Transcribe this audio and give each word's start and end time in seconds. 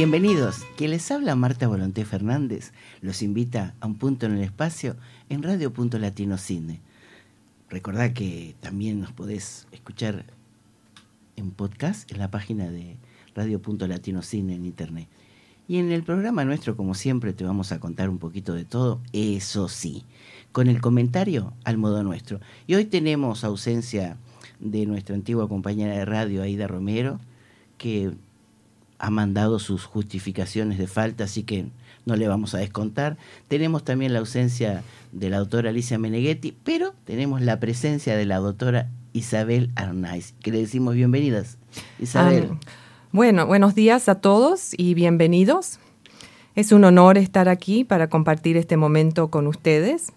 Bienvenidos. 0.00 0.64
Quien 0.78 0.92
les 0.92 1.10
habla 1.10 1.36
Marta 1.36 1.68
Volonté 1.68 2.06
Fernández 2.06 2.72
los 3.02 3.20
invita 3.20 3.74
a 3.80 3.86
un 3.86 3.96
punto 3.96 4.24
en 4.24 4.32
el 4.32 4.42
espacio 4.42 4.96
en 5.28 5.42
Radio 5.42 5.74
Punto 5.74 5.98
Latino 5.98 6.38
Cine. 6.38 6.80
Recordad 7.68 8.14
que 8.14 8.54
también 8.60 8.98
nos 8.98 9.12
podés 9.12 9.66
escuchar 9.72 10.24
en 11.36 11.50
podcast 11.50 12.10
en 12.10 12.18
la 12.18 12.30
página 12.30 12.70
de 12.70 12.96
Radio 13.34 13.60
Punto 13.60 13.86
Latino 13.86 14.22
Cine 14.22 14.54
en 14.54 14.64
internet. 14.64 15.06
Y 15.68 15.76
en 15.76 15.92
el 15.92 16.02
programa 16.02 16.46
nuestro, 16.46 16.78
como 16.78 16.94
siempre, 16.94 17.34
te 17.34 17.44
vamos 17.44 17.70
a 17.70 17.78
contar 17.78 18.08
un 18.08 18.16
poquito 18.16 18.54
de 18.54 18.64
todo, 18.64 19.02
eso 19.12 19.68
sí, 19.68 20.06
con 20.50 20.68
el 20.68 20.80
comentario 20.80 21.52
al 21.62 21.76
modo 21.76 22.02
nuestro. 22.02 22.40
Y 22.66 22.74
hoy 22.74 22.86
tenemos 22.86 23.44
ausencia 23.44 24.16
de 24.60 24.86
nuestra 24.86 25.14
antigua 25.14 25.46
compañera 25.46 25.94
de 25.94 26.06
radio, 26.06 26.40
Aida 26.40 26.66
Romero, 26.66 27.20
que 27.76 28.14
ha 29.00 29.10
mandado 29.10 29.58
sus 29.58 29.84
justificaciones 29.84 30.78
de 30.78 30.86
falta, 30.86 31.24
así 31.24 31.42
que 31.42 31.66
no 32.06 32.16
le 32.16 32.28
vamos 32.28 32.54
a 32.54 32.58
descontar. 32.58 33.16
Tenemos 33.48 33.82
también 33.84 34.12
la 34.12 34.20
ausencia 34.20 34.82
de 35.12 35.30
la 35.30 35.38
doctora 35.38 35.70
Alicia 35.70 35.98
Meneghetti, 35.98 36.54
pero 36.64 36.94
tenemos 37.04 37.40
la 37.40 37.58
presencia 37.58 38.16
de 38.16 38.26
la 38.26 38.38
doctora 38.38 38.88
Isabel 39.12 39.70
Arnaiz, 39.74 40.34
que 40.42 40.52
le 40.52 40.58
decimos 40.58 40.94
bienvenidas. 40.94 41.56
Isabel. 41.98 42.50
Ah, 42.52 42.58
bueno, 43.12 43.46
buenos 43.46 43.74
días 43.74 44.08
a 44.08 44.16
todos 44.16 44.70
y 44.76 44.94
bienvenidos. 44.94 45.78
Es 46.54 46.72
un 46.72 46.84
honor 46.84 47.16
estar 47.16 47.48
aquí 47.48 47.84
para 47.84 48.08
compartir 48.08 48.56
este 48.56 48.76
momento 48.76 49.30
con 49.30 49.46
ustedes. 49.46 50.12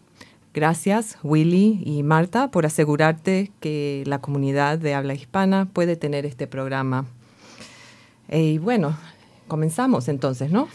Gracias, 0.53 1.17
Willy 1.23 1.81
y 1.85 2.03
Marta, 2.03 2.51
por 2.51 2.65
asegurarte 2.65 3.51
que 3.59 4.03
la 4.05 4.19
comunidad 4.19 4.77
de 4.77 4.93
habla 4.93 5.13
hispana 5.15 5.67
puede 5.71 5.95
tener 5.95 6.25
este 6.25 6.47
programa. 6.47 7.05
Y 8.29 8.57
bueno, 8.57 8.97
comenzamos 9.47 10.07
entonces, 10.07 10.51
¿no? 10.51 10.67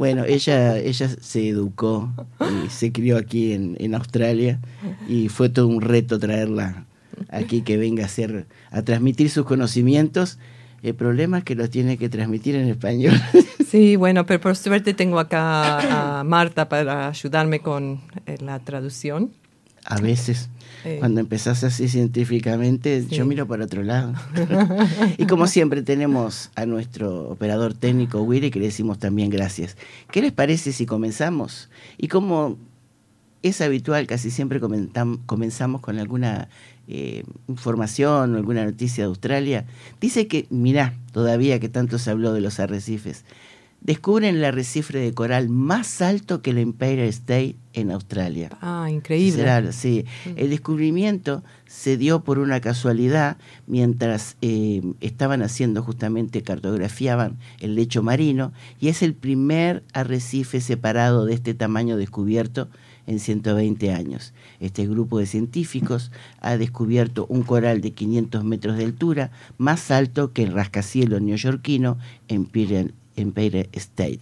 Bueno, 0.00 0.24
ella, 0.24 0.78
ella 0.78 1.08
se 1.20 1.50
educó 1.50 2.10
y 2.40 2.70
se 2.70 2.90
crió 2.90 3.18
aquí 3.18 3.52
en, 3.52 3.76
en 3.78 3.94
Australia 3.94 4.58
y 5.06 5.28
fue 5.28 5.50
todo 5.50 5.66
un 5.66 5.82
reto 5.82 6.18
traerla 6.18 6.86
aquí 7.28 7.60
que 7.60 7.76
venga 7.76 8.04
a 8.04 8.06
hacer, 8.06 8.46
a 8.70 8.80
transmitir 8.80 9.28
sus 9.28 9.44
conocimientos 9.44 10.38
el 10.82 10.94
problema 10.94 11.38
es 11.38 11.44
que 11.44 11.54
lo 11.54 11.68
tiene 11.68 11.98
que 11.98 12.08
transmitir 12.08 12.54
en 12.54 12.68
español. 12.68 13.14
Sí, 13.70 13.94
bueno, 13.94 14.26
pero 14.26 14.40
por 14.40 14.56
suerte 14.56 14.94
tengo 14.94 15.20
acá 15.20 16.18
a 16.18 16.24
Marta 16.24 16.68
para 16.68 17.06
ayudarme 17.06 17.60
con 17.60 18.00
eh, 18.26 18.36
la 18.40 18.58
traducción. 18.58 19.30
A 19.84 20.00
veces, 20.00 20.50
cuando 20.98 21.20
empezás 21.20 21.64
así 21.64 21.88
científicamente, 21.88 23.06
yo 23.08 23.26
miro 23.26 23.46
para 23.46 23.64
otro 23.64 23.82
lado. 23.82 24.14
y 25.18 25.26
como 25.26 25.46
siempre 25.46 25.82
tenemos 25.82 26.50
a 26.54 26.66
nuestro 26.66 27.28
operador 27.30 27.74
técnico 27.74 28.22
Willy, 28.22 28.50
que 28.50 28.58
le 28.58 28.66
decimos 28.66 28.98
también 28.98 29.30
gracias. 29.30 29.76
¿Qué 30.10 30.22
les 30.22 30.32
parece 30.32 30.72
si 30.72 30.86
comenzamos? 30.86 31.68
Y 31.98 32.08
como 32.08 32.58
es 33.42 33.60
habitual, 33.60 34.06
casi 34.06 34.30
siempre 34.30 34.60
comenzamos 34.60 35.80
con 35.80 35.98
alguna 35.98 36.48
eh, 36.92 37.22
información 37.46 38.34
o 38.34 38.36
alguna 38.36 38.64
noticia 38.64 39.04
de 39.04 39.08
Australia, 39.08 39.64
dice 40.00 40.26
que, 40.26 40.46
mirá, 40.50 40.94
todavía 41.12 41.60
que 41.60 41.68
tanto 41.68 41.98
se 41.98 42.10
habló 42.10 42.32
de 42.32 42.40
los 42.40 42.58
arrecifes, 42.58 43.24
descubren 43.80 44.36
el 44.36 44.44
arrecife 44.44 44.98
de 44.98 45.14
coral 45.14 45.48
más 45.48 46.02
alto 46.02 46.42
que 46.42 46.50
el 46.50 46.58
Empire 46.58 47.08
State 47.08 47.56
en 47.72 47.90
Australia. 47.90 48.50
Ah, 48.60 48.88
increíble. 48.90 49.72
sí. 49.72 50.04
Mm. 50.26 50.30
El 50.36 50.50
descubrimiento 50.50 51.42
se 51.66 51.96
dio 51.96 52.22
por 52.24 52.38
una 52.38 52.60
casualidad 52.60 53.36
mientras 53.66 54.36
eh, 54.42 54.82
estaban 55.00 55.42
haciendo 55.42 55.82
justamente, 55.82 56.42
cartografiaban 56.42 57.38
el 57.60 57.74
lecho 57.74 58.02
marino 58.02 58.52
y 58.80 58.88
es 58.88 59.02
el 59.02 59.14
primer 59.14 59.84
arrecife 59.92 60.60
separado 60.60 61.26
de 61.26 61.34
este 61.34 61.54
tamaño 61.54 61.96
descubierto 61.96 62.68
en 63.06 63.18
120 63.18 63.92
años. 63.92 64.34
Este 64.60 64.86
grupo 64.86 65.18
de 65.18 65.26
científicos 65.26 66.12
ha 66.40 66.56
descubierto 66.56 67.26
un 67.28 67.42
coral 67.42 67.80
de 67.80 67.92
500 67.92 68.44
metros 68.44 68.76
de 68.76 68.84
altura, 68.84 69.30
más 69.58 69.90
alto 69.90 70.32
que 70.32 70.44
el 70.44 70.52
rascacielos 70.52 71.20
neoyorquino 71.20 71.98
Empire, 72.28 72.92
Empire 73.16 73.68
State. 73.72 74.20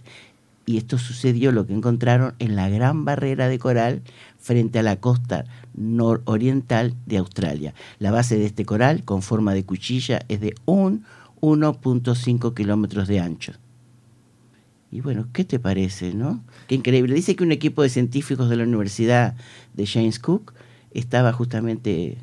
Y 0.65 0.77
esto 0.77 0.99
sucedió 0.99 1.51
lo 1.51 1.65
que 1.65 1.73
encontraron 1.73 2.35
en 2.37 2.55
la 2.55 2.69
gran 2.69 3.03
barrera 3.03 3.47
de 3.47 3.57
coral 3.57 4.03
frente 4.37 4.77
a 4.77 4.83
la 4.83 4.97
costa 4.97 5.45
nororiental 5.73 6.93
de 7.07 7.17
Australia. 7.17 7.73
La 7.97 8.11
base 8.11 8.37
de 8.37 8.45
este 8.45 8.65
coral, 8.65 9.03
con 9.03 9.23
forma 9.23 9.55
de 9.55 9.65
cuchilla, 9.65 10.21
es 10.27 10.41
de 10.41 10.53
un 10.65 11.05
1.5 11.41 12.53
kilómetros 12.53 13.07
de 13.07 13.19
ancho. 13.19 13.53
Y 14.91 15.01
bueno, 15.01 15.27
¿qué 15.33 15.43
te 15.43 15.59
parece, 15.59 16.13
no? 16.13 16.43
Qué 16.67 16.75
increíble. 16.75 17.15
Dice 17.15 17.35
que 17.35 17.43
un 17.43 17.51
equipo 17.51 17.81
de 17.81 17.89
científicos 17.89 18.49
de 18.49 18.57
la 18.57 18.63
Universidad 18.63 19.35
de 19.73 19.85
James 19.85 20.19
Cook 20.19 20.53
estaba 20.91 21.31
justamente 21.33 22.17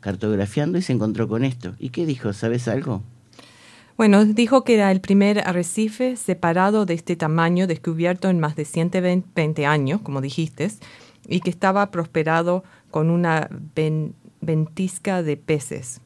cartografiando 0.00 0.78
y 0.78 0.82
se 0.82 0.92
encontró 0.92 1.28
con 1.28 1.44
esto. 1.44 1.74
¿Y 1.78 1.90
qué 1.90 2.06
dijo? 2.06 2.32
¿Sabes 2.32 2.68
algo? 2.68 3.02
Bueno, 3.96 4.26
dijo 4.26 4.62
que 4.62 4.74
era 4.74 4.90
el 4.90 5.00
primer 5.00 5.38
arrecife 5.48 6.16
separado 6.16 6.84
de 6.84 6.92
este 6.92 7.16
tamaño 7.16 7.66
descubierto 7.66 8.28
en 8.28 8.40
más 8.40 8.54
de 8.54 8.66
120 8.66 9.64
años, 9.64 10.02
como 10.02 10.20
dijiste, 10.20 10.70
y 11.26 11.40
que 11.40 11.48
estaba 11.48 11.90
prosperado 11.90 12.62
con 12.90 13.08
una 13.08 13.48
ventisca 14.42 15.22
de 15.22 15.38
peces 15.38 16.02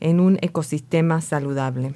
en 0.00 0.18
un 0.18 0.38
ecosistema 0.42 1.20
saludable. 1.20 1.94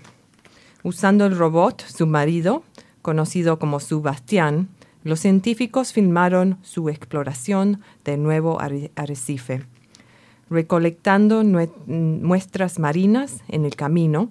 Usando 0.84 1.26
el 1.26 1.36
robot, 1.36 1.82
su 1.82 2.06
marido, 2.06 2.62
conocido 3.02 3.58
como 3.58 3.80
Subastián, 3.80 4.68
los 5.02 5.18
científicos 5.18 5.92
filmaron 5.92 6.58
su 6.62 6.88
exploración 6.88 7.80
del 8.04 8.22
nuevo 8.22 8.60
arrecife, 8.60 9.64
recolectando 10.48 11.42
muestras 11.86 12.78
marinas 12.78 13.42
en 13.48 13.64
el 13.64 13.74
camino 13.74 14.30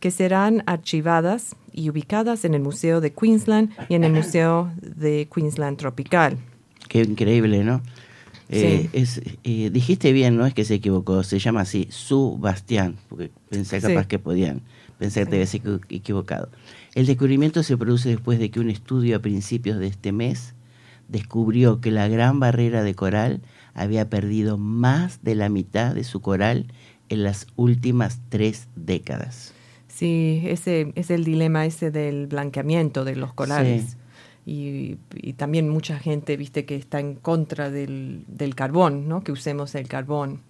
que 0.00 0.10
serán 0.10 0.62
archivadas 0.66 1.54
y 1.72 1.90
ubicadas 1.90 2.44
en 2.44 2.54
el 2.54 2.62
Museo 2.62 3.00
de 3.00 3.12
Queensland 3.12 3.70
y 3.88 3.94
en 3.94 4.04
el 4.04 4.12
Museo 4.12 4.72
de 4.80 5.28
Queensland 5.32 5.76
Tropical. 5.76 6.38
Qué 6.88 7.02
increíble, 7.02 7.62
¿no? 7.62 7.82
Eh, 8.52 8.88
es, 8.92 9.22
eh, 9.44 9.70
dijiste 9.72 10.12
bien, 10.12 10.36
no 10.36 10.44
es 10.44 10.54
que 10.54 10.64
se 10.64 10.74
equivocó, 10.74 11.22
se 11.22 11.38
llama 11.38 11.60
así, 11.60 11.86
Subastián, 11.90 12.96
porque 13.08 13.30
pensé 13.48 13.80
capaz 13.80 14.08
que 14.08 14.18
podían, 14.18 14.62
pensé 14.98 15.20
que 15.20 15.26
te 15.26 15.36
habías 15.36 15.54
equivocado. 15.54 16.48
El 16.96 17.06
descubrimiento 17.06 17.62
se 17.62 17.76
produce 17.76 18.08
después 18.08 18.40
de 18.40 18.50
que 18.50 18.58
un 18.58 18.68
estudio 18.68 19.16
a 19.16 19.20
principios 19.20 19.78
de 19.78 19.86
este 19.86 20.10
mes 20.10 20.54
descubrió 21.06 21.80
que 21.80 21.92
la 21.92 22.08
gran 22.08 22.40
barrera 22.40 22.82
de 22.82 22.94
coral 22.94 23.40
había 23.72 24.10
perdido 24.10 24.58
más 24.58 25.22
de 25.22 25.36
la 25.36 25.48
mitad 25.48 25.94
de 25.94 26.02
su 26.02 26.20
coral 26.20 26.66
en 27.08 27.22
las 27.22 27.46
últimas 27.54 28.20
tres 28.30 28.66
décadas. 28.74 29.54
Sí, 30.00 30.44
ese 30.46 30.94
es 30.94 31.10
el 31.10 31.24
dilema 31.24 31.66
ese 31.66 31.90
del 31.90 32.26
blanqueamiento 32.26 33.04
de 33.04 33.16
los 33.16 33.34
corales. 33.34 33.98
Y, 34.46 34.94
también 35.36 35.68
mucha 35.68 35.98
gente, 35.98 36.38
viste, 36.38 36.64
que 36.64 36.74
está 36.74 37.00
en 37.00 37.16
contra 37.16 37.68
del, 37.68 38.24
del, 38.26 38.54
carbón, 38.54 39.08
¿no? 39.08 39.22
Que 39.22 39.30
usemos 39.30 39.74
el 39.74 39.88
carbón. 39.88 40.40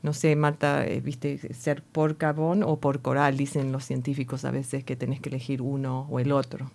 No 0.00 0.14
sé, 0.14 0.34
Marta, 0.36 0.86
eh, 0.86 1.02
viste, 1.02 1.52
ser 1.52 1.82
por 1.82 2.16
carbón 2.16 2.62
o 2.62 2.80
por 2.80 3.02
coral, 3.02 3.36
dicen 3.36 3.72
los 3.72 3.84
científicos 3.84 4.46
a 4.46 4.50
veces 4.50 4.84
que 4.84 4.96
tenés 4.96 5.20
que 5.20 5.28
elegir 5.28 5.60
uno 5.60 6.06
o 6.08 6.18
el 6.18 6.32
otro. 6.32 6.70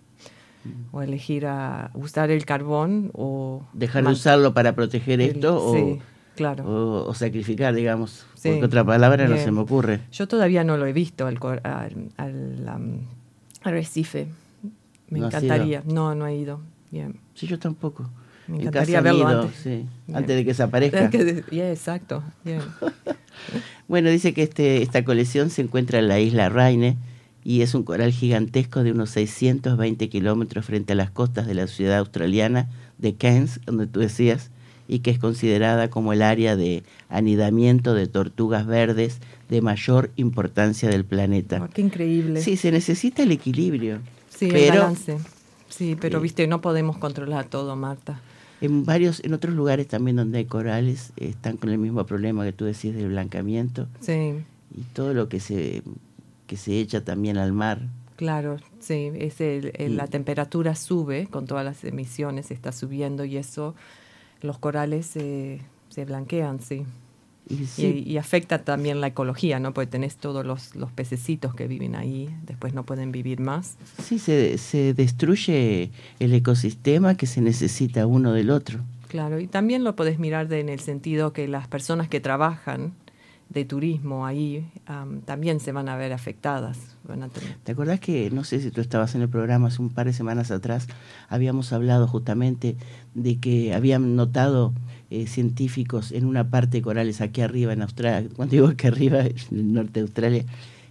Mm. 0.62 0.94
O 0.94 1.02
elegir 1.02 1.46
a 1.46 1.90
usar 1.94 2.30
el 2.30 2.44
carbón 2.44 3.10
o... 3.12 3.66
Dejar 3.72 4.04
de 4.04 4.12
usarlo 4.12 4.54
para 4.54 4.76
proteger 4.76 5.20
esto 5.20 5.58
o... 5.60 5.98
Claro. 6.40 6.64
O, 7.06 7.12
sacrificar, 7.12 7.74
digamos. 7.74 8.24
Porque 8.42 8.64
otra 8.64 8.82
palabra 8.82 9.28
no 9.28 9.36
se 9.36 9.50
me 9.50 9.60
ocurre. 9.60 10.00
Yo 10.10 10.26
todavía 10.26 10.64
no 10.64 10.78
lo 10.78 10.86
he 10.86 10.92
visto 10.94 11.26
al, 11.26 11.38
al, 11.64 12.08
al 12.16 13.00
Arrecife. 13.62 14.26
Me 15.10 15.18
encantaría. 15.18 15.82
No, 15.84 16.14
no 16.14 16.26
he 16.26 16.36
ido. 16.36 16.62
Bien. 16.90 17.16
Sí, 17.34 17.46
yo 17.46 17.58
tampoco. 17.58 18.08
Me 18.46 18.56
encantaría 18.56 19.02
verlo 19.02 19.28
antes. 19.28 19.84
antes 20.14 20.36
de 20.36 20.42
que 20.42 20.50
desaparezca. 20.52 21.10
exacto. 21.52 22.24
bueno, 23.88 24.08
dice 24.08 24.32
que 24.32 24.42
este, 24.42 24.80
esta 24.80 25.04
colección 25.04 25.50
se 25.50 25.60
encuentra 25.60 25.98
en 25.98 26.08
la 26.08 26.20
isla 26.20 26.48
Raine 26.48 26.96
y 27.44 27.60
es 27.60 27.74
un 27.74 27.82
coral 27.82 28.12
gigantesco 28.12 28.82
de 28.82 28.92
unos 28.92 29.10
620 29.10 30.08
kilómetros 30.08 30.64
frente 30.64 30.94
a 30.94 30.96
las 30.96 31.10
costas 31.10 31.46
de 31.46 31.52
la 31.52 31.66
ciudad 31.66 31.98
australiana 31.98 32.70
de 32.96 33.14
Cairns, 33.14 33.60
donde 33.66 33.86
tú 33.86 34.00
decías, 34.00 34.50
y 34.90 34.98
que 34.98 35.12
es 35.12 35.20
considerada 35.20 35.88
como 35.88 36.12
el 36.12 36.20
área 36.20 36.56
de 36.56 36.82
anidamiento 37.08 37.94
de 37.94 38.08
tortugas 38.08 38.66
verdes 38.66 39.18
de 39.48 39.62
mayor 39.62 40.10
importancia 40.16 40.88
del 40.88 41.04
planeta. 41.04 41.62
Oh, 41.62 41.68
qué 41.72 41.80
increíble. 41.80 42.42
Sí, 42.42 42.56
se 42.56 42.72
necesita 42.72 43.22
el 43.22 43.30
equilibrio. 43.30 44.00
Sí, 44.28 44.50
el 44.50 44.70
balance. 44.70 45.18
Sí, 45.68 45.96
pero 45.98 46.18
eh, 46.18 46.22
viste, 46.22 46.48
no 46.48 46.60
podemos 46.60 46.98
controlar 46.98 47.44
todo, 47.44 47.76
Marta. 47.76 48.20
En 48.60 48.84
varios, 48.84 49.22
en 49.22 49.32
otros 49.32 49.54
lugares 49.54 49.86
también 49.86 50.16
donde 50.16 50.38
hay 50.38 50.46
corales, 50.46 51.12
están 51.16 51.56
con 51.56 51.70
el 51.70 51.78
mismo 51.78 52.04
problema 52.04 52.44
que 52.44 52.52
tú 52.52 52.64
decís 52.64 52.92
del 52.92 53.10
blancamiento. 53.10 53.86
Sí. 54.00 54.34
Y 54.76 54.82
todo 54.92 55.14
lo 55.14 55.28
que 55.28 55.38
se, 55.38 55.84
que 56.48 56.56
se 56.56 56.80
echa 56.80 57.04
también 57.04 57.38
al 57.38 57.52
mar. 57.52 57.80
Claro, 58.16 58.56
sí, 58.80 59.12
es 59.14 59.38
la 59.78 60.08
temperatura 60.08 60.74
sube 60.74 61.28
con 61.28 61.46
todas 61.46 61.64
las 61.64 61.84
emisiones, 61.84 62.50
está 62.50 62.72
subiendo 62.72 63.24
y 63.24 63.36
eso 63.36 63.76
los 64.42 64.58
corales 64.58 65.06
se 65.06 66.04
blanquean, 66.04 66.60
sí. 66.60 66.84
Y, 67.76 68.16
afecta 68.16 68.62
también 68.62 69.00
la 69.00 69.08
ecología, 69.08 69.58
¿no? 69.58 69.74
Porque 69.74 69.90
tenés 69.90 70.16
todos 70.16 70.46
los, 70.46 70.76
los, 70.76 70.92
pececitos 70.92 71.52
que 71.52 71.66
viven 71.66 71.96
ahí, 71.96 72.32
después 72.46 72.74
no 72.74 72.84
pueden 72.84 73.10
vivir 73.10 73.40
más. 73.40 73.76
Sí, 74.00 74.20
se, 74.20 74.56
se 74.56 74.94
destruye 74.94 75.90
el 76.20 76.32
ecosistema 76.32 77.16
que 77.16 77.26
se 77.26 77.40
necesita 77.40 78.06
uno 78.06 78.32
del 78.32 78.50
otro. 78.50 78.80
Claro, 79.08 79.40
y 79.40 79.48
también 79.48 79.82
lo 79.82 79.96
podés 79.96 80.20
mirar 80.20 80.46
de, 80.46 80.60
en 80.60 80.68
el 80.68 80.78
sentido 80.78 81.32
que 81.32 81.48
las 81.48 81.66
personas 81.66 82.06
que 82.06 82.20
trabajan 82.20 82.92
de 83.50 83.64
turismo 83.64 84.26
ahí 84.26 84.64
también 85.24 85.60
se 85.60 85.72
van 85.72 85.88
a 85.88 85.96
ver 85.96 86.12
afectadas. 86.12 86.78
¿Te 87.64 87.72
acordás 87.72 88.00
que, 88.00 88.30
no 88.30 88.44
sé 88.44 88.60
si 88.60 88.70
tú 88.70 88.80
estabas 88.80 89.14
en 89.14 89.22
el 89.22 89.28
programa 89.28 89.68
hace 89.68 89.82
un 89.82 89.90
par 89.90 90.06
de 90.06 90.12
semanas 90.12 90.50
atrás, 90.50 90.86
habíamos 91.28 91.72
hablado 91.72 92.06
justamente 92.06 92.76
de 93.14 93.38
que 93.38 93.74
habían 93.74 94.14
notado 94.14 94.72
eh, 95.10 95.26
científicos 95.26 96.12
en 96.12 96.24
una 96.24 96.50
parte 96.50 96.78
de 96.78 96.82
corales 96.82 97.20
aquí 97.20 97.40
arriba 97.40 97.72
en 97.72 97.82
Australia, 97.82 98.30
cuando 98.36 98.52
digo 98.52 98.68
aquí 98.68 98.86
arriba, 98.86 99.20
en 99.26 99.34
el 99.50 99.72
norte 99.72 99.94
de 99.94 100.00
Australia, 100.02 100.44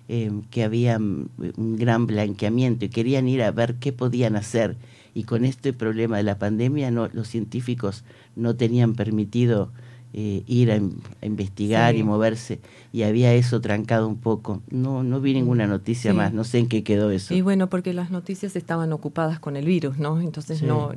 eh, 0.09 0.31
que 0.51 0.65
había 0.65 0.99
mm, 0.99 1.29
un 1.55 1.77
gran 1.77 2.05
blanqueamiento 2.07 2.83
y 2.83 2.89
querían 2.89 3.29
ir 3.29 3.41
a 3.41 3.51
ver 3.51 3.75
qué 3.75 3.93
podían 3.93 4.35
hacer. 4.35 4.75
Y 5.13 5.23
con 5.23 5.45
este 5.45 5.71
problema 5.71 6.17
de 6.17 6.23
la 6.23 6.37
pandemia, 6.37 6.91
no, 6.91 7.07
los 7.07 7.29
científicos 7.29 8.03
no 8.35 8.55
tenían 8.55 8.93
permitido 8.93 9.71
eh, 10.11 10.43
ir 10.47 10.71
a, 10.71 10.79
investigar 11.21 11.95
y 11.95 12.01
moverse 12.01 12.59
y 12.91 13.03
había 13.03 13.33
eso 13.35 13.61
trancado 13.61 14.07
un 14.07 14.17
poco. 14.17 14.63
No, 14.71 15.03
no 15.03 15.21
vi 15.21 15.35
ninguna 15.35 15.67
noticia 15.67 16.13
más, 16.15 16.33
no 16.33 16.43
sé 16.43 16.57
en 16.57 16.67
qué 16.67 16.83
quedó 16.83 17.11
eso. 17.11 17.33
Y 17.33 17.41
bueno, 17.41 17.69
porque 17.69 17.93
las 17.93 18.09
noticias 18.09 18.55
estaban 18.55 18.91
ocupadas 18.91 19.39
con 19.39 19.55
el 19.55 19.65
virus, 19.65 19.99
¿no? 19.99 20.19
Entonces 20.19 20.63
no, 20.63 20.93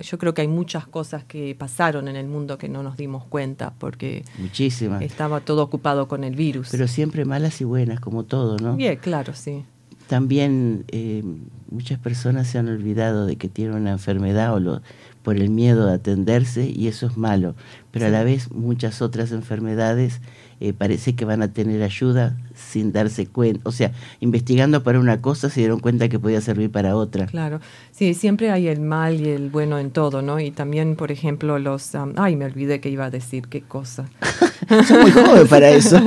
yo 0.00 0.18
creo 0.18 0.34
que 0.34 0.42
hay 0.42 0.48
muchas 0.48 0.86
cosas 0.86 1.22
que 1.22 1.54
pasaron 1.54 2.08
en 2.08 2.16
el 2.16 2.26
mundo 2.26 2.58
que 2.58 2.68
no 2.68 2.82
nos 2.82 2.96
dimos 2.96 3.24
cuenta 3.24 3.72
porque 3.78 4.24
Muchísimas. 4.38 5.00
estaba 5.02 5.40
todo 5.40 5.62
ocupado 5.62 6.08
con 6.08 6.24
el 6.24 6.34
virus. 6.34 6.68
Pero 6.72 6.88
siempre 6.88 7.24
malas 7.24 7.60
y 7.60 7.64
buenas, 7.64 8.00
como 8.00 8.24
todo, 8.24 8.56
¿no? 8.58 8.74
Bien, 8.74 8.96
claro, 8.96 9.32
sí. 9.34 9.64
También 10.08 10.84
eh, 10.88 11.22
muchas 11.70 11.98
personas 11.98 12.48
se 12.48 12.58
han 12.58 12.68
olvidado 12.68 13.26
de 13.26 13.36
que 13.36 13.48
tienen 13.48 13.76
una 13.76 13.92
enfermedad 13.92 14.54
o 14.54 14.60
lo, 14.60 14.82
por 15.26 15.36
el 15.38 15.50
miedo 15.50 15.86
de 15.88 15.94
atenderse 15.94 16.72
y 16.72 16.86
eso 16.86 17.08
es 17.08 17.16
malo. 17.16 17.56
Pero 17.90 18.06
a 18.06 18.10
la 18.10 18.22
vez 18.22 18.52
muchas 18.52 19.02
otras 19.02 19.32
enfermedades 19.32 20.20
eh, 20.60 20.72
parece 20.72 21.16
que 21.16 21.24
van 21.24 21.42
a 21.42 21.52
tener 21.52 21.82
ayuda 21.82 22.36
sin 22.54 22.92
darse 22.92 23.26
cuenta. 23.26 23.60
O 23.64 23.72
sea, 23.72 23.90
investigando 24.20 24.84
para 24.84 25.00
una 25.00 25.20
cosa 25.20 25.50
se 25.50 25.58
dieron 25.62 25.80
cuenta 25.80 26.08
que 26.08 26.20
podía 26.20 26.40
servir 26.40 26.70
para 26.70 26.94
otra. 26.94 27.26
Claro, 27.26 27.60
sí, 27.90 28.14
siempre 28.14 28.52
hay 28.52 28.68
el 28.68 28.78
mal 28.78 29.20
y 29.20 29.30
el 29.30 29.50
bueno 29.50 29.80
en 29.80 29.90
todo, 29.90 30.22
¿no? 30.22 30.38
Y 30.38 30.52
también, 30.52 30.94
por 30.94 31.10
ejemplo, 31.10 31.58
los... 31.58 31.90
ay, 32.14 32.36
me 32.36 32.44
olvidé 32.44 32.78
que 32.78 32.88
iba 32.88 33.06
a 33.06 33.10
decir 33.10 33.48
qué 33.48 33.62
cosa. 33.62 34.08
Soy 34.86 35.02
muy 35.02 35.10
joven 35.10 35.48
para 35.48 35.70
eso. 35.70 36.00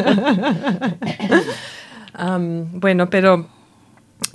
bueno, 2.79 3.09
pero 3.09 3.49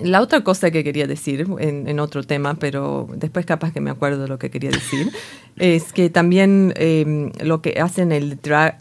la 0.03 0.21
otra 0.21 0.43
cosa 0.43 0.71
que 0.71 0.83
quería 0.83 1.07
decir 1.07 1.47
en, 1.59 2.01
otro 2.01 2.23
tema, 2.23 2.55
pero 2.55 3.09
después 3.15 3.47
capaz 3.47 3.73
que 3.73 3.81
me 3.81 3.91
acuerdo 3.91 4.23
de 4.23 4.29
lo 4.29 4.39
que 4.39 4.51
quería 4.51 4.71
decir, 4.71 5.13
es 5.57 5.93
que 5.93 6.11
también 6.11 6.73
em, 6.77 7.31
lo 7.41 7.63
que 7.63 7.81
hacen 7.81 8.11
el 8.11 8.41
drag, 8.41 8.79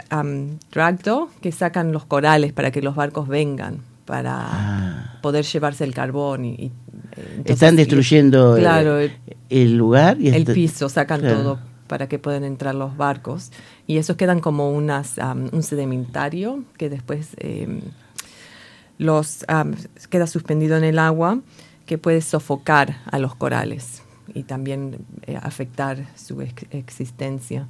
dragdo, 0.72 1.30
que 1.42 1.52
sacan 1.52 1.92
los 1.92 2.06
corales 2.06 2.54
para 2.54 2.72
que 2.72 2.82
los 2.82 2.96
barcos 2.96 3.28
vengan, 3.28 3.80
para 4.06 4.38
ah. 4.42 5.20
poder 5.22 5.46
llevarse 5.46 5.84
el 5.84 5.94
carbón. 5.94 6.46
Y, 6.46 6.72
eh, 7.16 7.42
Están 7.46 7.76
destruyendo 7.76 8.58
el, 8.58 9.78
lugar. 9.78 10.18
Y 10.20 10.30
el 10.30 10.46
piso, 10.46 10.90
sacan 10.90 11.22
todo 11.22 11.60
para 11.88 12.08
que 12.08 12.18
puedan 12.18 12.44
entrar 12.44 12.74
los 12.74 12.98
barcos. 12.98 13.52
Y 13.86 13.98
esos 13.98 14.16
quedan 14.16 14.40
como 14.40 14.72
unas, 14.72 15.18
un 15.52 15.62
sedimentario 15.62 16.64
que 16.78 16.90
después 16.90 17.36
em, 17.38 17.82
los 18.98 19.46
queda 20.10 20.28
suspendido 20.28 20.78
en 20.78 20.84
el 20.84 21.00
agua 21.00 21.40
que 21.86 21.98
puede 21.98 22.22
sofocar 22.22 22.98
a 23.12 23.20
los 23.20 23.36
corales 23.36 24.02
y 24.34 24.44
también 24.44 25.00
eh, 25.24 25.38
afectar 25.42 26.08
su 26.16 26.42
existencia. 26.72 27.68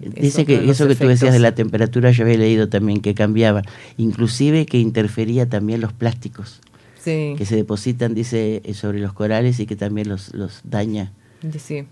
Dice 0.00 0.44
que 0.44 0.70
eso 0.70 0.86
que 0.86 0.94
tú 0.94 1.08
decías 1.08 1.32
de 1.32 1.40
la 1.40 1.52
temperatura 1.52 2.12
yo 2.12 2.24
había 2.24 2.38
leído 2.38 2.68
también 2.68 3.00
que 3.00 3.12
cambiaba, 3.14 3.62
inclusive 3.96 4.66
que 4.66 4.78
interfería 4.78 5.48
también 5.48 5.80
los 5.80 5.92
plásticos 5.92 6.60
que 7.04 7.44
se 7.44 7.56
depositan, 7.56 8.14
dice, 8.14 8.62
eh, 8.64 8.72
sobre 8.72 8.98
los 8.98 9.12
corales 9.12 9.60
y 9.60 9.66
que 9.66 9.76
también 9.76 10.08
los, 10.08 10.32
los 10.32 10.60
daña. 10.64 11.12
Sí. 11.58 11.86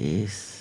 Es 0.00 0.53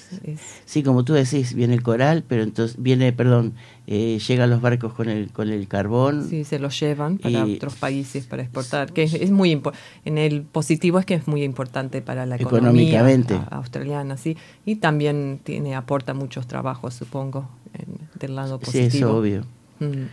Sí, 0.66 0.84
como 0.84 1.04
tú 1.04 1.14
decís, 1.14 1.54
viene 1.54 1.74
el 1.74 1.84
coral, 1.84 2.24
pero 2.28 2.44
entonces 2.44 2.78
viene, 2.82 3.14
perdón, 3.14 3.54
eh, 3.88 4.20
llegan 4.26 4.50
los 4.50 4.62
barcos 4.62 4.94
con 4.94 5.10
el 5.10 5.32
con 5.32 5.50
el 5.50 5.68
carbón. 5.68 6.28
Sí, 6.30 6.44
se 6.44 6.60
los 6.60 6.80
llevan 6.80 7.18
para 7.18 7.46
otros 7.46 7.76
países 7.76 8.26
para 8.26 8.44
exportar, 8.44 8.94
que 8.94 9.04
es, 9.04 9.32
muy 9.32 9.62
en 10.06 10.18
el 10.18 10.42
positivo 10.44 11.00
es 11.00 11.06
que 11.06 11.16
es 11.16 11.28
muy 11.28 11.44
importante 11.44 12.02
para 12.02 12.26
la 12.26 12.36
economía 12.36 13.06
australiana, 13.52 14.18
sí, 14.18 14.38
y 14.66 14.76
también 14.76 15.40
tiene 15.44 15.76
aporta 15.76 16.14
muchos 16.14 16.48
trabajos, 16.48 16.94
supongo, 16.94 17.50
del 18.20 18.36
lado 18.36 18.60
positivo. 18.60 18.90
Sí, 18.90 18.98
es 18.98 19.04
obvio. 19.04 19.46
Mm. 19.80 20.06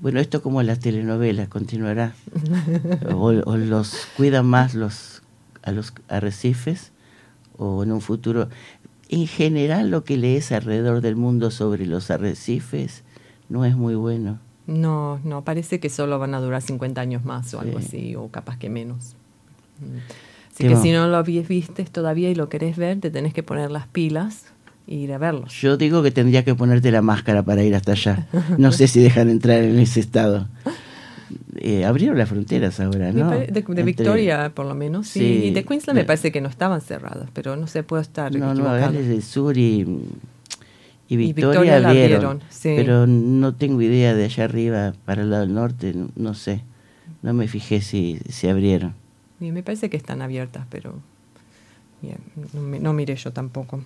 Bueno, 0.00 0.20
esto 0.20 0.42
como 0.42 0.62
las 0.62 0.80
telenovelas 0.80 1.48
continuará. 1.48 2.14
o, 3.14 3.28
o 3.28 3.56
los 3.56 4.08
cuidan 4.16 4.46
más 4.46 4.74
los 4.74 5.22
a 5.66 5.72
los 5.72 5.92
arrecifes 6.08 6.92
o 7.58 7.82
en 7.82 7.92
un 7.92 8.00
futuro 8.00 8.48
en 9.08 9.26
general 9.26 9.90
lo 9.90 10.04
que 10.04 10.16
lees 10.16 10.52
alrededor 10.52 11.00
del 11.00 11.16
mundo 11.16 11.50
sobre 11.50 11.86
los 11.86 12.10
arrecifes 12.10 13.04
no 13.48 13.64
es 13.64 13.76
muy 13.76 13.94
bueno. 13.94 14.38
No, 14.66 15.20
no, 15.22 15.44
parece 15.44 15.78
que 15.78 15.88
solo 15.88 16.18
van 16.18 16.34
a 16.34 16.40
durar 16.40 16.60
50 16.60 17.00
años 17.00 17.24
más 17.24 17.54
o 17.54 17.60
algo 17.60 17.78
así, 17.78 18.16
o 18.16 18.28
capaz 18.28 18.58
que 18.58 18.68
menos. 18.68 19.14
Mm. 19.78 19.98
Así 20.52 20.68
que 20.68 20.76
si 20.76 20.90
no 20.90 21.06
lo 21.06 21.22
viste 21.22 21.84
todavía 21.84 22.30
y 22.30 22.34
lo 22.34 22.48
querés 22.48 22.76
ver, 22.76 22.98
te 22.98 23.10
tenés 23.10 23.34
que 23.34 23.42
poner 23.42 23.70
las 23.70 23.86
pilas 23.86 24.46
e 24.86 24.94
ir 24.94 25.12
a 25.12 25.18
verlo. 25.18 25.46
Yo 25.48 25.76
digo 25.76 26.02
que 26.02 26.10
tendría 26.10 26.44
que 26.44 26.54
ponerte 26.54 26.90
la 26.90 27.02
máscara 27.02 27.42
para 27.42 27.62
ir 27.62 27.74
hasta 27.74 27.92
allá. 27.92 28.26
No 28.56 28.72
sé 28.72 28.88
si 28.88 29.00
dejan 29.00 29.28
entrar 29.28 29.62
en 29.62 29.78
ese 29.78 30.00
estado. 30.00 30.48
Eh, 31.56 31.84
abrieron 31.84 32.16
las 32.18 32.28
fronteras 32.28 32.78
ahora, 32.80 33.12
¿no? 33.12 33.30
De, 33.30 33.82
Victoria, 33.82 34.52
por 34.54 34.66
lo 34.66 34.74
menos, 34.74 35.08
sí. 35.08 35.44
Y 35.44 35.50
de 35.50 35.64
Queensland 35.64 35.98
me 35.98 36.04
parece 36.04 36.32
que 36.32 36.40
no 36.40 36.48
estaban 36.48 36.80
cerradas, 36.80 37.28
pero 37.32 37.56
no 37.56 37.66
se 37.66 37.82
puede 37.82 38.02
estar. 38.02 38.34
No, 38.34 38.54
no, 38.54 38.64
Gales 38.64 39.08
del 39.08 39.22
Sur 39.22 39.56
y, 39.56 39.86
Y 41.08 41.16
Victoria, 41.16 41.80
la 41.80 41.92
vieron, 41.92 42.40
pero 42.62 43.06
no 43.06 43.54
tengo 43.54 43.82
idea 43.82 44.14
de 44.14 44.24
allá 44.24 44.44
arriba 44.44 44.94
para 45.04 45.22
el 45.22 45.30
lado 45.30 45.42
del 45.42 45.54
norte, 45.54 45.94
no, 46.14 46.34
sé. 46.34 46.62
No 47.22 47.32
me 47.32 47.48
fijé 47.48 47.80
si 47.80 48.20
se 48.28 48.50
abrieron. 48.50 48.94
me 49.40 49.62
parece 49.62 49.90
que 49.90 49.96
están 49.96 50.22
abiertas, 50.22 50.66
pero 50.70 51.00
no, 52.02 52.78
no 52.80 52.92
miré 52.92 53.16
yo 53.16 53.32
tampoco. 53.32 53.82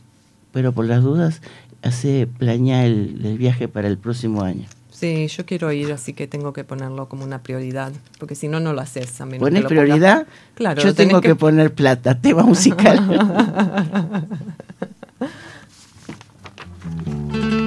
Pero 0.53 0.73
por 0.73 0.87
las 0.87 1.03
dudas, 1.03 1.41
hace 1.83 2.27
planear 2.27 2.87
el, 2.87 3.37
viaje 3.39 3.69
para 3.69 3.89
el 3.89 3.99
próximo 3.99 4.43
año. 4.43 4.67
Sí, 5.01 5.29
yo 5.29 5.47
quiero 5.47 5.73
ir, 5.73 5.91
así 5.93 6.13
que 6.13 6.27
tengo 6.27 6.53
que 6.53 6.63
ponerlo 6.63 7.09
como 7.09 7.25
una 7.25 7.43
prioridad, 7.43 7.91
porque 8.19 8.35
si 8.35 8.49
no, 8.49 8.61
no 8.61 8.75
lo 8.75 8.83
haces. 8.83 9.19
A 9.23 9.27
¿Pones 9.27 9.65
prioridad? 9.65 10.27
Claro. 10.55 10.83
Yo 10.83 10.95
tengo 10.95 11.23
que... 11.23 11.35
poner 11.35 11.73
plata, 11.73 12.21
tema 12.21 12.43
musical. 12.43 13.01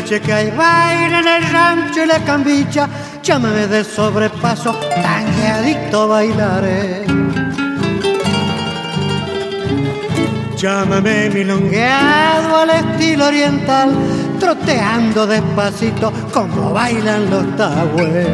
noche 0.00 0.20
que 0.20 0.32
hay 0.32 0.50
baile 0.52 1.18
en 1.18 1.26
el 1.26 1.42
rancho 1.50 2.04
y 2.04 2.06
la 2.06 2.20
cambicha, 2.20 2.88
llámame 3.20 3.66
de 3.66 3.82
sobrepaso, 3.82 4.72
tan 5.02 5.26
adicto 5.56 6.02
a 6.02 6.06
bailaré. 6.06 7.04
Llámame 10.56 11.30
milongueado 11.30 12.58
al 12.58 12.70
estilo 12.70 13.26
oriental, 13.26 13.90
troteando 14.38 15.26
despacito 15.26 16.12
como 16.32 16.72
bailan 16.72 17.28
los 17.28 17.56
tahues. 17.56 18.28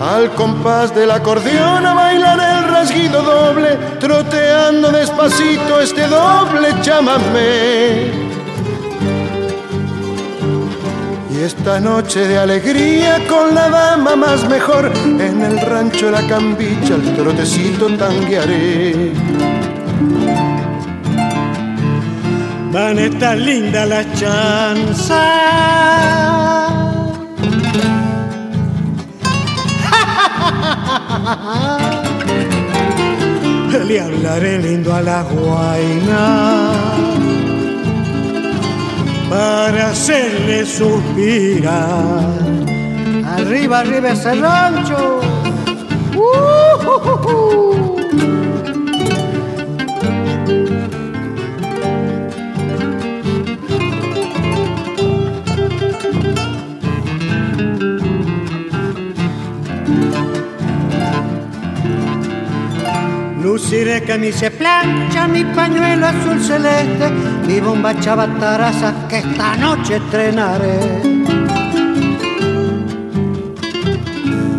Al 0.00 0.30
compás 0.34 0.94
del 0.94 1.10
acordeón 1.12 1.86
a 1.86 1.94
bailar 1.94 2.61
rasguido 2.82 3.22
doble, 3.22 3.78
troteando 4.00 4.90
despacito 4.90 5.80
este 5.80 6.08
doble 6.08 6.68
chámame. 6.82 8.10
Y 11.30 11.38
esta 11.44 11.78
noche 11.78 12.26
de 12.26 12.38
alegría 12.38 13.24
con 13.28 13.54
la 13.54 13.68
dama 13.68 14.16
más 14.16 14.48
mejor, 14.48 14.90
en 15.06 15.42
el 15.42 15.60
rancho 15.60 16.10
la 16.10 16.26
cambicha 16.26 16.96
el 16.96 17.14
trotecito 17.14 17.86
tanguearé. 17.96 19.12
Van 22.72 22.98
esta 22.98 23.36
linda 23.36 23.86
la 23.86 24.12
chanza 24.14 25.22
Le 33.92 34.00
hablaré 34.00 34.58
lindo 34.58 34.90
a 34.94 35.02
la 35.02 35.22
guaina 35.22 36.72
para 39.28 39.90
hacerle 39.90 40.64
suspirar. 40.64 42.24
Arriba, 43.36 43.80
arriba 43.80 44.12
ese 44.12 44.34
rancho. 44.36 45.20
Uh, 46.16 47.81
Luciré 63.72 64.02
que 64.02 64.18
mi 64.18 64.30
se 64.32 64.50
plancha, 64.50 65.26
mi 65.26 65.44
pañuelo 65.44 66.06
azul 66.06 66.38
celeste, 66.42 67.10
mi 67.46 67.58
bomba 67.58 67.98
chavataraza 67.98 69.08
que 69.08 69.20
esta 69.20 69.56
noche 69.56 69.96
estrenaré. 69.96 70.78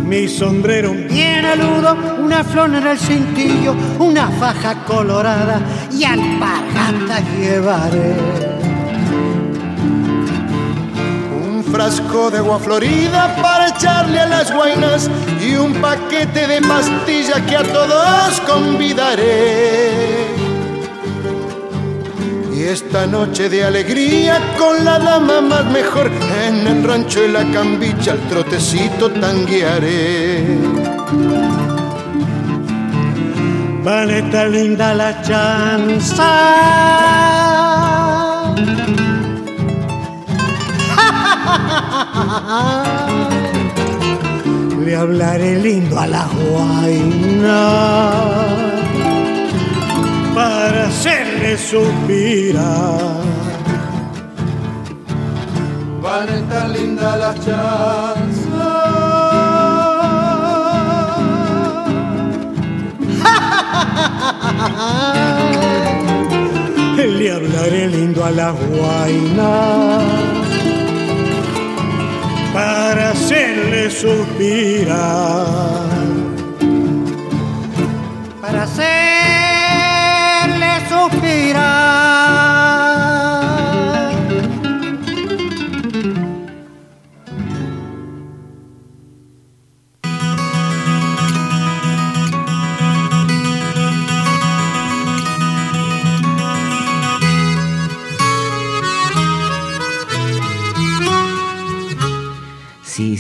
Mi 0.03 0.27
sombrero 0.27 0.93
bien 0.93 1.45
aludo, 1.45 1.95
una 2.23 2.43
flor 2.43 2.73
en 2.73 2.87
el 2.87 2.97
cintillo, 2.97 3.75
una 3.99 4.29
faja 4.31 4.83
colorada 4.83 5.61
y 5.91 6.03
alpargatas 6.03 7.21
llevaré. 7.39 8.53
frasco 11.73 12.29
de 12.29 12.37
agua 12.37 12.59
florida 12.59 13.35
para 13.41 13.69
echarle 13.69 14.19
a 14.19 14.27
las 14.27 14.53
guainas 14.53 15.09
y 15.41 15.55
un 15.55 15.73
paquete 15.81 16.02
de 16.13 16.61
pastilla 16.61 17.43
que 17.45 17.57
a 17.57 17.63
todos 17.63 18.39
convidaré. 18.41 20.27
Y 22.55 22.61
esta 22.63 23.07
noche 23.07 23.49
de 23.49 23.63
alegría 23.65 24.39
con 24.59 24.85
la 24.85 24.99
dama 24.99 25.41
más 25.41 25.65
mejor 25.65 26.11
en 26.45 26.67
el 26.67 26.83
rancho 26.83 27.21
de 27.21 27.29
la 27.29 27.43
cambicha 27.51 28.11
el 28.13 28.19
trotecito 28.29 29.09
tanguearé. 29.11 30.45
Vale, 33.83 34.19
está 34.19 34.45
linda 34.45 34.93
la 34.93 35.19
chanza 35.23 36.29
Le 44.93 44.99
hablaré 44.99 45.51
lindo 45.55 45.97
a 45.99 46.05
la 46.05 46.27
guaina 46.37 47.61
para 50.35 50.85
hacerle 50.85 51.57
suspirar. 51.57 53.23
Van 55.99 56.29
a 56.29 56.35
estar 56.37 56.69
linda 56.69 57.17
la 57.17 57.33
chanza. 57.33 58.69
Le 67.17 67.31
hablaré 67.31 67.87
lindo 67.87 68.23
a 68.23 68.29
la 68.29 68.51
guaina 68.51 69.53
para 72.53 73.09
hacerle 73.09 73.62
Para 73.73 73.89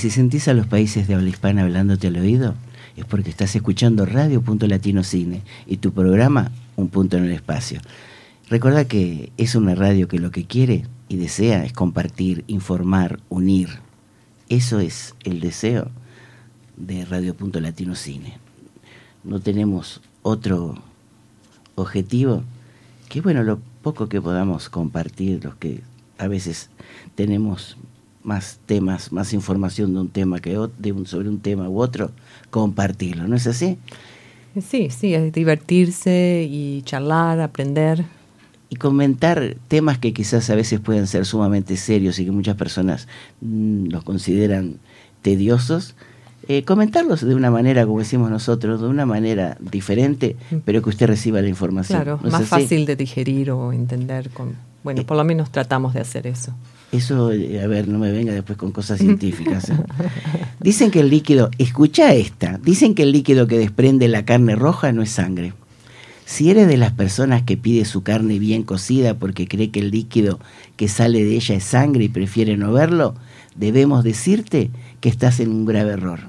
si 0.03 0.09
sentís 0.09 0.49
a 0.49 0.53
los 0.53 0.67
países 0.67 1.07
de 1.07 1.15
habla 1.15 1.29
hispana 1.29 1.61
hablándote 1.61 2.07
al 2.07 2.17
oído, 2.17 2.55
es 2.97 3.05
porque 3.05 3.29
estás 3.29 3.55
escuchando 3.55 4.05
Radio 4.05 4.41
Punto 4.41 4.67
Latino 4.67 5.01
Cine 5.01 5.43
y 5.65 5.77
tu 5.77 5.93
programa 5.93 6.51
Un 6.75 6.89
Punto 6.89 7.15
en 7.15 7.23
el 7.23 7.31
Espacio. 7.31 7.79
Recuerda 8.49 8.83
que 8.83 9.31
es 9.37 9.55
una 9.55 9.75
radio 9.75 10.09
que 10.09 10.19
lo 10.19 10.29
que 10.29 10.43
quiere 10.43 10.83
y 11.07 11.15
desea 11.15 11.63
es 11.63 11.71
compartir, 11.71 12.43
informar, 12.47 13.21
unir. 13.29 13.69
Eso 14.49 14.81
es 14.81 15.15
el 15.23 15.39
deseo 15.39 15.89
de 16.75 17.05
Radio 17.05 17.33
Punto 17.33 17.61
Latino 17.61 17.95
Cine. 17.95 18.37
No 19.23 19.39
tenemos 19.39 20.01
otro 20.21 20.83
objetivo 21.75 22.43
que, 23.07 23.21
bueno, 23.21 23.41
lo 23.43 23.57
poco 23.81 24.09
que 24.09 24.21
podamos 24.21 24.67
compartir, 24.67 25.45
los 25.45 25.55
que 25.55 25.79
a 26.17 26.27
veces 26.27 26.69
tenemos 27.15 27.77
más 28.23 28.59
temas, 28.65 29.11
más 29.11 29.33
información 29.33 29.93
de 29.93 29.99
un 29.99 30.09
tema 30.09 30.39
que 30.39 30.57
de 30.77 31.05
sobre 31.05 31.29
un 31.29 31.39
tema 31.39 31.69
u 31.69 31.79
otro, 31.79 32.11
compartirlo, 32.49 33.27
¿no 33.27 33.35
es 33.35 33.47
así? 33.47 33.77
Sí, 34.61 34.89
sí, 34.89 35.13
es 35.13 35.33
divertirse 35.33 36.47
y 36.49 36.83
charlar, 36.83 37.39
aprender. 37.39 38.05
Y 38.69 38.75
comentar 38.75 39.55
temas 39.67 39.97
que 39.97 40.13
quizás 40.13 40.49
a 40.49 40.55
veces 40.55 40.79
pueden 40.79 41.07
ser 41.07 41.25
sumamente 41.25 41.77
serios 41.77 42.19
y 42.19 42.25
que 42.25 42.31
muchas 42.31 42.55
personas 42.55 43.07
mm, 43.41 43.87
los 43.87 44.03
consideran 44.03 44.77
tediosos, 45.21 45.95
eh, 46.47 46.63
comentarlos 46.63 47.21
de 47.21 47.35
una 47.35 47.49
manera, 47.49 47.85
como 47.85 47.99
decimos 47.99 48.29
nosotros, 48.29 48.81
de 48.81 48.87
una 48.87 49.05
manera 49.05 49.57
diferente, 49.59 50.35
mm. 50.51 50.57
pero 50.65 50.81
que 50.81 50.89
usted 50.89 51.07
reciba 51.07 51.41
la 51.41 51.47
información. 51.47 52.01
Claro, 52.01 52.19
más 52.23 52.47
fácil 52.47 52.85
de 52.85 52.95
digerir 52.95 53.51
o 53.51 53.71
entender. 53.73 54.29
Con, 54.29 54.55
bueno, 54.83 55.01
eh. 55.01 55.05
por 55.05 55.17
lo 55.17 55.23
menos 55.23 55.51
tratamos 55.51 55.93
de 55.93 56.01
hacer 56.01 56.27
eso. 56.27 56.53
Eso, 56.93 57.31
eh, 57.31 57.59
a 57.59 57.65
ver, 57.65 57.87
no 57.87 57.97
me 57.97 58.11
venga 58.11 58.33
después 58.33 58.55
con 58.55 58.71
cosas 58.71 58.99
científicas. 58.99 59.71
Dicen 60.59 60.91
que 60.91 60.99
el 60.99 61.09
líquido, 61.09 61.49
escucha 61.57 62.13
esta, 62.13 62.59
dicen 62.59 62.93
que 62.93 63.01
el 63.01 63.11
líquido 63.11 63.47
que 63.47 63.57
desprende 63.57 64.07
la 64.07 64.25
carne 64.25 64.55
roja 64.55 64.91
no 64.91 65.01
es 65.01 65.09
sangre. 65.09 65.53
Si 66.25 66.51
eres 66.51 66.67
de 66.67 66.77
las 66.77 66.91
personas 66.91 67.41
que 67.41 67.57
pide 67.57 67.83
su 67.85 68.03
carne 68.03 68.37
bien 68.37 68.61
cocida 68.61 69.15
porque 69.15 69.47
cree 69.47 69.71
que 69.71 69.79
el 69.79 69.89
líquido 69.89 70.39
que 70.77 70.87
sale 70.87 71.23
de 71.23 71.35
ella 71.35 71.55
es 71.55 71.63
sangre 71.63 72.05
y 72.05 72.09
prefiere 72.09 72.57
no 72.57 72.71
verlo, 72.71 73.15
debemos 73.55 74.03
decirte 74.03 74.69
que 75.01 75.09
estás 75.09 75.39
en 75.39 75.49
un 75.49 75.65
grave 75.65 75.93
error. 75.93 76.19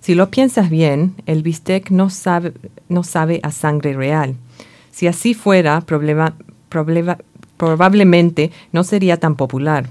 Si 0.00 0.14
lo 0.14 0.30
piensas 0.30 0.68
bien, 0.68 1.14
el 1.24 1.42
bistec 1.42 1.90
no 1.90 2.10
sabe, 2.10 2.52
no 2.90 3.02
sabe 3.02 3.40
a 3.42 3.50
sangre 3.50 3.94
real. 3.94 4.36
Si 4.92 5.06
así 5.06 5.32
fuera, 5.34 5.80
probablemente 7.56 8.50
no 8.72 8.84
sería 8.84 9.18
tan 9.18 9.36
popular. 9.36 9.88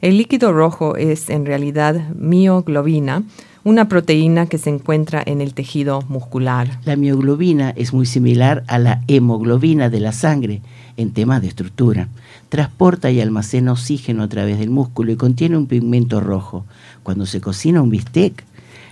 El 0.00 0.16
líquido 0.16 0.52
rojo 0.52 0.96
es 0.96 1.28
en 1.28 1.44
realidad 1.44 2.08
mioglobina, 2.14 3.22
una 3.64 3.88
proteína 3.88 4.46
que 4.46 4.56
se 4.56 4.70
encuentra 4.70 5.22
en 5.24 5.42
el 5.42 5.52
tejido 5.52 6.02
muscular. 6.08 6.80
La 6.84 6.96
mioglobina 6.96 7.74
es 7.76 7.92
muy 7.92 8.06
similar 8.06 8.64
a 8.68 8.78
la 8.78 9.02
hemoglobina 9.06 9.90
de 9.90 10.00
la 10.00 10.12
sangre 10.12 10.62
en 10.96 11.12
temas 11.12 11.42
de 11.42 11.48
estructura. 11.48 12.08
Transporta 12.48 13.10
y 13.10 13.20
almacena 13.20 13.72
oxígeno 13.72 14.22
a 14.22 14.28
través 14.28 14.58
del 14.58 14.70
músculo 14.70 15.12
y 15.12 15.16
contiene 15.16 15.58
un 15.58 15.66
pigmento 15.66 16.20
rojo. 16.20 16.64
Cuando 17.02 17.26
se 17.26 17.42
cocina 17.42 17.82
un 17.82 17.90
bistec, 17.90 18.44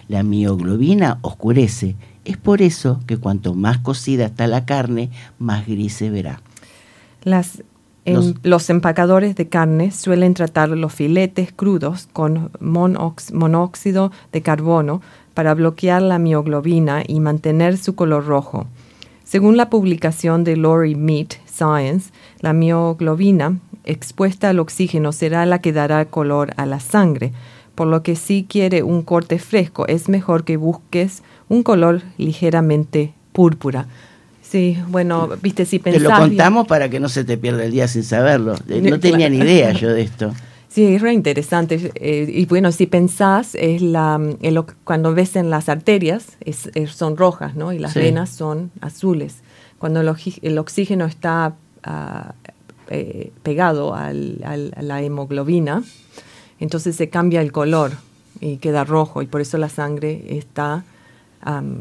la 0.09 0.23
mioglobina 0.23 1.19
oscurece. 1.23 1.97
Es 2.27 2.37
por 2.37 2.61
eso 2.61 3.01
que 3.07 3.17
cuanto 3.17 3.55
más 3.55 3.79
cocida 3.79 4.27
está 4.27 4.47
la 4.47 4.67
carne, 4.67 5.09
más 5.39 5.67
gris 5.67 5.95
se 5.95 6.11
verá. 6.11 6.43
Las 7.25 7.63
los, 8.43 8.71
empacadores 8.71 9.37
de 9.37 9.49
carne 9.49 9.91
suelen 9.91 10.35
tratar 10.35 10.71
los 10.71 10.93
filetes 10.93 11.53
crudos 11.53 12.09
con 12.13 12.51
monóxido 12.61 14.13
de 14.33 14.43
carbono 14.43 15.01
para 15.35 15.55
bloquear 15.55 16.03
la 16.03 16.19
mioglobina 16.19 17.03
y 17.07 17.21
mantener 17.21 17.79
su 17.79 17.95
color 17.95 18.27
rojo. 18.27 18.67
Según 19.25 19.57
la 19.57 19.71
publicación 19.71 20.43
de 20.43 20.57
Lori 20.57 20.95
Meat 20.95 21.35
Science, 21.47 22.11
la 22.41 22.53
mioglobina 22.53 23.59
expuesta 23.85 24.49
al 24.49 24.59
oxígeno 24.59 25.13
será 25.13 25.45
la 25.47 25.61
que 25.61 25.73
dará 25.73 26.05
color 26.07 26.53
a 26.57 26.67
la 26.67 26.81
sangre, 26.81 27.33
por 27.75 27.87
lo 27.87 28.03
que 28.03 28.17
si 28.17 28.45
quiere 28.49 28.83
un 28.83 29.03
corte 29.03 29.39
fresco 29.39 29.87
es 29.87 30.09
mejor 30.09 30.45
que 30.45 30.57
busques 30.57 31.23
un 31.49 31.63
color 31.63 32.03
ligeramente 32.17 33.13
púrpura. 33.33 33.87
Sí, 34.49 34.79
bueno, 34.89 35.29
viste, 35.43 35.67
si 35.67 35.79
pensás... 35.79 36.03
Te 36.03 36.09
lo 36.09 36.17
contamos 36.17 36.67
para 36.67 36.89
que 36.89 37.01
no 37.01 37.11
se 37.11 37.23
te 37.23 37.37
pierda 37.37 37.65
el 37.65 37.73
día 37.73 37.87
sin 37.87 38.03
saberlo. 38.03 38.55
Eh, 38.67 38.81
no 38.81 38.99
tenía 38.99 39.29
ni 39.29 39.39
idea 39.39 39.73
yo 39.73 39.93
de 39.93 40.03
esto. 40.03 40.33
Sí, 40.71 40.85
es 40.95 41.01
re 41.01 41.15
interesante. 41.15 41.91
Eh, 41.95 42.27
y 42.29 42.45
bueno, 42.45 42.71
si 42.73 42.87
pensás, 42.87 43.55
es 43.55 43.81
la, 43.81 44.21
cuando 44.85 45.15
ves 45.15 45.35
en 45.35 45.49
las 45.49 45.71
arterias, 45.71 46.37
es, 46.45 46.69
son 46.95 47.17
rojas, 47.17 47.57
¿no? 47.57 47.73
Y 47.73 47.79
las 47.79 47.95
venas 47.95 48.29
son 48.29 48.71
azules. 48.83 49.37
Cuando 49.79 50.03
el, 50.03 50.59
oxígeno 50.59 51.07
está 51.07 51.55
ah, 51.83 52.35
eh, 52.91 53.33
pegado 53.43 53.95
al, 53.95 54.41
a 54.45 54.83
la 54.83 55.03
hemoglobina, 55.03 55.83
entonces 56.61 56.95
se 56.95 57.09
cambia 57.09 57.41
el 57.41 57.51
color 57.51 57.93
y 58.41 58.59
queda 58.59 58.85
rojo. 58.85 59.23
Y 59.23 59.27
por 59.27 59.41
eso 59.41 59.57
la 59.57 59.71
sangre 59.71 60.23
está 60.29 60.85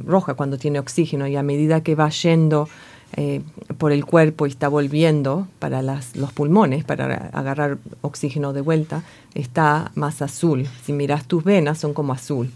roja 0.05 0.35
cuando 0.35 0.57
tiene 0.57 0.79
oxígeno 0.79 1.27
y 1.27 1.35
a 1.35 1.43
medida 1.43 1.81
que 1.81 1.95
va 1.95 2.09
yendo 2.09 2.69
eh, 3.15 3.41
por 3.77 3.91
el 3.93 4.05
cuerpo 4.05 4.45
y 4.45 4.49
está 4.49 4.67
volviendo 4.67 5.47
para 5.59 5.81
los 5.81 6.33
pulmones, 6.33 6.83
para 6.83 7.29
agarrar 7.33 7.77
oxígeno 8.01 8.51
de 8.51 8.61
vuelta, 8.61 9.03
está 9.33 9.91
más 9.95 10.21
azul. 10.21 10.67
Si 10.83 10.91
miras 10.91 11.25
tus 11.25 11.43
venas 11.43 11.77
son 11.77 11.93
como 11.93 12.13
azul. 12.13 12.51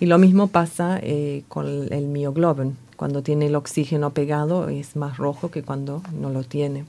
Y 0.00 0.06
lo 0.06 0.18
mismo 0.18 0.48
pasa 0.48 0.98
eh, 1.00 1.44
con 1.48 1.66
el 1.92 2.06
mioglobin. 2.06 2.76
Cuando 2.96 3.22
tiene 3.22 3.46
el 3.46 3.54
oxígeno 3.54 4.10
pegado 4.10 4.68
es 4.68 4.96
más 4.96 5.16
rojo 5.16 5.50
que 5.50 5.62
cuando 5.62 6.02
no 6.12 6.30
lo 6.30 6.42
tiene. 6.42 6.84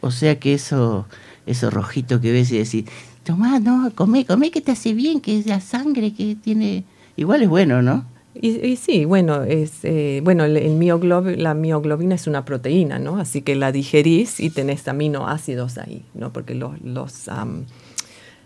O 0.00 0.10
sea 0.10 0.38
que 0.38 0.54
eso, 0.54 1.06
eso 1.46 1.70
rojito 1.70 2.20
que 2.20 2.32
ves 2.32 2.50
y 2.50 2.58
decís, 2.58 2.84
tomá, 3.24 3.60
no, 3.60 3.90
come, 3.94 4.24
come 4.24 4.50
que 4.50 4.60
te 4.62 4.72
hace 4.72 4.94
bien, 4.94 5.20
que 5.20 5.38
es 5.38 5.46
la 5.46 5.60
sangre 5.60 6.14
que 6.14 6.34
tiene... 6.34 6.84
Igual 7.16 7.42
es 7.42 7.48
bueno, 7.48 7.82
¿no? 7.82 8.04
Y, 8.34 8.76
sí, 8.76 9.04
bueno, 9.04 9.44
es, 9.44 9.84
eh, 9.84 10.20
bueno 10.24 10.44
el, 10.44 10.54
la 10.54 11.54
mioglobina 11.54 12.14
es 12.16 12.26
una 12.26 12.44
proteína, 12.44 12.98
¿no? 12.98 13.18
Así 13.18 13.42
que 13.42 13.54
la 13.54 13.70
digerís 13.70 14.40
y 14.40 14.50
tenés 14.50 14.88
aminoácidos 14.88 15.78
ahí, 15.78 16.04
¿no? 16.14 16.32
Porque 16.32 16.54
los, 16.54 16.80
los, 16.82 17.28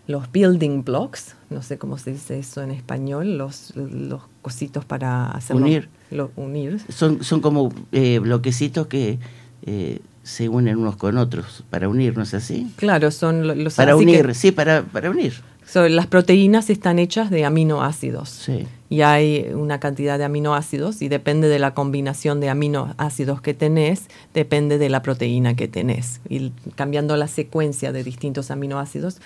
los 0.05 0.31
building 0.31 0.83
blocks, 0.83 1.35
no 1.49 1.63
sé 1.63 1.79
cómo 1.79 1.97
se 1.97 2.11
dice 2.11 2.37
eso 2.37 2.61
en 2.61 2.69
español, 2.71 3.37
los, 3.37 3.75
los 3.75 4.21
cositos 4.43 4.85
para 4.85 5.31
hacer 5.31 5.55
unir. 5.55 5.89
unir. 6.35 6.79
Son, 6.89 7.23
son 7.23 7.41
como 7.41 7.73
eh, 7.91 8.19
bloquecitos 8.19 8.85
que 8.87 9.17
eh, 9.63 10.01
se 10.21 10.49
unen 10.49 10.77
unos 10.77 10.97
con 10.97 11.17
otros 11.17 11.63
para 11.71 11.89
unir, 11.89 12.15
¿no 12.15 12.23
es 12.23 12.35
así? 12.35 12.71
Claro, 12.75 13.09
son 13.09 13.63
los... 13.63 13.73
Para 13.73 13.95
unir, 13.95 14.35
sí, 14.35 14.51
para, 14.51 14.83
para 14.83 15.09
unir 15.09 15.33
las 15.75 16.07
proteínas 16.07 16.69
están 16.69 16.99
hechas 16.99 17.29
de 17.29 17.45
aminoácidos. 17.45 18.49
Y 18.89 19.01
hay 19.01 19.51
una 19.53 19.79
cantidad 19.79 20.17
de 20.17 20.23
aminoácidos 20.23 21.01
y 21.01 21.09
depende 21.09 21.47
de 21.47 21.59
la 21.59 21.73
combinación 21.73 22.39
de 22.39 22.49
aminoácidos 22.49 23.39
que 23.41 23.53
tenés, 23.53 24.07
depende 24.33 24.79
de 24.79 24.89
la 24.89 25.03
proteína 25.03 25.55
que 25.55 25.67
tenés. 25.67 26.21
Y 26.27 26.51
cambiando 26.75 27.15
la 27.15 27.27
secuencia 27.27 27.91
de 27.91 28.03
distintos 28.03 28.49
aminoácidos, 28.49 29.21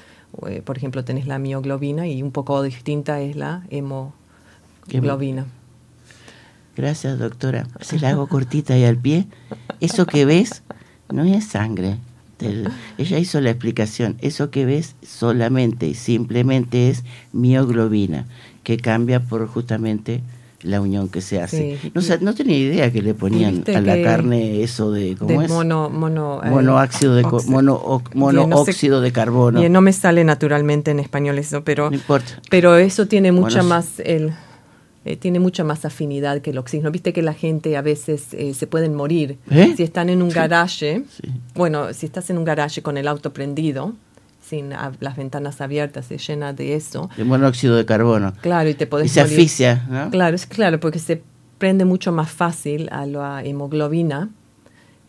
eh, 0.48 0.62
por 0.64 0.78
ejemplo, 0.78 1.06
tenés 1.06 1.28
la 1.28 1.40
mioglobina 1.40 2.08
y 2.08 2.22
un 2.22 2.32
poco 2.32 2.62
distinta 2.62 3.22
es 3.22 3.38
la 3.38 3.64
hemoglobina. 3.70 5.46
Gracias, 6.76 7.18
doctora. 7.20 7.68
Se 7.80 8.00
la 8.00 8.10
hago 8.10 8.28
cortita 8.28 8.78
y 8.78 8.84
al 8.84 8.98
pie. 8.98 9.28
Eso 9.80 10.06
que 10.06 10.26
ves 10.26 10.64
no 11.10 11.24
es 11.24 11.46
sangre, 11.46 11.98
ella 12.98 13.20
hizo 13.20 13.42
la 13.42 13.52
explicación. 13.52 14.18
Eso 14.22 14.50
que 14.50 14.66
ves 14.66 14.96
solamente 15.02 15.88
y 15.88 15.94
simplemente 15.94 16.90
es 16.90 17.04
mioglobina, 17.32 18.26
que 18.64 18.78
cambia 18.78 19.20
por 19.20 19.46
justamente 19.48 20.22
la 20.62 20.80
unión 20.80 21.10
que 21.10 21.22
se 21.22 21.42
hace. 21.42 21.78
no, 21.94 22.02
no, 22.22 22.34
tenía 22.34 22.58
idea 22.58 22.92
que 22.92 23.02
le 23.02 23.14
ponían 23.14 23.64
a 23.68 23.82
la 23.82 24.02
carne 24.02 24.64
eso 24.64 24.92
de 24.92 25.16
¿cómo 25.16 25.42
es? 25.42 25.50
Mono, 25.50 25.90
mono, 25.90 26.42
eh, 26.44 26.50
monoóxido 26.50 27.16
de 27.16 27.24
mono, 27.48 28.02
monóxido 28.14 29.02
de 29.02 29.12
carbono. 29.12 29.68
no 29.68 29.82
me 29.82 29.94
sale 29.94 30.24
naturalmente 30.24 30.92
en 30.92 31.00
español 31.00 31.38
eso, 31.38 31.64
pero 31.64 31.92
pero 32.50 32.78
eso 32.78 33.08
tiene 33.08 33.32
mucha 33.32 33.62
más 33.62 34.00
el 34.00 34.34
eh, 35.06 35.18
tiene 35.18 35.40
mucha 35.40 35.66
más 35.66 35.84
afinidad 35.84 36.42
que 36.42 36.52
el 36.52 36.58
oxígeno. 36.58 36.90
Viste 36.90 37.12
que 37.12 37.22
la 37.22 37.34
gente 37.34 37.76
a 37.76 37.82
veces 37.82 38.34
eh, 38.34 38.54
se 38.54 38.68
pueden 38.68 38.96
morir 38.96 39.38
¿Eh? 39.52 39.74
si 39.76 39.84
están 39.84 40.10
en 40.10 40.22
un 40.22 40.30
garaje. 40.30 41.04
Bueno, 41.56 41.94
si 41.94 42.06
estás 42.06 42.30
en 42.30 42.38
un 42.38 42.46
garaje 42.46 42.82
con 42.82 42.98
el 42.98 43.10
auto 43.10 43.34
prendido, 43.34 43.94
sin 44.48 44.70
las 44.72 45.16
ventanas 45.16 45.62
abiertas, 45.62 46.06
se 46.06 46.18
llena 46.18 46.54
de 46.54 46.76
eso. 46.76 47.10
De 47.18 47.24
monóxido 47.24 47.76
de 47.76 47.86
carbono. 47.86 48.34
Claro, 48.42 48.70
y 48.70 48.74
te 48.74 48.88
podés 48.88 49.08
Y 49.08 49.10
se 49.10 49.22
asfixia, 49.22 49.86
¿no? 49.90 50.10
Claro, 50.12 50.36
es 50.36 50.46
claro, 50.46 50.80
porque 50.80 51.00
se 51.00 51.24
prende 51.58 51.86
mucho 51.86 52.12
más 52.12 52.30
fácil 52.30 52.90
a 52.92 53.06
la 53.06 53.44
hemoglobina 53.44 54.30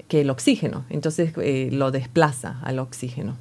que 0.08 0.20
el 0.20 0.30
oxígeno. 0.30 0.84
Entonces 0.88 1.32
lo 1.72 1.90
desplaza 1.90 2.58
al 2.62 2.78
oxígeno. 2.78 3.36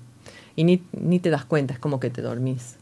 Y 0.55 0.63
ni, 0.63 0.83
ni 0.91 1.19
te 1.19 1.29
das 1.29 1.45
cuenta, 1.45 1.73
es 1.73 1.79
como 1.79 1.99
que 1.99 2.09
te 2.09 2.21
dormís 2.21 2.77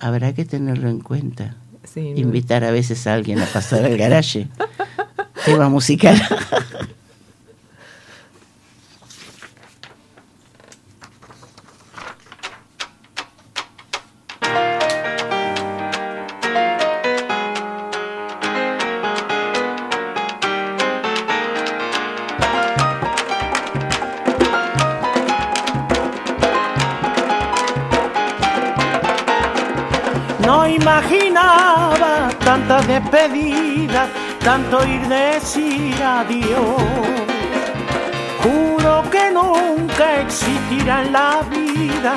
habrá 0.00 0.32
que 0.32 0.44
tenerlo 0.44 0.88
en 0.88 1.00
cuenta. 1.00 1.56
Invitar 1.94 2.64
a 2.64 2.70
veces 2.70 3.06
a 3.06 3.14
alguien 3.14 3.40
a 3.40 3.46
pasar 3.46 3.84
al 3.84 3.96
garaje. 3.96 4.48
Tema 5.44 5.68
musical. 5.68 6.20
tanto 34.46 34.86
ir 34.86 35.02
decir 35.08 36.00
adiós. 36.00 36.80
Juro 38.44 39.02
que 39.10 39.24
nunca 39.32 40.20
existirá 40.20 41.02
en 41.02 41.12
la 41.12 41.42
vida 41.50 42.12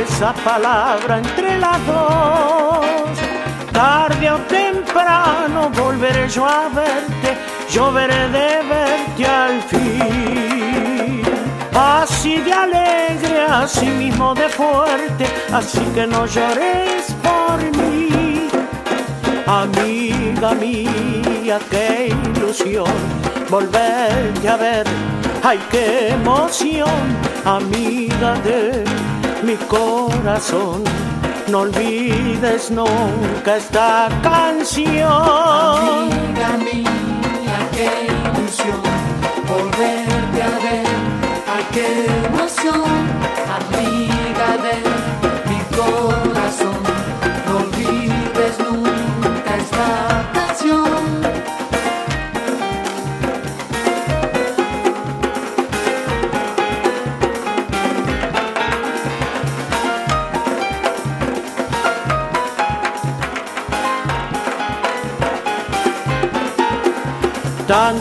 esa 0.00 0.32
palabra 0.48 1.18
entre 1.18 1.56
las 1.56 1.78
dos. 1.86 3.16
tarde 3.72 4.28
o 4.28 4.38
temprano 4.60 5.70
volveré 5.70 6.28
yo 6.28 6.44
a 6.44 6.68
verte, 6.68 7.30
yo 7.70 7.92
veré 7.92 8.22
de 8.36 8.50
verte 8.72 9.24
al 9.24 9.62
fin. 9.70 11.22
Así 11.72 12.38
de 12.38 12.52
alegre, 12.52 13.40
así 13.62 13.86
mismo 13.86 14.34
de 14.34 14.48
fuerte, 14.48 15.24
así 15.52 15.84
que 15.94 16.08
no 16.08 16.26
llores 16.26 17.14
por 17.22 17.58
mí. 17.78 18.48
Amiga 19.46 20.54
mía, 20.54 21.27
qué 21.70 22.14
ilusión 22.36 22.84
volverte 23.48 24.48
a 24.48 24.56
ver, 24.56 24.86
ay 25.42 25.58
qué 25.70 26.10
emoción, 26.10 26.90
amiga 27.46 28.34
de 28.44 28.84
mi 29.42 29.54
corazón. 29.66 30.84
No 31.48 31.60
olvides 31.60 32.70
nunca 32.70 33.56
esta 33.56 34.08
canción. 34.22 35.06
Amiga 35.08 36.50
mía, 36.58 37.58
qué 37.72 38.08
ilusión 38.12 38.82
volverte 39.48 40.42
a 40.42 40.58
ver, 40.64 40.86
ay 41.54 41.64
qué 41.72 42.06
emoción, 42.26 42.84
amiga 43.58 44.17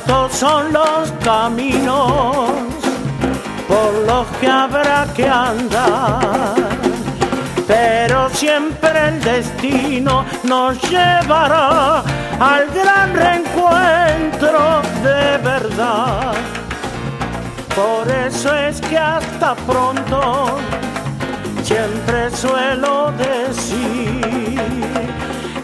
Tantos 0.08 0.38
son 0.38 0.72
los 0.72 1.12
caminos 1.24 2.50
por 3.68 3.94
los 4.08 4.26
que 4.40 4.48
habrá 4.48 5.06
que 5.14 5.28
andar, 5.28 6.56
pero 7.68 8.30
siempre 8.30 9.10
el 9.10 9.22
destino 9.22 10.24
nos 10.44 10.82
llevará 10.90 12.04
al 12.40 12.68
gran 12.74 13.14
reencuentro 13.14 14.82
de 15.04 15.38
verdad. 15.44 16.34
Por 17.76 18.10
eso 18.10 18.56
es 18.56 18.80
que 18.80 18.98
hasta 18.98 19.56
pronto 19.56 20.58
siempre 21.64 22.32
suelo 22.32 23.12
decir 23.18 24.47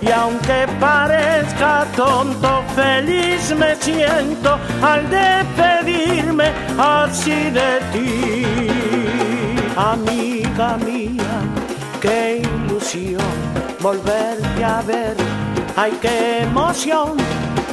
y 0.04 0.12
aunque 0.12 0.68
parezca 0.80 1.86
tonto, 1.96 2.63
feliz 2.76 3.56
me 3.56 3.76
siento 3.76 4.60
al 4.82 5.10
despedirme 5.10 6.52
así 6.78 7.50
de 7.50 7.80
ti. 7.94 8.68
Amiga 9.78 10.78
mía, 10.78 11.36
qué 12.02 12.42
ilusión 12.44 13.34
volverte 13.80 14.63
a 14.63 14.82
ver. 14.82 15.16
Ay, 15.76 15.98
qué 16.02 16.44
emoción, 16.44 17.18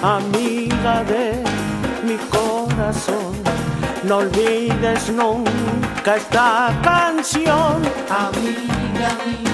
amiga 0.02 1.02
de 1.04 1.42
mi 2.04 2.16
corazón. 2.28 3.34
No 4.04 4.18
olvides 4.18 5.10
nunca 5.10 6.16
esta 6.16 6.72
canción. 6.82 7.82
Amiga 8.08 9.10
mía, 9.26 9.49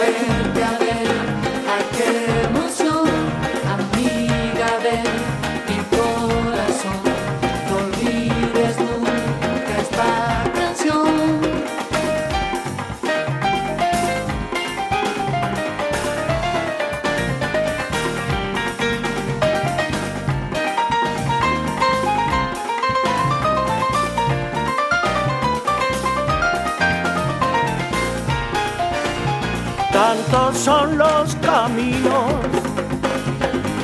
volverte 0.00 0.49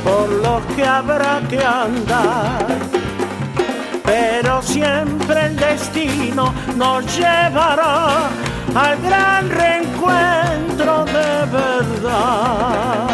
por 0.04 0.28
los 0.28 0.62
que 0.74 0.84
habrá 0.84 1.40
que 1.48 1.58
andar, 1.64 2.66
pero 4.04 4.62
siempre 4.62 5.46
el 5.46 5.56
destino 5.56 6.52
nos 6.76 7.04
llevará 7.16 8.28
al 8.74 9.00
gran 9.02 9.48
reencuentro 9.50 11.04
de 11.06 11.46
verdad. 11.52 13.08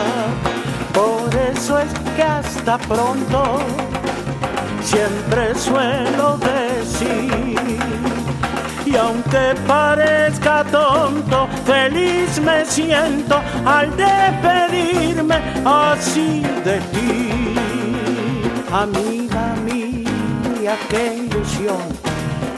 Por 0.92 1.35
eso 1.35 1.79
es 1.79 1.92
que 2.16 2.23
hasta 2.23 2.79
pronto 2.79 3.61
siempre 4.83 5.55
suelo 5.55 6.38
decir. 6.38 8.12
Y 8.93 8.97
aunque 8.97 9.55
parezca 9.67 10.65
tonto, 10.65 11.49
feliz 11.65 12.39
me 12.41 12.63
siento 12.67 13.41
al 13.65 13.91
despedirme 13.97 15.37
así 15.65 16.43
de 16.63 16.79
ti. 16.93 17.55
Amiga 18.71 19.55
mía, 19.65 20.77
qué 20.91 21.25
ilusión 21.25 21.81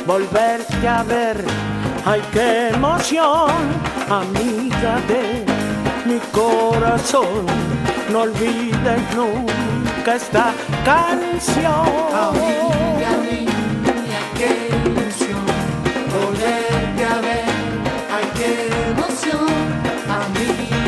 volverte 0.06 0.88
a 0.88 1.04
ver. 1.04 1.36
Ay, 2.04 2.20
qué 2.32 2.70
emoción, 2.70 3.52
amiga 4.10 5.00
de 5.06 5.44
mi 6.04 6.18
corazón. 6.32 7.46
No 8.10 8.22
olvides 8.22 9.02
nunca 9.14 10.16
esta 10.16 10.52
canción. 10.84 12.93
Amiga 20.24 20.83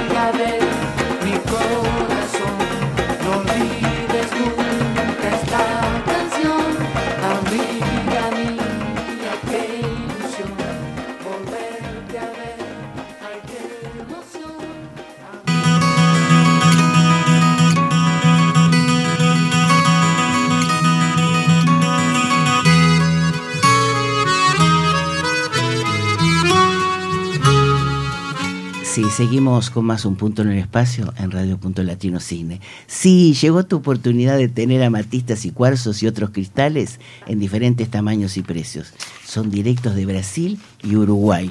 seguimos 29.17 29.71
con 29.71 29.87
más 29.87 30.05
un 30.05 30.15
punto 30.15 30.43
en 30.43 30.51
el 30.51 30.59
espacio 30.59 31.15
en 31.17 31.31
Radio 31.31 31.57
Punto 31.57 31.83
Latino 31.83 32.21
Cine. 32.21 32.61
Sí, 32.87 33.33
llegó 33.33 33.65
tu 33.65 33.77
oportunidad 33.77 34.37
de 34.37 34.49
tener 34.49 34.83
amatistas 34.83 35.47
y 35.47 35.53
cuarzos 35.53 36.03
y 36.03 36.07
otros 36.07 36.31
cristales 36.31 37.01
en 37.27 37.39
diferentes 37.39 37.89
tamaños 37.89 38.37
y 38.37 38.43
precios. 38.43 38.93
Son 39.25 39.51
directos 39.51 39.95
de 39.95 40.05
Brasil 40.05 40.59
y 40.85 40.97
Uruguay. 40.97 41.51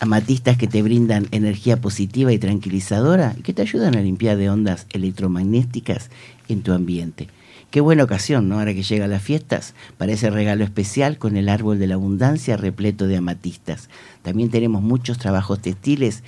Amatistas 0.00 0.56
que 0.56 0.66
te 0.66 0.82
brindan 0.82 1.28
energía 1.30 1.80
positiva 1.80 2.32
y 2.32 2.38
tranquilizadora 2.38 3.32
y 3.38 3.42
que 3.42 3.52
te 3.52 3.62
ayudan 3.62 3.94
a 3.94 4.00
limpiar 4.00 4.36
de 4.36 4.50
ondas 4.50 4.88
electromagnéticas 4.90 6.10
en 6.48 6.62
tu 6.62 6.72
ambiente. 6.72 7.28
Qué 7.70 7.80
buena 7.80 8.02
ocasión, 8.02 8.48
¿no? 8.48 8.58
Ahora 8.58 8.72
que 8.72 8.82
llegan 8.82 9.10
las 9.10 9.22
fiestas, 9.22 9.74
para 9.98 10.12
ese 10.12 10.30
regalo 10.30 10.64
especial 10.64 11.18
con 11.18 11.36
el 11.36 11.50
árbol 11.50 11.78
de 11.78 11.86
la 11.86 11.94
abundancia 11.94 12.56
repleto 12.56 13.06
de 13.06 13.18
amatistas. 13.18 13.90
También 14.22 14.48
tenemos 14.48 14.82
muchos 14.82 15.18
trabajos 15.18 15.60
textiles 15.60 16.24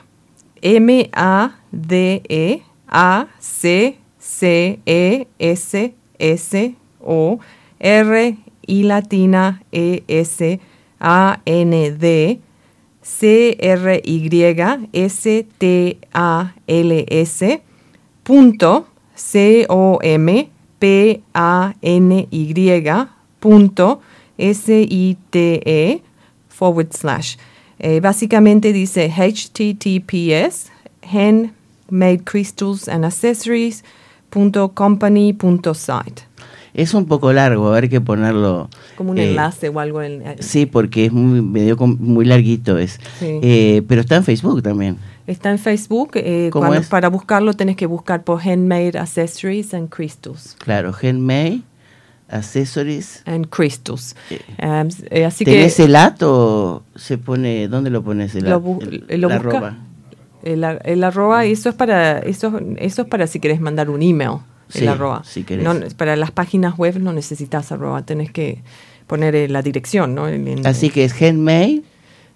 M-A-D-E, 0.61 2.63
A-C-C-E-S-S-O, 2.87 3.99
R 7.81 8.37
I 8.67 8.83
latina 8.83 9.63
E-S-A-N-D, 9.73 10.59
C-R-Y-S-T-A-L-S 13.09 14.01
punto 18.23 18.87
C-O-M-P-A-N-Y 19.15 19.99
punto 23.41 24.03
S-I-T-E 24.37 26.03
forward 26.49 26.93
slash. 26.93 27.37
Eh, 27.81 28.01
básicamente 28.01 28.73
dice 28.73 29.09
https 29.09 30.71
handmade 31.03 32.25
crystals 32.25 32.89
and 32.89 33.05
accessories 33.05 33.83
punto 34.31 34.69
company 34.69 35.33
punto 35.33 35.73
site. 35.73 36.28
Es 36.75 36.95
un 36.95 37.07
poco 37.07 37.33
largo, 37.33 37.69
a 37.69 37.73
ver 37.73 37.89
que 37.89 38.01
ponerlo. 38.01 38.69
Como 38.97 39.11
un 39.13 39.19
eh, 39.19 39.31
enlace 39.31 39.69
o 39.69 39.81
algo 39.81 40.03
en, 40.03 40.23
Sí, 40.41 40.67
porque 40.67 41.07
es 41.07 41.13
muy, 41.13 41.41
medio 41.43 41.77
muy 41.77 42.25
larguito 42.25 42.79
es. 42.79 43.01
Sí. 43.19 43.39
Eh, 43.43 43.83
pero 43.89 44.01
está 44.03 44.17
en 44.17 44.25
Facebook 44.25 44.63
también. 44.63 44.97
Está 45.27 45.51
en 45.51 45.59
Facebook. 45.59 46.11
eh, 46.15 46.49
¿Cómo 46.53 46.67
cuando- 46.67 46.81
es? 46.81 46.89
Para 46.89 47.09
buscarlo 47.09 47.53
tenés 47.55 47.77
que 47.77 47.87
buscar 47.87 48.25
por 48.25 48.41
Handmade 48.41 48.99
Accessories 48.99 49.75
and 49.75 49.89
Crystals. 49.89 50.57
Claro, 50.59 50.95
Handmade, 51.03 51.61
Accessories. 52.29 53.23
And 53.27 53.49
Crystals. 53.49 54.15
Eh, 54.31 54.41
Um, 54.61 54.89
eh, 55.11 55.25
así 55.25 55.45
que 55.45 55.53
¿Tenés 55.53 55.81
el 55.81 55.97
at 55.97 56.23
o 56.23 56.83
se 56.95 57.17
pone, 57.19 57.69
dónde 57.69 57.91
lo 57.91 58.03
pones 58.03 58.35
el 58.35 58.45
Lo 58.45 58.61
bu- 58.63 59.05
El- 59.09 59.21
lo 59.21 59.29
la 59.29 59.39
busca- 59.39 59.77
el, 60.43 60.65
el 60.85 61.05
arroba, 61.05 61.45
eso 61.47 61.69
es 61.71 61.75
para 61.75 62.19
eso, 62.21 62.61
eso 62.77 63.03
es 63.03 63.09
para 63.09 63.27
si 63.27 63.41
querés 63.41 63.61
mandar 63.61 63.89
un 63.91 64.03
email. 64.03 64.39
El 64.75 64.81
Sí, 64.81 64.87
arroba. 64.87 65.23
si 65.25 65.45
querés. 65.45 65.65
No, 65.65 65.75
para 65.97 66.15
las 66.17 66.31
páginas 66.31 66.77
web 66.77 66.99
no 67.01 67.13
necesitas 67.13 67.73
arroba, 67.73 68.03
tenés 68.03 68.31
que 68.31 68.63
poner 69.07 69.35
eh, 69.35 69.49
la 69.49 69.63
dirección, 69.63 70.15
¿no? 70.15 70.29
En- 70.29 70.47
en- 70.49 70.67
Así 70.67 70.91
que 70.91 71.05
es 71.05 71.21
Handmade, 71.23 71.83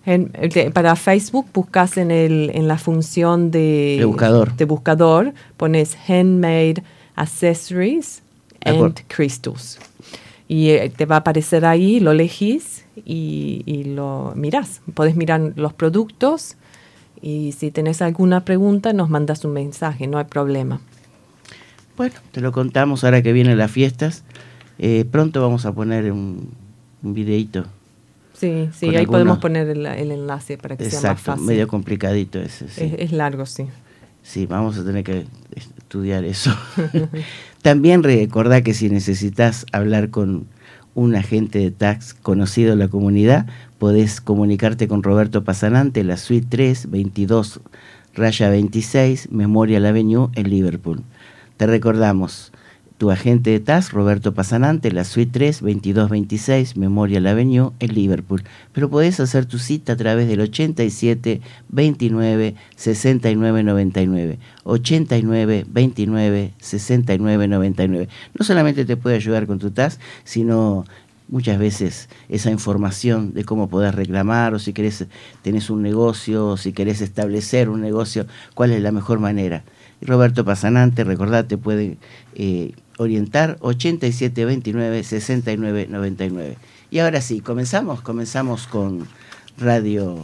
En- 0.06 0.32
para 0.72 0.96
Facebook 0.96 1.46
buscas 1.54 1.96
en, 1.96 2.10
el, 2.10 2.50
en 2.54 2.66
la 2.66 2.76
función 2.78 3.50
de, 3.50 4.02
buscador. 4.06 4.56
de 4.56 4.64
buscador, 4.64 5.32
pones 5.56 5.96
Handmade 6.08 6.82
Accessories 7.14 8.22
and. 8.64 9.00
Crystals. 9.08 9.78
Y 10.48 10.70
eh, 10.70 10.90
te 10.94 11.06
va 11.06 11.16
a 11.16 11.18
aparecer 11.20 11.64
ahí, 11.64 11.98
lo 12.00 12.10
elegís 12.12 12.84
y, 13.04 13.62
y 13.66 13.84
lo 13.84 14.32
mirás. 14.36 14.80
Podés 14.94 15.16
mirar 15.16 15.52
los 15.56 15.72
productos 15.72 16.56
y 17.22 17.52
si 17.52 17.70
tenés 17.70 18.02
alguna 18.02 18.44
pregunta 18.44 18.92
nos 18.92 19.08
mandas 19.08 19.44
un 19.44 19.52
mensaje, 19.52 20.06
no 20.06 20.18
hay 20.18 20.24
problema. 20.24 20.80
Bueno, 22.02 22.16
te 22.32 22.40
lo 22.40 22.50
contamos 22.50 23.04
ahora 23.04 23.22
que 23.22 23.32
vienen 23.32 23.58
las 23.58 23.70
fiestas. 23.70 24.24
Eh, 24.80 25.04
pronto 25.08 25.40
vamos 25.40 25.66
a 25.66 25.72
poner 25.72 26.10
un, 26.10 26.48
un 27.00 27.14
videíto. 27.14 27.64
Sí, 28.32 28.70
sí, 28.72 28.88
ahí 28.96 29.06
podemos 29.06 29.38
poner 29.38 29.68
el, 29.68 29.86
el 29.86 30.10
enlace 30.10 30.58
para 30.58 30.76
que 30.76 30.90
sea 30.90 31.12
más 31.12 31.20
fácil. 31.20 31.46
medio 31.46 31.68
complicadito 31.68 32.40
ese. 32.40 32.68
Sí. 32.68 32.86
es, 32.86 32.94
es 32.98 33.12
largo, 33.12 33.46
sí. 33.46 33.66
Sí, 34.24 34.46
vamos 34.46 34.76
a 34.78 34.84
tener 34.84 35.04
que 35.04 35.26
estudiar 35.54 36.24
eso. 36.24 36.50
También 37.62 38.02
recordá 38.02 38.62
que 38.62 38.74
si 38.74 38.90
necesitas 38.90 39.64
hablar 39.70 40.10
con 40.10 40.46
un 40.96 41.14
agente 41.14 41.60
de 41.60 41.70
tax 41.70 42.14
conocido 42.14 42.72
en 42.72 42.80
la 42.80 42.88
comunidad, 42.88 43.46
podés 43.78 44.20
comunicarte 44.20 44.88
con 44.88 45.04
Roberto 45.04 45.44
Pasanante, 45.44 46.02
la 46.02 46.16
suite 46.16 46.48
3, 46.50 46.90
22, 46.90 47.60
raya 48.12 48.50
26, 48.50 49.30
Memorial 49.30 49.86
Avenue 49.86 50.30
en 50.34 50.50
Liverpool. 50.50 51.04
Te 51.56 51.66
recordamos, 51.66 52.52
tu 53.02 53.10
agente 53.10 53.50
de 53.50 53.58
tax, 53.58 53.90
Roberto 53.90 54.32
Pasanante, 54.32 54.92
la 54.92 55.04
suite 55.04 55.32
3, 55.32 55.60
2226, 55.60 56.76
Memorial 56.76 57.26
Avenue 57.26 57.72
en 57.80 57.94
Liverpool. 57.94 58.44
Pero 58.72 58.88
podés 58.90 59.18
hacer 59.18 59.44
tu 59.44 59.58
cita 59.58 59.94
a 59.94 59.96
través 59.96 60.28
del 60.28 60.40
87 60.40 61.40
29 61.68 62.54
69 62.76 63.62
99. 63.64 64.38
89 64.62 65.66
29 65.68 66.52
69 66.58 67.48
99. 67.48 68.08
No 68.38 68.44
solamente 68.44 68.84
te 68.84 68.96
puede 68.96 69.16
ayudar 69.16 69.46
con 69.46 69.58
tu 69.58 69.72
TAS, 69.72 69.98
sino 70.22 70.84
muchas 71.28 71.58
veces 71.58 72.08
esa 72.28 72.50
información 72.50 73.34
de 73.34 73.44
cómo 73.44 73.68
podés 73.68 73.94
reclamar 73.94 74.54
o 74.54 74.58
si 74.58 74.72
querés 74.72 75.06
tenés 75.42 75.70
un 75.70 75.82
negocio 75.82 76.50
o 76.50 76.56
si 76.56 76.72
querés 76.72 77.00
establecer 77.00 77.68
un 77.68 77.80
negocio, 77.80 78.26
cuál 78.54 78.70
es 78.70 78.80
la 78.80 78.92
mejor 78.92 79.18
manera. 79.18 79.64
Roberto 80.04 80.44
Pasanante, 80.44 81.04
recordate, 81.04 81.58
puede 81.58 81.96
eh, 82.34 82.72
orientar 82.98 83.56
87 83.60 84.44
29 84.44 85.02
69 85.02 85.86
99. 85.90 86.56
Y 86.90 86.98
ahora 86.98 87.20
sí, 87.20 87.40
comenzamos, 87.40 88.00
comenzamos 88.02 88.66
con 88.66 89.06
radio 89.58 90.18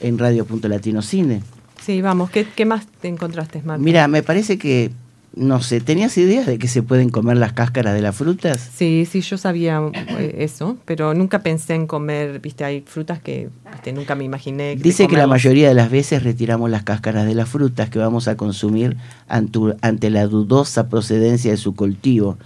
en 0.00 0.18
Radio 0.18 0.44
Punto 0.44 0.68
Latino 0.68 1.02
Cine. 1.02 1.42
Sí, 1.84 2.02
vamos, 2.02 2.30
¿qué, 2.30 2.46
qué 2.54 2.64
más 2.64 2.86
te 3.00 3.08
encontraste, 3.08 3.62
Marta? 3.62 3.82
Mira, 3.82 4.08
me 4.08 4.22
parece 4.22 4.58
que, 4.58 4.90
no 5.38 5.62
sé, 5.62 5.80
¿tenías 5.80 6.18
idea 6.18 6.44
de 6.44 6.58
que 6.58 6.68
se 6.68 6.82
pueden 6.82 7.10
comer 7.10 7.36
las 7.36 7.52
cáscaras 7.52 7.94
de 7.94 8.02
las 8.02 8.16
frutas? 8.16 8.70
Sí, 8.74 9.06
sí, 9.10 9.20
yo 9.20 9.38
sabía 9.38 9.80
eh, 10.18 10.36
eso, 10.40 10.76
pero 10.84 11.14
nunca 11.14 11.40
pensé 11.40 11.74
en 11.74 11.86
comer, 11.86 12.40
viste, 12.40 12.64
hay 12.64 12.82
frutas 12.82 13.20
que 13.20 13.48
viste, 13.72 13.92
nunca 13.92 14.14
me 14.14 14.24
imaginé. 14.24 14.76
Dice 14.76 15.06
que 15.06 15.16
la 15.16 15.26
mayoría 15.26 15.68
de 15.68 15.74
las 15.74 15.90
veces 15.90 16.22
retiramos 16.22 16.70
las 16.70 16.82
cáscaras 16.82 17.26
de 17.26 17.34
las 17.34 17.48
frutas 17.48 17.88
que 17.88 17.98
vamos 17.98 18.28
a 18.28 18.36
consumir 18.36 18.96
ante 19.28 20.10
la 20.10 20.26
dudosa 20.26 20.88
procedencia 20.88 21.50
de 21.52 21.56
su 21.56 21.74
cultivo. 21.74 22.36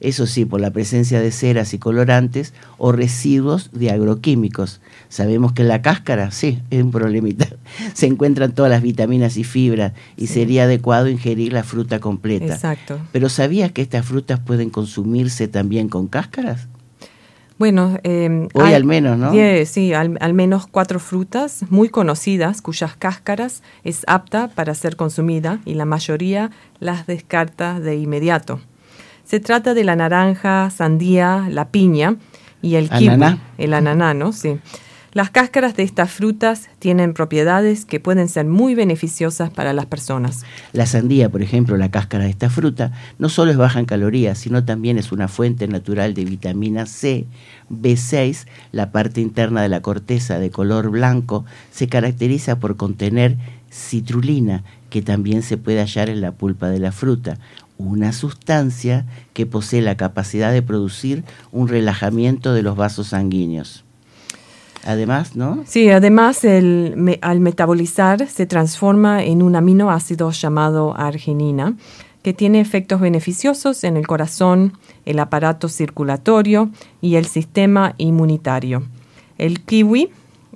Eso 0.00 0.26
sí, 0.26 0.44
por 0.44 0.60
la 0.60 0.70
presencia 0.70 1.20
de 1.20 1.32
ceras 1.32 1.72
y 1.72 1.78
colorantes 1.78 2.52
o 2.76 2.92
residuos 2.92 3.70
de 3.72 3.90
agroquímicos. 3.90 4.80
Sabemos 5.16 5.52
que 5.54 5.64
la 5.64 5.80
cáscara, 5.80 6.30
sí, 6.30 6.60
es 6.70 6.82
un 6.82 6.90
problemita. 6.90 7.46
Se 7.94 8.04
encuentran 8.06 8.52
todas 8.52 8.70
las 8.70 8.82
vitaminas 8.82 9.38
y 9.38 9.44
fibras 9.44 9.92
y 10.14 10.26
Sí. 10.26 10.34
sería 10.34 10.64
adecuado 10.64 11.08
ingerir 11.08 11.54
la 11.54 11.64
fruta 11.64 12.00
completa. 12.00 12.52
Exacto. 12.52 12.98
Pero 13.12 13.30
¿sabías 13.30 13.72
que 13.72 13.80
estas 13.80 14.04
frutas 14.04 14.40
pueden 14.40 14.68
consumirse 14.68 15.48
también 15.48 15.88
con 15.88 16.06
cáscaras? 16.06 16.68
Bueno, 17.58 17.98
eh, 18.04 18.46
Hoy 18.52 18.64
hay- 18.66 18.74
al 18.74 18.84
menos, 18.84 19.16
¿no? 19.16 19.32
sí, 19.64 19.94
al, 19.94 20.18
al 20.20 20.34
menos 20.34 20.66
cuatro 20.66 21.00
frutas 21.00 21.64
muy 21.70 21.88
conocidas 21.88 22.60
cuyas 22.60 22.94
cáscaras 22.98 23.62
es 23.84 24.02
apta 24.08 24.48
para 24.48 24.74
ser 24.74 24.96
consumida 24.96 25.60
y 25.64 25.72
la 25.72 25.86
mayoría 25.86 26.50
las 26.78 27.06
descarta 27.06 27.80
de 27.80 27.96
inmediato. 27.96 28.60
Se 29.24 29.40
trata 29.40 29.72
de 29.72 29.84
la 29.84 29.96
naranja, 29.96 30.68
sandía, 30.68 31.46
la 31.50 31.68
piña 31.70 32.16
y 32.60 32.74
el 32.74 32.90
kiwi, 32.90 33.08
Ananá. 33.08 33.38
el 33.56 33.72
ananá, 33.72 34.12
¿no? 34.12 34.32
Sí. 34.32 34.58
Las 35.16 35.30
cáscaras 35.30 35.74
de 35.74 35.82
estas 35.82 36.10
frutas 36.10 36.68
tienen 36.78 37.14
propiedades 37.14 37.86
que 37.86 38.00
pueden 38.00 38.28
ser 38.28 38.44
muy 38.44 38.74
beneficiosas 38.74 39.48
para 39.48 39.72
las 39.72 39.86
personas. 39.86 40.44
La 40.74 40.84
sandía, 40.84 41.30
por 41.30 41.40
ejemplo, 41.40 41.78
la 41.78 41.90
cáscara 41.90 42.24
de 42.24 42.30
esta 42.30 42.50
fruta, 42.50 42.92
no 43.18 43.30
solo 43.30 43.50
es 43.50 43.56
baja 43.56 43.80
en 43.80 43.86
calorías, 43.86 44.36
sino 44.36 44.66
también 44.66 44.98
es 44.98 45.12
una 45.12 45.26
fuente 45.26 45.68
natural 45.68 46.12
de 46.12 46.26
vitamina 46.26 46.84
C, 46.84 47.24
B6, 47.70 48.44
la 48.72 48.92
parte 48.92 49.22
interna 49.22 49.62
de 49.62 49.70
la 49.70 49.80
corteza 49.80 50.38
de 50.38 50.50
color 50.50 50.90
blanco, 50.90 51.46
se 51.70 51.88
caracteriza 51.88 52.58
por 52.58 52.76
contener 52.76 53.38
citrulina, 53.72 54.64
que 54.90 55.00
también 55.00 55.42
se 55.42 55.56
puede 55.56 55.80
hallar 55.80 56.10
en 56.10 56.20
la 56.20 56.32
pulpa 56.32 56.68
de 56.68 56.78
la 56.78 56.92
fruta, 56.92 57.38
una 57.78 58.12
sustancia 58.12 59.06
que 59.32 59.46
posee 59.46 59.80
la 59.80 59.96
capacidad 59.96 60.52
de 60.52 60.60
producir 60.60 61.24
un 61.52 61.68
relajamiento 61.68 62.52
de 62.52 62.62
los 62.62 62.76
vasos 62.76 63.06
sanguíneos. 63.06 63.85
Además, 64.86 65.34
¿no? 65.36 65.64
Sí, 65.66 65.90
además 65.90 66.44
el 66.44 66.94
me- 66.96 67.18
al 67.22 67.40
metabolizar 67.40 68.28
se 68.28 68.46
transforma 68.46 69.24
en 69.24 69.42
un 69.42 69.56
aminoácido 69.56 70.30
llamado 70.30 70.96
arginina 70.96 71.74
que 72.22 72.32
tiene 72.32 72.60
efectos 72.60 73.00
beneficiosos 73.00 73.84
en 73.84 73.96
el 73.96 74.06
corazón, 74.06 74.72
el 75.04 75.18
aparato 75.18 75.68
circulatorio 75.68 76.70
y 77.00 77.16
el 77.16 77.26
sistema 77.26 77.94
inmunitario. 77.98 78.82
El 79.38 79.60
kiwi, 79.62 80.10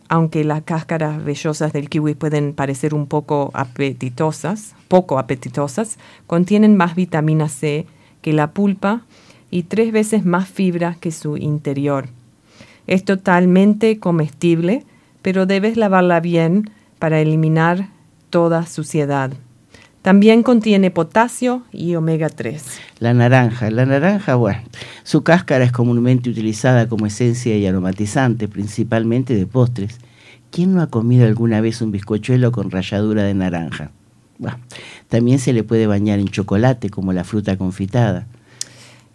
aunque 0.08 0.42
las 0.44 0.62
cáscaras 0.62 1.24
vellosas 1.24 1.72
del 1.72 1.88
kiwi 1.88 2.14
pueden 2.14 2.54
parecer 2.54 2.94
un 2.94 3.06
poco 3.06 3.50
apetitosas, 3.54 4.74
poco 4.88 5.18
apetitosas, 5.18 5.98
contienen 6.26 6.76
más 6.76 6.96
vitamina 6.96 7.48
C 7.48 7.86
que 8.22 8.32
la 8.32 8.50
pulpa 8.52 9.02
y 9.50 9.64
tres 9.64 9.92
veces 9.92 10.24
más 10.24 10.48
fibra 10.48 10.96
que 11.00 11.12
su 11.12 11.36
interior. 11.36 12.08
Es 12.90 13.04
totalmente 13.04 14.00
comestible, 14.00 14.84
pero 15.22 15.46
debes 15.46 15.76
lavarla 15.76 16.18
bien 16.18 16.70
para 16.98 17.20
eliminar 17.20 17.88
toda 18.30 18.66
suciedad. 18.66 19.30
También 20.02 20.42
contiene 20.42 20.90
potasio 20.90 21.62
y 21.70 21.94
omega 21.94 22.28
3. 22.28 22.64
La 22.98 23.14
naranja. 23.14 23.70
La 23.70 23.86
naranja, 23.86 24.34
bueno, 24.34 24.60
su 25.04 25.22
cáscara 25.22 25.64
es 25.64 25.70
comúnmente 25.70 26.30
utilizada 26.30 26.88
como 26.88 27.06
esencia 27.06 27.56
y 27.56 27.64
aromatizante, 27.64 28.48
principalmente 28.48 29.36
de 29.36 29.46
postres. 29.46 29.98
¿Quién 30.50 30.74
no 30.74 30.82
ha 30.82 30.88
comido 30.88 31.28
alguna 31.28 31.60
vez 31.60 31.82
un 31.82 31.92
bizcochuelo 31.92 32.50
con 32.50 32.72
ralladura 32.72 33.22
de 33.22 33.34
naranja? 33.34 33.92
También 35.08 35.38
se 35.38 35.52
le 35.52 35.62
puede 35.62 35.86
bañar 35.86 36.18
en 36.18 36.26
chocolate 36.26 36.90
como 36.90 37.12
la 37.12 37.22
fruta 37.22 37.56
confitada. 37.56 38.26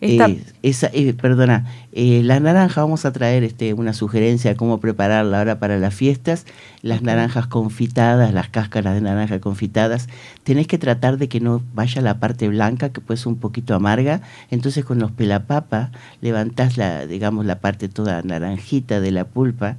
Esta- 0.02 0.28
Eh, 0.28 0.44
esa, 0.62 0.88
eh, 0.94 1.14
perdona, 1.14 1.66
eh, 1.94 2.22
la 2.24 2.40
naranja, 2.40 2.82
vamos 2.82 3.06
a 3.06 3.14
traer 3.14 3.44
este, 3.44 3.74
una 3.74 3.94
sugerencia 3.94 4.52
de 4.52 4.58
cómo 4.58 4.80
prepararla 4.80 5.40
ahora 5.40 5.58
para 5.58 5.80
las 5.80 5.96
fiestas. 5.96 6.46
Las 6.82 7.02
naranjas 7.02 7.48
confitadas, 7.48 8.34
las 8.34 8.50
cáscaras 8.50 8.94
de 8.94 9.02
naranja 9.02 9.40
confitadas, 9.40 10.08
tenés 10.44 10.68
que 10.68 10.78
tratar 10.78 11.18
de 11.18 11.30
que 11.30 11.40
no 11.40 11.64
vaya 11.74 12.02
la 12.02 12.20
parte 12.20 12.48
blanca, 12.50 12.90
que 12.90 13.00
puede 13.02 13.18
ser 13.18 13.28
un 13.30 13.38
poquito 13.38 13.74
amarga. 13.74 14.22
Entonces 14.52 14.84
con 14.84 15.00
los 15.00 15.12
pelapapas 15.12 15.92
levantás 16.22 16.78
la, 16.78 17.08
digamos, 17.08 17.46
la 17.46 17.60
parte 17.60 17.88
toda 17.88 18.22
naranjita 18.22 19.00
de 19.00 19.12
la 19.12 19.24
pulpa 19.26 19.78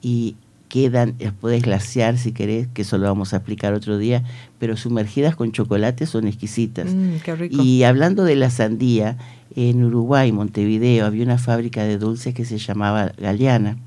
y 0.00 0.36
quedan, 0.68 1.14
las 1.20 1.32
podés 1.32 1.62
glaciar 1.62 2.18
si 2.18 2.32
querés, 2.32 2.66
que 2.68 2.82
eso 2.82 2.98
lo 2.98 3.06
vamos 3.06 3.32
a 3.32 3.36
explicar 3.36 3.72
otro 3.72 3.98
día, 3.98 4.22
pero 4.58 4.76
sumergidas 4.76 5.36
con 5.36 5.52
chocolate 5.52 6.06
son 6.06 6.26
exquisitas. 6.26 6.92
Mm, 6.94 7.16
qué 7.24 7.36
rico. 7.36 7.62
Y 7.62 7.84
hablando 7.84 8.24
de 8.24 8.34
la 8.36 8.50
sandía, 8.50 9.16
en 9.54 9.84
Uruguay, 9.84 10.32
Montevideo, 10.32 11.06
había 11.06 11.24
una 11.24 11.38
fábrica 11.38 11.84
de 11.84 11.98
dulces 11.98 12.34
que 12.34 12.44
se 12.44 12.58
llamaba 12.58 13.12
Galeana. 13.18 13.78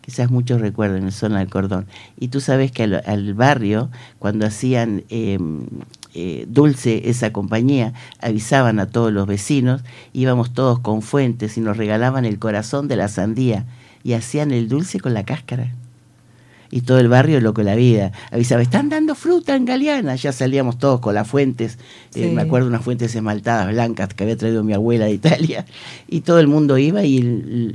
Quizás 0.00 0.30
muchos 0.30 0.60
recuerden, 0.60 1.04
en 1.04 1.12
zona 1.12 1.38
del 1.38 1.48
cordón. 1.48 1.86
Y 2.18 2.28
tú 2.28 2.40
sabes 2.40 2.72
que 2.72 2.84
al, 2.84 3.02
al 3.06 3.34
barrio, 3.34 3.90
cuando 4.18 4.46
hacían 4.46 5.04
eh, 5.10 5.38
eh, 6.14 6.44
dulce 6.48 7.08
esa 7.08 7.32
compañía, 7.32 7.92
avisaban 8.20 8.80
a 8.80 8.86
todos 8.86 9.12
los 9.12 9.26
vecinos, 9.26 9.82
íbamos 10.12 10.52
todos 10.52 10.80
con 10.80 11.02
fuentes 11.02 11.56
y 11.56 11.60
nos 11.60 11.76
regalaban 11.76 12.24
el 12.24 12.38
corazón 12.38 12.88
de 12.88 12.96
la 12.96 13.08
sandía 13.08 13.64
y 14.02 14.14
hacían 14.14 14.50
el 14.50 14.68
dulce 14.68 14.98
con 14.98 15.14
la 15.14 15.24
cáscara 15.24 15.70
y 16.72 16.80
todo 16.80 16.98
el 16.98 17.06
barrio 17.08 17.40
loco 17.40 17.62
la 17.62 17.76
vida. 17.76 18.10
Avisaba, 18.32 18.62
están 18.62 18.88
dando 18.88 19.14
fruta 19.14 19.54
en 19.54 19.64
Galeana. 19.66 20.16
Ya 20.16 20.32
salíamos 20.32 20.78
todos 20.78 20.98
con 21.00 21.14
las 21.14 21.28
fuentes. 21.28 21.78
eh, 22.14 22.32
me 22.34 22.42
acuerdo 22.42 22.66
unas 22.66 22.82
fuentes 22.82 23.14
esmaltadas 23.14 23.68
blancas 23.72 24.14
que 24.14 24.24
había 24.24 24.36
traído 24.36 24.64
mi 24.64 24.72
abuela 24.72 25.04
de 25.04 25.12
Italia. 25.12 25.66
Y 26.08 26.22
todo 26.22 26.40
el 26.40 26.48
mundo 26.48 26.78
iba 26.78 27.04
y 27.04 27.20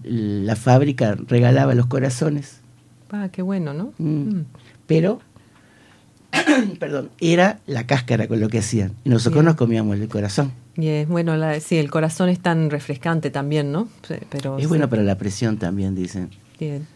la 0.04 0.56
fábrica 0.58 1.16
regalaba 1.28 1.76
los 1.76 1.86
corazones. 1.86 2.60
Ah, 3.12 3.30
qué 3.32 3.42
bueno, 3.44 3.74
¿no? 3.74 3.94
Mm. 4.00 4.06
Mm. 4.40 4.46
Pero, 4.88 5.22
perdón, 6.80 7.10
era 7.20 7.60
la 7.68 7.86
cáscara 7.86 8.28
con 8.28 8.40
lo 8.40 8.50
que 8.50 8.60
hacían. 8.60 8.94
Y 9.06 9.10
nosotros 9.10 9.36
Bien. 9.42 9.46
nos 9.46 9.56
comíamos 9.56 9.98
el 10.00 10.08
corazón. 10.08 10.52
Y 10.76 10.88
es 10.88 11.08
bueno, 11.08 11.38
la- 11.38 11.60
sí, 11.60 11.78
el 11.78 11.90
corazón 11.90 12.30
es 12.30 12.40
tan 12.40 12.70
refrescante 12.70 13.30
también, 13.32 13.72
¿no? 13.72 13.88
Pero 14.30 14.58
Es 14.58 14.64
sí, 14.64 14.68
bueno 14.68 14.90
para 14.90 15.04
la 15.04 15.18
presión 15.18 15.58
también, 15.58 15.96
dicen. 15.96 16.30
bien. 16.60 16.88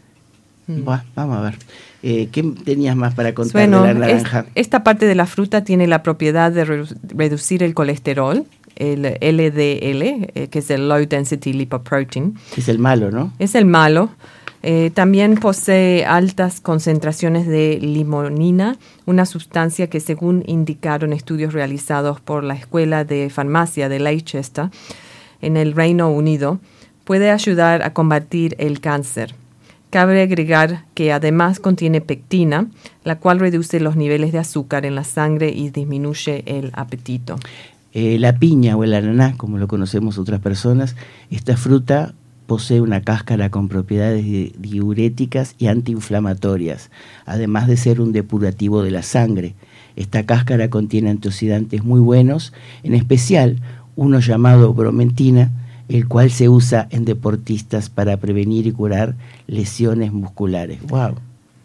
Mm. 0.66 0.84
Vamos 1.14 1.36
a 1.38 1.40
ver. 1.40 1.56
Eh, 2.02 2.28
¿Qué 2.32 2.42
tenías 2.64 2.96
más 2.96 3.14
para 3.14 3.32
contar 3.34 3.52
Bueno, 3.52 3.82
de 3.84 3.94
la 3.94 4.10
es- 4.10 4.22
naranja? 4.24 4.46
esta 4.54 4.82
parte 4.84 5.06
de 5.06 5.14
la 5.14 5.26
fruta 5.26 5.64
tiene 5.64 5.86
la 5.86 6.02
propiedad 6.02 6.50
de 6.52 6.66
redu- 6.66 6.96
reducir 7.14 7.62
el 7.62 7.74
colesterol, 7.74 8.44
el 8.76 9.04
LDL, 9.20 10.30
eh, 10.34 10.48
que 10.50 10.58
es 10.60 10.70
el 10.70 10.88
Low 10.88 11.04
Density 11.06 11.52
Lipoprotein. 11.52 12.36
Es 12.56 12.68
el 12.68 12.78
malo, 12.78 13.10
¿no? 13.10 13.32
Es 13.38 13.54
el 13.54 13.66
malo. 13.66 14.10
Eh, 14.64 14.90
también 14.94 15.34
posee 15.36 16.04
altas 16.04 16.60
concentraciones 16.60 17.46
de 17.48 17.78
limonina, 17.80 18.76
una 19.06 19.26
sustancia 19.26 19.88
que 19.90 19.98
según 19.98 20.44
indicaron 20.46 21.12
estudios 21.12 21.52
realizados 21.52 22.20
por 22.20 22.44
la 22.44 22.54
Escuela 22.54 23.04
de 23.04 23.28
Farmacia 23.30 23.88
de 23.88 23.98
Leicester 23.98 24.70
en 25.40 25.56
el 25.56 25.72
Reino 25.72 26.10
Unido, 26.10 26.60
puede 27.04 27.30
ayudar 27.32 27.82
a 27.82 27.92
combatir 27.92 28.54
el 28.58 28.80
cáncer. 28.80 29.34
Cabe 29.92 30.22
agregar 30.22 30.86
que 30.94 31.12
además 31.12 31.60
contiene 31.60 32.00
pectina, 32.00 32.66
la 33.04 33.18
cual 33.18 33.38
reduce 33.38 33.78
los 33.78 33.94
niveles 33.94 34.32
de 34.32 34.38
azúcar 34.38 34.86
en 34.86 34.94
la 34.94 35.04
sangre 35.04 35.50
y 35.50 35.68
disminuye 35.68 36.44
el 36.46 36.70
apetito. 36.72 37.36
Eh, 37.92 38.16
la 38.18 38.38
piña 38.38 38.74
o 38.74 38.84
el 38.84 38.94
ananá, 38.94 39.36
como 39.36 39.58
lo 39.58 39.68
conocemos 39.68 40.16
otras 40.16 40.40
personas, 40.40 40.96
esta 41.30 41.58
fruta 41.58 42.14
posee 42.46 42.80
una 42.80 43.02
cáscara 43.02 43.50
con 43.50 43.68
propiedades 43.68 44.24
di- 44.24 44.54
diuréticas 44.58 45.56
y 45.58 45.66
antiinflamatorias, 45.66 46.90
además 47.26 47.66
de 47.66 47.76
ser 47.76 48.00
un 48.00 48.12
depurativo 48.12 48.82
de 48.82 48.92
la 48.92 49.02
sangre. 49.02 49.54
Esta 49.94 50.24
cáscara 50.24 50.70
contiene 50.70 51.10
antioxidantes 51.10 51.84
muy 51.84 52.00
buenos, 52.00 52.54
en 52.82 52.94
especial 52.94 53.58
uno 53.94 54.20
llamado 54.20 54.72
bromentina, 54.72 55.50
el 55.88 56.08
cual 56.08 56.30
se 56.30 56.48
usa 56.48 56.88
en 56.90 57.04
deportistas 57.04 57.90
para 57.90 58.16
prevenir 58.16 58.66
y 58.66 58.72
curar 58.72 59.14
lesiones 59.46 60.12
musculares. 60.12 60.80
¡Wow! 60.88 61.16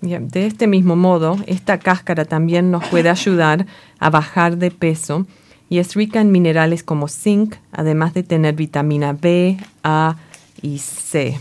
De 0.02 0.46
este 0.46 0.68
mismo 0.68 0.96
modo, 0.96 1.38
esta 1.48 1.80
cáscara 1.80 2.26
también 2.26 2.70
nos 2.70 2.86
puede 2.88 3.10
ayudar 3.10 3.66
a 4.00 4.10
bajar 4.10 4.58
de 4.58 4.70
peso 4.70 5.26
y 5.70 5.80
es 5.80 5.96
rica 5.96 6.22
en 6.22 6.32
minerales 6.32 6.84
como 6.84 7.08
zinc, 7.08 7.56
además 7.72 8.14
de 8.14 8.24
tener 8.24 8.56
vitamina 8.56 9.14
B, 9.14 9.58
A 9.84 10.18
y 10.62 10.78
C. 10.78 11.40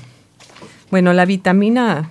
Bueno, 0.90 1.12
la 1.12 1.26
vitamina, 1.26 2.10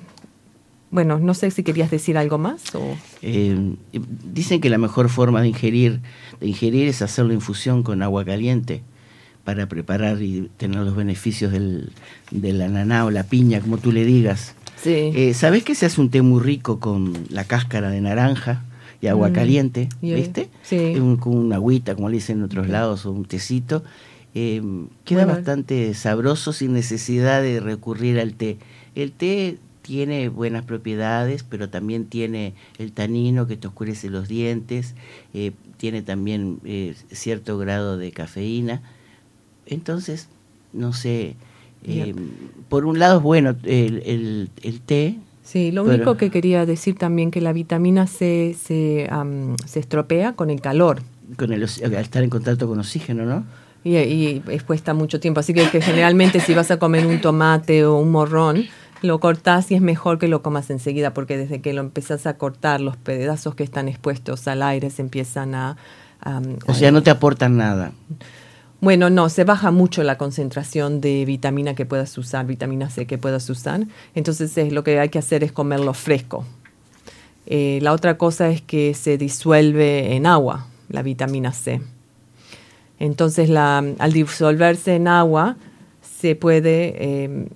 bueno, 0.92 1.18
no 1.18 1.34
sé 1.34 1.50
si 1.50 1.64
querías 1.64 1.90
decir 1.90 2.18
algo 2.18 2.38
más 2.38 2.76
o... 2.76 2.96
Eh, 3.22 3.76
dicen 4.32 4.62
que 4.62 4.70
la 4.70 4.78
mejor 4.78 5.10
forma 5.10 5.42
de 5.42 5.48
ingerir, 5.48 6.02
de 6.40 6.48
ingerir 6.48 6.88
es 6.88 7.02
hacerlo 7.02 7.34
infusión 7.34 7.82
con 7.82 8.04
agua 8.04 8.24
caliente 8.24 8.84
para 9.46 9.68
preparar 9.70 10.22
y 10.22 10.50
tener 10.58 10.80
los 10.82 10.96
beneficios 10.96 11.52
del, 11.54 11.92
del 12.32 12.62
ananá 12.62 13.06
o 13.06 13.12
la 13.12 13.24
piña, 13.24 13.62
como 13.62 13.78
tú 13.78 13.92
le 13.94 14.04
digas. 14.04 14.56
Sí. 14.82 15.12
Eh, 15.14 15.34
¿Sabés 15.36 15.64
que 15.64 15.76
se 15.76 15.86
hace 15.86 16.02
un 16.02 16.10
té 16.10 16.22
muy 16.22 16.42
rico 16.42 16.80
con 16.80 17.14
la 17.30 17.44
cáscara 17.46 17.90
de 17.92 18.02
naranja 18.02 18.64
y 19.02 19.08
agua 19.08 19.30
Mm, 19.30 19.34
caliente? 19.34 19.90
¿Viste? 20.02 20.50
sí. 20.64 20.94
Un- 21.00 21.18
con 21.18 21.38
una 21.38 21.56
agüita, 21.58 21.94
como 21.96 22.10
le 22.10 22.16
dicen 22.16 22.40
en 22.40 22.44
otros 22.44 22.68
lados, 22.68 23.06
o 23.06 23.12
un 23.12 23.26
tecito. 23.26 23.84
Eh, 24.34 24.62
queda 25.06 25.26
Bueno. 25.26 25.34
bastante 25.38 25.94
sabroso 25.94 26.52
sin 26.52 26.74
necesidad 26.74 27.42
de 27.42 27.60
recurrir 27.60 28.20
al 28.20 28.34
té. 28.34 28.58
El 28.96 29.12
té 29.12 29.58
tiene 29.84 30.28
buenas 30.30 30.66
propiedades, 30.66 31.44
pero 31.44 31.70
también 31.70 32.06
tiene 32.06 32.54
el 32.80 32.92
tanino 32.92 33.46
que 33.46 33.56
te 33.58 33.68
oscurece 33.68 34.10
los 34.10 34.28
dientes, 34.28 34.96
eh, 35.36 35.52
tiene 35.78 36.02
también 36.02 36.58
eh, 36.66 36.96
cierto 37.12 37.60
grado 37.60 37.98
de 37.98 38.12
cafeína. 38.12 38.82
Entonces, 39.68 40.28
no 40.74 40.94
sé, 40.94 41.36
eh, 41.84 42.14
por 42.70 42.86
un 42.86 43.00
lado 43.00 43.18
es 43.18 43.24
bueno 43.24 43.56
el, 43.64 44.02
el- 44.06 44.50
el 44.64 44.82
té, 44.82 45.18
Sí, 45.44 45.72
lo 45.72 45.84
Pero- 45.84 45.96
único 45.98 46.18
que 46.18 46.32
quería 46.32 46.66
decir 46.66 46.98
también 46.98 47.30
que 47.30 47.40
la 47.40 47.54
vitamina 47.54 48.08
C 48.08 48.56
se, 48.60 49.08
am, 49.12 49.56
se 49.68 49.80
estropea 49.80 50.34
con 50.34 50.50
el 50.50 50.60
calor. 50.60 51.04
con 51.38 51.54
el, 51.54 51.62
al 51.84 51.94
estar 51.94 52.24
en 52.24 52.32
contacto 52.32 52.68
con 52.68 52.80
oxígeno, 52.80 53.26
¿no? 53.26 53.44
Y, 53.84 53.96
y 53.98 54.42
expuesta 54.50 54.96
mucho 54.96 55.20
tiempo. 55.20 55.40
Así 55.42 55.54
que, 55.54 55.70
que 55.70 55.82
generalmente 55.82 56.40
si 56.40 56.56
vas 56.56 56.72
a 56.72 56.78
comer 56.80 57.06
un 57.06 57.22
tomate 57.22 57.86
o 57.86 57.96
un 58.00 58.10
morrón, 58.10 58.66
lo 59.04 59.20
cortás 59.20 59.70
y 59.70 59.76
es 59.76 59.82
mejor 59.82 60.18
que 60.18 60.28
lo 60.28 60.42
comas 60.42 60.72
enseguida, 60.72 61.14
porque 61.14 61.38
desde 61.38 61.62
que 61.62 61.74
lo 61.74 61.82
empezás 61.82 62.26
a 62.26 62.38
cortar, 62.40 62.82
los 62.82 62.98
pedazos 62.98 63.54
que 63.54 63.64
están 63.64 63.88
expuestos 63.88 64.48
al 64.48 64.64
aire 64.64 64.90
se 64.90 65.04
empiezan 65.04 65.54
a... 65.54 65.78
O 66.66 66.74
sea, 66.74 66.92
no 66.92 67.04
te 67.04 67.12
aportan 67.12 67.56
nada. 67.56 67.92
Bueno, 68.82 69.10
no, 69.10 69.30
se 69.30 69.44
baja 69.44 69.72
mucho 69.72 70.04
la 70.04 70.18
concentración 70.18 71.02
de 71.02 71.26
vitamina 71.26 71.76
que 71.76 71.86
puedas 71.86 72.18
usar, 72.18 72.46
vitamina 72.46 72.90
C 72.90 73.06
que 73.06 73.18
puedas 73.18 73.50
usar. 73.50 73.86
Entonces 74.14 74.58
es, 74.58 74.72
lo 74.72 74.84
que 74.84 75.00
hay 75.00 75.10
que 75.10 75.20
hacer 75.20 75.44
es 75.44 75.52
comerlo 75.52 75.94
fresco. 75.94 76.46
Eh, 77.48 77.80
la 77.82 77.94
otra 77.94 78.18
cosa 78.18 78.50
es 78.50 78.62
que 78.62 78.94
se 78.94 79.18
disuelve 79.18 80.16
en 80.16 80.26
agua, 80.26 80.68
la 80.90 81.04
vitamina 81.04 81.54
C. 81.54 81.82
Entonces 83.00 83.50
la, 83.50 83.84
al 84.00 84.14
disolverse 84.14 84.96
en 84.96 85.08
agua 85.08 85.58
se 86.02 86.36
puede, 86.36 86.96
eh, 86.98 87.48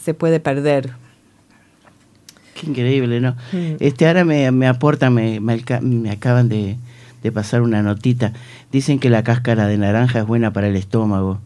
se 0.00 0.14
puede 0.14 0.40
perder. 0.40 0.92
Qué 2.54 2.66
increíble, 2.66 3.20
¿no? 3.20 3.36
Mm. 3.52 3.76
Este 3.80 4.06
ahora 4.06 4.24
me, 4.24 4.50
me 4.50 4.66
aportan, 4.66 5.14
me, 5.14 5.40
me, 5.40 5.62
me 5.80 6.10
acaban 6.10 6.48
de, 6.48 6.76
de 7.22 7.32
pasar 7.32 7.62
una 7.62 7.82
notita. 7.82 8.32
Dicen 8.72 8.98
que 8.98 9.10
la 9.10 9.24
cáscara 9.24 9.66
de 9.66 9.78
naranja 9.78 10.20
es 10.20 10.26
buena 10.26 10.52
para 10.52 10.68
el 10.68 10.76
estómago 10.76 11.40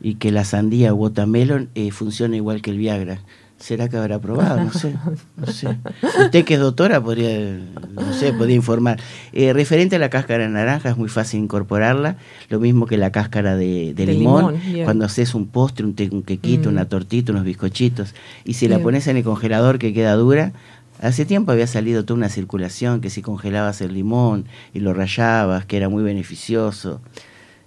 y 0.00 0.14
que 0.16 0.30
la 0.32 0.44
sandía 0.44 0.92
o 0.92 0.96
watermelon 0.96 1.68
eh, 1.74 1.90
funciona 1.90 2.36
igual 2.36 2.62
que 2.62 2.70
el 2.70 2.78
Viagra. 2.78 3.20
¿Será 3.56 3.88
que 3.88 3.96
habrá 3.96 4.18
probado? 4.18 4.62
No 4.64 4.72
sé, 4.72 4.94
no 5.36 5.46
sé. 5.46 5.78
Usted 6.24 6.44
que 6.44 6.54
es 6.54 6.60
doctora 6.60 7.00
podría, 7.02 7.56
no 7.94 8.12
sé, 8.12 8.32
podría 8.32 8.56
informar. 8.56 8.98
Eh, 9.32 9.52
referente 9.52 9.96
a 9.96 9.98
la 9.98 10.10
cáscara 10.10 10.42
de 10.42 10.50
naranja 10.50 10.90
es 10.90 10.96
muy 10.98 11.08
fácil 11.08 11.40
incorporarla, 11.40 12.16
lo 12.50 12.60
mismo 12.60 12.84
que 12.86 12.96
la 12.98 13.10
cáscara 13.12 13.56
de, 13.56 13.94
de 13.94 14.06
De 14.06 14.12
limón, 14.12 14.56
cuando 14.84 15.04
haces 15.06 15.34
un 15.34 15.46
postre, 15.46 15.86
un, 15.86 15.94
te- 15.94 16.10
un 16.10 16.22
quequito, 16.22 16.68
Mm. 16.68 16.72
una 16.72 16.88
tortita, 16.88 17.32
unos 17.32 17.44
bizcochitos, 17.44 18.14
y 18.44 18.54
si 18.54 18.68
la 18.68 18.80
pones 18.80 19.06
en 19.06 19.16
el 19.18 19.24
congelador 19.24 19.78
que 19.78 19.94
queda 19.94 20.14
dura, 20.14 20.52
Hace 21.00 21.24
tiempo 21.26 21.52
había 21.52 21.66
salido 21.66 22.04
toda 22.04 22.18
una 22.18 22.28
circulación 22.28 23.00
que 23.00 23.10
si 23.10 23.20
congelabas 23.20 23.80
el 23.80 23.94
limón 23.94 24.46
y 24.72 24.80
lo 24.80 24.94
rayabas, 24.94 25.66
que 25.66 25.76
era 25.76 25.88
muy 25.88 26.02
beneficioso. 26.02 27.00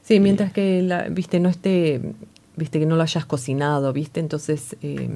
Sí, 0.01 0.19
mientras 0.19 0.53
que, 0.53 0.81
la, 0.81 1.09
viste, 1.09 1.39
no 1.39 1.49
esté, 1.49 2.01
viste, 2.55 2.79
que 2.79 2.85
no 2.85 2.95
lo 2.95 3.03
hayas 3.03 3.25
cocinado, 3.25 3.91
viste, 3.91 4.21
entonces 4.21 4.77
eh, 4.81 5.09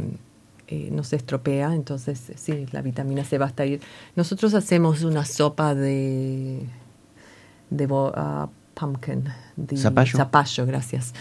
eh, 0.67 0.89
no 0.91 1.03
se 1.03 1.15
estropea, 1.15 1.73
entonces 1.73 2.31
sí, 2.35 2.65
la 2.71 2.81
vitamina 2.81 3.23
C 3.23 3.37
va 3.37 3.45
a 3.45 3.49
estar. 3.49 3.67
Nosotros 4.15 4.53
hacemos 4.53 5.03
una 5.03 5.23
sopa 5.23 5.73
de, 5.73 6.65
de 7.69 7.87
ah, 8.15 8.49
pumpkin, 8.73 9.23
de 9.55 9.77
Zapallo. 9.77 10.17
zapallo, 10.17 10.65
gracias. 10.65 11.13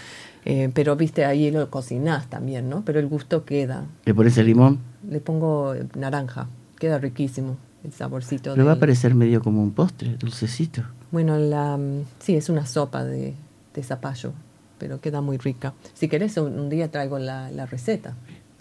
Eh, 0.44 0.70
pero, 0.74 0.96
viste, 0.96 1.24
ahí 1.24 1.50
lo 1.50 1.70
cocinás 1.70 2.28
también, 2.28 2.68
¿no? 2.68 2.84
Pero 2.84 2.98
el 2.98 3.06
gusto 3.06 3.44
queda. 3.44 3.86
Le 4.04 4.14
pones 4.14 4.36
el 4.38 4.46
limón, 4.46 4.78
Le 5.08 5.20
pongo 5.20 5.74
naranja, 5.96 6.48
queda 6.80 6.98
riquísimo 6.98 7.56
el 7.84 7.92
saborcito. 7.92 8.52
pero 8.54 8.66
va 8.66 8.72
a 8.72 8.78
parecer 8.80 9.14
medio 9.14 9.40
como 9.40 9.62
un 9.62 9.70
postre, 9.70 10.16
dulcecito. 10.18 10.82
Bueno, 11.12 11.38
la, 11.38 11.76
mm, 11.76 12.04
sí, 12.18 12.34
es 12.34 12.48
una 12.48 12.66
sopa 12.66 13.04
de, 13.04 13.34
de 13.74 13.82
zapallo, 13.84 14.32
pero 14.78 15.00
queda 15.00 15.20
muy 15.20 15.36
rica. 15.38 15.72
Si 15.94 16.08
querés, 16.08 16.36
un, 16.38 16.58
un 16.58 16.68
día 16.68 16.90
traigo 16.90 17.18
la, 17.20 17.50
la 17.52 17.66
receta. 17.66 18.14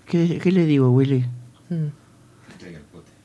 ¿Qué, 0.05 0.37
qué 0.39 0.51
le 0.51 0.65
digo, 0.65 0.91
Willy? 0.91 1.25
Mm. 1.69 1.87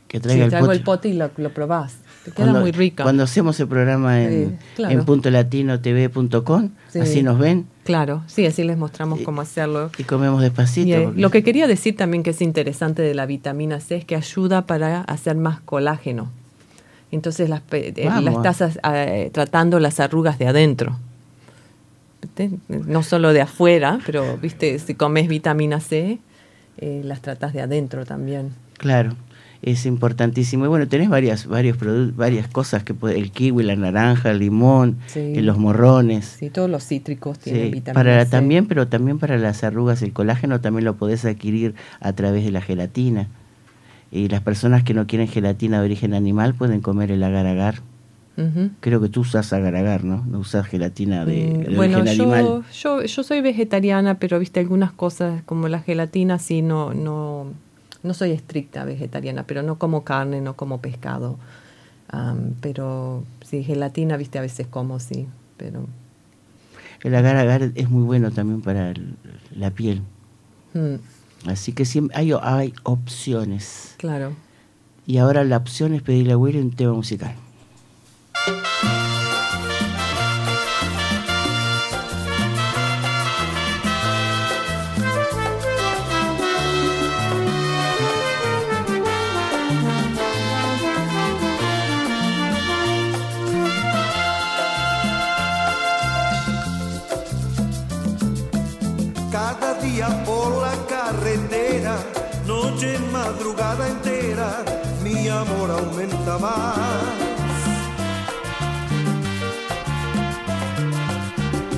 Que 0.09 0.19
Sí, 0.19 0.23
traiga 0.23 0.45
el 0.45 0.51
traigo 0.51 0.67
pote. 0.67 0.77
el 0.79 0.85
pote 0.85 1.09
y 1.09 1.13
lo, 1.15 1.31
lo 1.37 1.53
probás. 1.53 1.97
Te 2.25 2.31
queda 2.31 2.47
Cuando- 2.47 2.61
muy 2.63 2.73
rica. 2.73 3.03
Cuando 3.03 3.23
hacemos 3.23 3.61
el 3.61 3.69
programa 3.69 4.23
en, 4.23 4.51
Sí, 4.51 4.57
claro. 4.77 4.99
en 4.99 5.05
puntolatino.tv.com, 5.05 6.71
Sí. 6.91 6.99
así 7.01 7.23
nos 7.23 7.39
ven 7.39 7.67
Claro, 7.85 8.23
sí, 8.29 8.47
así 8.47 8.65
les 8.65 8.79
mostramos 8.79 9.21
Y- 9.21 9.25
cómo 9.25 9.43
hacerlo. 9.43 9.91
y 9.99 10.05
comemos 10.05 10.41
despacito. 10.41 10.89
Y, 10.89 10.93
eh, 10.95 11.03
porque- 11.05 11.21
lo 11.21 11.31
que 11.31 11.43
quería 11.45 11.67
decir 11.67 11.97
también 11.97 12.23
que 12.23 12.31
es 12.31 12.41
interesante 12.41 13.03
de 13.03 13.15
la 13.15 13.27
vitamina 13.27 13.79
C 13.81 13.97
es 13.97 14.05
que 14.07 14.17
ayuda 14.17 14.67
para 14.67 15.03
hacer 15.03 15.37
más 15.37 15.61
colágeno. 15.61 16.31
Entonces 17.13 17.49
las, 17.51 17.61
eh, 17.73 17.93
las 18.23 18.35
estás 18.37 18.79
eh, 18.95 19.29
tratando 19.33 19.79
las 19.81 20.01
arrugas 20.01 20.39
de 20.39 20.47
adentro. 20.49 20.97
No 22.69 23.03
solo 23.03 23.33
de 23.35 23.43
afuera, 23.43 23.99
pero 24.07 24.39
viste 24.39 24.79
si 24.79 24.95
comes 24.95 25.29
vitamina 25.29 25.79
C, 25.81 26.19
eh, 26.79 27.03
las 27.05 27.21
tratas 27.21 27.53
de 27.53 27.61
adentro 27.61 28.07
también. 28.07 28.53
Claro, 28.79 29.15
es 29.65 29.87
importantísimo. 29.87 30.65
Y 30.65 30.69
bueno, 30.69 30.87
tenés 30.89 31.09
varias, 31.09 31.47
varios 31.47 31.77
varias 32.17 32.49
cosas 32.49 32.83
que 32.85 32.95
puede, 32.95 33.19
el 33.19 33.31
kiwi, 33.31 33.63
la 33.65 33.77
naranja, 33.77 34.31
el 34.31 34.39
limón, 34.39 34.99
Sí. 35.07 35.21
eh, 35.37 35.43
los 35.43 35.59
morrones. 35.59 36.37
Sí, 36.39 36.51
todos 36.51 36.69
los 36.71 36.85
cítricos 36.87 37.39
tienen 37.39 37.67
Sí, 37.67 37.71
vitamina 37.73 37.95
para 37.95 38.25
C. 38.25 38.31
también, 38.31 38.67
pero 38.67 38.89
también 38.89 39.19
para 39.19 39.39
las 39.39 39.65
arrugas, 39.65 40.03
el 40.03 40.13
colágeno 40.13 40.61
también 40.61 40.85
lo 40.85 40.97
podés 40.97 41.25
adquirir 41.25 41.75
a 42.01 42.13
través 42.13 42.45
de 42.45 42.51
la 42.51 42.61
gelatina. 42.61 43.29
Y 44.11 44.29
las 44.29 44.43
personas 44.43 44.85
que 44.85 44.95
no 44.95 45.07
quieren 45.07 45.27
gelatina 45.29 45.79
de 45.81 45.87
origen 45.87 46.15
animal 46.15 46.55
pueden 46.55 46.81
comer 46.81 47.11
el 47.11 47.23
agar-agar. 47.25 47.81
Ujú. 48.37 48.71
Creo 48.81 49.01
que 49.01 49.09
tú 49.09 49.21
usas 49.21 49.53
agar-agar, 49.53 50.05
¿no? 50.05 50.25
No 50.29 50.41
usas 50.41 50.67
gelatina 50.67 51.25
de, 51.25 51.35
Mm, 51.35 51.71
de 51.71 51.77
bueno, 51.77 51.99
origen 52.01 52.17
yo, 52.17 52.23
animal. 52.35 52.65
yo, 52.73 53.03
yo 53.03 53.23
soy 53.23 53.41
vegetariana, 53.41 54.19
pero 54.19 54.39
viste 54.39 54.61
algunas 54.61 54.93
cosas 54.93 55.43
como 55.45 55.69
la 55.69 55.81
gelatina, 55.81 56.39
sí, 56.39 56.61
no, 56.63 56.93
no, 56.95 57.47
no 58.05 58.15
soy 58.15 58.31
estricta 58.31 58.85
vegetariana, 58.85 59.45
pero 59.47 59.63
no 59.63 59.79
como 59.79 60.05
carne, 60.05 60.41
no 60.41 60.55
como 60.55 60.81
pescado. 60.81 61.39
Am, 62.09 62.55
pero 62.61 63.25
sí, 63.45 63.65
gelatina, 63.65 64.17
viste, 64.17 64.39
a 64.39 64.43
veces 64.43 64.67
como, 64.69 65.01
sí, 65.01 65.27
pero... 65.57 65.87
El 67.03 67.15
agar-agar 67.15 67.73
es 67.75 67.91
muy 67.91 68.03
bueno 68.05 68.31
también 68.31 68.61
para 68.63 68.91
el- 68.91 69.17
la 69.57 69.71
piel. 69.71 70.03
mm, 70.75 70.95
Así 71.49 71.73
que 71.73 71.85
siempre 71.85 72.17
hay, 72.17 72.33
hay 72.41 72.73
opciones. 72.85 73.95
claro. 73.99 74.33
Y 75.07 75.19
ahora 75.19 75.45
la 75.45 75.59
opción 75.59 75.93
es 75.93 76.01
pedirle 76.03 76.33
a 76.33 76.39
Willy 76.39 76.59
un 76.61 76.71
tema 76.71 76.95
musical. 76.95 77.35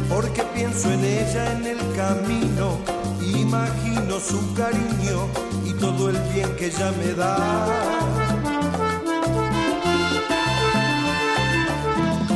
Porque 0.09 0.43
pienso 0.55 0.91
en 0.91 1.05
ella 1.05 1.53
en 1.53 1.67
el 1.67 1.79
camino, 1.95 2.79
imagino 3.21 4.19
su 4.19 4.55
cariño 4.55 5.29
y 5.67 5.75
todo 5.75 6.09
el 6.09 6.17
bien 6.33 6.57
que 6.57 6.67
ella 6.69 6.91
me 6.93 7.13
da. 7.13 7.67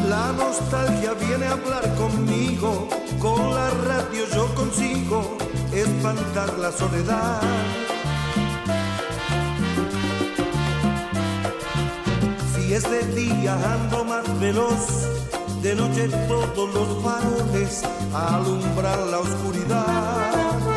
La 0.07 0.33
nostalgia 0.33 1.15
viene 1.15 1.47
a 1.47 1.53
hablar 1.53 1.95
conmigo, 1.95 2.89
con 3.19 3.55
la 3.55 3.71
radio 3.71 4.27
yo 4.35 4.55
consigo 4.55 5.39
espantar 5.73 6.59
la 6.59 6.71
soledad. 6.71 7.41
Es 12.81 12.91
de 12.91 13.15
día 13.15 13.55
ando 13.75 14.05
más 14.05 14.41
veloz, 14.41 15.07
de 15.63 15.75
noche 15.75 16.09
todos 16.29 16.75
los 16.75 17.03
faroles 17.03 17.83
alumbran 18.13 19.11
la 19.11 19.19
oscuridad. 19.19 20.70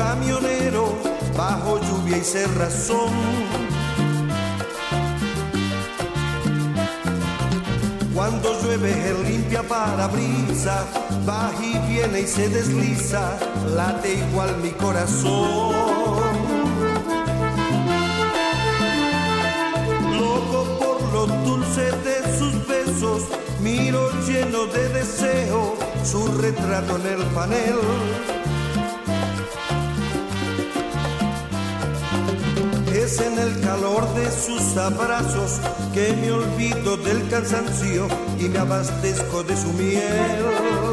Camionero, 0.00 0.94
bajo 1.36 1.78
lluvia 1.78 2.16
y 2.16 2.24
cerrazón. 2.24 3.12
Cuando 8.14 8.48
llueve 8.62 8.90
él 9.10 9.18
limpia 9.28 9.62
parabrisa, 9.62 10.86
va 11.28 11.50
y 11.60 11.78
viene 11.90 12.20
y 12.20 12.26
se 12.26 12.48
desliza, 12.48 13.38
late 13.76 14.14
igual 14.14 14.56
mi 14.62 14.70
corazón. 14.70 15.74
Loco 20.18 20.60
por 20.80 20.98
lo 21.12 21.26
dulce 21.44 21.92
de 22.06 22.38
sus 22.38 22.54
besos, 22.66 23.24
miro 23.60 24.10
lleno 24.26 24.64
de 24.66 24.88
deseo 24.88 25.76
su 26.02 26.26
retrato 26.40 26.96
en 26.96 27.06
el 27.06 27.22
panel. 27.34 28.39
En 33.18 33.38
el 33.40 33.60
calor 33.60 34.14
de 34.14 34.30
sus 34.30 34.76
abrazos 34.76 35.60
que 35.92 36.12
me 36.12 36.30
olvido 36.30 36.96
del 36.96 37.28
cansancio 37.28 38.06
y 38.38 38.48
me 38.48 38.58
abastezco 38.60 39.42
de 39.42 39.56
su 39.56 39.72
miel. 39.72 40.89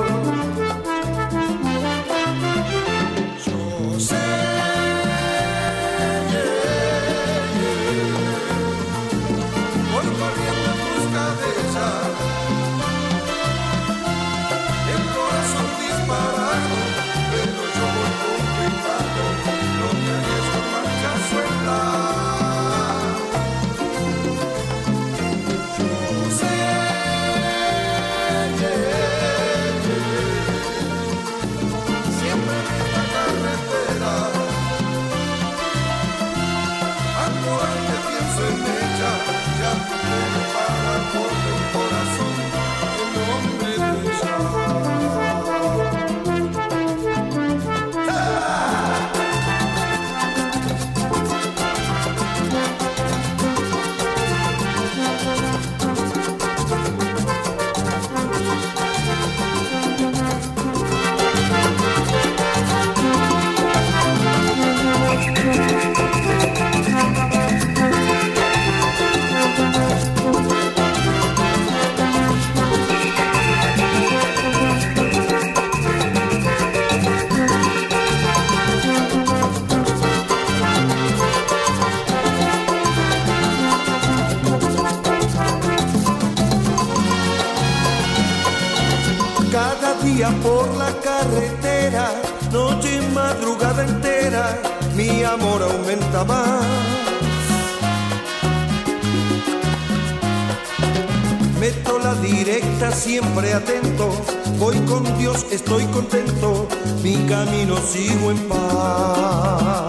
Amor 95.87 95.93
aumenta 95.93 96.23
más. 96.25 96.65
Meto 101.59 101.99
la 101.99 102.15
directa 102.15 102.91
siempre 102.91 103.53
atento, 103.53 104.09
voy 104.59 104.77
con 104.81 105.03
Dios, 105.17 105.45
estoy 105.51 105.85
contento, 105.85 106.67
mi 107.03 107.15
camino 107.25 107.77
sigo 107.77 108.31
en 108.31 108.47
paz. 108.47 109.86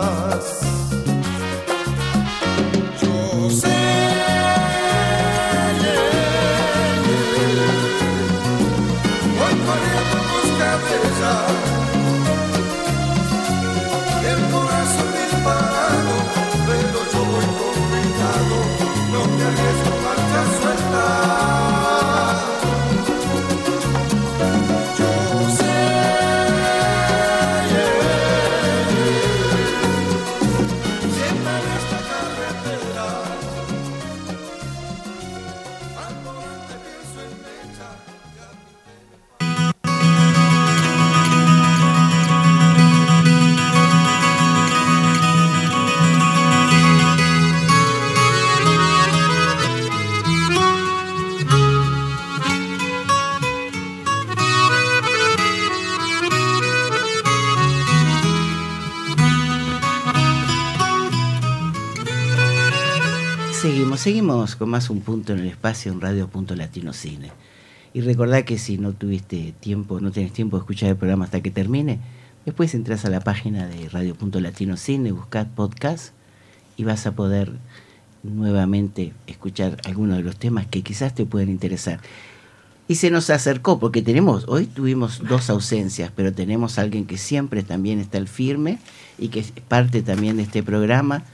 Con 64.28 64.68
más 64.68 64.90
un 64.90 65.00
punto 65.00 65.32
en 65.32 65.38
el 65.38 65.46
espacio 65.46 65.90
en 65.90 66.02
Radio 66.02 66.28
Punto 66.28 66.54
Latino 66.54 66.92
Cine. 66.92 67.30
Y 67.94 68.02
recordá 68.02 68.44
que 68.44 68.58
si 68.58 68.76
no 68.76 68.92
tuviste 68.92 69.54
tiempo, 69.58 70.00
no 70.00 70.10
tienes 70.10 70.34
tiempo 70.34 70.58
de 70.58 70.60
escuchar 70.60 70.90
el 70.90 70.96
programa 70.96 71.24
hasta 71.24 71.40
que 71.40 71.50
termine, 71.50 71.98
después 72.44 72.74
entras 72.74 73.06
a 73.06 73.10
la 73.10 73.20
página 73.20 73.66
de 73.66 73.88
Radio 73.88 74.14
Punto 74.14 74.38
Latino 74.40 74.76
Cine, 74.76 75.12
buscad 75.12 75.46
podcast 75.46 76.12
y 76.76 76.84
vas 76.84 77.06
a 77.06 77.12
poder 77.12 77.52
nuevamente 78.22 79.14
escuchar 79.26 79.78
algunos 79.86 80.18
de 80.18 80.24
los 80.24 80.36
temas 80.36 80.66
que 80.66 80.82
quizás 80.82 81.14
te 81.14 81.24
pueden 81.24 81.48
interesar. 81.48 82.00
Y 82.86 82.96
se 82.96 83.10
nos 83.10 83.30
acercó, 83.30 83.80
porque 83.80 84.02
tenemos, 84.02 84.44
hoy 84.46 84.66
tuvimos 84.66 85.22
dos 85.26 85.48
ausencias, 85.48 86.12
pero 86.14 86.34
tenemos 86.34 86.78
alguien 86.78 87.06
que 87.06 87.16
siempre 87.16 87.62
también 87.62 87.98
está 87.98 88.18
al 88.18 88.28
firme 88.28 88.78
y 89.16 89.28
que 89.28 89.40
es 89.40 89.52
parte 89.52 90.02
también 90.02 90.36
de 90.36 90.42
este 90.42 90.62
programa. 90.62 91.24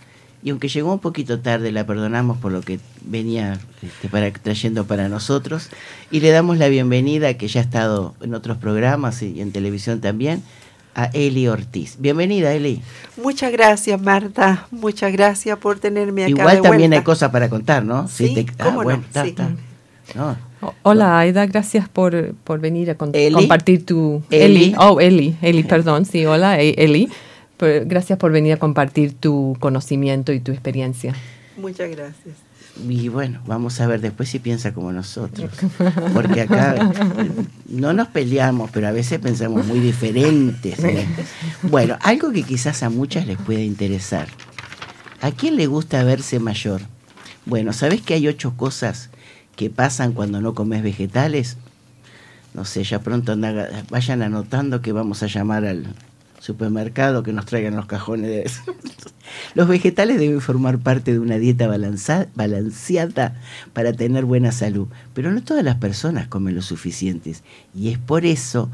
Y 0.44 0.50
aunque 0.50 0.68
llegó 0.68 0.92
un 0.92 0.98
poquito 0.98 1.40
tarde, 1.40 1.72
la 1.72 1.86
perdonamos 1.86 2.36
por 2.36 2.52
lo 2.52 2.60
que 2.60 2.78
venía 3.00 3.58
este, 3.82 4.08
para, 4.10 4.30
trayendo 4.30 4.84
para 4.84 5.08
nosotros. 5.08 5.70
Y 6.10 6.20
le 6.20 6.30
damos 6.30 6.58
la 6.58 6.68
bienvenida, 6.68 7.32
que 7.34 7.48
ya 7.48 7.60
ha 7.60 7.64
estado 7.64 8.14
en 8.20 8.34
otros 8.34 8.58
programas 8.58 9.22
y 9.22 9.40
en 9.40 9.52
televisión 9.52 10.02
también, 10.02 10.42
a 10.94 11.06
Eli 11.14 11.48
Ortiz. 11.48 11.96
Bienvenida, 11.98 12.52
Eli. 12.52 12.82
Muchas 13.16 13.50
gracias, 13.52 13.98
Marta. 14.00 14.68
Muchas 14.70 15.12
gracias 15.12 15.56
por 15.58 15.78
tenerme 15.80 16.24
acá. 16.24 16.30
Igual 16.30 16.56
de 16.56 16.62
también 16.62 16.92
hay 16.92 17.02
cosas 17.02 17.30
para 17.32 17.48
contar, 17.48 17.82
¿no? 17.84 18.06
Sí, 18.06 18.46
¿cómo 18.62 18.84
no? 18.84 18.90
está, 18.90 19.22
Sí. 19.22 19.30
está. 19.30 19.48
No. 20.14 20.36
Hola, 20.82 21.18
Aida, 21.20 21.46
gracias 21.46 21.88
por, 21.88 22.34
por 22.44 22.60
venir 22.60 22.90
a 22.90 22.94
con- 22.96 23.10
Eli. 23.14 23.32
compartir 23.34 23.86
tu... 23.86 24.22
Eli. 24.30 24.74
Oh, 24.78 25.00
Eli, 25.00 25.36
Eli, 25.40 25.62
perdón, 25.64 26.04
sí, 26.04 26.26
hola, 26.26 26.60
E- 26.60 26.74
Eli. 26.76 27.08
Gracias 27.58 28.18
por 28.18 28.32
venir 28.32 28.52
a 28.54 28.56
compartir 28.58 29.14
tu 29.14 29.56
conocimiento 29.60 30.32
y 30.32 30.40
tu 30.40 30.52
experiencia. 30.52 31.14
Muchas 31.56 31.88
gracias. 31.90 32.36
Y 32.88 33.08
bueno, 33.08 33.40
vamos 33.46 33.80
a 33.80 33.86
ver 33.86 34.00
después 34.00 34.28
si 34.28 34.40
piensa 34.40 34.74
como 34.74 34.90
nosotros. 34.92 35.48
Porque 36.12 36.40
acá 36.40 36.90
no 37.68 37.92
nos 37.92 38.08
peleamos, 38.08 38.70
pero 38.72 38.88
a 38.88 38.90
veces 38.90 39.20
pensamos 39.20 39.64
muy 39.66 39.78
diferentes. 39.78 40.82
¿eh? 40.82 41.06
Bueno, 41.62 41.96
algo 42.02 42.32
que 42.32 42.42
quizás 42.42 42.82
a 42.82 42.90
muchas 42.90 43.26
les 43.28 43.38
pueda 43.38 43.60
interesar. 43.60 44.26
¿A 45.20 45.30
quién 45.30 45.56
le 45.56 45.66
gusta 45.68 46.02
verse 46.02 46.40
mayor? 46.40 46.80
Bueno, 47.46 47.72
¿sabes 47.72 48.02
que 48.02 48.14
hay 48.14 48.26
ocho 48.26 48.54
cosas 48.56 49.10
que 49.54 49.70
pasan 49.70 50.12
cuando 50.12 50.40
no 50.40 50.54
comes 50.54 50.82
vegetales? 50.82 51.56
No 52.54 52.64
sé, 52.64 52.82
ya 52.84 52.98
pronto 53.00 53.32
anda- 53.32 53.84
vayan 53.90 54.22
anotando 54.22 54.82
que 54.82 54.90
vamos 54.92 55.22
a 55.22 55.26
llamar 55.28 55.64
al 55.64 55.86
supermercado 56.44 57.22
que 57.22 57.32
nos 57.32 57.46
traigan 57.46 57.74
los 57.74 57.86
cajones. 57.86 58.60
Los 59.54 59.66
vegetales 59.66 60.18
deben 60.18 60.42
formar 60.42 60.78
parte 60.78 61.12
de 61.12 61.18
una 61.18 61.38
dieta 61.38 61.66
balanceada 61.66 63.40
para 63.72 63.92
tener 63.94 64.26
buena 64.26 64.52
salud, 64.52 64.88
pero 65.14 65.32
no 65.32 65.42
todas 65.42 65.64
las 65.64 65.76
personas 65.76 66.28
comen 66.28 66.54
lo 66.54 66.60
suficientes 66.60 67.42
y 67.74 67.88
es 67.88 67.98
por 67.98 68.26
eso 68.26 68.70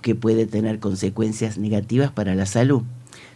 que 0.00 0.14
puede 0.14 0.46
tener 0.46 0.78
consecuencias 0.78 1.58
negativas 1.58 2.10
para 2.10 2.34
la 2.34 2.46
salud. 2.46 2.82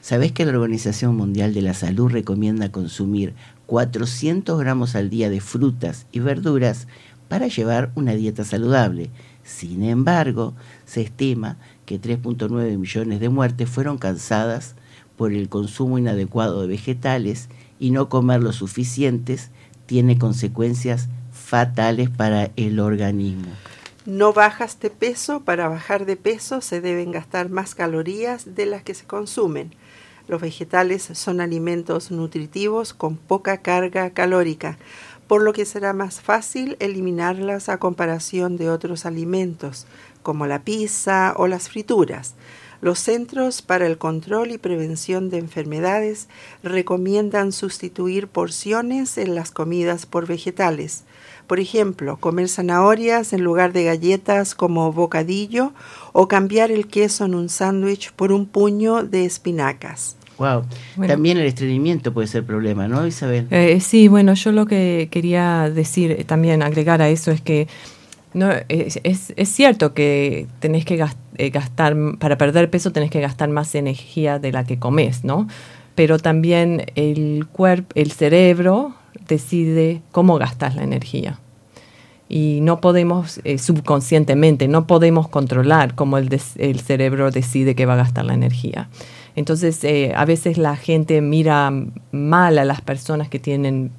¿Sabés 0.01 0.33
que 0.33 0.47
la 0.47 0.53
Organización 0.53 1.15
Mundial 1.15 1.53
de 1.53 1.61
la 1.61 1.75
Salud 1.75 2.11
recomienda 2.11 2.73
consumir 2.73 3.35
400 3.67 4.59
gramos 4.59 4.95
al 4.95 5.11
día 5.11 5.29
de 5.29 5.41
frutas 5.41 6.07
y 6.11 6.21
verduras 6.21 6.89
para 7.29 7.49
llevar 7.49 7.91
una 7.97 8.15
dieta 8.15 8.45
saludable? 8.45 9.11
Sin 9.45 9.83
embargo, 9.83 10.55
se 10.87 11.03
estima 11.03 11.59
que 11.85 12.01
3.9 12.01 12.79
millones 12.79 13.21
de 13.21 13.29
muertes 13.29 13.69
fueron 13.69 13.99
causadas 13.99 14.75
por 15.17 15.33
el 15.33 15.49
consumo 15.49 15.99
inadecuado 15.99 16.63
de 16.63 16.69
vegetales 16.69 17.49
y 17.79 17.91
no 17.91 18.09
comer 18.09 18.43
lo 18.43 18.53
suficientes 18.53 19.51
tiene 19.87 20.19
consecuencias 20.19 21.09
fatales 21.33 22.11
para 22.11 22.51
el 22.57 22.81
organismo. 22.81 23.53
No 24.07 24.33
bajas 24.33 24.81
de 24.81 24.91
peso, 24.91 25.41
para 25.41 25.69
bajar 25.69 26.05
de 26.05 26.17
peso 26.17 26.61
se 26.61 26.81
deben 26.81 27.11
gastar 27.11 27.49
más 27.49 27.75
calorías 27.75 28.55
de 28.55 28.67
las 28.67 28.83
que 28.83 28.95
se 28.95 29.07
consumen. 29.07 29.75
Los 30.29 30.41
vegetales 30.41 31.03
son 31.13 31.41
alimentos 31.41 32.11
nutritivos 32.11 32.95
con 32.95 33.17
poca 33.17 33.59
carga 33.59 34.11
calórica, 34.11 34.79
por 35.27 35.43
lo 35.43 35.53
que 35.53 35.65
será 35.65 35.93
más 35.93 36.21
fácil 36.21 36.77
eliminarlas 36.81 37.69
a 37.69 37.79
comparación 37.79 38.57
de 38.57 38.71
otros 38.71 39.07
alimentos, 39.07 39.87
como 40.25 40.49
la 40.49 40.65
pizza 40.65 41.35
o 41.37 41.47
las 41.47 41.69
frituras. 41.69 42.35
Los 42.81 42.99
Centros 42.99 43.63
para 43.63 43.87
el 43.87 43.97
Control 43.97 44.51
y 44.51 44.59
Prevención 44.59 45.31
de 45.31 45.39
Enfermedades 45.39 46.29
recomiendan 46.63 47.53
sustituir 47.53 48.27
porciones 48.27 49.17
en 49.17 49.37
las 49.37 49.53
comidas 49.53 50.05
por 50.05 50.27
vegetales. 50.27 51.05
Por 51.47 51.61
ejemplo, 51.61 52.19
comer 52.19 52.49
zanahorias 52.49 53.33
en 53.33 53.43
lugar 53.43 53.73
de 53.73 53.85
galletas 53.85 54.55
como 54.55 54.93
bocadillo 54.93 55.73
o 56.13 56.29
cambiar 56.29 56.71
el 56.71 56.87
queso 56.87 57.25
en 57.25 57.35
un 57.35 57.49
sándwich 57.49 58.13
por 58.13 58.33
un 58.33 58.45
puño 58.45 59.03
de 59.03 59.25
espinacas. 59.25 60.17
Wow. 60.39 60.65
Bueno. 60.97 61.13
También 61.13 61.39
el 61.39 61.47
estreñimiento 61.47 62.13
puede 62.13 62.27
ser 62.27 62.45
problema, 62.45 62.89
¿no, 62.89 63.07
Isabel? 63.07 63.47
Eh, 63.51 63.81
sí, 63.81 64.09
bueno, 64.09 64.35
yo 64.35 64.53
lo 64.53 64.67
que 64.67 65.09
quería 65.11 65.71
decir 65.71 66.11
eh, 66.11 66.25
también, 66.25 66.63
agregar 66.63 67.01
a 67.03 67.09
eso, 67.09 67.31
es 67.31 67.41
que 67.41 67.69
no, 68.35 68.51
es, 68.69 69.01
es- 69.03 69.33
es 69.37 69.49
cierto 69.49 69.95
que 69.95 70.47
tenés 70.61 70.85
que 70.85 71.03
eh, 71.39 71.51
gastar, 71.51 71.97
para 72.19 72.37
perder 72.37 72.69
peso 72.71 72.93
tenés 72.93 73.11
que 73.11 73.21
gastar 73.21 73.49
más 73.49 73.75
energía 73.75 74.39
de 74.39 74.53
la 74.53 74.65
que 74.65 74.79
comes, 74.79 75.25
¿no? 75.25 75.49
Pero 75.95 76.19
también 76.19 76.87
el 76.97 77.47
cuerpo, 77.51 77.89
el 77.95 78.11
cerebro 78.13 78.95
decide 79.29 80.03
cómo 80.13 80.37
gastas 80.39 80.75
la 80.75 80.83
energía. 80.83 81.39
Y 82.29 82.61
no 82.63 82.81
podemos, 82.81 83.41
eh, 83.45 83.59
subconscientemente, 83.59 84.67
no 84.67 84.87
podemos 84.87 85.29
controlar 85.29 85.95
cómo 85.95 86.19
el, 86.19 86.29
el 86.57 86.81
cerebro 86.81 87.31
decide 87.31 87.75
que 87.75 87.87
va 87.87 87.93
a 87.95 87.97
gastar 87.97 88.25
la 88.25 88.35
energía. 88.35 88.89
Entonces, 89.37 89.85
eh, 89.85 90.13
a 90.17 90.25
veces 90.25 90.59
la 90.59 90.75
gente 90.77 91.21
mira 91.21 91.71
mal 92.13 92.59
a 92.59 92.65
las 92.65 92.81
personas 92.81 93.29
que 93.29 93.39
tienen 93.39 93.91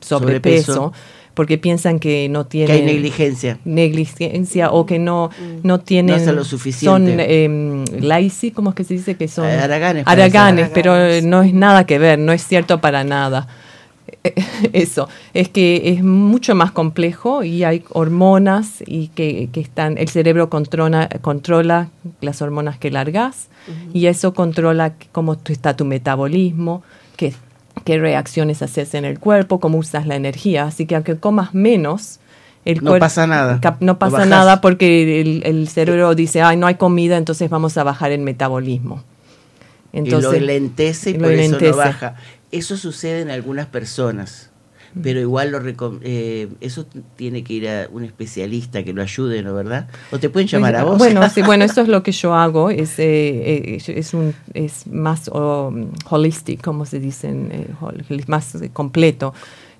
Sobrepeso. 0.00 0.92
Porque 1.34 1.58
piensan 1.58 1.98
que 1.98 2.28
no 2.28 2.48
Que 2.48 2.60
hay 2.62 2.66
tienen 2.66 2.86
negligencia. 2.86 3.58
negligencia 3.64 4.70
o 4.70 4.86
que 4.86 4.98
no, 4.98 5.30
no 5.62 5.80
tienen... 5.80 6.16
hacen 6.16 6.36
lo 6.36 6.44
suficiente. 6.44 6.86
Son 6.86 7.20
eh, 7.20 7.84
lazy, 8.00 8.50
¿cómo 8.50 8.70
es 8.70 8.76
que 8.76 8.84
se 8.84 8.94
dice? 8.94 9.16
Que 9.16 9.28
son 9.28 9.46
Eh, 9.46 9.52
haraganes, 9.58 10.04
parece. 10.04 10.22
haraganes, 10.22 10.70
pero 10.74 10.94
no 11.22 11.42
es 11.42 11.54
nada 11.54 11.84
que 11.86 11.98
ver, 11.98 12.18
no 12.18 12.32
es 12.32 12.46
cierto 12.46 12.80
para 12.80 13.04
nada. 13.04 13.46
eso, 14.72 15.08
es 15.34 15.48
que 15.48 15.82
es 15.90 16.02
mucho 16.04 16.54
más 16.54 16.70
complejo 16.70 17.42
y 17.44 17.64
hay 17.64 17.82
hormonas 17.90 18.82
y 18.86 19.08
que, 19.08 19.48
que 19.52 19.60
están, 19.60 19.96
el 19.98 20.08
cerebro 20.08 20.48
controla, 20.50 21.08
controla 21.22 21.88
las 22.20 22.42
hormonas 22.42 22.78
que 22.78 22.90
largas 22.90 23.48
y 23.94 24.06
eso 24.06 24.34
controla 24.34 24.94
cómo 25.12 25.36
está 25.46 25.76
tu 25.76 25.84
metabolismo, 25.84 26.82
qué, 27.16 27.32
qué 27.84 27.98
reacciones 27.98 28.62
haces 28.62 28.94
en 28.94 29.04
el 29.04 29.18
cuerpo, 29.18 29.60
cómo 29.60 29.78
usas 29.78 30.06
la 30.06 30.16
energía. 30.16 30.64
Así 30.64 30.86
que 30.86 30.94
aunque 30.94 31.16
comas 31.16 31.54
menos, 31.54 32.20
el 32.64 32.82
No 32.84 32.90
cuerpo- 32.92 33.00
pasa 33.06 33.26
nada. 33.26 33.60
No 33.80 33.98
pasa 33.98 34.24
nada 34.24 34.60
porque 34.60 35.20
el, 35.20 35.42
el 35.44 35.68
cerebro 35.68 36.14
dice, 36.14 36.42
ay, 36.42 36.56
no 36.56 36.66
hay 36.68 36.76
comida, 36.76 37.16
entonces 37.16 37.50
vamos 37.50 37.76
a 37.76 37.82
bajar 37.82 38.12
el 38.12 38.20
metabolismo. 38.20 39.02
y 39.92 40.08
lo 40.08 40.32
lentece 40.32 41.10
y 41.10 41.14
eso 41.16 41.26
lentece. 41.26 41.70
no 41.70 41.76
baja. 41.76 42.14
Eso 42.52 42.76
sucede 42.76 43.20
en 43.22 43.30
algunas 43.30 43.66
personas, 43.66 44.50
pero 45.02 45.20
igual 45.20 45.50
lo 45.50 45.60
eh, 46.02 46.48
eso 46.60 46.86
tiene 47.16 47.42
que 47.44 47.54
ir 47.54 47.68
a 47.68 47.88
un 47.90 48.04
especialista 48.04 48.82
que 48.84 48.92
lo 48.92 49.00
ayude, 49.02 49.42
¿no 49.42 49.54
verdad? 49.54 49.88
O 50.10 50.18
te 50.18 50.28
pueden 50.28 50.48
llamar 50.48 50.76
a 50.76 50.84
vos. 50.84 50.98
Bueno, 50.98 51.26
sí, 51.34 51.40
bueno, 51.42 51.64
eso 51.64 51.80
es 51.80 51.88
lo 51.88 52.02
que 52.02 52.12
yo 52.12 52.34
hago, 52.34 52.68
es, 52.68 52.98
eh, 52.98 53.74
eh, 53.76 53.82
es, 53.86 54.12
un, 54.12 54.34
es 54.52 54.86
más 54.86 55.28
um, 55.28 55.88
holistic, 56.10 56.60
como 56.62 56.84
se 56.84 57.00
dice, 57.00 57.30
eh, 57.30 57.68
más 58.26 58.56
completo. 58.72 59.32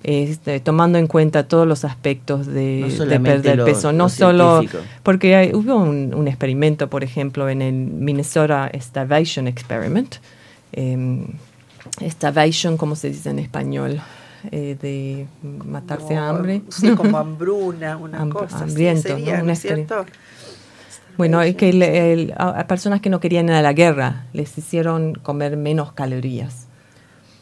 este, 0.03 0.59
tomando 0.59 0.97
en 0.97 1.07
cuenta 1.07 1.47
todos 1.47 1.65
los 1.65 1.85
aspectos 1.85 2.45
de, 2.45 2.79
No 2.81 2.87
de 2.87 2.97
solamente 2.97 3.31
perder 3.31 3.57
lo- 3.59 3.65
peso, 3.65 3.93
no 3.93 4.09
solo 4.09 4.59
científico. 4.59 4.83
porque 5.03 5.35
hay- 5.35 5.53
hubo 5.53 5.75
un, 5.77 6.13
un 6.13 6.27
experimento, 6.27 6.89
por 6.89 7.03
ejemplo, 7.05 7.47
en 7.49 7.61
el 7.61 7.73
Minnesota 7.73 8.69
Starvation 8.77 9.47
Experiment, 9.47 10.15
em, 10.73 11.25
starvation, 12.09 12.77
¿cómo 12.77 12.95
se 12.95 13.09
dice 13.11 13.29
en 13.29 13.39
español? 13.39 14.01
Eh, 14.51 14.77
de 14.81 15.27
matarse 15.41 16.15
a 16.15 16.29
hambre. 16.29 16.61
Sí, 16.69 16.91
como 16.95 17.17
hambruna, 17.17 17.97
una 17.97 18.21
Ham- 18.21 18.29
cosa 18.31 18.59
hambriento, 18.59 19.01
sería, 19.09 19.33
¿no? 19.33 19.37
¿no 19.39 19.43
Una 19.45 19.55
cierto? 19.55 20.05
Bueno, 21.17 21.41
es 21.41 21.55
que 21.55 21.69
el- 21.69 21.83
el- 21.83 22.33
a 22.37 22.65
personas 22.67 22.99
que 22.99 23.09
no 23.09 23.19
querían 23.19 23.45
ir 23.47 23.53
a 23.53 23.61
la 23.61 23.73
guerra 23.73 24.25
les 24.33 24.57
hicieron 24.57 25.13
comer 25.15 25.57
menos 25.57 25.93
calorías 25.93 26.67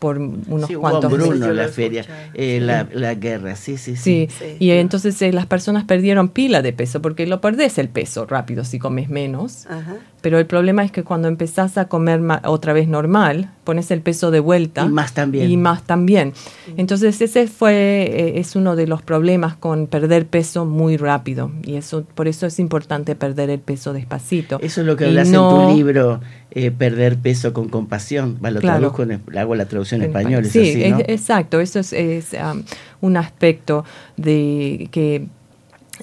por 0.01 0.17
unos 0.17 0.67
Sí, 0.67 0.73
cuantos 0.73 1.11
Bruno 1.11 1.35
meses. 1.35 1.55
La 1.55 1.67
feria, 1.67 2.05
eh, 2.33 2.59
la, 2.59 2.87
la 2.91 3.13
guerra, 3.13 3.55
sí, 3.55 3.77
sí, 3.77 3.95
Sí, 3.95 4.27
sí. 4.31 4.35
Sí. 4.39 4.55
y 4.57 4.71
entonces 4.71 5.21
eh, 5.21 5.31
las 5.31 5.45
personas 5.45 5.83
perdieron 5.83 6.29
pila 6.29 6.63
de 6.63 6.73
peso 6.73 7.03
porque 7.03 7.27
lo 7.27 7.39
perdés 7.39 7.77
el 7.77 7.87
peso 7.87 8.25
rápido 8.25 8.63
si 8.63 8.79
comes 8.79 9.09
menos. 9.09 9.67
Ajá. 9.67 9.97
Pero 10.21 10.39
el 10.39 10.45
problema 10.47 10.83
es 10.83 10.91
que 10.91 11.03
cuando 11.03 11.27
empezás 11.27 11.77
a 11.77 11.85
comer 11.85 12.19
ma- 12.19 12.41
otra 12.45 12.73
vez 12.73 12.87
normal, 12.87 13.51
pones 13.63 13.91
el 13.91 14.01
peso 14.01 14.31
de 14.31 14.39
vuelta. 14.39 14.85
Y 14.85 14.89
más 14.89 15.13
también. 15.13 15.49
Y 15.51 15.57
más 15.57 15.83
también. 15.83 16.33
Entonces 16.77 17.21
ese 17.21 17.47
fue, 17.47 17.73
eh, 18.11 18.39
es 18.39 18.55
uno 18.55 18.75
de 18.75 18.87
los 18.87 19.01
problemas 19.03 19.55
con 19.55 19.85
perder 19.87 20.25
peso 20.27 20.65
muy 20.65 20.97
rápido. 20.97 21.51
Y 21.63 21.75
eso, 21.75 22.03
por 22.15 22.27
eso 22.27 22.45
es 22.47 22.59
importante 22.59 23.15
perder 23.15 23.49
el 23.51 23.59
peso 23.59 23.93
despacito. 23.93 24.59
Eso 24.61 24.81
es 24.81 24.87
lo 24.87 24.95
que 24.95 25.05
hablas 25.05 25.27
no- 25.29 25.61
en 25.61 25.67
tu 25.69 25.75
libro, 25.75 26.21
eh, 26.51 26.69
Perder 26.71 27.17
peso 27.17 27.53
con 27.53 27.69
compasión. 27.69 28.37
Va, 28.43 28.51
lo 28.51 28.59
Claro. 28.59 28.79
traduzco, 28.91 29.03
en, 29.03 29.11
es- 29.11 29.37
hago 29.37 29.55
la 29.55 29.65
traducción 29.67 30.01
en 30.01 30.07
español, 30.07 30.45
es 30.45 30.51
sí, 30.51 30.59
así, 30.69 30.89
¿no? 30.89 30.97
es- 30.99 31.05
exacto. 31.09 31.59
Eso 31.59 31.79
es, 31.79 31.93
es, 31.93 32.33
um, 32.33 32.63
un 33.01 33.17
aspecto 33.17 33.85
de 34.17 34.87
que 34.91 35.27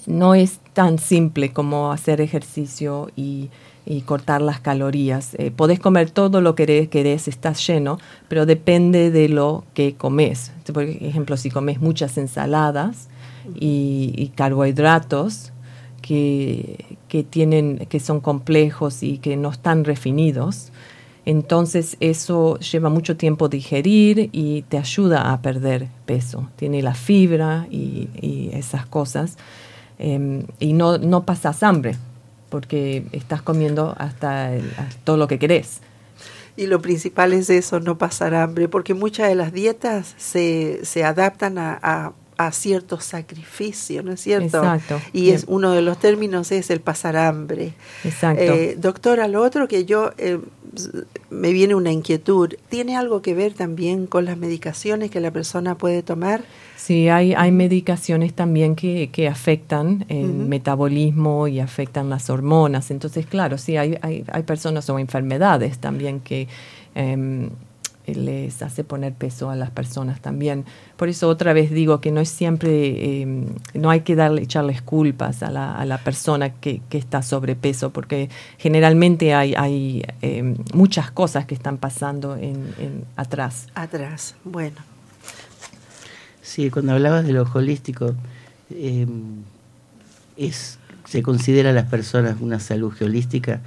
no 0.06 0.34
es 0.34 0.58
tan 0.72 0.98
simple 0.98 1.52
como 1.52 1.92
hacer 1.92 2.20
ejercicio 2.20 3.10
y, 3.16 3.50
y 3.84 4.02
cortar 4.02 4.40
las 4.42 4.60
calorías. 4.60 5.34
Eh, 5.38 5.50
podés 5.50 5.80
comer 5.80 6.10
todo 6.10 6.40
lo 6.40 6.54
que 6.54 6.64
querés, 6.66 6.88
querés, 6.88 7.28
estás 7.28 7.66
lleno, 7.66 7.98
pero 8.28 8.46
depende 8.46 9.10
de 9.10 9.28
lo 9.28 9.64
que 9.74 9.94
comes. 9.94 10.52
Por 10.72 10.84
ejemplo, 10.84 11.36
si 11.36 11.50
comes 11.50 11.80
muchas 11.80 12.16
ensaladas 12.16 13.08
y, 13.58 14.12
y 14.16 14.28
carbohidratos 14.28 15.52
que, 16.02 16.97
que, 17.08 17.24
tienen, 17.24 17.86
que 17.88 18.00
son 18.00 18.20
complejos 18.20 19.02
y 19.02 19.18
que 19.18 19.36
no 19.36 19.50
están 19.50 19.84
refinidos, 19.84 20.70
entonces 21.24 21.96
eso 22.00 22.58
lleva 22.58 22.88
mucho 22.88 23.16
tiempo 23.16 23.48
digerir 23.48 24.30
y 24.32 24.62
te 24.62 24.78
ayuda 24.78 25.32
a 25.32 25.42
perder 25.42 25.88
peso. 26.06 26.48
Tiene 26.56 26.80
la 26.82 26.94
fibra 26.94 27.66
y, 27.70 28.50
esas 28.54 28.86
cosas. 28.86 29.36
Em, 29.98 30.44
y 30.58 30.72
no, 30.72 30.96
no 30.96 31.24
pasas 31.24 31.62
hambre 31.62 31.96
porque 32.48 33.04
estás 33.12 33.42
comiendo 33.42 33.94
hasta, 33.98 34.52
todo 35.04 35.16
lo 35.16 35.28
que 35.28 35.38
querés. 35.38 35.80
Y 36.56 36.66
lo 36.66 36.80
principal 36.80 37.32
es 37.32 37.50
eso, 37.50 37.78
no 37.78 37.98
pasar 37.98 38.34
hambre, 38.34 38.68
porque 38.68 38.94
muchas 38.94 39.28
de 39.28 39.34
las 39.34 39.52
dietas 39.52 40.14
se, 40.16 40.80
se 40.84 41.04
adaptan 41.04 41.56
a, 41.58 42.12
a 42.38 42.52
ciertos 42.52 43.04
sacrificios, 43.04 44.04
¿no 44.04 44.12
es 44.12 44.20
cierto? 44.20 44.58
Exacto. 44.58 45.00
Y 45.12 45.22
Bien. 45.22 45.34
es 45.34 45.44
uno 45.48 45.72
de 45.72 45.82
los 45.82 45.98
términos 45.98 46.52
es 46.52 46.70
el 46.70 46.80
pasar 46.80 47.16
hambre. 47.16 47.74
Exacto. 48.04 48.40
Eh, 48.42 48.76
doctora, 48.78 49.26
lo 49.26 49.42
otro 49.42 49.66
que 49.66 49.84
yo 49.84 50.12
eh, 50.18 50.38
me 51.30 51.52
viene 51.52 51.74
una 51.74 51.90
inquietud, 51.90 52.54
¿tiene 52.68 52.96
algo 52.96 53.22
que 53.22 53.34
ver 53.34 53.54
también 53.54 54.06
con 54.06 54.24
las 54.24 54.36
medicaciones 54.38 55.10
que 55.10 55.20
la 55.20 55.32
persona 55.32 55.76
puede 55.76 56.04
tomar? 56.04 56.44
Sí, 56.76 57.08
hay, 57.08 57.34
hay 57.34 57.50
medicaciones 57.50 58.32
también 58.32 58.76
que, 58.76 59.10
que 59.12 59.26
afectan 59.26 60.06
el 60.08 60.26
Ujú. 60.30 60.48
metabolismo 60.48 61.48
y 61.48 61.58
afectan 61.58 62.08
las 62.08 62.30
hormonas. 62.30 62.92
Entonces, 62.92 63.26
claro, 63.26 63.58
sí, 63.58 63.76
hay, 63.76 63.98
hay, 64.00 64.24
hay 64.30 64.42
personas 64.44 64.88
o 64.88 64.98
enfermedades 65.00 65.78
también 65.78 66.20
que 66.20 66.46
em, 66.94 67.50
les 68.14 68.62
hace 68.62 68.84
poner 68.84 69.12
peso 69.12 69.50
a 69.50 69.56
las 69.56 69.70
personas 69.70 70.20
también. 70.20 70.64
Por 70.96 71.08
eso 71.08 71.28
otra 71.28 71.52
vez 71.52 71.70
digo 71.70 72.00
que 72.00 72.10
no 72.10 72.20
es 72.20 72.28
siempre, 72.28 73.22
em, 73.22 73.46
no 73.74 73.90
hay 73.90 74.00
que 74.00 74.14
darle, 74.14 74.42
echarles 74.42 74.82
culpas 74.82 75.42
a 75.42 75.50
la, 75.50 75.74
a 75.74 75.84
la 75.84 75.98
persona 75.98 76.50
que, 76.50 76.80
que 76.88 76.98
está 76.98 77.22
sobrepeso, 77.22 77.90
porque 77.90 78.28
generalmente 78.58 79.34
hay, 79.34 79.54
hay 79.56 80.04
em, 80.22 80.56
muchas 80.74 81.10
cosas 81.10 81.46
que 81.46 81.54
están 81.54 81.78
pasando 81.78 82.36
en, 82.36 82.74
en 82.78 83.04
atrás. 83.16 83.66
Atrás, 83.74 84.34
bueno. 84.44 84.76
Sí, 86.42 86.70
cuando 86.70 86.92
hablabas 86.92 87.26
de 87.26 87.32
lo 87.32 87.42
holístico, 87.52 88.14
eh, 88.70 89.06
es, 90.38 90.78
se 91.04 91.22
considera 91.22 91.70
a 91.70 91.72
las 91.72 91.86
personas 91.86 92.40
una 92.40 92.58
salud 92.58 92.94
holística. 93.02 93.60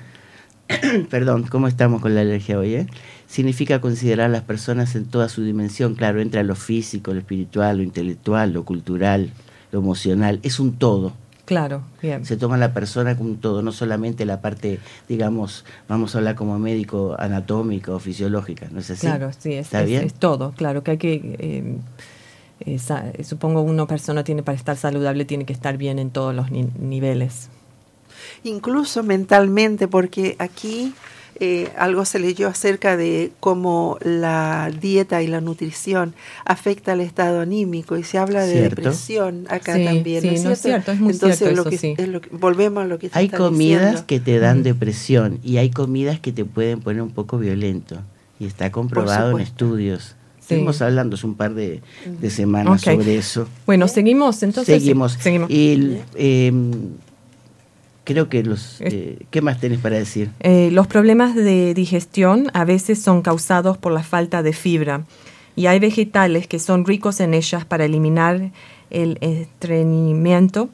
Perdón, 1.10 1.44
¿cómo 1.50 1.68
estamos 1.68 2.02
con 2.02 2.16
la 2.16 2.22
alergia 2.22 2.58
hoy? 2.60 2.76
eh? 2.76 2.88
Significa 3.28 3.80
considerar 3.82 4.28
a 4.28 4.30
las 4.30 4.44
personas 4.44 4.96
en 4.96 5.06
toda 5.06 5.30
su 5.30 5.44
dimensión. 5.44 5.96
Claro, 5.96 6.22
entra 6.22 6.44
lo 6.44 6.56
físico, 6.56 7.14
lo 7.14 7.20
espiritual, 7.20 7.78
lo 7.78 7.84
intelectual, 7.84 8.52
lo 8.54 8.64
cultural, 8.66 9.32
lo 9.72 9.80
emocional. 9.80 10.40
Es 10.44 10.60
un 10.60 10.74
todo. 10.78 11.14
Claro, 11.46 11.82
bien. 12.02 12.24
Se 12.26 12.38
toma 12.38 12.56
la 12.58 12.74
persona 12.74 13.18
como 13.18 13.30
un 13.32 13.38
todo, 13.38 13.62
no 13.62 13.72
solamente 13.74 14.26
la 14.26 14.40
parte, 14.42 14.80
digamos, 15.10 15.66
vamos 15.90 16.16
a 16.16 16.20
hablar 16.20 16.36
como 16.36 16.58
médico 16.60 17.16
anatómica 17.20 17.92
o 17.92 18.00
fisiológica, 18.00 18.68
¿no 18.72 18.80
es 18.80 18.90
así? 18.92 19.02
Claro, 19.08 19.32
sí, 19.38 19.54
es, 19.54 19.66
¿Está 19.66 19.82
es- 19.82 19.90
bien? 19.90 20.04
es 20.06 20.14
todo. 20.14 20.52
Claro 20.56 20.84
que 20.84 20.92
hay 20.92 20.98
que, 20.98 21.36
eh, 21.40 21.78
esa- 22.62 23.12
supongo 23.24 23.62
una 23.64 23.86
persona 23.86 24.24
tiene 24.24 24.44
para 24.44 24.56
estar 24.58 24.78
saludable 24.78 25.26
tiene 25.26 25.46
que 25.46 25.52
estar 25.54 25.78
bien 25.78 26.00
en 26.00 26.10
todos 26.12 26.34
los 26.34 26.52
ni- 26.52 26.70
niveles. 26.80 27.50
Incluso 28.44 29.04
mentalmente, 29.04 29.88
porque 29.88 30.36
aquí 30.40 30.94
eh, 31.44 31.70
algo 31.78 32.06
se 32.06 32.20
leyó 32.20 32.48
acerca 32.50 32.98
de 32.98 33.32
cómo 33.40 33.98
la 34.02 34.72
dieta 34.80 35.24
y 35.24 35.28
la 35.28 35.42
nutrición 35.42 36.14
afecta 36.46 36.92
al 36.92 37.02
estado 37.02 37.42
anímico 37.42 37.98
y 37.98 38.04
se 38.04 38.20
habla 38.20 38.46
de 38.46 38.52
Cierto. 38.60 38.76
depresión 38.82 39.46
acá 39.50 39.76
Sí, 39.76 39.86
también. 39.86 40.22
sí, 40.22 40.28
¿no 40.38 40.44
no 40.44 40.52
es 40.52 40.62
cierto, 40.62 40.92
es 40.92 41.00
muy 41.00 41.14
Entonces, 41.14 41.40
cierto 41.40 41.56
lo 41.56 41.62
eso, 41.64 41.70
que, 41.72 41.78
sí. 41.80 41.96
es 41.98 42.08
lo 42.10 42.22
que- 42.22 42.30
volvemos 42.36 42.84
a 42.84 42.88
lo 42.88 43.00
que 43.00 43.10
Hay 43.14 43.26
está 43.26 43.38
comidas 43.38 43.82
diciendo. 43.82 44.04
que 44.08 44.20
te 44.20 44.38
dan 44.40 44.60
Mm. 44.60 44.64
depresión 44.64 45.40
y 45.44 45.58
hay 45.58 45.72
comidas 45.72 46.20
que 46.20 46.32
te 46.32 46.46
pueden 46.46 46.80
poner 46.82 47.02
un 47.02 47.12
poco 47.12 47.38
violento. 47.40 47.98
Y 48.40 48.46
está 48.46 48.72
comprobado 48.72 49.32
en 49.32 49.40
estudios. 49.40 50.16
Sí. 50.40 50.56
Estuvimos 50.56 50.82
hablando 50.82 51.16
hace 51.16 51.26
un 51.28 51.36
par 51.36 51.54
de, 51.56 51.82
de 52.20 52.30
semanas 52.30 52.82
sobre 52.82 53.16
eso. 53.18 53.48
Bueno, 53.66 53.88
seguimos 53.88 54.42
entonces. 54.44 54.76
sí, 54.76 54.80
seguimos. 54.82 55.14
seguimos. 55.14 55.50
Y 55.50 55.98
eh, 56.16 56.52
creo 58.04 58.30
que 58.30 58.44
los... 58.44 58.82
Eh, 58.82 59.26
¿Qué 59.30 59.42
más 59.42 59.60
tenés 59.60 59.80
para 59.80 59.98
decir? 59.98 60.32
Eh, 60.40 60.70
los 60.72 60.88
problemas 60.88 61.36
de 61.36 61.74
digestión 61.74 62.50
a 62.54 62.66
veces 62.66 63.02
son 63.02 63.22
causados 63.22 63.78
por 63.78 63.92
la 63.92 64.04
falta 64.04 64.44
de 64.44 64.54
fibra 64.54 65.06
y 65.56 65.68
hay 65.68 65.80
vegetales 65.80 66.48
que 66.48 66.60
son 66.60 66.86
ricos 66.86 67.20
en 67.20 67.34
ellas 67.34 67.66
para 67.66 67.86
eliminar 67.86 68.52
el 68.90 69.18
estreñimiento. 69.22 70.70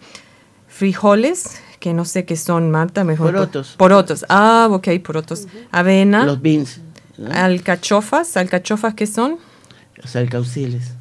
Frijoles, 0.68 1.62
que 1.80 1.94
no 1.94 2.06
sé 2.06 2.26
qué 2.26 2.36
son, 2.36 2.70
Marta, 2.70 3.04
mejor. 3.04 3.34
Porotos. 3.34 3.76
Porotos. 3.78 4.26
Ah, 4.30 4.68
ok, 4.72 4.88
porotos. 5.04 5.48
Avena. 5.72 6.26
Los 6.26 6.42
beans, 6.42 6.82
¿no? 7.18 7.32
Alcachofas, 7.32 8.38
alcachofas 8.38 8.94
qué 8.94 9.08
son? 9.08 9.38
los 9.96 10.16
alcauciles. 10.16 10.92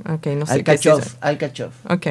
Ok, 0.00 0.26
no 0.36 0.46
sé 0.46 0.64
qué 0.64 0.72
es 0.72 0.86
Alcachof, 0.86 1.06
eso. 1.06 1.16
alcachof. 1.20 1.74
Ok. 1.88 2.06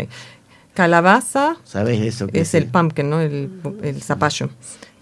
Calabaza 0.73 1.57
¿Sabes 1.63 2.01
eso? 2.01 2.27
que 2.27 2.41
es 2.41 2.53
el 2.53 2.67
pumpkin, 2.67 3.09
¿no? 3.09 3.19
El, 3.19 3.49
el 3.83 4.01
zapallo. 4.01 4.49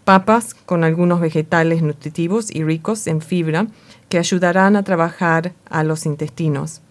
Papas 0.03 0.53
con 0.53 0.83
algunos 0.83 1.21
vegetales 1.21 1.81
nutritivos 1.83 2.49
y 2.53 2.63
ricos 2.63 3.05
en 3.07 3.21
fibra 3.21 3.67
que 4.09 4.17
ayudarán 4.17 4.75
a 4.75 4.83
trabajar 4.83 5.53
a 5.69 5.83
los 5.83 6.05
intestinos. 6.07 6.81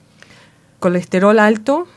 colesterol 0.79 1.39
alto, 1.41 1.89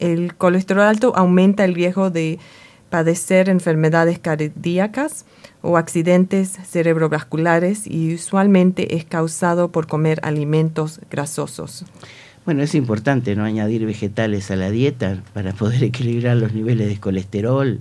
el 0.00 0.34
colesterol 0.34 0.82
alto 0.84 1.12
aumenta 1.14 1.64
el 1.64 1.74
riesgo 1.74 2.10
de 2.10 2.40
padecer 2.88 3.48
enfermedades 3.48 4.18
cardíacas 4.18 5.24
o 5.62 5.76
accidentes 5.76 6.58
cerebrovasculares 6.64 7.86
y 7.86 8.14
usualmente 8.14 8.96
es 8.96 9.04
causado 9.04 9.70
por 9.70 9.86
comer 9.86 10.18
alimentos 10.24 11.00
grasosos. 11.10 11.84
Bueno, 12.50 12.64
es 12.64 12.74
importante 12.74 13.36
no 13.36 13.44
añadir 13.44 13.86
vegetales 13.86 14.50
a 14.50 14.56
la 14.56 14.72
dieta 14.72 15.22
para 15.34 15.52
poder 15.52 15.84
equilibrar 15.84 16.36
los 16.36 16.52
niveles 16.52 16.88
de 16.88 16.98
colesterol 16.98 17.78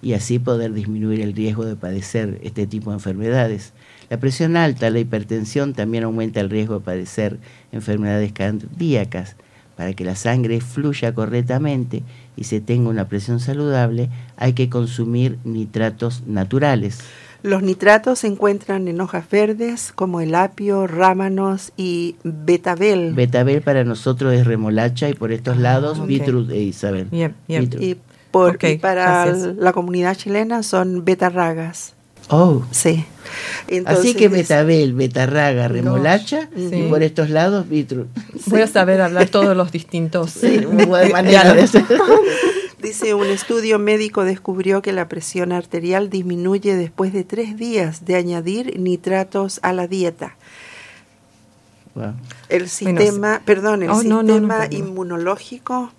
y 0.00 0.12
así 0.12 0.38
poder 0.38 0.72
disminuir 0.72 1.20
el 1.22 1.32
riesgo 1.32 1.64
de 1.64 1.74
padecer 1.74 2.38
este 2.44 2.68
tipo 2.68 2.90
de 2.90 2.98
enfermedades. 2.98 3.72
La 4.10 4.20
presión 4.20 4.56
alta, 4.56 4.90
la 4.90 5.00
hipertensión 5.00 5.74
también 5.74 6.04
aumenta 6.04 6.38
el 6.38 6.50
riesgo 6.50 6.74
de 6.74 6.84
padecer 6.84 7.40
enfermedades 7.72 8.32
cardíacas. 8.32 9.34
Para 9.76 9.92
que 9.92 10.04
la 10.04 10.14
sangre 10.14 10.60
fluya 10.60 11.12
correctamente 11.16 12.04
y 12.36 12.44
se 12.44 12.60
tenga 12.60 12.90
una 12.90 13.08
presión 13.08 13.40
saludable, 13.40 14.08
hay 14.36 14.52
que 14.52 14.68
consumir 14.68 15.38
nitratos 15.42 16.22
naturales. 16.28 17.00
Los 17.42 17.62
nitratos 17.62 18.20
se 18.20 18.28
encuentran 18.28 18.86
en 18.86 19.00
hojas 19.00 19.24
verdes 19.28 19.92
como 19.94 20.20
el 20.20 20.34
apio, 20.34 20.86
rámanos 20.86 21.72
y 21.76 22.14
betabel. 22.22 23.14
Betabel 23.14 23.62
para 23.62 23.82
nosotros 23.84 24.32
es 24.34 24.46
remolacha 24.46 25.08
y 25.08 25.14
por 25.14 25.32
estos 25.32 25.56
lados 25.56 25.98
ok. 25.98 26.06
beetroot 26.06 26.50
e 26.50 26.60
Isabel. 26.62 27.06
Bien, 27.10 27.34
bien. 27.48 27.62
Beetroot. 27.62 27.82
y, 27.84 27.96
por, 28.30 28.54
Ok, 28.54 28.64
y 28.64 28.78
para 28.78 29.24
gracias. 29.26 29.56
la 29.56 29.72
comunidad 29.72 30.16
chilena 30.16 30.62
son 30.62 31.04
betarragas. 31.04 31.94
Oh, 32.28 32.62
Sí. 32.70 33.04
así 33.84 34.14
que 34.14 34.28
betabel, 34.28 34.92
betarraga, 34.94 35.66
remolacha 35.68 36.48
Sí. 36.56 36.70
y 36.76 36.82
por 36.88 37.02
estos 37.02 37.28
lados 37.28 37.68
beetroot. 37.68 38.06
Voy 38.46 38.60
a 38.60 38.66
saber 38.68 39.00
hablar 39.00 39.28
todos 39.28 39.56
los 39.56 39.72
distintos. 39.72 40.30
Sí, 40.30 40.58
de 40.58 41.36
hacer. 41.62 41.84
Dice, 42.82 43.14
un 43.14 43.26
estudio 43.26 43.78
médico 43.78 44.24
descubrió 44.24 44.82
que 44.82 44.92
la 44.92 45.08
presión 45.08 45.52
arterial 45.52 46.10
disminuye 46.10 46.74
después 46.76 47.12
de 47.12 47.22
tres 47.22 47.56
días 47.56 48.04
de 48.04 48.16
añadir 48.16 48.78
nitratos 48.80 49.60
a 49.62 49.72
la 49.72 49.86
dieta. 49.86 50.36
Wow. 51.94 52.14
El 52.48 52.68
sistema, 52.68 53.40
perdón, 53.44 53.82
el 53.84 53.90
Oh, 53.90 54.02
no, 54.02 54.22
no, 54.22 54.22
no, 54.22 54.32
sistema 54.32 54.66
inmunológico 54.70 55.92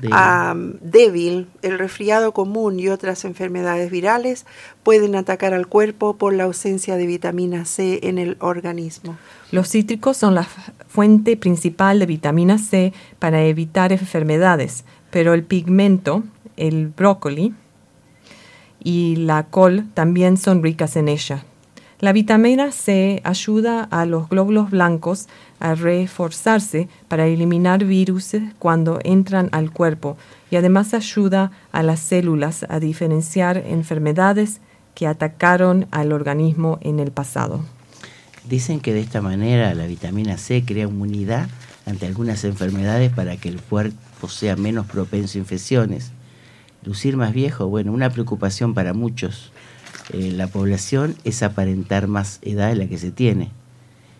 Débil. 0.00 0.14
am, 0.16 0.74
débil, 0.80 1.48
el 1.60 1.78
resfriado 1.78 2.32
común 2.32 2.80
y 2.80 2.88
otras 2.88 3.24
enfermedades 3.24 3.90
virales 3.90 4.46
pueden 4.82 5.16
atacar 5.16 5.52
al 5.52 5.66
cuerpo 5.66 6.16
por 6.16 6.32
la 6.32 6.44
ausencia 6.44 6.96
de 6.96 7.04
vitamina 7.06 7.64
C 7.66 8.00
en 8.04 8.18
el 8.18 8.36
organismo. 8.40 9.18
Los 9.50 9.68
cítricos 9.68 10.16
son 10.16 10.34
la 10.34 10.46
fuente 10.88 11.36
principal 11.36 11.98
de 11.98 12.06
vitamina 12.06 12.56
C 12.56 12.94
para 13.18 13.42
evitar 13.42 13.92
enfermedades, 13.92 14.84
pero 15.10 15.34
el 15.34 15.44
pigmento, 15.44 16.22
el 16.56 16.88
brócoli 16.88 17.54
y 18.82 19.16
la 19.16 19.44
col 19.44 19.86
también 19.94 20.36
son 20.36 20.62
ricas 20.62 20.96
en 20.96 21.08
ella. 21.08 21.44
La 22.00 22.14
vitamina 22.14 22.72
C 22.72 23.20
ayuda 23.24 23.84
a 23.84 24.06
los 24.06 24.30
glóbulos 24.30 24.70
blancos 24.70 25.28
a 25.58 25.74
reforzarse 25.74 26.88
para 27.08 27.26
eliminar 27.26 27.84
virus 27.84 28.36
cuando 28.58 29.00
entran 29.04 29.50
al 29.52 29.70
cuerpo 29.70 30.16
y 30.50 30.56
además 30.56 30.94
ayuda 30.94 31.50
a 31.72 31.82
las 31.82 32.00
células 32.00 32.64
a 32.70 32.80
diferenciar 32.80 33.58
enfermedades 33.58 34.62
que 34.94 35.06
atacaron 35.06 35.88
al 35.90 36.12
organismo 36.12 36.78
en 36.80 37.00
el 37.00 37.10
pasado. 37.10 37.60
Dicen 38.48 38.80
que 38.80 38.94
de 38.94 39.00
esta 39.00 39.20
manera 39.20 39.74
la 39.74 39.86
vitamina 39.86 40.38
C 40.38 40.64
crea 40.64 40.86
inmunidad 40.86 41.50
ante 41.86 42.06
algunas 42.06 42.44
enfermedades 42.44 43.12
para 43.12 43.36
que 43.36 43.48
el 43.48 43.60
cuerpo 43.60 44.28
sea 44.28 44.56
menos 44.56 44.86
propenso 44.86 45.38
a 45.38 45.40
infecciones. 45.40 46.12
Lucir 46.84 47.16
más 47.16 47.32
viejo, 47.32 47.66
bueno, 47.68 47.92
una 47.92 48.10
preocupación 48.10 48.74
para 48.74 48.94
muchos. 48.94 49.52
eh, 50.12 50.32
la 50.32 50.48
población 50.48 51.14
es 51.24 51.42
aparentar 51.42 52.08
más 52.08 52.40
edad 52.42 52.68
de 52.68 52.76
la 52.76 52.86
que 52.86 52.98
se 52.98 53.10
tiene. 53.10 53.50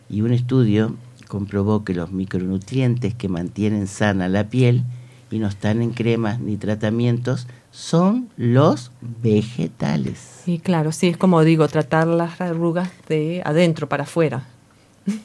Y 0.09 0.23
un 0.23 0.33
estudio 0.33 0.97
comprobó 1.29 1.85
que 1.85 1.95
los 1.95 2.13
micronutrientes 2.13 3.15
que 3.15 3.29
mantienen 3.29 3.87
sana 3.87 4.29
la 4.29 4.49
piel 4.49 4.85
y 5.31 5.39
no 5.39 5.47
están 5.47 5.81
en 5.81 5.91
cremas 5.91 6.41
ni 6.41 6.57
tratamientos 6.57 7.47
son 7.71 8.29
los 8.37 8.91
vegetales. 9.23 10.43
Y 10.47 10.59
claro, 10.59 10.93
sí, 10.93 11.09
es 11.09 11.17
como 11.17 11.43
digo, 11.45 11.69
tratar 11.69 12.09
las 12.09 12.41
arrugas 12.41 12.91
de 13.09 13.43
adentro 13.45 13.89
para 13.89 14.03
afuera. 14.03 14.45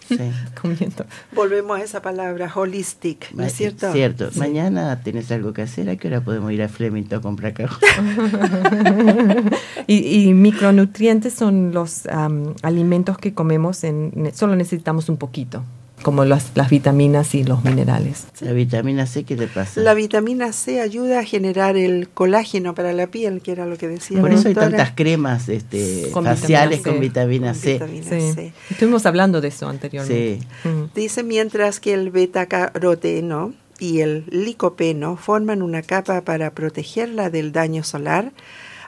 Sí. 0.08 0.18
Comiendo. 0.62 1.06
Volvemos 1.34 1.80
a 1.80 1.84
esa 1.84 2.02
palabra, 2.02 2.52
holistic, 2.54 3.32
¿no 3.32 3.38
Ma- 3.40 3.48
es 3.48 3.54
cierto? 3.54 3.92
Cierto. 3.92 4.32
Sí. 4.32 4.40
Mañana 4.40 5.02
tenés 5.04 5.32
algo 5.32 5.54
que 5.54 5.62
hacer. 5.64 5.90
¿A 5.90 5.96
qué 5.98 6.08
hora 6.08 6.22
podemos 6.22 6.52
ir 6.52 6.62
a 6.64 6.70
Flemington 6.70 7.20
a 7.20 7.22
comprar 7.22 7.54
cajón? 7.54 7.80
Y, 9.88 10.28
y 10.28 10.34
micronutrientes 10.34 11.34
son 11.34 11.72
los 11.72 12.08
am, 12.08 12.56
alimentos 12.64 13.18
que 13.20 13.34
comemos, 13.36 13.84
en, 13.84 14.32
solo 14.34 14.56
necesitamos 14.56 15.10
un 15.10 15.18
poquito, 15.18 15.64
como 16.06 16.24
las, 16.24 16.52
las 16.54 16.70
vitaminas 16.70 17.34
y 17.34 17.44
los 17.44 17.64
minerales. 17.64 18.28
La 18.40 18.52
vitamina 18.52 19.08
C, 19.08 19.24
¿qué 19.24 19.36
te 19.36 19.48
pasa? 19.48 19.82
La 19.82 19.96
vitamina 19.96 20.54
C 20.54 20.80
ayuda 20.80 21.22
a 21.22 21.24
generar 21.24 21.78
el 21.78 22.10
colágeno 22.10 22.76
para 22.76 22.94
la 22.94 23.08
piel, 23.08 23.42
que 23.42 23.52
era 23.52 23.66
lo 23.66 23.76
que 23.76 23.88
decía 23.88 24.22
Por 24.22 24.30
la 24.30 24.36
eso 24.38 24.50
hay 24.50 24.54
tantas 24.54 24.92
cremas 24.92 25.50
este, 25.50 26.12
Con 26.12 26.26
faciales 26.26 26.84
vitamina 26.84 26.84
con 26.84 27.00
C. 27.00 27.00
vitamina 27.00 27.48
Con 27.54 27.56
C. 27.56 27.74
vitamina 27.74 28.04
Sí. 28.04 28.34
C. 28.36 28.54
Estuvimos 28.70 29.08
hablando 29.08 29.42
de 29.42 29.48
eso 29.48 29.68
anteriormente. 29.68 30.42
Sí. 30.62 30.70
Mm. 30.70 30.84
Dice 30.94 31.24
mientras 31.24 31.80
que 31.80 31.96
el 31.96 32.12
betacaroteno 32.12 33.56
y 33.80 34.02
el 34.02 34.26
licopeno 34.30 35.18
forman 35.18 35.64
una 35.64 35.82
capa 35.82 36.22
para 36.22 36.52
protegerla 36.52 37.32
del 37.32 37.52
daño 37.52 37.84
solar, 37.84 38.32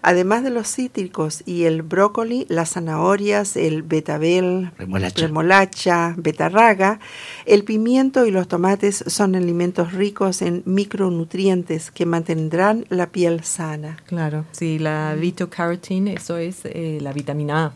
además 0.01 0.43
de 0.43 0.49
los 0.49 0.67
cítricos 0.73 1.43
y 1.45 1.63
el 1.63 1.81
brócoli, 1.81 2.45
las 2.49 2.71
zanahorias, 2.73 3.55
el 3.57 3.83
betabel, 3.83 4.71
Remolacha. 4.77 5.21
remolacha, 5.21 6.13
betarraga, 6.17 6.99
el 7.45 7.63
pimiento 7.63 8.25
y 8.25 8.31
los 8.31 8.47
tomates 8.47 9.03
son 9.07 9.35
alimentos 9.35 9.93
ricos 9.93 10.41
en 10.41 10.63
micronutrientes 10.65 11.91
que 11.91 12.05
mantendrán 12.05 12.85
la 12.89 13.07
piel 13.11 13.43
sana. 13.43 13.97
Claro, 14.05 14.45
sí, 14.51 14.79
la 14.79 15.15
beta-carotene, 15.19 16.13
eso 16.13 16.37
es 16.37 16.61
eh, 16.65 16.99
la 17.01 17.13
vitamina 17.13 17.65
A. 17.65 17.73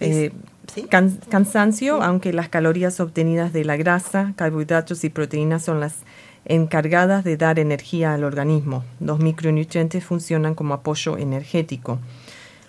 Eh, 0.00 0.32
¿Sí? 0.74 0.82
can- 0.84 1.18
cansancio, 1.28 2.02
aunque 2.02 2.32
las 2.32 2.48
calorías 2.48 2.98
obtenidas 3.00 3.52
de 3.52 3.64
la 3.64 3.76
grasa, 3.76 4.32
carbohidratos 4.36 5.04
y 5.04 5.10
proteínas 5.10 5.64
son 5.64 5.80
las 5.80 5.94
encargadas 6.44 7.24
de 7.24 7.36
dar 7.36 7.58
energía 7.58 8.14
al 8.14 8.24
organismo. 8.24 8.84
Los 9.00 9.18
micronutrientes 9.20 10.04
funcionan 10.04 10.54
como 10.54 10.74
apoyo 10.74 11.16
energético. 11.18 11.98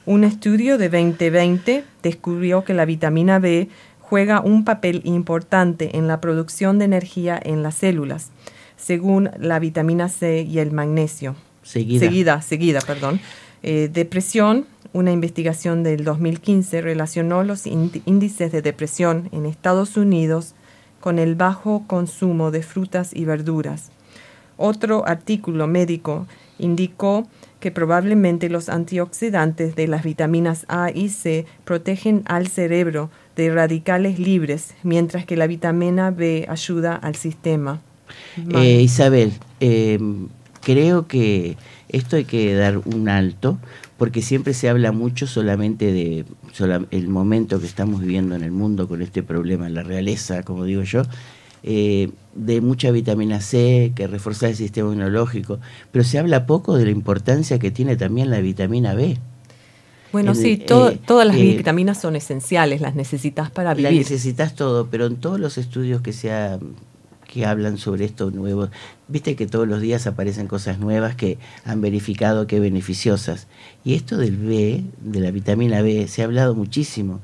Un 0.05 0.23
estudio 0.23 0.77
de 0.77 0.89
2020 0.89 1.83
descubrió 2.03 2.63
que 2.63 2.73
la 2.73 2.85
vitamina 2.85 3.39
B 3.39 3.69
juega 3.99 4.41
un 4.41 4.63
papel 4.65 5.01
importante 5.05 5.97
en 5.97 6.07
la 6.07 6.19
producción 6.21 6.77
de 6.77 6.85
energía 6.85 7.39
en 7.41 7.63
las 7.63 7.75
células, 7.75 8.31
según 8.77 9.31
la 9.39 9.59
vitamina 9.59 10.09
C 10.09 10.41
y 10.41 10.59
el 10.59 10.71
magnesio. 10.71 11.35
Seguida. 11.63 11.99
Seguida, 12.05 12.41
seguida, 12.41 12.79
perdón. 12.81 13.21
Eh, 13.63 13.89
depresión, 13.91 14.65
una 14.91 15.11
investigación 15.13 15.83
del 15.83 16.03
2015 16.03 16.81
relacionó 16.81 17.43
los 17.43 17.65
índ- 17.65 18.01
índices 18.05 18.51
de 18.51 18.61
depresión 18.61 19.29
en 19.31 19.45
Estados 19.45 19.95
Unidos 19.95 20.53
con 21.03 21.19
el 21.19 21.35
bajo 21.35 21.83
consumo 21.85 22.49
de 22.49 22.63
frutas 22.63 23.11
y 23.13 23.25
verduras. 23.25 23.91
Otro 24.55 25.05
artículo 25.05 25.67
médico 25.67 26.27
indicó 26.59 27.27
que 27.59 27.71
probablemente 27.71 28.47
los 28.47 28.69
antioxidantes 28.69 29.75
de 29.75 29.89
las 29.89 30.03
vitaminas 30.03 30.65
A 30.69 30.91
y 30.95 31.09
C 31.09 31.45
protegen 31.65 32.23
al 32.23 32.47
cerebro 32.47 33.09
de 33.35 33.53
radicales 33.53 34.17
libres, 34.17 34.75
mientras 34.83 35.25
que 35.25 35.35
la 35.35 35.45
vitamina 35.45 36.09
B 36.09 36.45
ayuda 36.47 36.95
al 36.95 37.15
sistema. 37.15 37.81
Eh, 38.55 38.79
Isabel, 38.79 39.33
eh, 39.59 39.99
creo 40.61 41.05
que 41.07 41.57
esto 41.89 42.15
hay 42.15 42.23
que 42.23 42.55
dar 42.55 42.77
un 42.77 43.09
alto 43.09 43.57
porque 43.97 44.21
siempre 44.21 44.53
se 44.53 44.69
habla 44.69 44.91
mucho 44.91 45.27
solamente 45.27 45.91
de 45.93 46.25
sola- 46.51 46.85
el 46.91 47.07
momento 47.07 47.59
que 47.59 47.65
estamos 47.67 48.01
viviendo 48.01 48.35
en 48.35 48.43
el 48.43 48.51
mundo 48.51 48.87
con 48.87 49.01
este 49.01 49.23
problema 49.23 49.67
en 49.67 49.75
la 49.75 49.83
realeza, 49.83 50.43
como 50.43 50.65
digo 50.65 50.81
yo, 50.83 51.03
eh, 51.63 52.09
de 52.35 52.59
mucha 52.61 52.91
vitamina 52.91 53.39
C, 53.39 53.93
que 53.95 54.07
reforza 54.07 54.49
el 54.49 54.55
sistema 54.55 54.89
inmunológico, 54.91 55.59
pero 55.91 56.03
se 56.03 56.19
habla 56.19 56.45
poco 56.45 56.75
de 56.77 56.85
la 56.85 56.91
importancia 56.91 57.59
que 57.59 57.71
tiene 57.71 57.95
también 57.95 58.29
la 58.29 58.41
vitamina 58.41 58.93
B. 58.95 59.17
Bueno, 60.11 60.31
En- 60.31 60.37
sí, 60.37 60.59
eh, 60.61 60.99
todas 61.07 61.25
las 61.25 61.37
eh, 61.37 61.55
vitaminas 61.57 61.99
son 62.01 62.15
esenciales, 62.15 62.81
las 62.81 62.95
necesitas 62.95 63.49
para 63.49 63.73
vivir. 63.73 63.93
necesitas 63.99 64.55
todo, 64.55 64.87
pero 64.91 65.05
en 65.07 65.15
todos 65.15 65.39
los 65.39 65.57
estudios 65.57 66.01
que 66.01 66.13
se 66.13 66.31
ha- 66.31 66.59
que 67.27 67.47
hablan 67.47 67.79
sobre 67.79 68.05
esto 68.05 68.29
nuevo, 68.29 68.69
viste 69.07 69.35
que 69.35 69.47
todos 69.47 69.67
los 69.67 69.81
días 69.81 70.05
aparecen 70.05 70.45
cosas 70.45 70.77
nuevas 70.77 71.15
que 71.15 71.39
han 71.65 71.81
verificado 71.81 72.45
que 72.45 72.59
beneficiosas. 72.59 73.47
Y 73.83 73.95
esto 73.95 74.17
del 74.17 74.37
B, 74.37 74.83
de 75.01 75.19
la 75.19 75.31
vitamina 75.31 75.81
B, 75.81 76.07
se 76.07 76.21
ha 76.21 76.25
hablado 76.25 76.55
muchísimo. 76.55 77.19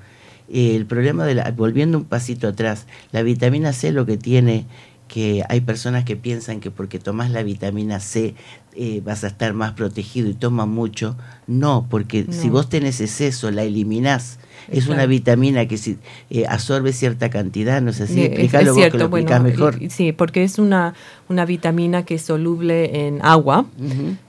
Eh, 0.50 0.76
el 0.76 0.86
problema 0.86 1.26
de 1.26 1.36
la, 1.36 1.52
volviendo 1.52 1.98
un 1.98 2.06
pasito 2.06 2.48
atrás, 2.48 2.88
la 3.12 3.22
vitamina 3.22 3.72
C 3.74 3.92
lo 3.92 4.06
que 4.06 4.18
tiene 4.18 4.66
que 5.10 5.44
hay 5.50 5.62
personas 5.62 6.06
que 6.06 6.16
piensan 6.16 6.60
que 6.62 6.72
porque 6.72 7.00
tomas 7.00 7.32
la 7.32 7.44
vitamina 7.44 8.00
C 8.00 8.36
eh, 8.76 9.02
vas 9.04 9.24
a 9.24 9.28
estar 9.28 9.54
más 9.54 9.74
protegido 9.74 10.30
y 10.30 10.36
tomas 10.36 10.68
mucho. 10.68 11.18
No, 11.48 11.88
porque 11.90 12.28
si 12.30 12.50
vos 12.50 12.70
tenés 12.70 13.02
exceso, 13.02 13.52
la 13.52 13.64
eliminás. 13.64 14.40
Es 14.72 14.86
Claro. 14.86 14.94
una 15.00 15.06
vitamina 15.08 15.68
que 15.68 15.78
si 15.78 15.98
eh, 16.30 16.46
absorbe 16.48 16.94
cierta 16.94 17.30
cantidad, 17.30 17.82
no 17.82 17.92
sé 17.94 18.08
si 18.08 18.22
Eh, 18.22 18.26
es- 18.26 18.30
explícalo 18.32 18.72
es 18.72 18.76
vos 18.78 18.86
que 18.92 18.98
lo 18.98 19.10
bueno, 19.10 19.30
explicás 19.30 19.44
mejor. 19.44 19.82
y- 19.82 19.90
sí, 19.90 20.12
porque 20.12 20.44
es 20.44 20.60
una, 20.60 20.94
una 21.28 21.46
vitamina 21.46 22.04
que 22.06 22.16
es 22.16 22.22
soluble 22.22 23.08
en 23.08 23.20
agua, 23.24 23.66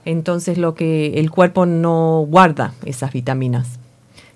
entonces 0.05 0.57
lo 0.57 0.75
que 0.75 1.19
el 1.19 1.29
cuerpo 1.31 1.65
no 1.65 2.25
guarda 2.27 2.73
esas 2.85 3.13
vitaminas. 3.13 3.79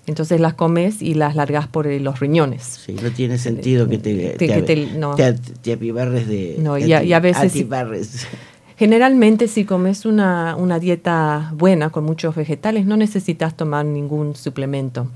Entonces 0.08 0.40
las 0.40 0.54
comes 0.54 1.02
y 1.02 1.14
las 1.14 1.34
largas 1.34 1.66
por 1.66 1.88
eh, 1.88 1.98
los 1.98 2.20
riñones. 2.20 2.62
Sí, 2.86 2.94
no 3.02 3.10
tiene 3.10 3.38
sentido 3.38 3.88
que 3.88 3.98
te, 3.98 4.36
Te- 4.38 4.62
te- 4.62 4.86
no. 4.96 5.16
apibarres 5.72 6.28
de 6.28 6.56
No, 6.60 6.78
y 6.78 6.92
a- 6.92 7.00
ati- 7.02 7.06
y 7.08 7.12
a 7.12 7.18
veces 7.20 7.50
atibarres. 7.50 8.26
Generalmente 8.78 9.48
si 9.48 9.64
comes 9.64 10.04
una, 10.04 10.54
una 10.54 10.78
dieta 10.78 11.50
buena 11.56 11.90
con 11.90 12.04
muchos 12.04 12.36
vegetales 12.36 12.84
no 12.86 12.96
necesitas 12.96 13.56
tomar 13.56 13.84
ningún 13.86 14.36
suplemento. 14.36 15.08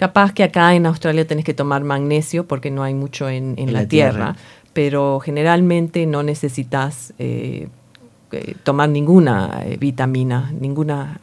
Capaz 0.00 0.32
que 0.32 0.42
acá 0.42 0.74
en 0.74 0.86
Australia 0.86 1.26
tenés 1.26 1.44
que 1.44 1.52
tomar 1.52 1.84
magnesio 1.84 2.46
porque 2.48 2.70
no 2.70 2.82
hay 2.82 2.94
mucho 2.94 3.28
en, 3.28 3.52
en 3.58 3.68
En 3.68 3.74
la, 3.74 3.86
tierra, 3.86 4.32
tierra. 4.32 4.36
pero 4.72 5.20
generalmente 5.20 6.06
no 6.06 6.22
necesitas 6.22 7.12
eh, 7.18 7.68
eh, 8.32 8.54
tomar 8.62 8.88
ninguna 8.88 9.60
eh, 9.66 9.76
vitamina, 9.76 10.52
ninguna... 10.58 11.20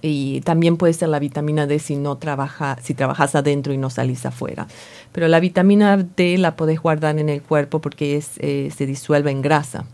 y 0.00 0.42
también 0.42 0.76
puede 0.76 0.92
ser 0.92 1.08
la 1.08 1.18
vitamina 1.18 1.66
D 1.66 1.80
si 1.80 1.96
no 1.96 2.18
trabaja, 2.18 2.78
si 2.80 2.94
trabajas 2.94 3.34
adentro 3.34 3.72
y 3.72 3.78
no 3.78 3.90
salís 3.90 4.24
afuera. 4.26 4.68
Pero 5.10 5.26
la 5.26 5.40
vitamina 5.40 5.96
D 5.96 6.38
la 6.38 6.54
podés 6.54 6.78
guardar 6.78 7.18
en 7.18 7.28
el 7.28 7.42
cuerpo 7.42 7.80
porque 7.80 8.16
es, 8.16 8.26
se 8.26 8.86
disuelve 8.86 9.32
en 9.32 9.42
grasa. 9.42 9.86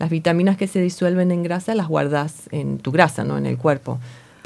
Las 0.00 0.10
vitaminas 0.10 0.56
que 0.56 0.66
se 0.66 0.80
disuelven 0.80 1.30
en 1.30 1.44
grasa 1.44 1.76
las 1.76 1.86
guardas 1.86 2.48
en 2.50 2.78
tu 2.78 2.90
grasa, 2.90 3.22
no 3.22 3.38
en 3.38 3.46
el 3.46 3.58
cuerpo. 3.58 4.00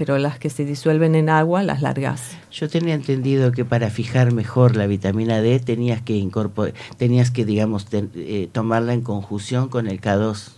Pero 0.05 0.19
las 0.19 0.37
que 0.37 0.51
se 0.51 0.65
disuelven 0.65 1.15
en 1.15 1.29
agua 1.29 1.63
las 1.63 1.81
largas. 1.81 2.33
Yo 2.51 2.69
tenía 2.69 2.95
entendido 2.95 3.53
que 3.53 3.65
para 3.65 3.89
fijar 3.89 4.33
mejor 4.33 4.75
la 4.75 4.89
vitamina 4.89 5.41
D 5.41 5.61
tenías 5.61 6.03
que 6.03 6.17
incorporar, 6.17 6.75
tenías 6.97 7.31
que 7.31 7.45
digamos 7.45 7.85
ten- 7.87 8.11
eh, 8.17 8.49
tomarla 8.51 8.95
en 8.95 9.03
conjunción 9.03 9.69
con 9.69 9.87
el 9.87 10.01
K2. 10.01 10.55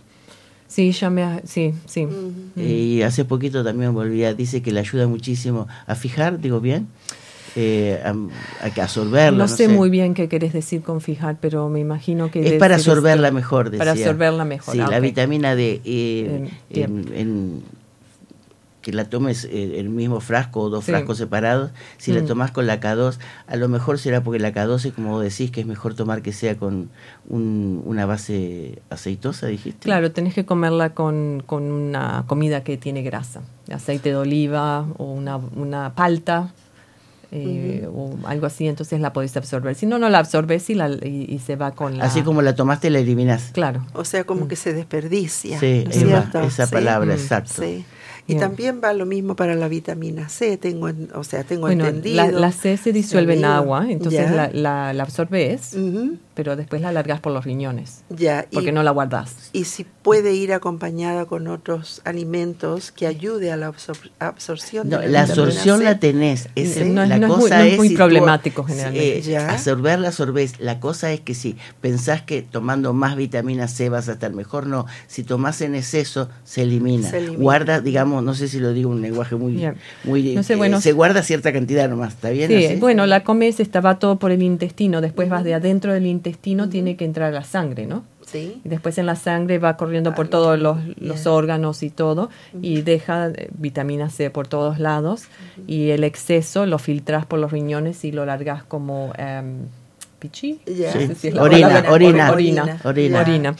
Sí, 0.67 0.91
ya 0.93 1.11
me... 1.11 1.21
ha- 1.21 1.41
Sí, 1.45 1.75
sí. 1.85 2.07
Eh, 2.57 2.63
y 2.97 3.01
hace 3.03 3.23
poquito 3.23 3.63
también 3.63 3.93
volvía, 3.93 4.33
dice 4.33 4.63
que 4.63 4.71
le 4.71 4.79
ayuda 4.79 5.05
muchísimo 5.05 5.67
a 5.85 5.93
fijar, 5.93 6.39
digo 6.41 6.59
bien, 6.59 6.87
eh, 7.55 8.01
a, 8.03 8.15
a 8.65 8.69
que 8.73 8.81
absorberla. 8.81 9.37
No, 9.37 9.47
sé, 9.47 9.67
muy 9.67 9.91
bien 9.91 10.15
qué 10.15 10.27
querés 10.27 10.53
decir 10.53 10.81
con 10.81 11.01
fijar, 11.01 11.37
pero 11.39 11.69
me 11.69 11.79
imagino 11.79 12.31
que... 12.31 12.39
Es 12.39 12.53
para 12.53 12.77
debe 12.77 12.89
absorberla 12.89 13.29
mejor, 13.29 13.65
decía. 13.69 13.77
Para 13.77 13.91
absorberla 13.91 14.43
mejor. 14.43 14.73
Sí, 14.73 14.81
ah, 14.83 14.87
la 14.89 14.99
vitamina 14.99 15.55
D, 15.55 15.81
eh, 15.85 16.49
en- 16.71 17.61
que 18.85 18.93
la 18.93 19.05
tomes 19.05 19.45
eh, 19.45 19.79
el 19.79 19.89
mismo 19.89 20.19
frasco 20.19 20.61
o 20.61 20.69
dos 20.69 20.85
Sí. 20.85 20.91
frascos 20.91 21.17
separados, 21.17 21.71
si 21.97 22.13
la 22.13 22.21
Mm. 22.21 22.27
tomas 22.27 22.51
con 22.51 22.67
la 22.67 22.79
K2, 22.79 23.17
a 23.47 23.55
lo 23.55 23.67
mejor 23.67 23.97
será 23.97 24.21
porque 24.21 24.39
la 24.39 24.53
K2 24.53 24.85
es 24.85 24.93
como 24.93 25.09
vos 25.13 25.23
decís, 25.23 25.49
que 25.49 25.61
es 25.61 25.65
mejor 25.65 25.95
tomar 25.95 26.21
que 26.21 26.31
sea 26.31 26.55
con 26.55 26.91
un- 27.27 27.81
una 27.83 28.05
base 28.05 28.83
aceitosa, 28.91 29.47
dijiste. 29.47 29.79
Claro, 29.79 30.11
tenés 30.11 30.35
que 30.35 30.45
comerla 30.45 30.91
con, 30.91 31.41
con 31.47 31.63
una 31.63 32.25
comida 32.27 32.63
que 32.63 32.77
tiene 32.77 33.01
grasa, 33.01 33.41
aceite 33.73 34.09
de 34.09 34.17
oliva 34.17 34.85
o 34.99 35.05
una, 35.05 35.37
una 35.37 35.95
palta 35.95 36.53
eh, 37.31 37.89
o 37.91 38.15
algo 38.25 38.45
así, 38.45 38.67
entonces 38.67 39.01
la 39.01 39.11
podés 39.11 39.35
absorber. 39.35 39.73
Si 39.75 39.87
no, 39.87 39.97
no 39.97 40.09
la 40.09 40.19
absorbes 40.19 40.69
y, 40.69 40.75
la, 40.75 40.89
y, 40.89 41.25
y 41.27 41.39
se 41.39 41.55
va 41.55 41.71
con 41.71 41.97
la... 41.97 42.05
Así 42.05 42.21
como 42.21 42.41
la 42.43 42.55
tomaste, 42.55 42.89
la 42.91 42.99
eliminás. 42.99 43.49
Claro. 43.51 43.83
O 43.93 44.05
sea, 44.05 44.23
como 44.25 44.47
que 44.47 44.55
se 44.55 44.73
desperdicia. 44.73 45.59
Sí, 45.59 45.85
esa 45.89 46.67
Sí. 46.67 46.71
palabra, 46.71 47.13
Mm. 47.15 47.17
exacto. 47.17 47.63
Sí. 47.63 47.83
Y 48.27 48.33
Bien. 48.33 48.39
también 48.39 48.81
va 48.83 48.91
lo 48.93 49.05
mismo 49.05 49.35
para 49.35 49.53
la 49.53 49.67
vitamina 49.67 50.29
C, 50.29 50.57
tengo, 50.57 50.89
en- 50.89 51.09
o 51.13 51.23
sea, 51.23 51.43
tengo 51.43 51.61
Bueno, 51.67 51.85
entendido. 51.85 52.15
la, 52.15 52.31
la 52.31 52.51
C 52.51 52.75
se 52.75 52.91
disuelve 52.91 53.35
en 53.35 53.45
agua, 53.45 53.85
entonces 53.87 54.31
la, 54.31 54.49
la, 54.51 54.93
la 54.93 55.03
absorbes, 55.03 55.73
Ujú, 55.75 56.17
pero 56.33 56.55
después 56.55 56.81
la 56.81 56.91
largas 56.91 57.19
por 57.19 57.33
los 57.33 57.45
riñones, 57.45 58.03
ya. 58.09 58.47
porque 58.51 58.69
y, 58.69 58.71
no 58.71 58.81
la 58.81 58.89
guardas. 58.89 59.35
y 59.53 59.65
si 59.65 59.83
puede 59.83 60.33
ir 60.33 60.53
acompañada 60.53 61.25
con 61.25 61.47
otros 61.47 62.01
alimentos 62.03 62.91
que 62.91 63.05
ayude 63.05 63.51
a 63.51 63.57
la 63.57 63.71
absor- 63.71 64.09
absorción. 64.17 64.89
No, 64.89 64.97
de 64.99 65.09
la 65.09 65.21
absorción 65.21 65.77
C. 65.79 65.83
la 65.83 65.99
tenés. 65.99 66.49
Es, 66.55 66.73
Sí, 66.73 66.83
no 66.89 67.03
es- 67.03 67.09
la 67.09 67.17
no 67.19 67.27
es 67.27 67.31
muy- 67.33 67.41
cosa 67.41 67.59
no 67.59 67.63
es 67.65 67.77
muy 67.77 67.87
si 67.89 67.93
tú, 67.93 67.97
problemático 67.97 68.61
eh, 68.63 68.65
generalmente. 68.69 69.21
Ya. 69.21 69.51
absorberla, 69.51 70.07
absorbés. 70.07 70.59
La 70.59 70.79
cosa 70.79 71.11
es 71.13 71.19
que 71.21 71.35
si 71.35 71.57
pensás 71.79 72.23
que 72.23 72.41
tomando 72.41 72.91
más 72.93 73.15
vitamina 73.15 73.67
C 73.67 73.89
vas 73.89 74.09
a 74.09 74.13
estar 74.13 74.33
mejor, 74.33 74.65
no. 74.65 74.85
Si 75.07 75.23
tomás 75.23 75.61
en 75.61 75.75
exceso, 75.75 76.27
se 76.43 76.63
elimina. 76.63 77.09
Se 77.09 77.19
elimina. 77.19 77.39
Guarda, 77.41 77.79
digamos, 77.81 78.14
no 78.21 78.33
sé 78.35 78.47
si 78.47 78.59
lo 78.59 78.73
digo 78.73 78.91
en 78.91 78.97
un 78.97 79.01
lenguaje 79.01 79.35
muy... 79.35 79.57
Ya. 79.57 79.75
muy 80.03 80.33
No 80.35 80.43
sé, 80.43 80.53
eh, 80.53 80.55
bueno, 80.55 80.81
se 80.81 80.91
guarda 80.91 81.23
cierta 81.23 81.51
cantidad 81.53 81.89
nomás, 81.89 82.13
¿está 82.13 82.29
bien? 82.29 82.49
Sí, 82.49 82.65
así? 82.65 82.75
bueno, 82.75 83.05
la 83.05 83.23
comes, 83.23 83.59
estaba 83.59 83.99
todo 83.99 84.17
por 84.17 84.31
el 84.31 84.43
intestino, 84.43 85.01
después 85.01 85.29
vas 85.29 85.43
de 85.43 85.53
adentro 85.53 85.93
del 85.93 86.05
intestino, 86.05 86.69
tiene 86.69 86.95
que 86.95 87.05
entrar 87.05 87.33
la 87.33 87.43
sangre, 87.43 87.85
¿no? 87.87 88.03
Sí. 88.25 88.59
Y 88.65 88.69
después 88.69 88.97
en 88.97 89.05
la 89.05 89.15
sangre 89.15 89.59
va 89.59 89.77
corriendo 89.77 90.15
por 90.15 90.25
Ah, 90.25 90.29
todos 90.31 90.59
los, 90.59 90.77
los 90.99 91.27
órganos 91.27 91.83
y 91.83 91.91
todo, 91.91 92.29
y 92.61 92.81
deja 92.81 93.27
eh, 93.27 93.49
vitamina 93.57 94.09
C 94.09 94.29
por 94.31 94.47
todos 94.47 94.79
lados, 94.79 95.25
y 95.67 95.91
el 95.91 96.03
exceso 96.03 96.65
lo 96.65 96.79
filtras 96.79 97.25
por 97.27 97.39
los 97.39 97.51
riñones 97.51 98.03
y 98.03 98.11
lo 98.11 98.25
largas 98.25 98.63
como 98.63 99.13
em, 99.17 99.67
pichi. 100.19 100.59
No 100.65 100.91
sé 100.91 101.15
si 101.15 101.27
orina. 101.37 101.85
orina, 101.89 102.31
Orina. 102.31 102.79
orina. 103.21 103.55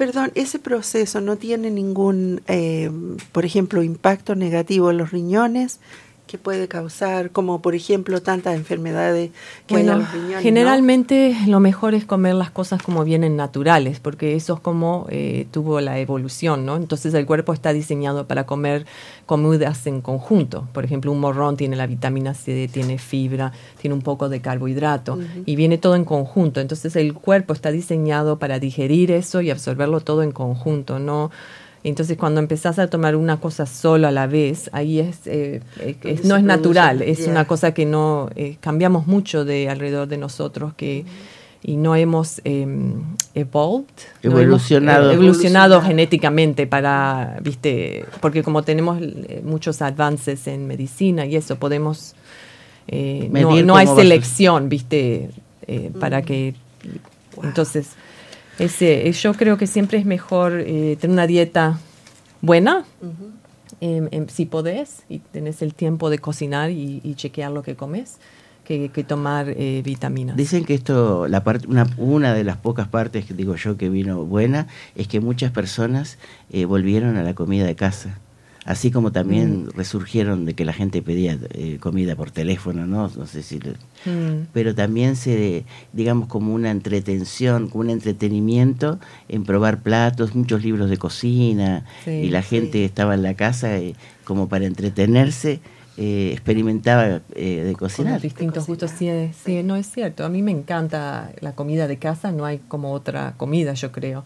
Perdón, 0.00 0.32
ese 0.34 0.58
proceso 0.58 1.20
no 1.20 1.36
tiene 1.36 1.70
ningún, 1.70 2.40
eh, 2.48 2.90
por 3.32 3.44
ejemplo, 3.44 3.82
impacto 3.82 4.34
negativo 4.34 4.90
en 4.90 4.96
los 4.96 5.10
riñones 5.10 5.78
que 6.30 6.38
puede 6.38 6.68
causar, 6.68 7.30
como 7.30 7.60
por 7.60 7.74
ejemplo 7.74 8.22
tantas 8.22 8.54
enfermedades 8.54 9.32
que 9.66 9.74
hay 9.74 9.80
en 9.80 9.86
Bueno, 9.86 10.02
los 10.02 10.12
riñones. 10.12 10.36
¿no? 10.36 10.42
generalmente 10.42 11.36
lo 11.48 11.58
mejor 11.58 11.94
es 11.94 12.04
comer 12.04 12.36
las 12.36 12.52
cosas 12.52 12.80
como 12.82 13.02
vienen 13.02 13.34
naturales, 13.34 13.98
porque 13.98 14.36
eso 14.36 14.54
es 14.54 14.60
como 14.60 15.06
eh, 15.10 15.48
tuvo 15.50 15.80
la 15.80 15.98
evolución, 15.98 16.64
¿no? 16.64 16.76
Entonces 16.76 17.14
el 17.14 17.26
cuerpo 17.26 17.52
está 17.52 17.72
diseñado 17.72 18.28
para 18.28 18.46
comer 18.46 18.86
comidas 19.26 19.86
en 19.88 20.02
conjunto. 20.02 20.68
Por 20.72 20.84
ejemplo, 20.84 21.10
un 21.10 21.18
morrón 21.18 21.56
tiene 21.56 21.74
la 21.74 21.88
vitamina 21.88 22.34
C, 22.34 22.68
tiene 22.72 22.98
fibra, 22.98 23.52
tiene 23.80 23.94
un 23.94 24.02
poco 24.02 24.28
de 24.28 24.40
carbohidrato 24.40 25.18
y 25.46 25.56
viene 25.56 25.78
todo 25.78 25.96
en 25.96 26.04
conjunto. 26.04 26.60
Entonces 26.60 26.94
el 26.94 27.12
cuerpo 27.14 27.52
está 27.54 27.72
diseñado 27.72 28.38
para 28.38 28.60
digerir 28.60 29.10
eso 29.10 29.40
y 29.40 29.50
absorberlo 29.50 30.00
todo 30.00 30.22
en 30.22 30.30
conjunto, 30.30 31.00
¿no? 31.00 31.32
Entonces, 31.82 32.18
cuando 32.18 32.40
empezás 32.40 32.78
a 32.78 32.88
tomar 32.88 33.16
una 33.16 33.38
cosa 33.40 33.64
solo 33.64 34.06
a 34.06 34.10
la 34.10 34.26
vez, 34.26 34.68
ahí 34.72 35.00
es, 35.00 35.26
eh, 35.26 35.62
eh, 35.80 35.96
es- 36.04 36.24
no 36.24 36.36
es 36.36 36.42
natural, 36.44 37.00
es 37.00 37.26
una 37.26 37.46
cosa 37.46 37.72
que 37.72 37.86
no 37.86 38.28
eh, 38.36 38.56
cambiamos 38.60 39.06
mucho 39.06 39.44
de 39.46 39.68
alrededor 39.70 40.06
de 40.08 40.18
nosotros 40.18 40.74
que 40.76 41.04
y 41.62 41.76
no 41.76 41.94
hemos 41.94 42.40
eh, 42.44 42.66
evolved, 43.34 43.84
no 44.22 44.30
hemos, 44.30 44.40
Evolucionado. 44.42 45.10
eh, 45.10 45.14
evolucionado 45.14 45.14
Evolucionado. 45.14 45.82
genéticamente 45.82 46.66
para, 46.66 47.38
viste, 47.42 48.04
porque 48.20 48.42
como 48.42 48.62
tenemos 48.62 48.98
eh, 49.02 49.42
muchos 49.44 49.80
avances 49.82 50.46
en 50.46 50.66
medicina 50.66 51.24
y 51.26 51.36
eso 51.36 51.56
podemos 51.56 52.14
eh, 52.88 53.28
no, 53.30 53.54
no 53.62 53.76
hay 53.76 53.86
selección, 53.86 54.68
viste, 54.68 55.30
eh, 55.66 55.90
para 56.00 56.22
que 56.22 56.54
entonces 57.42 57.90
ese, 58.64 59.08
eh, 59.08 59.12
yo 59.12 59.34
creo 59.34 59.56
que 59.56 59.66
siempre 59.66 59.98
es 59.98 60.06
mejor 60.06 60.60
eh, 60.60 60.96
tener 61.00 61.14
una 61.14 61.26
dieta 61.26 61.78
buena, 62.40 62.84
em, 63.80 64.08
em, 64.10 64.28
si 64.28 64.46
podés, 64.46 65.02
y 65.08 65.18
tenés 65.18 65.62
el 65.62 65.74
tiempo 65.74 66.10
de 66.10 66.18
cocinar 66.18 66.70
y, 66.70 67.00
y 67.02 67.14
chequear 67.14 67.50
lo 67.50 67.62
que 67.62 67.74
comes, 67.76 68.18
que, 68.70 68.88
que 68.90 69.02
tomar 69.02 69.48
eh, 69.48 69.82
vitaminas. 69.84 70.36
Dicen 70.36 70.64
que 70.64 70.74
esto, 70.74 71.26
la 71.26 71.42
parte, 71.42 71.66
una, 71.66 71.86
una 71.96 72.34
de 72.34 72.44
las 72.44 72.56
pocas 72.56 72.86
partes 72.86 73.24
que 73.24 73.34
digo 73.34 73.56
yo 73.56 73.76
que 73.76 73.88
vino 73.88 74.24
buena, 74.24 74.68
es 74.94 75.08
que 75.08 75.18
muchas 75.18 75.50
personas 75.50 76.18
eh, 76.50 76.66
volvieron 76.66 77.16
a 77.16 77.24
la 77.24 77.34
comida 77.34 77.66
de 77.66 77.74
casa. 77.74 78.18
Así 78.66 78.90
como 78.90 79.10
también 79.10 79.64
Mm. 79.64 79.68
resurgieron 79.74 80.44
de 80.44 80.52
que 80.54 80.66
la 80.66 80.72
gente 80.74 81.00
pedía 81.00 81.38
eh, 81.54 81.78
comida 81.80 82.14
por 82.14 82.30
teléfono, 82.30 82.86
¿no? 82.86 83.10
No 83.16 83.26
sé 83.26 83.42
si... 83.42 83.56
Mm. 84.04 84.48
pero 84.52 84.74
también 84.74 85.16
se, 85.16 85.64
digamos, 85.94 86.28
como 86.28 86.52
una 86.54 86.70
entretención, 86.70 87.68
como 87.68 87.80
un 87.84 87.90
entretenimiento 87.90 88.98
en 89.28 89.44
probar 89.44 89.80
platos, 89.82 90.34
muchos 90.34 90.62
libros 90.62 90.90
de 90.90 90.96
cocina, 90.98 91.84
Sí, 92.04 92.10
y 92.10 92.28
la 92.30 92.42
sí. 92.42 92.48
gente 92.56 92.84
estaba 92.84 93.14
en 93.14 93.22
la 93.22 93.34
casa 93.34 93.78
eh, 93.78 93.94
como 94.24 94.48
para 94.48 94.66
entretenerse, 94.66 95.60
eh, 96.02 96.30
experimentaba 96.32 97.20
eh, 97.34 97.62
de 97.62 97.72
Con 97.74 97.88
cocinar. 97.88 98.14
los 98.14 98.22
distintos 98.22 98.66
gustos, 98.66 98.90
sí, 98.90 99.06
es- 99.08 99.36
sí, 99.36 99.62
no 99.62 99.76
es 99.76 99.86
cierto. 99.90 100.24
A 100.24 100.30
mí 100.30 100.40
me 100.42 100.50
encanta 100.50 101.30
la 101.40 101.52
comida 101.54 101.86
de 101.86 101.98
casa, 101.98 102.32
no 102.32 102.46
hay 102.46 102.58
como 102.68 102.92
otra 102.92 103.34
comida, 103.36 103.74
yo 103.74 103.92
creo. 103.92 104.24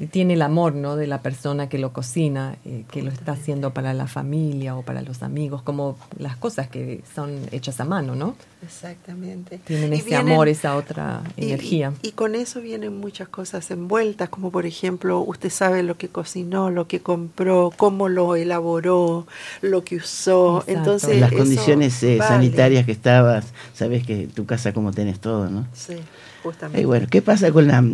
Y 0.00 0.06
tiene 0.06 0.34
el 0.34 0.42
amor, 0.42 0.74
¿no? 0.74 0.96
De 0.96 1.06
la 1.06 1.22
persona 1.22 1.68
que 1.68 1.78
lo 1.78 1.92
cocina, 1.92 2.56
eh, 2.64 2.84
que 2.90 3.00
lo 3.02 3.10
está 3.10 3.32
haciendo 3.32 3.72
para 3.72 3.94
la 3.94 4.06
familia 4.08 4.76
o 4.76 4.82
para 4.82 5.02
los 5.02 5.22
amigos, 5.22 5.62
como 5.62 5.96
las 6.18 6.36
cosas 6.36 6.68
que 6.68 7.00
son 7.14 7.30
hechas 7.52 7.78
a 7.80 7.84
mano, 7.84 8.16
¿no? 8.16 8.34
Exactamente. 8.62 9.58
Tienen 9.64 9.92
Y 9.92 9.96
ese 9.96 10.06
vienen- 10.10 10.32
amor, 10.32 10.48
esa 10.48 10.74
otra 10.76 11.22
y- 11.36 11.44
energía. 11.44 11.92
Y, 12.02 12.12
con 12.12 12.34
eso 12.34 12.60
vienen 12.60 12.98
muchas 12.98 13.28
cosas 13.28 13.70
envueltas, 13.70 14.28
como 14.30 14.50
por 14.50 14.66
ejemplo, 14.66 15.20
usted 15.20 15.48
sabe 15.50 15.82
lo 15.84 15.96
que 15.96 16.08
cocinó, 16.08 16.70
lo 16.70 16.88
que 16.88 17.00
compró, 17.00 17.70
cómo 17.76 18.08
lo 18.08 18.34
elaboró, 18.36 19.26
lo 19.62 19.84
que 19.84 19.96
usó. 19.96 20.58
Exacto. 20.60 20.72
Entonces, 20.78 21.13
las 21.18 21.32
eso 21.32 21.38
condiciones 21.38 22.02
eh, 22.02 22.16
vale. 22.18 22.28
sanitarias 22.28 22.86
que 22.86 22.92
estabas, 22.92 23.46
sabes 23.74 24.06
que 24.06 24.26
tu 24.26 24.46
casa 24.46 24.72
como 24.72 24.92
tenés 24.92 25.20
todo, 25.20 25.48
¿no? 25.48 25.66
Sí, 25.72 25.96
justamente. 26.42 26.80
Y 26.80 26.84
bueno, 26.84 27.06
¿qué 27.10 27.22
pasa 27.22 27.50
con 27.52 27.66
la 27.66 27.84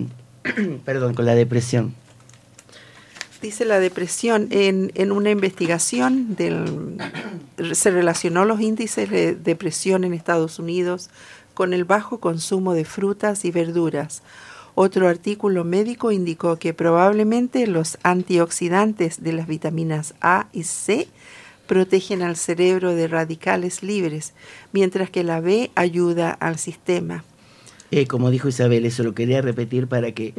perdón, 0.84 1.14
con 1.14 1.26
la 1.26 1.34
depresión? 1.34 1.94
Dice 3.42 3.64
la 3.64 3.80
depresión, 3.80 4.48
en, 4.50 4.92
en 4.94 5.12
una 5.12 5.30
investigación 5.30 6.36
del, 6.36 6.98
se 7.72 7.90
relacionó 7.90 8.44
los 8.44 8.60
índices 8.60 9.08
de 9.08 9.34
depresión 9.34 10.04
en 10.04 10.12
Estados 10.12 10.58
Unidos 10.58 11.08
con 11.54 11.72
el 11.72 11.84
bajo 11.84 12.20
consumo 12.20 12.74
de 12.74 12.84
frutas 12.84 13.46
y 13.46 13.50
verduras. 13.50 14.22
Otro 14.74 15.08
artículo 15.08 15.64
médico 15.64 16.12
indicó 16.12 16.56
que 16.56 16.74
probablemente 16.74 17.66
los 17.66 17.98
antioxidantes 18.02 19.22
de 19.22 19.32
las 19.32 19.46
vitaminas 19.46 20.14
A 20.20 20.48
y 20.52 20.64
C 20.64 21.08
protegen 21.74 22.22
al 22.22 22.34
cerebro 22.34 22.96
de 22.96 23.06
radicales 23.06 23.84
libres, 23.84 24.32
mientras 24.72 25.08
que 25.08 25.22
la 25.22 25.38
B 25.40 25.70
ayuda 25.76 26.32
al 26.32 26.58
sistema. 26.58 27.22
Eh, 27.92 28.06
como 28.08 28.30
dijo 28.30 28.48
Isabel, 28.48 28.84
eso 28.86 29.04
lo 29.04 29.14
quería 29.14 29.40
repetir 29.40 29.86
para 29.86 30.10
que, 30.10 30.34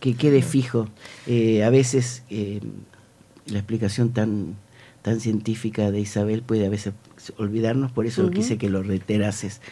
que 0.00 0.14
quede 0.16 0.42
fijo. 0.42 0.86
Eh, 1.26 1.64
a 1.64 1.70
veces 1.70 2.24
eh, 2.28 2.60
la 3.46 3.56
explicación 3.58 4.10
tan, 4.12 4.54
tan 5.00 5.18
científica 5.20 5.90
de 5.90 6.00
Isabel 6.00 6.42
puede 6.42 6.66
a 6.66 6.68
veces 6.68 6.92
olvidarnos, 7.38 7.90
por 7.90 8.04
eso 8.04 8.30
quise 8.30 8.58
que 8.58 8.68
lo 8.68 8.82
reiterases. 8.82 9.62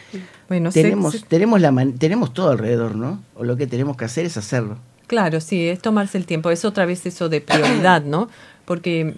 Bueno, 0.49 0.71
se- 0.71 0.81
tenemos, 0.81 1.13
se- 1.13 1.19
tenemos, 1.27 1.61
la 1.61 1.71
man- 1.71 1.93
tenemos 1.99 2.33
todo 2.33 2.49
alrededor, 2.49 2.95
¿no? 2.95 3.21
O 3.35 3.43
lo 3.43 3.57
que 3.57 3.67
tenemos 3.67 3.95
que 3.95 4.05
hacer 4.05 4.25
es 4.25 4.37
hacerlo. 4.37 4.79
Claro, 5.05 5.39
sí, 5.39 5.67
es 5.67 5.79
tomarse 5.83 6.17
el 6.17 6.25
tiempo. 6.25 6.49
Es 6.49 6.65
otra 6.65 6.85
vez 6.87 7.05
eso 7.05 7.29
de 7.29 7.41
prioridad, 7.41 8.03
¿no? 8.03 8.27
Porque 8.65 9.13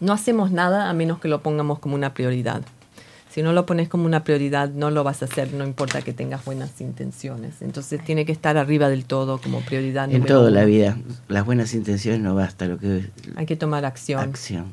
no 0.00 0.12
hacemos 0.12 0.50
nada 0.50 0.88
a 0.90 0.92
menos 0.92 1.20
que 1.20 1.28
lo 1.28 1.42
pongamos 1.42 1.78
como 1.78 1.94
una 1.94 2.14
prioridad. 2.14 2.62
Si 3.30 3.42
no 3.42 3.52
lo 3.52 3.64
pones 3.64 3.88
como 3.88 4.06
una 4.06 4.24
prioridad, 4.24 4.70
no 4.70 4.90
lo 4.90 5.04
vas 5.04 5.22
a 5.22 5.26
hacer, 5.26 5.52
no 5.54 5.64
importa 5.64 6.02
que 6.02 6.12
tengas 6.12 6.44
buenas 6.44 6.80
intenciones. 6.80 7.62
Entonces 7.62 8.04
tiene 8.04 8.24
que 8.26 8.32
estar 8.32 8.56
arriba 8.56 8.88
del 8.88 9.04
todo 9.04 9.40
como 9.40 9.60
prioridad. 9.60 10.10
En 10.10 10.24
toda 10.24 10.50
la 10.50 10.64
vida, 10.64 10.98
las 11.28 11.46
buenas 11.46 11.72
intenciones 11.74 12.20
no 12.20 12.34
basta, 12.34 12.66
lo 12.66 12.78
que 12.78 13.08
Hay 13.36 13.46
que 13.46 13.54
tomar 13.54 13.84
acción. 13.84 14.20
acción. 14.20 14.64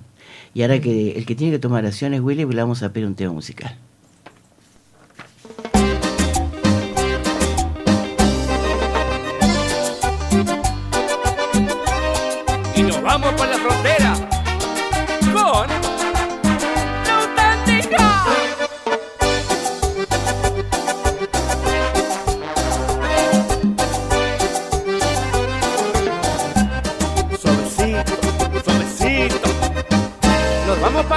Y 0.56 0.64
ahora 0.64 0.80
que 0.82 1.12
el 1.12 1.26
que 1.28 1.36
tiene 1.36 1.54
que 1.54 1.60
tomar 1.60 1.86
acción 1.86 2.16
es 2.16 2.22
Willy, 2.22 2.46
le 2.46 2.62
vamos 2.62 2.82
a 2.82 2.92
pedir 2.92 3.06
un 3.06 3.14
tema 3.14 3.32
musical. 3.32 3.78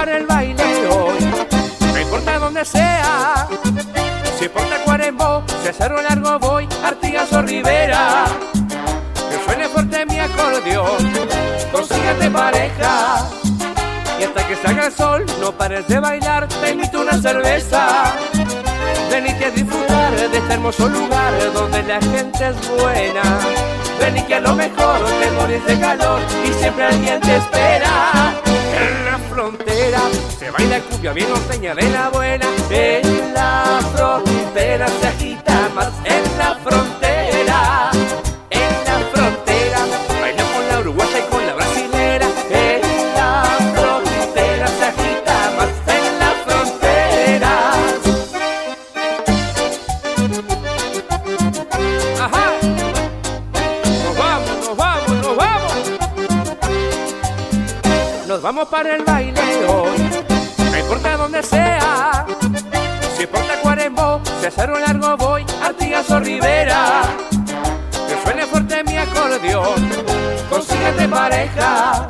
Para 0.01 0.17
el 0.17 0.25
baile 0.25 0.87
hoy, 0.87 1.19
no 1.93 1.99
importa 1.99 2.39
donde 2.39 2.65
sea. 2.65 3.47
Si 4.39 4.49
por 4.49 4.63
Tacuarembó, 4.63 5.43
si 5.63 5.71
Cerro 5.71 6.01
Largo 6.01 6.39
voy, 6.39 6.67
Artigas 6.83 7.31
o 7.33 7.43
Rivera 7.43 8.25
que 9.29 9.45
suene 9.45 9.67
fuerte 9.67 10.03
mi 10.07 10.17
acordeón, 10.17 10.97
consíguete 11.71 12.31
pareja. 12.31 13.29
Y 14.19 14.23
hasta 14.23 14.47
que 14.47 14.55
salga 14.55 14.87
el 14.87 14.91
sol, 14.91 15.23
no 15.39 15.51
pares 15.51 15.87
de 15.87 15.99
bailar, 15.99 16.47
te 16.47 16.71
invito 16.71 17.01
una 17.01 17.21
cerveza. 17.21 18.13
Venite 19.11 19.45
a 19.45 19.51
disfrutar 19.51 20.15
de 20.15 20.35
este 20.35 20.53
hermoso 20.53 20.89
lugar 20.89 21.31
donde 21.53 21.83
la 21.83 22.01
gente 22.01 22.47
es 22.47 22.69
buena. 22.69 23.21
Ven 23.99 24.25
que 24.25 24.33
a 24.33 24.39
lo 24.39 24.55
mejor 24.55 25.05
te 25.21 25.31
morís 25.31 25.63
de 25.63 25.79
calor 25.79 26.21
y 26.43 26.53
siempre 26.53 26.85
alguien 26.85 27.21
te 27.21 27.35
espera. 27.35 28.41
Baila 30.51 30.79
cumbia 30.81 31.13
bien 31.13 31.29
norteña 31.29 31.75
de 31.75 31.89
la 31.89 32.09
buena. 32.09 32.45
En 32.69 33.33
la 33.33 33.79
frontera 33.95 34.87
se 34.87 35.07
agita 35.07 35.69
más 35.75 35.91
en 36.03 36.37
la 36.37 36.55
frontera. 36.63 37.91
En 38.49 38.71
la 38.85 38.99
frontera 39.13 39.79
baila 40.21 40.43
con 40.53 40.67
la 40.67 40.79
uruguaya 40.79 41.19
y 41.19 41.31
con 41.31 41.45
la 41.47 41.53
brasilera. 41.53 42.27
En 42.49 42.81
la 43.15 43.43
frontera 43.75 44.67
se 44.67 44.85
agita 44.85 45.51
más 45.57 45.69
en 45.97 46.19
la 46.19 46.31
frontera. 46.45 47.53
Ajá. 52.25 52.45
Nos 54.03 54.17
vamos, 54.17 54.55
nos 54.67 54.77
vamos, 54.77 55.11
nos 55.25 55.35
vamos. 55.35 55.73
Nos 58.27 58.41
vamos 58.41 58.67
para 58.69 58.95
el 58.95 59.03
baile 59.03 59.41
hoy. 59.67 60.30
Importa 60.91 61.15
dónde 61.15 61.41
sea. 61.41 62.25
Si 63.17 63.25
por 63.25 63.39
Tacuarembó, 63.47 64.21
si 64.41 64.47
a 64.47 64.51
Cerro 64.51 64.77
Largo 64.77 65.15
voy, 65.15 65.45
Artigas 65.63 66.11
o 66.11 66.19
Rivera. 66.19 67.03
Que 68.09 68.21
suene 68.21 68.45
fuerte 68.45 68.83
mi 68.83 68.97
acordeón. 68.97 69.89
Consíguete 70.49 71.07
pareja. 71.07 72.07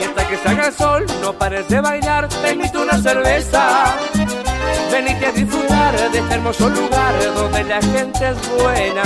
Y 0.00 0.04
hasta 0.06 0.26
que 0.26 0.36
salga 0.38 0.66
el 0.66 0.74
sol, 0.74 1.06
no 1.20 1.34
pares 1.34 1.68
de 1.68 1.80
bailar, 1.80 2.28
te 2.28 2.54
invito 2.54 2.82
una 2.82 2.98
cerveza. 2.98 3.94
Venite 4.90 5.26
a 5.26 5.30
disfrutar 5.30 6.10
de 6.10 6.18
este 6.18 6.34
hermoso 6.34 6.68
lugar 6.70 7.14
donde 7.36 7.62
la 7.62 7.80
gente 7.80 8.28
es 8.28 8.60
buena. 8.60 9.04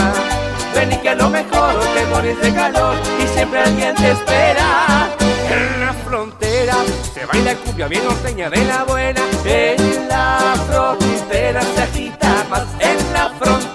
Ven 0.74 0.92
y 0.92 0.96
que 0.96 1.10
a 1.10 1.14
lo 1.14 1.28
mejor 1.28 1.74
te 1.92 2.06
morís 2.06 2.38
calor 2.54 2.96
y 3.22 3.26
siempre 3.36 3.60
alguien 3.60 3.94
te 3.96 4.12
espera. 4.12 5.10
En 5.50 5.80
la 5.84 5.92
frontera 5.92 6.76
se 7.18 7.26
baila 7.26 7.54
cumbia 7.56 7.88
bien 7.88 8.04
norteña 8.04 8.50
de 8.50 8.64
la 8.64 8.84
buena. 8.84 9.20
En 9.44 10.08
la 10.08 10.54
frontera 10.68 11.62
se 11.62 11.82
agita 11.82 12.46
más 12.50 12.66
en 12.80 13.12
la 13.12 13.30
frontera. 13.30 13.67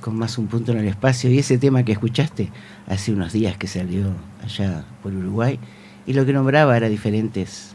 Con 0.00 0.16
más 0.16 0.36
un 0.36 0.46
punto 0.46 0.72
en 0.72 0.78
el 0.78 0.88
espacio 0.88 1.30
y 1.30 1.38
ese 1.38 1.56
tema 1.56 1.84
que 1.84 1.92
escuchaste 1.92 2.50
hace 2.86 3.12
unos 3.12 3.32
días 3.32 3.56
que 3.56 3.66
salió 3.66 4.12
allá 4.44 4.84
por 5.02 5.14
Uruguay 5.14 5.58
y 6.06 6.12
lo 6.12 6.26
que 6.26 6.34
nombraba 6.34 6.76
era 6.76 6.90
diferentes 6.90 7.74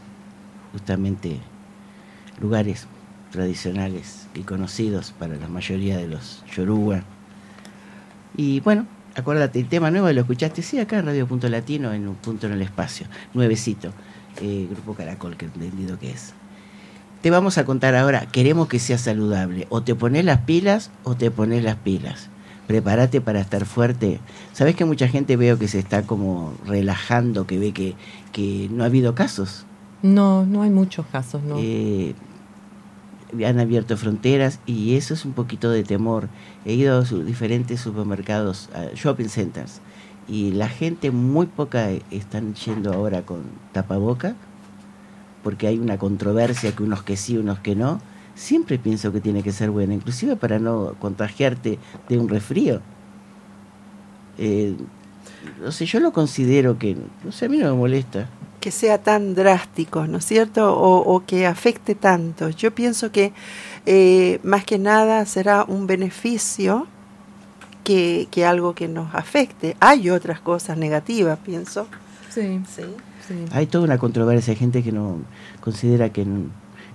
justamente 0.70 1.38
lugares 2.40 2.86
tradicionales 3.32 4.28
y 4.36 4.42
conocidos 4.42 5.12
para 5.18 5.34
la 5.34 5.48
mayoría 5.48 5.96
de 5.96 6.06
los 6.06 6.44
yoruba. 6.54 7.02
Y 8.36 8.60
bueno, 8.60 8.86
acuérdate, 9.16 9.58
el 9.58 9.68
tema 9.68 9.90
nuevo 9.90 10.12
lo 10.12 10.20
escuchaste, 10.20 10.62
sí, 10.62 10.78
acá 10.78 11.00
en 11.00 11.06
Radio 11.06 11.26
Punto 11.26 11.48
Latino, 11.48 11.92
en 11.92 12.06
un 12.06 12.14
punto 12.14 12.46
en 12.46 12.52
el 12.52 12.62
espacio, 12.62 13.08
nuevecito, 13.34 13.92
eh, 14.40 14.68
Grupo 14.70 14.94
Caracol, 14.94 15.36
que 15.36 15.46
entendido 15.46 15.98
que 15.98 16.12
es. 16.12 16.34
Te 17.26 17.30
vamos 17.32 17.58
a 17.58 17.64
contar 17.64 17.96
ahora, 17.96 18.26
queremos 18.26 18.68
que 18.68 18.78
sea 18.78 18.98
saludable, 18.98 19.66
o 19.68 19.82
te 19.82 19.96
pones 19.96 20.24
las 20.24 20.42
pilas 20.42 20.92
o 21.02 21.16
te 21.16 21.32
pones 21.32 21.64
las 21.64 21.74
pilas. 21.74 22.28
Prepárate 22.68 23.20
para 23.20 23.40
estar 23.40 23.64
fuerte. 23.66 24.20
Sabes 24.52 24.76
que 24.76 24.84
mucha 24.84 25.08
gente 25.08 25.36
veo 25.36 25.58
que 25.58 25.66
se 25.66 25.80
está 25.80 26.02
como 26.02 26.54
relajando, 26.66 27.44
que 27.44 27.58
ve 27.58 27.72
que, 27.72 27.96
que 28.30 28.68
no 28.70 28.84
ha 28.84 28.86
habido 28.86 29.16
casos. 29.16 29.66
No, 30.04 30.46
no 30.46 30.62
hay 30.62 30.70
muchos 30.70 31.04
casos, 31.06 31.42
¿no? 31.42 31.56
Eh, 31.58 32.14
han 33.44 33.58
abierto 33.58 33.96
fronteras 33.96 34.60
y 34.64 34.94
eso 34.94 35.12
es 35.12 35.24
un 35.24 35.32
poquito 35.32 35.68
de 35.72 35.82
temor. 35.82 36.28
He 36.64 36.74
ido 36.74 36.96
a 36.96 37.04
sus 37.04 37.26
diferentes 37.26 37.80
supermercados, 37.80 38.68
a 38.72 38.94
shopping 38.94 39.30
centers, 39.30 39.80
y 40.28 40.52
la 40.52 40.68
gente 40.68 41.10
muy 41.10 41.46
poca 41.46 41.88
están 42.12 42.54
yendo 42.54 42.92
ahora 42.92 43.22
con 43.22 43.42
tapaboca, 43.72 44.36
porque 45.46 45.68
hay 45.68 45.78
una 45.78 45.96
controversia 45.96 46.74
que 46.74 46.82
unos 46.82 47.04
que 47.04 47.16
sí, 47.16 47.38
unos 47.38 47.60
que 47.60 47.76
no. 47.76 48.00
Siempre 48.34 48.80
pienso 48.80 49.12
que 49.12 49.20
tiene 49.20 49.44
que 49.44 49.52
ser 49.52 49.70
buena, 49.70 49.94
inclusive 49.94 50.34
para 50.34 50.58
no 50.58 50.96
contagiarte 50.98 51.78
de 52.08 52.18
un 52.18 52.28
resfrío. 52.28 52.80
Eh, 54.38 54.74
no 55.62 55.70
sé, 55.70 55.86
yo 55.86 56.00
lo 56.00 56.12
considero 56.12 56.80
que, 56.80 56.96
no 57.22 57.30
sé, 57.30 57.44
a 57.44 57.48
mí 57.48 57.58
no 57.58 57.66
me 57.66 57.78
molesta 57.78 58.28
que 58.58 58.72
sea 58.72 58.98
tan 58.98 59.36
drástico, 59.36 60.08
¿no 60.08 60.18
es 60.18 60.24
cierto? 60.24 60.76
O, 60.76 61.14
o 61.14 61.24
que 61.24 61.46
afecte 61.46 61.94
tanto. 61.94 62.50
Yo 62.50 62.74
pienso 62.74 63.12
que 63.12 63.32
eh, 63.86 64.40
más 64.42 64.64
que 64.64 64.80
nada 64.80 65.24
será 65.26 65.62
un 65.62 65.86
beneficio 65.86 66.88
que, 67.84 68.26
que, 68.32 68.44
algo 68.44 68.74
que 68.74 68.88
nos 68.88 69.14
afecte. 69.14 69.76
Hay 69.78 70.10
otras 70.10 70.40
cosas 70.40 70.76
negativas, 70.76 71.38
pienso. 71.38 71.86
Sí. 72.30 72.60
sí. 72.68 72.82
Hay 73.52 73.66
toda 73.66 73.84
una 73.84 73.98
controversia, 73.98 74.52
hay 74.52 74.58
gente 74.58 74.82
que 74.82 74.92
no 74.92 75.18
considera 75.60 76.12
que 76.12 76.24
no, 76.24 76.50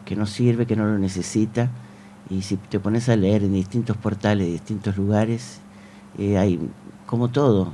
que 0.06 0.16
no 0.16 0.26
sirve, 0.26 0.66
que 0.66 0.76
no 0.76 0.86
lo 0.86 0.98
necesita. 0.98 1.70
Y 2.30 2.44
si 2.44 2.58
te 2.58 2.80
pones 2.80 3.10
a 3.10 3.16
leer 3.16 3.44
en 3.44 3.54
distintos 3.54 3.98
portales, 3.98 4.48
de 4.48 4.54
distintos 4.54 4.98
lugares, 4.98 5.60
eh, 6.18 6.38
hay 6.38 6.60
como 7.06 7.30
todo, 7.30 7.74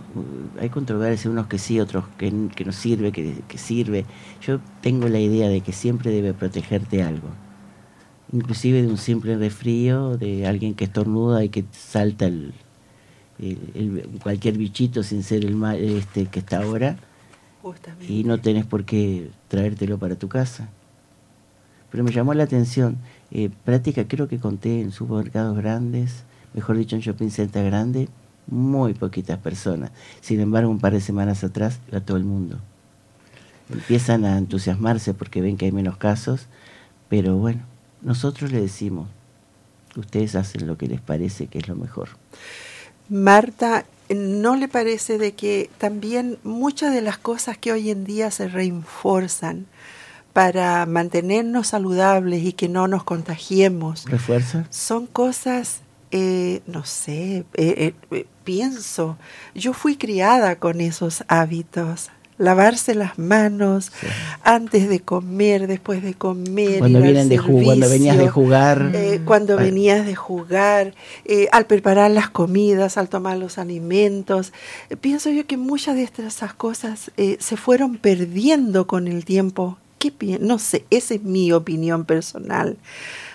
hay 0.60 0.70
controversia, 0.70 1.30
unos 1.30 1.46
que 1.46 1.60
sí, 1.60 1.80
otros 1.80 2.06
que, 2.18 2.34
que 2.56 2.66
no 2.66 2.72
sirve, 2.72 3.12
que, 3.12 3.58
sirve. 3.58 4.04
Yo 4.42 4.60
tengo 4.82 5.08
la 5.10 5.20
idea 5.20 5.48
de 5.48 5.62
que 5.62 5.74
siempre 5.74 6.10
debe 6.10 6.34
protegerte 6.34 7.04
algo, 7.04 7.28
inclusive 8.32 8.82
de 8.82 8.88
un 8.88 8.98
simple 8.98 9.38
resfrío, 9.38 10.18
de 10.18 10.48
alguien 10.48 10.74
que 10.74 10.86
estornuda 10.86 11.44
y 11.44 11.50
que 11.50 11.66
salta 11.72 12.26
el 12.26 12.54
cualquier 14.24 14.58
bichito 14.58 15.04
sin 15.04 15.22
ser 15.22 15.46
el 15.46 15.56
mal, 15.56 15.78
este 15.78 16.26
que 16.26 16.40
está 16.40 16.64
ahora, 16.64 16.98
Justamente. 17.74 18.12
y 18.12 18.24
no 18.24 18.40
tenés 18.40 18.66
por 18.66 18.86
qué 18.86 19.30
traértelo 19.48 19.98
para 19.98 20.16
tu 20.16 20.28
casa. 20.28 20.70
Pero 21.92 22.04
me 22.04 22.12
llamó 22.12 22.34
la 22.34 22.44
atención, 22.44 22.98
eh, 23.32 23.50
práctica 23.64 24.08
creo 24.08 24.28
que 24.28 24.40
conté 24.40 24.82
en 24.82 24.92
supermercados 24.92 25.58
grandes, 25.58 26.24
mejor 26.54 26.78
dicho 26.78 26.96
en 26.96 27.02
shopping 27.02 27.30
center 27.30 27.66
grande, 27.66 28.10
muy 28.48 28.94
poquitas 28.94 29.38
personas. 29.40 29.92
Sin 30.22 30.40
embargo, 30.40 30.70
un 30.70 30.80
par 30.80 30.94
de 30.94 31.02
semanas 31.02 31.44
atrás 31.44 31.80
iba 31.90 32.02
todo 32.02 32.18
el 32.18 32.24
mundo. 32.24 32.60
Empiezan 33.70 34.26
a 34.26 34.38
entusiasmarse 34.38 35.14
porque 35.14 35.42
ven 35.42 35.58
que 35.58 35.66
hay 35.66 35.72
menos 35.72 35.98
casos, 35.98 36.48
pero 37.10 37.38
bueno, 37.38 37.62
nosotros 38.02 38.52
le 38.52 38.62
decimos, 38.62 39.08
ustedes 39.96 40.36
hacen 40.36 40.68
lo 40.68 40.78
que 40.78 40.88
les 40.88 41.02
parece 41.02 41.48
que 41.48 41.60
es 41.60 41.68
lo 41.68 41.76
mejor. 41.76 42.10
Marta, 43.10 43.86
¿no 44.10 44.56
le 44.56 44.68
parece 44.68 45.18
de 45.18 45.34
que 45.34 45.70
también 45.78 46.38
muchas 46.44 46.94
de 46.94 47.02
las 47.02 47.18
cosas 47.18 47.58
que 47.58 47.72
hoy 47.72 47.90
en 47.90 48.06
día 48.06 48.32
se 48.32 48.48
reinforzan 48.48 49.66
para 50.34 50.86
mantenernos 50.86 51.68
saludables 51.68 52.44
y 52.44 52.54
que 52.54 52.70
no 52.70 52.88
nos 52.88 53.04
contagiemos, 53.04 54.06
¿Refuerza? 54.06 54.66
son 54.70 55.08
cosas 55.08 55.82
eh, 56.12 56.62
no 56.68 56.86
sé, 56.86 57.46
eh, 57.56 57.94
eh, 58.12 58.26
pienso, 58.46 59.18
yo 59.54 59.74
fui 59.74 59.98
criada 59.98 60.56
con 60.56 60.80
esos 60.80 61.26
hábitos. 61.28 62.10
Lavarse 62.38 62.94
las 62.96 63.18
manos 63.18 63.92
sí. 64.00 64.08
antes 64.44 64.90
de 64.90 65.00
comer, 65.00 65.68
después 65.68 66.04
de 66.04 66.14
comer. 66.14 66.80
Cuando, 66.80 67.02
vienen 67.02 67.30
de 67.30 67.38
servicio, 67.38 67.64
cuando 67.64 67.90
venías 67.90 68.18
de 68.18 68.30
jugar. 68.30 68.92
Eh, 68.94 69.22
cuando 69.26 69.56
vale. 69.56 69.72
venías 69.72 70.06
de 70.06 70.16
jugar, 70.16 70.94
eh, 71.26 71.48
al 71.52 71.66
preparar 71.66 72.12
las 72.12 72.30
comidas, 72.30 72.98
al 72.98 73.10
tomar 73.10 73.38
los 73.38 73.58
alimentos. 73.58 74.54
Eh, 74.90 74.96
pienso 74.96 75.30
yo 75.30 75.48
que 75.48 75.58
muchas 75.58 75.96
de 75.96 76.04
esas 76.04 76.54
cosas 76.54 77.12
se 77.18 77.58
fueron 77.58 77.98
perdiendo 77.98 78.88
con 78.88 79.08
el 79.08 79.26
tiempo. 79.26 79.78
¿Qué 80.00 80.14
no 80.40 80.60
sé, 80.60 80.86
esa 80.92 81.16
es 81.16 81.24
mi 81.24 81.52
opinión 81.52 82.06
personal. 82.06 82.78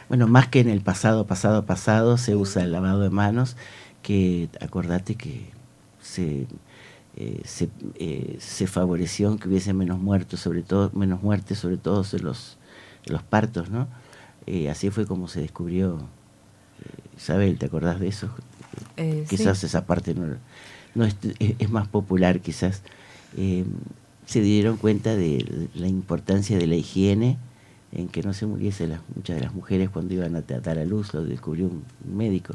Bueno, 0.09 0.29
más 0.29 0.49
que 0.49 0.61
en 0.61 0.69
el 0.69 0.81
pasado, 0.81 1.27
pasado, 1.27 1.65
pasado, 1.65 2.19
se 2.19 2.37
usa 2.37 2.63
el 2.63 2.73
lavado 2.73 3.01
de 3.01 3.11
manos, 3.11 3.57
que 4.03 4.49
acordate 4.61 5.15
que 5.15 5.47
se, 6.01 6.47
eh, 7.17 7.43
se, 7.45 7.69
eh, 7.97 8.37
se, 8.41 8.67
favoreció 8.67 9.31
en 9.31 9.39
que 9.39 9.49
hubiese 9.49 9.73
menos 9.73 10.01
muertos, 10.01 10.41
sobre 10.41 10.63
todo, 10.63 10.91
menos 10.95 11.23
muertes, 11.23 11.59
sobre 11.59 11.77
todo 11.77 12.05
en 12.13 12.25
los, 12.25 12.57
en 13.05 13.13
los 13.13 13.23
partos, 13.23 13.71
¿no? 13.71 13.89
Eh, 14.47 14.71
así 14.71 14.91
fue 14.91 15.07
como 15.07 15.29
se 15.29 15.41
descubrió 15.41 15.99
Isabel, 17.17 17.59
¿te 17.59 17.67
acordás 17.67 18.01
de 18.01 18.09
eso? 18.09 18.29
quizás 19.29 19.59
sí. 19.59 19.67
esa 19.67 19.87
parte 19.87 20.15
no, 20.15 20.37
no 20.95 21.05
es, 21.05 21.17
es, 21.39 21.71
más 21.71 21.87
popular, 21.87 22.41
quizás. 22.41 22.83
se 24.27 24.41
dieron 24.41 24.77
cuenta 24.79 25.15
de 25.15 25.69
la 25.75 25.89
importancia 25.89 26.59
de 26.59 26.67
la 26.67 26.75
higiene 26.75 27.39
en 27.93 28.09
que 28.09 28.23
no 28.23 28.33
se 28.33 28.47
muriese 28.47 28.89
las, 28.89 29.01
muchas 29.15 29.37
de 29.37 29.43
las 29.43 29.55
mujeres 29.55 29.91
cuando 29.91 30.15
iban 30.15 30.35
a 30.35 30.41
dar 30.41 30.79
a 30.79 30.85
luz, 30.85 31.13
lo 31.13 31.25
descubrió 31.25 31.67
un 31.67 31.85
médico. 32.05 32.55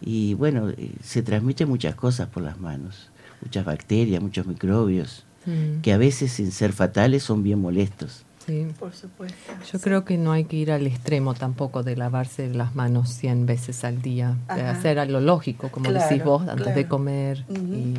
Y 0.00 0.34
bueno, 0.34 0.70
eh, 0.70 0.92
se 1.02 1.22
transmiten 1.22 1.68
muchas 1.68 1.94
cosas 1.94 2.28
por 2.28 2.42
las 2.42 2.58
manos, 2.60 3.10
muchas 3.44 3.64
bacterias, 3.64 4.22
muchos 4.22 4.46
microbios, 4.46 5.24
mm. 5.46 5.80
que 5.82 5.92
a 5.92 5.98
veces 5.98 6.32
sin 6.32 6.50
ser 6.50 6.72
fatales 6.72 7.22
son 7.22 7.42
bien 7.42 7.60
molestos. 7.60 8.24
Sí, 8.46 8.66
por 8.78 8.92
supuesto. 8.92 9.52
Yo 9.72 9.78
sí. 9.78 9.82
creo 9.82 10.04
que 10.04 10.18
no 10.18 10.32
hay 10.32 10.44
que 10.44 10.56
ir 10.56 10.70
al 10.70 10.86
extremo 10.86 11.34
tampoco 11.34 11.82
de 11.82 11.96
lavarse 11.96 12.52
las 12.52 12.74
manos 12.74 13.10
100 13.10 13.46
veces 13.46 13.84
al 13.84 14.02
día, 14.02 14.36
Ajá. 14.48 14.56
de 14.56 14.68
hacer 14.68 14.98
a 14.98 15.06
lo 15.06 15.20
lógico, 15.20 15.70
como 15.70 15.88
claro, 15.88 16.06
decís 16.06 16.22
vos, 16.22 16.42
antes 16.42 16.64
claro. 16.64 16.76
de 16.76 16.86
comer. 16.86 17.44
Uh 17.48 17.54
-huh. 17.54 17.76
Y 17.76 17.98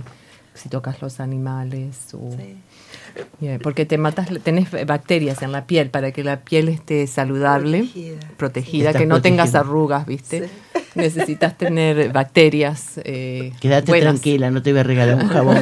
si 0.54 0.70
tocas 0.70 1.02
los 1.02 1.20
animales 1.20 2.14
o... 2.14 2.32
Sí. 2.38 2.58
Yeah, 3.40 3.60
porque 3.60 3.86
te 3.86 3.98
matas, 3.98 4.30
tenés 4.44 4.70
bacterias 4.86 5.42
en 5.42 5.52
la 5.52 5.66
piel 5.66 5.90
para 5.90 6.12
que 6.12 6.24
la 6.24 6.42
piel 6.42 6.70
esté 6.70 7.08
saludable, 7.08 7.80
protegida, 7.80 8.20
protegida 8.38 8.94
que 8.94 9.06
no 9.06 9.16
protegida. 9.16 9.22
tengas 9.22 9.56
arrugas, 9.56 10.06
¿viste? 10.06 10.48
Sí. 10.48 10.54
Necesitas 10.96 11.58
tener 11.58 12.12
bacterias. 12.12 13.00
Eh, 13.04 13.52
Quédate 13.60 13.92
buenas. 13.92 14.14
tranquila, 14.14 14.52
no 14.52 14.62
te 14.62 14.72
voy 14.72 14.80
a 14.80 14.84
regalar 14.84 15.16
un 15.16 15.28
jabón. 15.28 15.58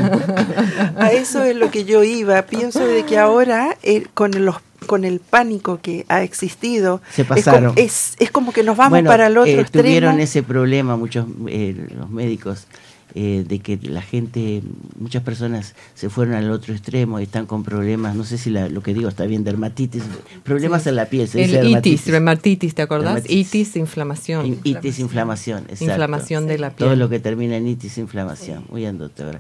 a 0.98 1.12
eso 1.12 1.44
es 1.44 1.56
lo 1.56 1.72
que 1.72 1.86
yo 1.86 2.04
iba. 2.04 2.42
Pienso 2.44 2.86
de 2.86 3.04
que 3.04 3.18
ahora 3.18 3.78
eh, 3.84 4.06
con 4.14 4.46
los 4.46 4.58
con 4.84 5.06
el 5.06 5.20
pánico 5.22 5.80
que 5.82 6.06
ha 6.10 6.24
existido, 6.24 7.02
se 7.10 7.24
pasaron. 7.26 7.70
Es 7.70 7.74
como, 7.74 7.88
es, 7.88 8.16
es 8.20 8.32
como 8.32 8.52
que 8.52 8.64
nos 8.64 8.78
vamos 8.78 8.92
bueno, 8.92 9.10
para 9.10 9.28
el 9.28 9.38
otro 9.38 9.52
eh, 9.52 9.62
extremo. 9.62 9.88
Tuvieron 9.88 10.20
ese 10.20 10.44
problema 10.44 10.98
muchos 10.98 11.26
eh, 11.48 11.88
los 11.98 12.10
médicos 12.10 12.68
eh, 13.16 13.46
de 13.48 13.60
que 13.60 13.78
la 13.84 14.02
gente, 14.02 14.64
muchas 14.98 15.22
personas 15.22 15.76
se 15.94 16.10
fueron 16.10 16.34
al 16.34 16.50
otro 16.50 16.74
extremo 16.74 17.20
y 17.20 17.24
están 17.24 17.46
con 17.46 17.64
problemas, 17.64 18.16
no 18.16 18.24
sé 18.24 18.40
si 18.40 18.50
la, 18.50 18.70
lo 18.70 18.82
que 18.82 18.94
digo 18.94 19.08
está 19.08 19.26
bien, 19.26 19.44
dermatitis, 19.44 20.04
problemas 20.44 20.84
sí. 20.84 20.90
en 20.90 20.96
la 20.96 21.06
piel. 21.06 21.28
Se 21.28 21.44
el 21.44 21.52
dice 21.52 21.70
itis, 21.70 22.06
dermatitis, 22.06 22.74
¿te 22.74 22.82
acordás? 22.82 23.30
Itis, 23.30 23.76
inflamación. 23.76 24.46
In, 24.48 24.60
itis, 24.64 25.00
inflamación, 25.00 25.64
exacto. 25.64 25.86
Inflamación 25.86 26.48
de 26.48 26.58
la 26.58 26.70
piel. 26.72 26.90
Todo 26.90 26.96
lo 26.96 27.10
que 27.10 27.20
termina 27.20 27.56
en 27.58 27.68
itis, 27.68 28.00
inflamación. 28.00 28.64
Sí. 28.64 28.68
Muy 28.72 28.82
bien, 28.82 28.98
doctora. 28.98 29.38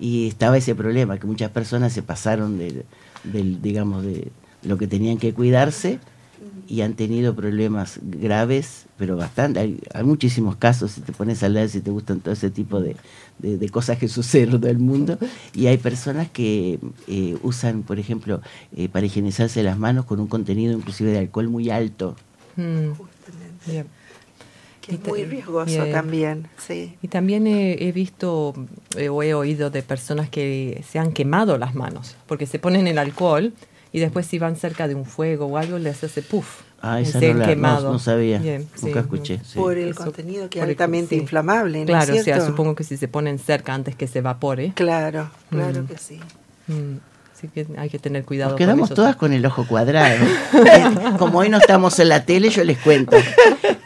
Y 0.00 0.26
estaba 0.26 0.56
ese 0.56 0.74
problema, 0.74 1.18
que 1.18 1.26
muchas 1.28 1.50
personas 1.50 1.92
se 1.92 2.02
pasaron 2.02 2.58
del, 2.58 2.84
del 3.22 3.62
digamos, 3.62 4.04
de 4.04 4.32
lo 4.64 4.78
que 4.78 4.88
tenían 4.88 5.18
que 5.18 5.32
cuidarse 5.32 6.00
y 6.68 6.80
han 6.82 6.94
tenido 6.94 7.34
problemas 7.34 7.98
graves, 8.02 8.86
pero 8.96 9.16
bastante. 9.16 9.60
Hay, 9.60 9.80
hay, 9.92 10.04
muchísimos 10.04 10.56
casos, 10.56 10.92
si 10.92 11.00
te 11.00 11.12
pones 11.12 11.42
a 11.42 11.48
leer, 11.48 11.68
si 11.68 11.80
te 11.80 11.90
gustan 11.90 12.20
todo 12.20 12.32
ese 12.32 12.50
tipo 12.50 12.80
de, 12.80 12.96
de, 13.38 13.58
de 13.58 13.68
cosas 13.68 13.98
que 13.98 14.08
suceden 14.08 14.54
en 14.54 14.60
todo 14.60 14.70
el 14.70 14.78
mundo. 14.78 15.18
Y 15.54 15.66
hay 15.66 15.78
personas 15.78 16.30
que 16.30 16.78
eh, 17.08 17.36
usan, 17.42 17.82
por 17.82 17.98
ejemplo, 17.98 18.40
eh, 18.76 18.88
para 18.88 19.06
higienizarse 19.06 19.62
las 19.62 19.78
manos 19.78 20.04
con 20.04 20.20
un 20.20 20.26
contenido 20.26 20.72
inclusive 20.72 21.12
de 21.12 21.18
alcohol 21.18 21.48
muy 21.48 21.70
alto. 21.70 22.16
Mm. 22.56 22.92
Que 24.80 24.96
es 24.96 25.06
muy 25.06 25.24
riesgoso 25.24 25.66
Bien. 25.66 25.92
también, 25.92 26.48
sí. 26.58 26.96
Y 27.02 27.08
también 27.08 27.46
he, 27.46 27.86
he 27.86 27.92
visto 27.92 28.52
eh, 28.96 29.08
o 29.08 29.22
he 29.22 29.32
oído 29.32 29.70
de 29.70 29.82
personas 29.82 30.28
que 30.28 30.82
se 30.88 30.98
han 30.98 31.12
quemado 31.12 31.56
las 31.56 31.76
manos 31.76 32.16
porque 32.26 32.46
se 32.46 32.58
ponen 32.58 32.88
el 32.88 32.98
alcohol 32.98 33.52
y 33.92 34.00
después 34.00 34.26
si 34.26 34.38
van 34.38 34.56
cerca 34.56 34.88
de 34.88 34.94
un 34.94 35.04
fuego 35.04 35.46
o 35.46 35.56
algo 35.58 35.78
les 35.78 36.02
hace 36.02 36.22
puff. 36.22 36.62
Ah, 36.84 37.00
esa 37.00 37.20
no, 37.20 37.34
la, 37.34 37.46
quemado. 37.46 37.86
no, 37.86 37.92
no 37.92 37.98
sabía, 38.00 38.38
Bien, 38.38 38.66
nunca 38.82 38.92
sí. 39.00 39.04
escuché. 39.04 39.40
sí. 39.44 39.56
Por 39.58 39.78
el 39.78 39.90
Eso- 39.90 40.02
contenido 40.04 40.50
que 40.50 40.58
es 40.58 40.64
el- 40.64 40.70
altamente 40.70 41.14
sí. 41.14 41.20
inflamable, 41.20 41.80
¿no 41.80 41.86
Claro, 41.86 42.12
es 42.14 42.20
o 42.22 42.24
sea, 42.24 42.40
supongo 42.44 42.74
que 42.74 42.82
si 42.82 42.96
se 42.96 43.06
ponen 43.06 43.38
cerca 43.38 43.72
antes 43.72 43.94
que 43.94 44.08
se 44.08 44.18
evapore. 44.18 44.72
Claro, 44.74 45.30
claro 45.50 45.82
Mm. 45.82 45.86
que 45.86 45.98
sí. 45.98 46.18
Mm, 46.66 46.96
Así 47.34 47.48
que 47.48 47.66
hay 47.76 47.90
que 47.90 47.98
tener 47.98 48.24
cuidado. 48.24 48.50
Nos 48.52 48.58
quedamos 48.58 48.90
todas 48.94 49.16
con 49.16 49.32
el 49.32 49.44
ojo 49.44 49.66
cuadrado. 49.66 50.16
Como 51.18 51.40
hoy 51.40 51.48
no 51.48 51.58
estamos 51.58 51.98
en 51.98 52.08
la 52.08 52.24
tele, 52.24 52.50
yo 52.50 52.62
les 52.62 52.78
cuento. 52.78 53.16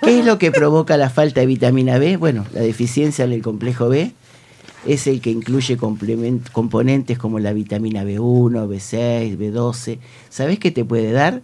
¿Qué 0.02 0.18
es 0.20 0.24
lo 0.26 0.36
que 0.38 0.50
provoca 0.50 0.96
la 0.98 1.08
falta 1.10 1.40
de 1.40 1.46
vitamina 1.46 1.98
B? 1.98 2.16
Bueno, 2.18 2.44
la 2.52 2.60
deficiencia 2.60 3.26
del 3.26 3.40
complejo 3.42 3.88
B 3.88 4.12
es 4.84 5.06
el 5.06 5.20
que 5.20 5.30
incluye 5.30 5.76
componentes 5.76 7.18
como 7.18 7.38
la 7.38 7.52
vitamina 7.52 8.04
B1, 8.04 8.68
B6, 8.68 9.36
B12. 9.38 9.98
¿Sabés 10.28 10.58
qué 10.58 10.70
te 10.70 10.84
puede 10.84 11.12
dar? 11.12 11.42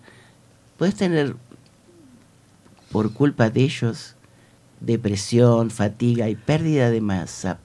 Puedes 0.76 0.94
tener, 0.94 1.36
por 2.90 3.12
culpa 3.12 3.50
de 3.50 3.62
ellos, 3.62 4.16
depresión, 4.80 5.70
fatiga 5.70 6.28
y 6.28 6.34
pérdida 6.34 6.90
de 6.90 7.00
masa, 7.00 7.59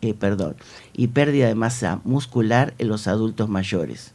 eh, 0.00 0.14
perdón, 0.14 0.56
y 0.92 1.08
pérdida 1.08 1.46
de 1.46 1.54
masa 1.54 2.00
muscular 2.04 2.74
en 2.78 2.88
los 2.88 3.06
adultos 3.06 3.48
mayores. 3.48 4.12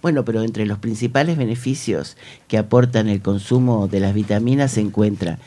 Bueno, 0.00 0.24
pero 0.24 0.42
entre 0.42 0.64
los 0.64 0.78
principales 0.78 1.36
beneficios 1.36 2.16
que 2.46 2.56
aportan 2.56 3.08
el 3.08 3.20
consumo 3.20 3.88
de 3.88 4.00
las 4.00 4.14
vitaminas 4.14 4.72
se 4.72 4.80
encuentra 4.80 5.38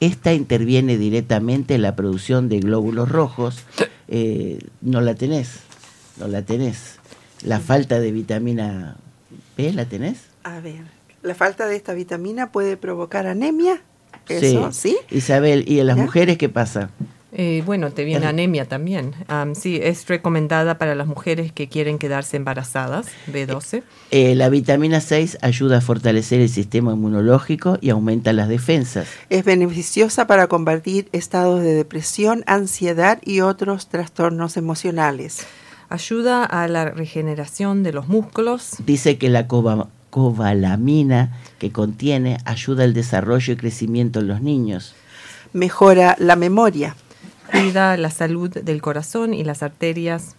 esta 0.00 0.32
interviene 0.32 0.96
directamente 0.96 1.74
en 1.74 1.82
la 1.82 1.96
producción 1.96 2.48
de 2.48 2.60
glóbulos 2.60 3.08
rojos. 3.08 3.64
Eh, 4.08 4.58
no 4.80 5.00
la 5.00 5.14
tenés, 5.14 5.60
no 6.18 6.28
la 6.28 6.42
tenés. 6.42 6.96
La 7.42 7.60
falta 7.60 8.00
de 8.00 8.12
vitamina 8.12 8.96
B, 9.56 9.72
¿la 9.72 9.84
tenés? 9.84 10.18
A 10.44 10.60
ver, 10.60 10.80
la 11.22 11.34
falta 11.34 11.66
de 11.66 11.76
esta 11.76 11.92
vitamina 11.94 12.52
puede 12.52 12.76
provocar 12.76 13.26
anemia. 13.26 13.82
Eso, 14.28 14.72
¿sí? 14.72 14.96
Isabel, 15.10 15.64
¿y 15.66 15.80
en 15.80 15.86
las 15.86 15.96
¿Ya? 15.96 16.02
mujeres 16.02 16.38
qué 16.38 16.48
pasa? 16.48 16.90
Eh, 17.30 17.62
bueno, 17.66 17.90
te 17.90 18.04
viene 18.04 18.24
anemia 18.24 18.64
también. 18.64 19.12
Am, 19.28 19.54
sí, 19.54 19.78
es 19.82 20.06
recomendada 20.08 20.78
para 20.78 20.94
las 20.94 21.06
mujeres 21.06 21.52
que 21.52 21.68
quieren 21.68 21.98
quedarse 21.98 22.38
embarazadas, 22.38 23.06
B12. 23.30 23.82
Eh, 24.10 24.34
la 24.34 24.48
vitamina 24.48 25.00
6 25.02 25.36
ayuda 25.42 25.78
a 25.78 25.80
fortalecer 25.82 26.40
el 26.40 26.48
sistema 26.48 26.92
inmunológico 26.94 27.76
y 27.82 27.90
aumenta 27.90 28.32
las 28.32 28.48
defensas. 28.48 29.08
Es 29.28 29.44
beneficiosa 29.44 30.26
para 30.26 30.46
combatir 30.46 31.10
estados 31.12 31.60
de 31.62 31.74
depresión, 31.74 32.44
ansiedad 32.46 33.18
y 33.22 33.40
otros 33.42 33.88
trastornos 33.90 34.56
emocionales. 34.56 35.46
Ayuda 35.90 36.44
a 36.44 36.66
la 36.66 36.86
regeneración 36.86 37.82
de 37.82 37.92
los 37.92 38.08
músculos. 38.08 38.76
Dice 38.86 39.18
que 39.18 39.28
la 39.28 39.46
cova- 39.48 39.88
cobalamina 40.10 41.36
que 41.58 41.72
contiene 41.72 42.38
ayuda 42.46 42.84
al 42.84 42.94
desarrollo 42.94 43.52
y 43.52 43.56
crecimiento 43.56 44.20
en 44.20 44.28
los 44.28 44.40
niños. 44.40 44.94
Mejora 45.52 46.16
la 46.18 46.36
memoria. 46.36 46.94
Cuida 47.50 47.96
la 47.96 48.10
salud 48.10 48.50
del 48.50 48.82
corazón 48.82 49.34
y 49.34 49.44
las 49.44 49.62
arterias. 49.62 50.36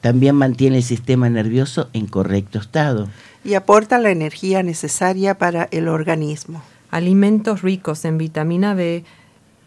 También 0.00 0.34
mantiene 0.34 0.78
el 0.78 0.82
sistema 0.82 1.28
nervioso 1.28 1.88
en 1.92 2.06
correcto 2.06 2.58
estado. 2.58 3.08
y 3.44 3.54
aporta 3.54 3.98
la 3.98 4.10
energía 4.10 4.62
necesaria 4.62 5.38
para 5.38 5.68
el 5.70 5.88
organismo. 5.88 6.62
Alimentos 6.90 7.62
ricos 7.62 8.04
en 8.04 8.18
vitamina 8.18 8.74
B 8.74 9.04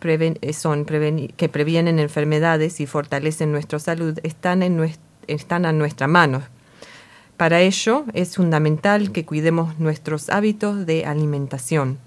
preven- 0.02 0.38
eh, 0.41 0.53
son 0.53 0.85
que 0.85 1.49
previenen 1.49 1.98
enfermedades 1.98 2.80
y 2.81 2.85
fortalecen 2.85 3.52
nuestra 3.52 3.80
salud 3.80 4.19
están, 4.23 4.61
en 4.61 4.91
están 5.27 5.65
a 5.65 5.72
nuestra 5.72 6.07
mano. 6.07 6.41
Para 7.38 7.61
ello 7.61 8.06
es 8.14 8.35
fundamental 8.35 9.11
que 9.11 9.26
cuidemos 9.26 9.80
nuestros 9.80 10.30
hábitos 10.30 10.85
de 10.85 11.06
alimentación. 11.06 11.98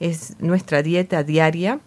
Es 0.00 0.36
nuestra 0.40 0.82
dieta 0.82 1.24
diaria. 1.24 1.80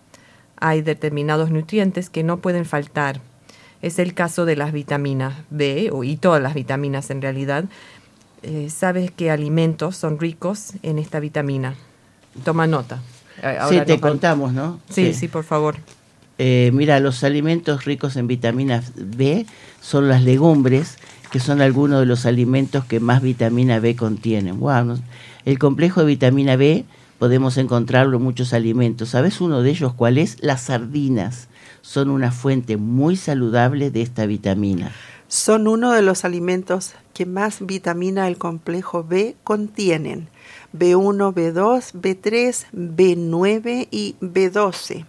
Hay 0.58 0.82
determinados 0.82 1.52
nutrientes 1.52 2.10
que 2.10 2.24
no 2.24 2.38
pueden 2.38 2.66
faltar. 2.66 3.20
Es 3.82 4.00
el 4.00 4.14
caso 4.14 4.46
de 4.46 4.56
las 4.56 4.72
vitaminas 4.72 5.34
B 5.50 5.90
o- 5.92 6.04
y 6.04 6.16
todas 6.18 6.42
las 6.42 6.54
vitaminas 6.54 7.10
en 7.12 7.22
realidad. 7.22 7.66
Eh, 8.42 8.70
sabes 8.70 9.12
qué 9.12 9.32
alimentos 9.32 9.98
son 9.98 10.20
ricos 10.20 10.74
en 10.84 10.98
esta 11.00 11.20
vitamina. 11.20 11.76
Toma 12.44 12.68
nota. 12.68 13.02
Eh, 13.38 13.42
Sí, 13.42 13.48
ahora 13.60 13.86
te 13.86 13.94
nos 13.94 14.02
van- 14.02 14.12
contamos, 14.12 14.54
¿no? 14.54 14.80
Sí, 14.90 15.14
sí, 15.14 15.28
por 15.28 15.44
favor. 15.44 15.76
Eh, 16.38 16.72
mira, 16.74 17.00
los 17.00 17.24
alimentos 17.24 17.86
ricos 17.86 18.16
en 18.18 18.28
vitamina 18.28 18.84
B 18.96 19.46
son 19.82 20.08
las 20.10 20.22
legumbres, 20.24 20.98
que 21.32 21.40
son 21.40 21.62
algunos 21.62 22.00
de 22.02 22.06
los 22.06 22.26
alimentos 22.26 22.86
que 22.86 23.00
más 23.00 23.22
vitamina 23.22 23.80
B 23.80 23.96
contienen. 23.96 24.60
Wow, 24.60 24.86
no- 24.86 25.00
El 25.46 25.60
complejo 25.60 26.02
de 26.02 26.08
vitamina 26.08 26.56
B 26.56 26.86
podemos 27.20 27.58
encontrarlo 27.58 28.18
en 28.18 28.24
muchos 28.24 28.54
alimentos. 28.54 29.10
¿Sabes 29.10 29.42
uno 29.42 29.62
de 29.62 29.70
ellos 29.70 29.94
cuál 29.94 30.18
es? 30.18 30.38
Las 30.42 30.64
sardinas. 30.64 31.48
Son 31.82 32.10
una 32.10 32.32
fuente 32.32 32.78
muy 32.78 33.16
saludable 33.16 33.92
de 33.92 34.02
esta 34.02 34.26
vitamina. 34.26 34.92
Son 35.28 35.68
uno 35.68 35.92
de 35.92 36.02
los 36.02 36.26
alimentos 36.26 36.94
que 37.14 37.26
más 37.26 37.66
vitamina 37.66 38.26
del 38.26 38.38
complejo 38.38 39.04
B 39.04 39.36
contienen. 39.44 40.28
B1, 40.78 41.34
B2, 41.34 41.94
B3, 41.94 42.66
B9 42.74 43.88
y 43.90 44.16
B12. 44.22 45.06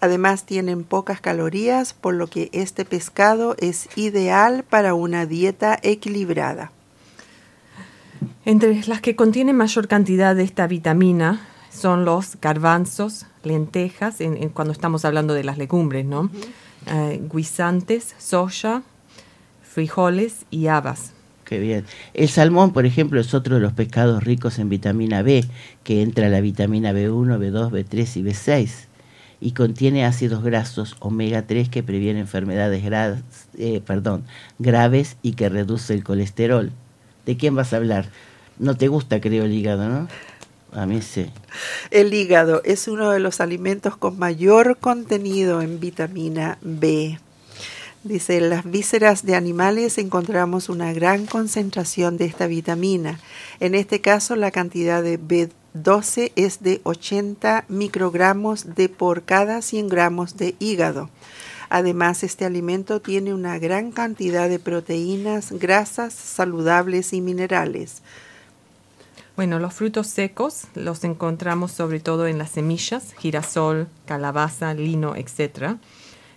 Además 0.00 0.44
tienen 0.44 0.84
pocas 0.84 1.20
calorías, 1.20 1.94
por 1.94 2.14
lo 2.14 2.26
que 2.26 2.50
este 2.52 2.84
pescado 2.84 3.56
es 3.58 3.88
ideal 3.96 4.62
para 4.62 4.94
una 4.94 5.24
dieta 5.24 5.78
equilibrada. 5.82 6.70
Entre 8.44 8.82
las 8.86 9.00
que 9.00 9.16
contienen 9.16 9.56
mayor 9.56 9.88
cantidad 9.88 10.34
de 10.36 10.44
esta 10.44 10.66
vitamina 10.66 11.40
son 11.70 12.04
los 12.04 12.38
garbanzos, 12.40 13.26
lentejas, 13.42 14.20
en- 14.20 14.36
en- 14.42 14.48
cuando 14.50 14.72
estamos 14.72 15.04
hablando 15.04 15.34
de 15.34 15.44
las 15.44 15.58
legumbres, 15.58 16.06
¿no? 16.06 16.30
Eh, 16.86 17.20
guisantes, 17.32 18.14
soya, 18.18 18.82
frijoles 19.62 20.46
y 20.50 20.68
habas. 20.68 21.12
Qué 21.44 21.58
bien. 21.60 21.84
El 22.14 22.28
salmón, 22.28 22.72
por 22.72 22.86
ejemplo, 22.86 23.20
es 23.20 23.32
otro 23.34 23.56
de 23.56 23.60
los 23.60 23.72
pescados 23.72 24.24
ricos 24.24 24.58
en 24.58 24.68
vitamina 24.68 25.22
B, 25.22 25.44
que 25.84 26.02
entra 26.02 26.28
la 26.28 26.40
vitamina 26.40 26.92
B1, 26.92 27.38
B2, 27.38 27.70
B3 27.70 28.16
y 28.16 28.22
B6, 28.22 28.88
y 29.40 29.52
contiene 29.52 30.04
ácidos 30.04 30.42
grasos 30.42 30.96
omega 30.98 31.42
3 31.46 31.68
que 31.68 31.82
previenen 31.84 32.22
enfermedades 32.22 32.82
gra- 32.84 33.22
eh, 33.58 33.80
perdón, 33.84 34.24
graves 34.58 35.18
y 35.22 35.32
que 35.34 35.48
reduce 35.48 35.94
el 35.94 36.02
colesterol. 36.02 36.72
¿De 37.26 37.36
quién 37.36 37.54
vas 37.54 37.72
a 37.72 37.76
hablar? 37.76 38.08
No 38.58 38.76
te 38.76 38.88
gusta, 38.88 39.20
creo, 39.20 39.44
el 39.44 39.52
hígado, 39.52 39.88
¿no? 39.88 40.08
A 40.72 40.86
mí 40.86 41.02
sí. 41.02 41.26
El 41.90 42.14
hígado 42.14 42.62
es 42.64 42.86
uno 42.86 43.10
de 43.10 43.18
los 43.18 43.40
alimentos 43.40 43.96
con 43.96 44.18
mayor 44.18 44.78
contenido 44.78 45.60
en 45.60 45.80
vitamina 45.80 46.58
B. 46.62 47.18
Dice, 48.04 48.36
en 48.36 48.50
las 48.50 48.64
vísceras 48.64 49.26
de 49.26 49.34
animales 49.34 49.98
encontramos 49.98 50.68
una 50.68 50.92
gran 50.92 51.26
concentración 51.26 52.16
de 52.16 52.26
esta 52.26 52.46
vitamina. 52.46 53.18
En 53.58 53.74
este 53.74 54.00
caso, 54.00 54.36
la 54.36 54.52
cantidad 54.52 55.02
de 55.02 55.18
B12 55.18 56.30
es 56.36 56.62
de 56.62 56.80
80 56.84 57.64
microgramos 57.68 58.76
de 58.76 58.88
por 58.88 59.24
cada 59.24 59.60
100 59.60 59.88
gramos 59.88 60.36
de 60.36 60.54
hígado. 60.60 61.10
Además, 61.68 62.22
este 62.22 62.44
alimento 62.44 63.00
tiene 63.00 63.34
una 63.34 63.58
gran 63.58 63.92
cantidad 63.92 64.48
de 64.48 64.58
proteínas, 64.58 65.52
grasas 65.52 66.12
saludables 66.12 67.12
y 67.12 67.20
minerales. 67.20 68.02
Bueno, 69.36 69.58
los 69.58 69.74
frutos 69.74 70.06
secos 70.06 70.62
los 70.74 71.04
encontramos 71.04 71.72
sobre 71.72 72.00
todo 72.00 72.26
en 72.26 72.38
las 72.38 72.50
semillas, 72.50 73.12
girasol, 73.18 73.86
calabaza, 74.06 74.72
lino, 74.72 75.14
etc. 75.14 75.76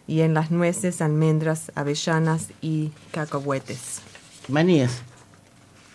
Y 0.05 0.21
en 0.21 0.33
las 0.33 0.51
nueces, 0.51 1.01
almendras, 1.01 1.71
avellanas 1.75 2.47
y 2.61 2.91
cacahuetes. 3.11 4.01
Maníes. 4.49 4.91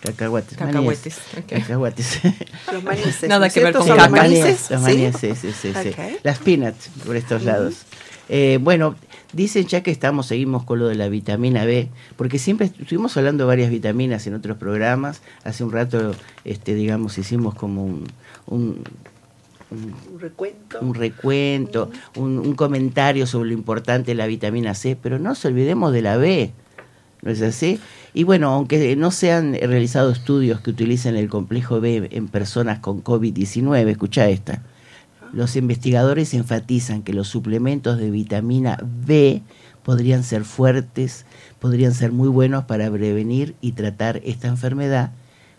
Maníes. 0.05 0.57
Cacahuetes, 0.57 1.17
ok. 1.37 1.45
Cacahuates. 1.49 2.19
Los 2.71 2.83
manices. 2.83 3.23
Nada 3.23 3.39
¿no 3.39 3.45
es 3.45 3.53
que 3.53 3.63
ver 3.63 3.73
con 3.73 3.87
¿Son 3.87 3.97
Las 3.97 4.09
los 4.09 4.15
caca. 4.15 4.23
maníes, 4.23 4.59
¿Sí? 4.59 4.73
maníes, 4.75 5.15
sí, 5.19 5.35
sí, 5.35 5.51
sí, 5.51 5.73
sí. 5.73 5.95
Las 6.23 6.39
peanuts, 6.39 6.89
por 7.05 7.15
estos 7.15 7.43
lados. 7.43 7.75
Eh, 8.29 8.59
bueno, 8.61 8.95
dicen 9.35 9.65
ya 9.67 9.83
que 9.83 9.91
estamos, 9.91 10.25
seguimos 10.25 10.63
con 10.63 10.79
lo 10.79 10.87
de 10.87 10.95
la 10.95 11.09
vitamina 11.09 11.65
B, 11.65 11.89
porque 12.15 12.39
siempre 12.39 12.67
estuvimos 12.67 13.15
hablando 13.17 13.43
de 13.43 13.47
varias 13.49 13.69
vitaminas 13.69 14.25
en 14.25 14.33
otros 14.33 14.57
programas. 14.57 15.21
Hace 15.43 15.63
un 15.63 15.71
rato, 15.71 16.15
este, 16.45 16.73
digamos, 16.73 17.17
hicimos 17.17 17.53
como 17.53 17.83
un, 17.85 18.07
un, 18.47 18.83
un- 19.71 19.93
Un 20.13 20.19
recuento. 20.19 20.79
un 20.79 20.93
recuento, 20.95 21.91
un, 22.15 22.39
un 22.39 22.55
comentario 22.55 23.27
sobre 23.27 23.49
lo 23.49 23.53
importante 23.53 24.11
de 24.11 24.15
la 24.15 24.25
vitamina 24.27 24.73
C, 24.73 24.95
pero 24.95 25.19
no 25.19 25.29
nos 25.29 25.43
olvidemos 25.45 25.91
de 25.91 26.01
la 26.01 26.17
B, 26.17 26.51
¿no 27.21 27.31
es 27.31 27.41
así? 27.41 27.79
Y 28.13 28.23
bueno, 28.23 28.49
aunque 28.53 28.95
no 28.95 29.11
se 29.11 29.31
han 29.33 29.53
realizado 29.55 30.11
estudios 30.11 30.61
que 30.61 30.69
utilicen 30.69 31.17
el 31.17 31.27
complejo 31.27 31.81
B 31.81 32.07
en 32.11 32.27
personas 32.29 32.79
con 32.79 33.03
COVID-19, 33.03 33.89
escucha 33.89 34.29
esta. 34.29 34.61
Los 35.33 35.55
investigadores 35.55 36.33
enfatizan 36.33 37.01
que 37.01 37.13
los 37.13 37.27
suplementos 37.27 37.97
de 37.97 38.09
vitamina 38.09 38.77
B 38.81 39.41
podrían 39.83 40.23
ser 40.23 40.45
fuertes, 40.45 41.25
podrían 41.59 41.93
ser 41.93 42.11
muy 42.11 42.29
buenos 42.29 42.65
para 42.65 42.89
prevenir 42.89 43.55
y 43.61 43.73
tratar 43.73 44.21
esta 44.23 44.47
enfermedad, 44.47 45.11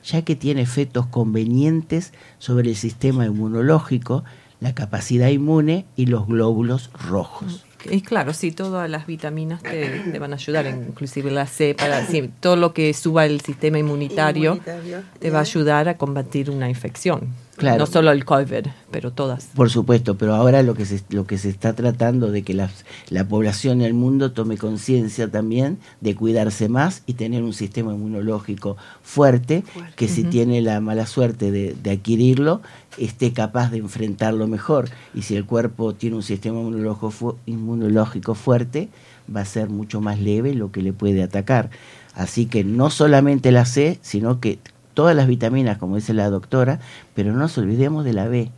ya 0.02 0.22
que 0.22 0.34
tiene 0.34 0.62
efectos 0.62 1.06
convenientes 1.06 2.12
sobre 2.38 2.70
el 2.70 2.76
sistema 2.76 3.26
inmunológico, 3.26 4.24
la 4.60 4.74
capacidad 4.74 5.28
inmune 5.28 5.84
y 5.97 6.06
los 6.06 6.26
glóbulos 6.26 6.90
rojos. 6.94 7.65
Y 7.91 8.01
claro, 8.03 8.33
sí, 8.33 8.53
todas 8.53 8.89
las 8.91 9.07
vitaminas 9.07 9.63
te, 9.63 10.01
te 10.11 10.19
van 10.19 10.33
a 10.33 10.37
ayudar, 10.37 10.67
inclusive 10.67 11.31
la 11.31 11.47
C, 11.47 11.75
para 11.75 12.07
sí, 12.07 12.31
todo 12.41 12.57
lo 12.57 12.73
que 12.73 12.93
suba 12.95 13.27
el 13.27 13.41
sistema 13.41 13.79
inmunitario, 13.79 14.53
Inmunitario, 14.53 15.03
te 15.19 15.31
va 15.31 15.39
a 15.39 15.43
ayudar 15.43 15.89
a 15.89 15.97
combatir 15.97 16.51
una 16.51 16.69
infección. 16.69 17.29
Claro. 17.57 17.79
No 17.79 17.87
solo 17.87 18.11
el 18.11 18.27
COVID, 18.27 18.67
pero 18.91 19.13
todas. 19.13 19.47
Por 19.55 19.71
supuesto, 19.71 20.19
pero 20.19 20.35
ahora 20.35 20.63
lo 20.63 20.75
que 20.75 20.85
se, 20.85 21.01
lo 21.09 21.27
que 21.27 21.39
se 21.39 21.49
está 21.49 21.73
tratando 21.73 22.31
de 22.31 22.43
que 22.43 22.53
la, 22.53 22.71
la 23.09 23.27
población 23.27 23.79
del 23.79 23.95
mundo 23.95 24.33
tome 24.33 24.59
conciencia 24.59 25.31
también 25.31 25.79
de 26.03 26.15
cuidarse 26.15 26.69
más 26.69 27.03
y 27.07 27.15
tener 27.15 27.43
un 27.43 27.55
sistema 27.55 27.95
inmunológico 27.95 28.77
fuerte, 29.03 29.63
Fuerte. 29.63 29.95
que 29.97 30.07
si 30.09 30.25
tiene 30.25 30.61
la 30.61 30.81
mala 30.81 31.07
suerte 31.07 31.51
de, 31.51 31.75
de 31.83 31.91
adquirirlo, 31.93 32.61
esté 32.98 33.32
capaz 33.32 33.70
de 33.70 33.78
enfrentarlo 33.78 34.47
mejor. 34.47 34.89
Y 35.14 35.23
si 35.23 35.36
el 35.36 35.44
cuerpo 35.44 35.94
tiene 35.94 36.16
un 36.16 36.23
sistema 36.23 36.59
inmunológico, 36.60 37.10
fu- 37.10 37.36
inmunológico 37.47 38.35
fuerte, 38.35 38.89
va 39.35 39.40
a 39.40 39.44
ser 39.44 39.68
mucho 39.68 40.01
más 40.01 40.20
leve 40.20 40.55
lo 40.55 40.70
que 40.73 40.82
le 40.82 40.93
puede 40.93 41.23
atacar. 41.23 41.70
Así 42.14 42.47
que 42.47 42.64
no 42.64 42.90
solamente 42.90 43.52
la 43.52 43.64
C, 43.66 43.98
sino 44.02 44.40
que 44.40 44.59
todas 44.94 45.14
las 45.14 45.27
vitaminas, 45.27 45.78
como 45.78 45.97
dice 45.97 46.14
la 46.14 46.31
doctora, 46.31 46.81
pero 47.14 47.32
no 47.32 47.39
nos 47.39 47.59
olvidemos 47.59 48.05
de 48.05 48.12
la 48.14 48.28
B. 48.28 48.51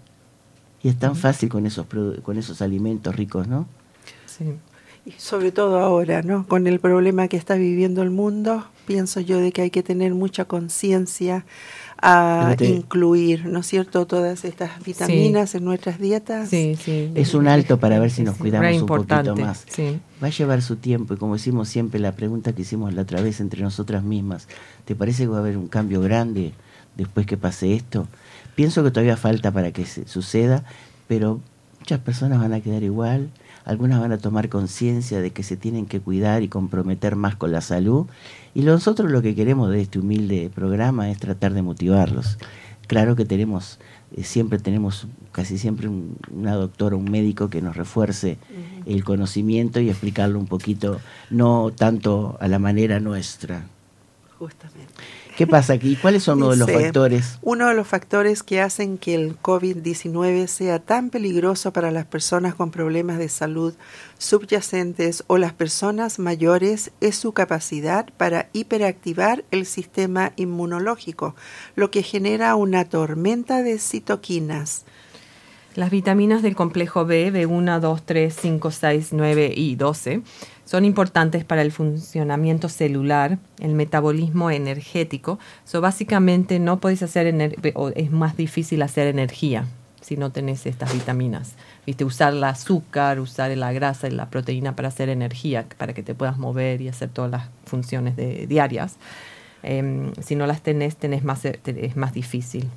Y 0.83 0.89
es 0.89 0.97
tan 0.97 1.17
fácil 1.17 1.49
con 1.49 1.67
esos, 1.67 1.87
con 2.23 2.39
esos 2.39 2.63
alimentos 2.63 3.17
ricos, 3.17 3.49
¿no? 3.49 3.67
Sí. 4.27 4.45
Y 5.05 5.13
sobre 5.13 5.51
todo 5.53 5.81
ahora, 5.81 6.23
¿no? 6.23 6.47
Con 6.47 6.67
el 6.67 6.81
problema 6.81 7.29
que 7.29 7.37
está 7.37 7.55
viviendo 7.55 8.03
el 8.03 8.11
mundo, 8.11 8.67
pienso 8.87 9.21
yo 9.21 9.39
de 9.39 9.53
que 9.53 9.63
hay 9.63 9.71
que 9.71 9.83
tener 9.83 10.15
mucha 10.15 10.45
conciencia 10.45 11.47
a 12.01 12.55
te- 12.57 12.67
incluir, 12.69 13.47
¿no 13.47 13.61
es 13.61 13.67
cierto?, 13.67 14.07
todas 14.07 14.45
estas 14.45 14.83
vitaminas 14.85 15.55
en 15.55 15.65
nuestras 15.65 15.99
dietas. 15.99 16.49
Sí, 16.49 16.77
sí. 16.83 17.11
Es 17.15 17.35
un 17.35 17.49
alto 17.49 17.79
para 17.81 17.99
ver 17.99 18.11
si 18.11 18.23
nos 18.23 18.37
Sí, 18.37 18.43
cuidamos 18.43 18.81
un 18.83 18.87
poquito 18.87 19.35
más. 19.37 19.65
Sí. 19.69 19.99
Va 20.23 20.29
a 20.29 20.31
llevar 20.31 20.63
su 20.63 20.77
tiempo 20.77 21.15
y 21.15 21.17
como 21.17 21.35
decimos 21.35 21.69
siempre, 21.69 21.99
la 22.01 22.13
pregunta 22.13 22.53
que 22.53 22.63
hicimos 22.63 22.95
la 22.95 23.03
otra 23.03 23.21
vez 23.21 23.41
entre 23.41 23.63
nosotras 23.63 24.03
mismas, 24.05 24.47
¿te 24.85 24.95
parece 24.95 25.25
que 25.25 25.29
va 25.29 25.37
a 25.39 25.41
haber 25.41 25.57
un 25.57 25.69
cambio 25.69 26.01
grande 26.01 26.53
después 26.97 27.27
que 27.27 27.37
pase 27.37 27.75
esto? 27.75 28.07
Pienso 28.55 28.83
que 28.85 28.91
todavía 28.91 29.17
falta 29.17 29.51
para 29.51 29.73
que 29.73 29.85
se 29.85 30.07
suceda, 30.07 30.65
pero 31.09 31.41
muchas 31.81 32.01
personas 32.01 32.41
van 32.41 32.53
a 32.53 32.61
quedar 32.61 32.83
igual, 32.83 33.29
algunas 33.65 34.01
van 34.01 34.13
a 34.13 34.19
tomar 34.19 34.49
conciencia 34.49 35.21
de 35.21 35.31
que 35.31 35.43
se 35.43 35.57
tienen 35.57 35.87
que 35.87 36.01
cuidar 36.01 36.43
y 36.43 36.49
comprometer 36.49 37.17
más 37.17 37.37
con 37.37 37.53
la 37.53 37.61
salud, 37.61 38.07
y 38.59 38.63
nosotros 38.63 39.09
lo 39.13 39.23
que 39.23 39.37
queremos 39.37 39.71
de 39.71 39.81
este 39.81 40.01
humilde 40.01 40.51
programa 40.53 41.09
es 41.11 41.19
tratar 41.19 41.55
de 41.55 41.63
motivarlos. 41.63 42.39
Claro 42.89 43.15
que 43.15 43.25
tenemos, 43.25 43.79
eh, 44.17 44.25
siempre 44.25 44.59
tenemos, 44.59 45.07
casi 45.31 45.59
siempre 45.59 45.87
un- 45.87 46.17
una 46.33 46.55
doctora, 46.55 46.97
un 46.97 47.09
médico 47.09 47.51
que 47.51 47.63
nos 47.63 47.77
refuerce 47.77 48.37
el 48.85 49.05
conocimiento 49.05 49.79
y 49.79 49.91
explicarlo 49.91 50.41
un 50.41 50.47
poquito, 50.47 50.99
no 51.31 51.71
tanto 51.71 52.37
a 52.41 52.49
la 52.49 52.59
manera 52.59 52.99
nuestra. 52.99 53.63
Justamente. 54.41 54.93
¿Qué 55.39 55.47
pasa 55.47 55.75
aquí? 55.75 55.95
¿Cuáles 55.95 56.25
son 56.25 56.39
uno 56.39 56.51
de 56.51 56.57
los 56.57 56.69
factores? 56.69 57.39
Uno 57.43 57.69
de 57.69 57.75
los 57.75 57.87
factores 57.87 58.43
que 58.43 58.61
hacen 58.61 58.99
que 58.99 59.15
el 59.15 59.41
COVID-19 59.41 60.49
sea 60.49 60.81
tan 60.81 61.11
peligroso 61.11 61.73
para 61.73 61.93
las 61.93 62.07
personas 62.07 62.57
con 62.57 62.73
problemas 62.73 63.19
de 63.19 63.29
salud 63.29 63.73
subyacentes 64.19 65.23
o 65.29 65.39
las 65.39 65.53
personas 65.53 66.19
mayores 66.19 66.91
es 67.01 67.15
su 67.15 67.35
capacidad 67.35 68.07
para 68.17 68.49
hiperactivar 68.53 69.45
el 69.53 69.65
sistema 69.65 70.33
inmunológico, 70.35 71.37
lo 71.77 71.93
que 71.93 72.03
genera 72.03 72.57
una 72.57 72.87
tormenta 72.87 73.63
de 73.63 73.79
citoquinas. 73.79 74.87
Las 75.77 75.91
vitaminas 75.93 76.43
del 76.43 76.57
complejo 76.57 77.05
B, 77.05 77.33
B1, 77.33 77.79
2, 77.79 78.03
3, 78.05 78.37
5, 78.41 78.71
6, 78.73 79.09
9 79.13 79.53
y 79.55 79.77
12, 79.77 80.23
son 80.69 80.85
importantes 80.85 81.47
para 81.47 81.63
el 81.63 81.73
funcionamiento 81.73 82.69
celular, 82.69 83.39
el 83.59 83.73
metabolismo 83.73 84.51
energético. 84.51 85.39
So, 85.65 85.81
básicamente 85.81 86.59
no 86.59 86.79
podéis 86.79 87.03
hacer, 87.03 87.57
o 87.75 87.89
es 87.89 88.11
más 88.11 88.37
difícil 88.37 88.83
hacer 88.83 89.07
energía 89.07 89.65
si 90.03 90.19
no 90.19 90.31
tenés 90.31 90.67
estas 90.67 90.93
vitaminas. 90.93 91.55
Viste, 91.87 92.05
usar 92.05 92.35
el 92.35 92.45
azúcar, 92.45 93.19
usar 93.19 93.51
la 93.57 93.73
grasa 93.73 94.09
y 94.09 94.11
la 94.11 94.29
proteína 94.29 94.77
para 94.77 94.89
hacer 94.89 95.09
energía, 95.09 95.65
para 95.79 95.95
que 95.95 96.03
te 96.03 96.15
puedas 96.15 96.37
mover 96.37 96.83
y 96.83 96.89
hacer 96.89 97.09
todas 97.09 97.31
las 97.31 97.49
funciones 97.65 98.15
diarias. 98.47 98.97
Em, 99.63 100.13
si 100.21 100.37
no 100.37 100.47
las 100.47 100.61
tenés, 100.61 100.97
tenés 100.97 101.25
más, 101.25 101.41
te- 101.41 101.87
es 101.87 101.97
más 101.97 102.13
difícil. 102.13 102.69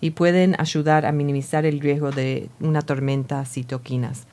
Y 0.00 0.12
pueden 0.12 0.56
ayudar 0.58 1.04
a 1.04 1.12
minimizar 1.12 1.66
el 1.66 1.80
riesgo 1.80 2.12
de 2.12 2.48
una 2.60 2.80
tormenta 2.80 3.44
citoquinas. 3.44 4.26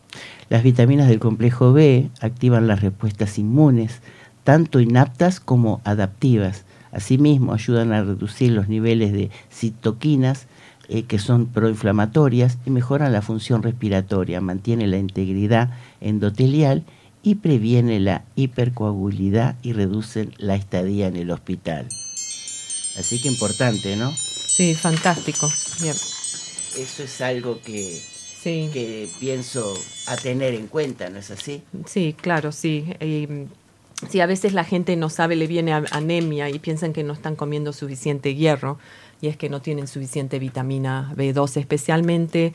Las 0.50 0.64
vitaminas 0.64 1.08
del 1.08 1.20
complejo 1.20 1.74
B 1.74 2.10
activan 2.22 2.68
las 2.68 2.82
respuestas 2.82 3.38
inmunes, 3.38 4.02
tanto 4.44 4.80
inaptas 4.80 5.40
como 5.40 5.82
adaptivas. 5.84 6.66
Asimismo, 6.92 7.54
ayudan 7.54 7.92
a 7.92 8.04
reducir 8.04 8.52
los 8.52 8.68
niveles 8.68 9.14
de 9.14 9.32
citoquinas, 9.52 10.48
eh, 10.90 11.04
que 11.04 11.18
son 11.18 11.48
proinflamatorias, 11.48 12.58
y 12.66 12.70
mejoran 12.70 13.14
la 13.14 13.22
función 13.22 13.64
respiratoria, 13.64 14.42
mantiene 14.42 14.88
la 14.88 14.98
integridad 14.98 15.72
endotelial 16.02 16.84
y 17.24 17.36
previene 17.36 18.00
la 18.00 18.26
hipercoagulidad 18.36 19.56
y 19.64 19.72
reducen 19.72 20.34
la 20.38 20.56
estadía 20.56 21.08
en 21.08 21.16
el 21.16 21.32
hospital. 21.32 21.88
Así 22.98 23.22
que 23.22 23.30
importante, 23.30 23.96
¿no? 23.96 24.14
Sí, 24.16 24.76
fantástico. 24.76 25.50
Bien. 25.82 25.96
Eso 26.78 27.04
es 27.04 27.22
algo 27.22 27.60
que, 27.62 28.02
Sí, 28.44 28.70
que 28.74 29.08
pienso 29.22 29.74
a 30.08 30.18
tener 30.18 30.54
en 30.54 30.68
cuenta, 30.68 31.10
¿no 31.10 31.20
es 31.20 31.32
así? 31.32 31.64
sí, 31.86 32.14
claro, 32.20 32.52
sí. 32.52 32.86
Mm, 33.00 33.44
sí, 34.10 34.20
a 34.20 34.26
veces 34.26 34.52
la 34.52 34.66
gente 34.66 34.98
no 34.98 35.10
sabe, 35.10 35.38
le 35.38 35.48
viene 35.48 35.72
anemia 35.72 36.50
y 36.50 36.60
piensan 36.60 36.92
que 36.92 37.04
no 37.04 37.14
están 37.14 37.38
comiendo 37.38 37.72
suficiente 37.72 38.36
hierro 38.36 38.80
y 39.22 39.28
es 39.28 39.38
que 39.38 39.48
no 39.48 39.62
tienen 39.62 39.88
suficiente 39.88 40.40
vitamina 40.40 41.14
B12, 41.16 41.62
especialmente 41.62 42.54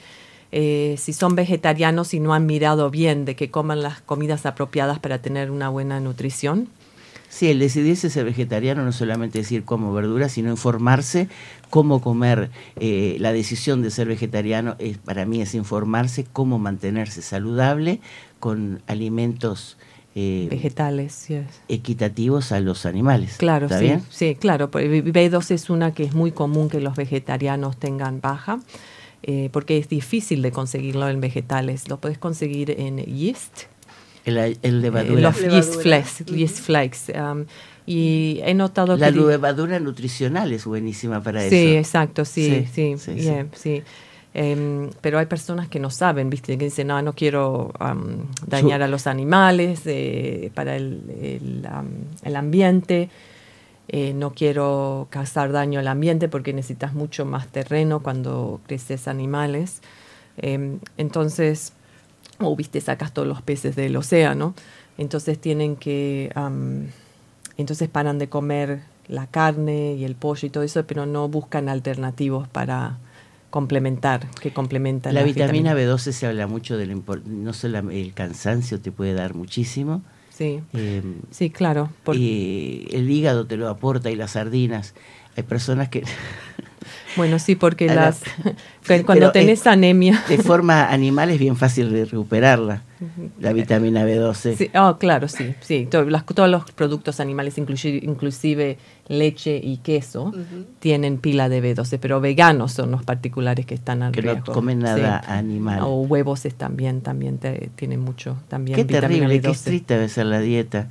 eh, 0.52 0.97
si 0.98 1.15
son 1.15 1.35
vegetarianos 1.35 2.12
y 2.12 2.20
no 2.20 2.35
han 2.35 2.44
mirado 2.44 2.90
bien 2.90 3.24
de 3.24 3.35
que 3.35 3.51
coman 3.51 3.81
las 3.81 4.02
comidas 4.02 4.44
apropiadas 4.44 4.98
para 4.98 5.23
tener 5.23 5.51
una 5.51 5.70
buena 5.70 6.01
nutrición. 6.01 6.69
Sí, 7.31 7.51
el 7.51 7.59
decidirse 7.59 8.09
ser 8.09 8.24
vegetariano 8.24 8.82
no 8.85 8.93
solamente 8.93 9.39
decir 9.39 9.65
como 9.65 9.93
verduras, 9.93 10.32
sino 10.32 10.51
informarse 10.51 11.28
cómo 11.70 12.01
comer. 12.01 12.51
Eh, 12.77 13.16
la 13.20 13.32
decisión 13.32 13.82
de 13.82 13.90
ser 13.90 14.09
vegetariano 14.09 14.77
es, 14.78 14.99
para 14.99 15.24
mí 15.27 15.40
es 15.40 15.55
informarse 15.55 16.24
cómo 16.32 16.59
mantenerse 16.59 17.23
saludable 17.23 18.01
con 18.40 18.82
alimentos 18.86 19.77
eh, 20.15 20.49
Vegetales, 20.51 21.12
sí 21.12 21.35
es. 21.35 21.47
equitativos 21.69 22.51
a 22.51 22.59
los 22.61 22.86
animales. 22.86 23.36
Claro, 23.36 23.66
¿Está 23.66 23.78
sí, 23.78 23.85
bien? 23.85 24.03
sí, 24.11 24.35
claro. 24.35 24.70
por- 24.70 24.82
B2 24.82 25.51
es 25.53 25.70
una 25.70 25.93
que 25.95 26.03
es 26.05 26.15
muy 26.15 26.32
común 26.32 26.69
que 26.69 26.81
los 26.81 26.97
vegetarianos 26.97 27.77
tengan 27.77 28.20
baja, 28.20 28.59
eh, 29.23 29.49
porque 29.53 29.78
es 29.78 29.89
difícil 29.89 30.43
de 30.43 30.51
conseguirlo 30.51 31.09
en 31.09 31.20
vegetales. 31.20 31.89
Lo 31.89 32.01
puedes 32.01 32.19
conseguir 32.19 32.70
en 32.81 32.97
yeast, 32.99 33.65
El, 34.24 34.39
el 34.39 34.57
eh, 34.62 34.73
levadura. 34.73 35.20
los 35.20 35.40
Levadura. 35.40 35.61
yeast 35.62 35.82
flakes, 35.82 36.24
yeast 36.35 36.59
flakes. 36.61 36.99
um, 37.16 37.45
y 37.90 38.40
he 38.44 38.52
notado 38.52 38.98
la 38.98 39.10
que... 39.10 39.19
levadura 39.19 39.81
nutricional 39.81 40.52
es 40.52 40.66
buenísima 40.66 41.23
para 41.23 41.40
Sí, 41.48 41.56
eso. 41.56 41.78
exacto, 41.78 42.24
sí, 42.27 42.66
Sí, 42.70 42.97
sí, 42.98 43.15
sí, 43.15 43.15
yeah, 43.23 43.47
sí. 43.55 43.82
Em, 44.35 44.90
pero 45.01 45.19
hay 45.19 45.24
personas 45.24 45.69
que 45.69 45.81
no 45.81 45.89
saben, 45.89 46.28
¿viste? 46.28 46.59
Que 46.59 46.66
dicen, 46.66 46.89
no, 46.89 47.01
no 47.01 47.15
quiero 47.15 47.73
dañar 48.47 48.82
a 48.82 48.89
los 48.89 49.06
animales 49.06 49.81
eh, 49.86 50.51
para 50.55 50.77
el, 50.77 51.01
el, 51.19 51.66
am, 51.66 51.89
el 52.23 52.36
ambiente, 52.36 53.09
eh, 53.89 54.12
no 54.12 54.35
quiero 54.35 55.06
causar 55.09 55.51
daño 55.51 55.81
al 55.81 55.89
ambiente 55.89 56.28
porque 56.28 56.52
necesitas 56.52 56.93
mucho 56.93 57.24
más 57.24 57.48
terreno 57.48 58.01
cuando 58.01 58.60
creces 58.66 59.09
animales. 59.09 59.81
Em, 60.36 60.78
entonces, 60.98 61.73
o 62.39 62.55
viste, 62.55 62.82
sacas 62.82 63.15
todos 63.15 63.27
los 63.27 63.40
peces 63.40 63.77
del 63.77 63.97
océano, 63.97 64.52
entonces 64.98 65.39
tienen 65.39 65.74
que, 65.77 66.31
entonces 67.59 67.89
paran 67.89 68.19
de 68.19 68.29
comer 68.29 68.81
la 69.09 69.27
carne 69.27 69.95
y 69.95 70.05
el 70.05 70.15
pollo 70.15 70.47
y 70.47 70.51
todo 70.51 70.63
eso, 70.65 70.87
pero 70.87 71.07
no 71.07 71.29
buscan 71.29 71.69
alternativos 71.69 72.49
para 72.49 72.99
complementar, 73.51 74.31
que 74.41 74.53
complementan 74.53 75.15
La 75.15 75.21
las 75.23 75.27
vitamina 75.35 75.75
vitaminas. 75.75 75.99
B12 76.01 76.13
se 76.13 76.27
habla 76.27 76.47
mucho 76.47 76.77
del 76.77 77.03
no 77.27 77.53
solo 77.53 77.91
el 77.91 78.13
cansancio 78.15 78.81
te 78.81 78.93
puede 78.93 79.15
dar 79.15 79.35
muchísimo. 79.35 80.03
Sí, 80.31 80.61
eh, 80.75 81.03
sí, 81.31 81.51
claro. 81.51 81.91
por- 82.05 82.15
y 82.15 82.87
el 82.93 83.11
hígado 83.11 83.47
te 83.47 83.57
lo 83.57 83.69
aporta 83.69 84.11
y 84.11 84.17
las 84.17 84.33
sardinas. 84.33 84.95
Hay 85.37 85.43
personas 85.45 85.89
que 85.89 86.05
Bueno, 87.16 87.39
sí, 87.39 87.55
porque 87.56 87.86
la- 87.86 87.94
las 87.94 88.20
Sí, 88.82 89.02
cuando 89.05 89.31
tenés 89.32 89.60
es- 89.60 89.66
anemia. 89.66 90.23
De 90.28 90.39
forma 90.39 90.89
animal 90.89 91.31
es 91.31 91.39
bien 91.39 91.56
fácil 91.56 91.93
de 91.93 92.05
recuperarla, 92.06 92.82
la 93.39 93.52
vitamina 93.52 94.05
B12. 94.06 94.56
Sí, 94.56 94.70
oh, 94.74 94.97
claro, 94.98 95.28
sí, 95.28 95.55
sí. 95.60 95.86
To- 95.90 96.05
las- 96.05 96.24
todos 96.24 96.48
los 96.48 96.70
productos 96.73 97.20
animales, 97.20 97.59
inclusive, 97.59 98.01
inclusive 98.02 98.78
leche 99.09 99.60
y 99.62 99.78
queso, 99.78 100.32
tienen 100.81 101.19
pila 101.19 101.48
de 101.48 101.62
B12, 101.62 101.98
pero 102.01 102.20
veganos 102.20 102.73
son 102.73 102.90
los 102.90 103.02
particulares 103.05 103.66
que 103.66 103.74
están 103.74 104.02
al 104.02 104.12
Que 104.12 104.23
no 104.23 104.32
riesgo. 104.32 104.52
comen 104.52 104.78
nada 104.81 105.23
Sí. 105.24 105.32
animal. 105.32 105.81
O 105.82 106.01
huevos 106.02 106.44
es 106.47 106.55
también, 106.55 107.01
también 107.02 107.39
te- 107.39 107.70
tienen 107.77 108.01
mucho, 108.01 108.36
también 108.48 108.77
Qué 108.77 108.85
vitamina 108.85 109.27
terrible, 109.28 109.40
qué 109.40 109.48
B12. 109.48 109.52
estricta 109.52 109.94
debe 109.94 110.09
ser 110.09 110.27
la 110.27 110.40
dieta. 110.40 110.89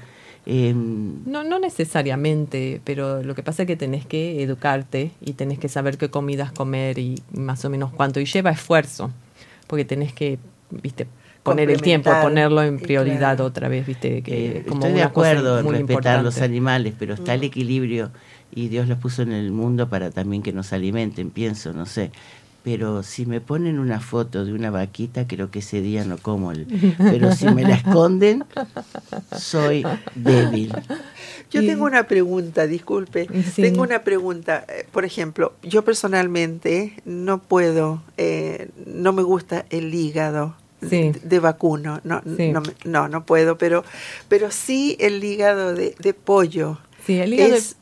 Eh, 0.50 0.74
No, 0.74 1.44
no 1.44 1.60
necesariamente, 1.60 2.80
pero 2.86 3.22
lo 3.22 3.36
que 3.36 3.44
pasa 3.44 3.64
es 3.64 3.68
que 3.68 3.76
tenés 3.76 4.06
que 4.06 4.42
educarte 4.42 5.12
y 5.20 5.34
tenés 5.34 5.60
que 5.60 5.68
saber 5.68 5.98
qué 5.98 6.10
comidas 6.10 6.54
comer 6.54 7.00
y 7.00 7.22
más 7.34 7.66
o 7.66 7.70
menos 7.70 7.92
cuánto. 7.92 8.22
Y 8.22 8.26
lleva 8.26 8.52
esfuerzo, 8.52 9.12
porque 9.68 9.84
tenés 9.84 10.14
que, 10.14 10.40
viste, 10.72 11.06
poner 11.44 11.70
el 11.70 11.82
tiempo, 11.82 12.12
ponerlo 12.22 12.64
en 12.64 12.80
prioridad 12.80 13.36
claro. 13.36 13.46
otra 13.46 13.68
vez, 13.68 13.86
viste, 13.86 14.22
que 14.22 14.60
eh, 14.60 14.64
como 14.68 14.82
estoy 14.86 14.94
de 14.94 15.04
acuerdo 15.04 15.60
en 15.60 15.70
respetar 15.70 16.24
los 16.24 16.42
animales, 16.42 16.94
pero 16.98 17.14
está 17.14 17.34
Mm. 17.34 17.36
el 17.36 17.44
equilibrio 17.44 18.12
y 18.56 18.70
Dios 18.70 18.88
los 18.88 18.98
puso 19.00 19.24
en 19.24 19.34
el 19.34 19.52
mundo 19.52 19.90
para 19.90 20.12
también 20.12 20.42
que 20.44 20.54
nos 20.54 20.72
alimenten, 20.72 21.30
pienso, 21.30 21.74
no 21.74 21.86
sé. 21.86 22.12
Pero 22.68 23.02
si 23.02 23.26
me 23.26 23.40
ponen 23.40 23.80
una 23.80 24.02
foto 24.02 24.44
de 24.44 24.52
una 24.52 24.70
vaquita, 24.72 25.26
creo 25.26 25.50
que 25.50 25.60
ese 25.60 25.80
día 25.80 26.04
no 26.04 26.18
como. 26.18 26.52
el- 26.52 26.66
Pero 26.98 27.32
si 27.34 27.46
me 27.48 27.64
la 27.64 27.76
esconden, 27.76 28.44
soy 29.38 29.86
débil. 30.16 30.74
Yo 31.50 31.62
Y- 31.62 31.68
tengo 31.68 31.86
una 31.86 32.08
pregunta, 32.08 32.68
disculpe. 32.68 33.30
Sí. 33.54 33.62
Tengo 33.62 33.84
una 33.84 34.04
pregunta. 34.04 34.66
Eh, 34.68 34.86
Por 34.92 35.06
ejemplo, 35.06 35.54
yo 35.64 35.86
personalmente 35.86 37.02
no 37.06 37.42
puedo, 37.42 38.02
eh, 38.18 38.68
no 38.86 39.14
me 39.14 39.24
gusta 39.24 39.66
el 39.70 39.94
hígado 39.94 40.56
Sí. 40.82 40.88
de, 40.90 41.22
de 41.24 41.40
vacuno. 41.40 42.02
No, 42.04 42.22
Sí. 42.36 42.52
no, 42.52 42.60
me- 42.60 42.76
no, 42.84 43.08
no 43.08 43.26
puedo, 43.26 43.58
pero, 43.58 43.86
pero 44.28 44.52
sí 44.52 44.98
el 45.00 45.24
hígado 45.24 45.74
de, 45.74 45.96
de 46.00 46.14
pollo. 46.14 46.80
Sí, 47.06 47.18
el 47.18 47.34
hígado 47.34 47.56
es, 47.56 47.78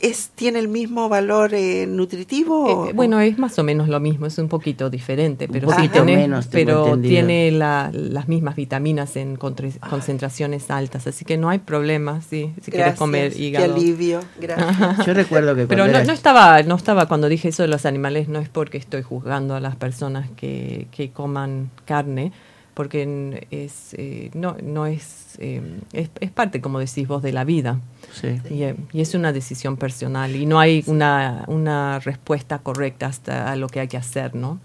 es, 0.00 0.30
¿Tiene 0.34 0.58
el 0.58 0.68
mismo 0.68 1.08
valor 1.08 1.54
eh, 1.54 1.86
nutritivo? 1.86 2.68
Eh, 2.68 2.90
o- 2.92 2.94
bueno, 2.94 3.20
es 3.20 3.38
más 3.38 3.58
o 3.58 3.64
menos 3.64 3.88
lo 3.88 4.00
mismo, 4.00 4.26
es 4.26 4.38
un 4.38 4.48
poquito 4.48 4.90
diferente, 4.90 5.46
Un 5.46 5.52
pero 5.52 5.68
sí 5.72 5.88
menos, 6.04 6.48
tengo 6.48 6.84
pero 6.84 6.98
tiene 6.98 7.50
la- 7.50 7.90
las 7.92 8.28
mismas 8.28 8.56
vitaminas 8.56 9.16
en 9.16 9.36
concentraciones 9.36 10.70
altas, 10.70 11.06
así 11.06 11.24
que 11.24 11.36
no 11.36 11.48
hay 11.48 11.58
problema, 11.58 12.20
sí, 12.22 12.52
si 12.62 12.70
quieres 12.70 12.94
comer 12.94 13.32
Qué 13.32 13.42
hígado. 13.42 13.74
alivio, 13.76 14.20
gracias. 14.40 15.06
Yo 15.06 15.14
recuerdo 15.14 15.54
que 15.56 15.66
Pero 15.66 15.86
no, 15.86 16.02
no 16.04 16.12
estaba, 16.12 16.62
no 16.62 16.74
estaba 16.76 17.06
cuando 17.06 17.28
dije 17.28 17.48
eso 17.48 17.62
de 17.62 17.68
los 17.68 17.86
animales, 17.86 18.28
no 18.28 18.38
es 18.38 18.48
porque 18.48 18.78
estoy 18.78 19.02
juzgando 19.02 19.54
a 19.54 19.60
las 19.60 19.76
personas 19.76 20.30
que, 20.36 20.86
que 20.90 21.10
coman 21.10 21.70
carne, 21.84 22.32
porque 22.74 23.02
n- 23.02 23.46
es 23.50 23.94
eh, 23.94 24.30
no 24.34 24.56
no 24.62 24.86
es, 24.86 25.36
eh, 25.40 25.60
es 25.92 26.10
es 26.20 26.30
parte 26.30 26.60
como 26.60 26.78
decís 26.78 27.08
vos 27.08 27.22
de 27.24 27.32
la 27.32 27.42
vida 27.42 27.80
Sí. 28.12 28.40
y, 28.50 28.62
eh, 28.62 28.76
y 28.92 29.00
es 29.00 29.14
una 29.14 29.32
decisión 29.32 29.76
personal 29.76 30.34
y 30.34 30.46
no 30.46 30.58
hay 30.58 30.82
una, 30.86 31.44
una 31.46 31.98
respuesta 32.00 32.58
correcta 32.58 33.06
hasta 33.06 33.52
a 33.52 33.56
lo 33.56 33.68
que 33.68 33.80
hay 33.80 33.88
que 33.88 33.96
hacer, 33.96 34.34
¿no? 34.34 34.60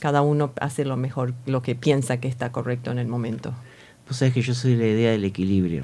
Cada 0.00 0.22
uno 0.22 0.52
hace 0.60 0.84
lo 0.84 0.96
mejor, 0.96 1.34
lo 1.46 1.62
que 1.62 1.74
piensa 1.74 2.18
que 2.18 2.28
está 2.28 2.52
correcto 2.52 2.90
en 2.90 2.98
el 2.98 3.06
momento. 3.08 3.52
Vos 4.08 4.18
sabés 4.18 4.34
que 4.34 4.42
yo 4.42 4.54
soy 4.54 4.76
la 4.76 4.86
idea 4.86 5.10
del 5.12 5.24
equilibrio, 5.24 5.82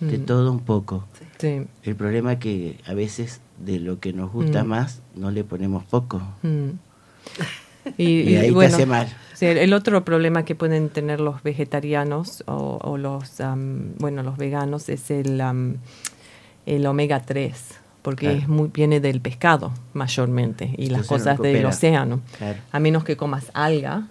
de 0.00 0.18
Mm. 0.18 0.24
todo 0.24 0.50
un 0.52 0.60
poco. 0.60 1.04
Sí. 1.38 1.62
El 1.82 1.94
problema 1.96 2.34
es 2.34 2.38
que 2.38 2.78
a 2.86 2.94
veces 2.94 3.40
de 3.58 3.78
lo 3.80 4.00
que 4.00 4.12
nos 4.12 4.32
gusta 4.32 4.64
Mm. 4.64 4.66
más 4.68 5.02
no 5.14 5.30
le 5.30 5.44
ponemos 5.44 5.84
poco. 5.84 6.20
Mm. 6.42 6.70
Y, 7.96 8.04
Y 8.04 8.28
y 8.30 8.36
ahí 8.36 8.52
te 8.54 8.66
hace 8.66 8.84
mal. 8.84 9.08
sí, 9.32 9.46
el- 9.46 9.72
otro 9.72 10.04
problema 10.04 10.44
que 10.44 10.54
pueden 10.54 10.90
tener 10.90 11.20
los 11.20 11.42
vegetarianos 11.42 12.44
o, 12.46 12.78
o 12.82 12.98
los 12.98 13.40
am, 13.40 13.94
bueno 13.98 14.22
los 14.22 14.36
veganos 14.36 14.90
es 14.90 15.10
el 15.10 15.40
el 16.76 16.86
omega 16.86 17.20
3 17.22 17.52
porque 18.02 18.26
Claro. 18.26 18.38
es 18.38 18.48
muy, 18.48 18.68
viene 18.72 19.00
del 19.00 19.20
pescado 19.20 19.72
mayormente 19.92 20.66
y 20.78 20.86
las 20.86 21.02
Entonces 21.02 21.08
cosas 21.08 21.38
del 21.40 21.66
océano. 21.66 22.20
Claro. 22.38 22.58
A 22.72 22.78
menos 22.78 23.04
que 23.04 23.16
comas 23.16 23.50
alga 23.54 24.06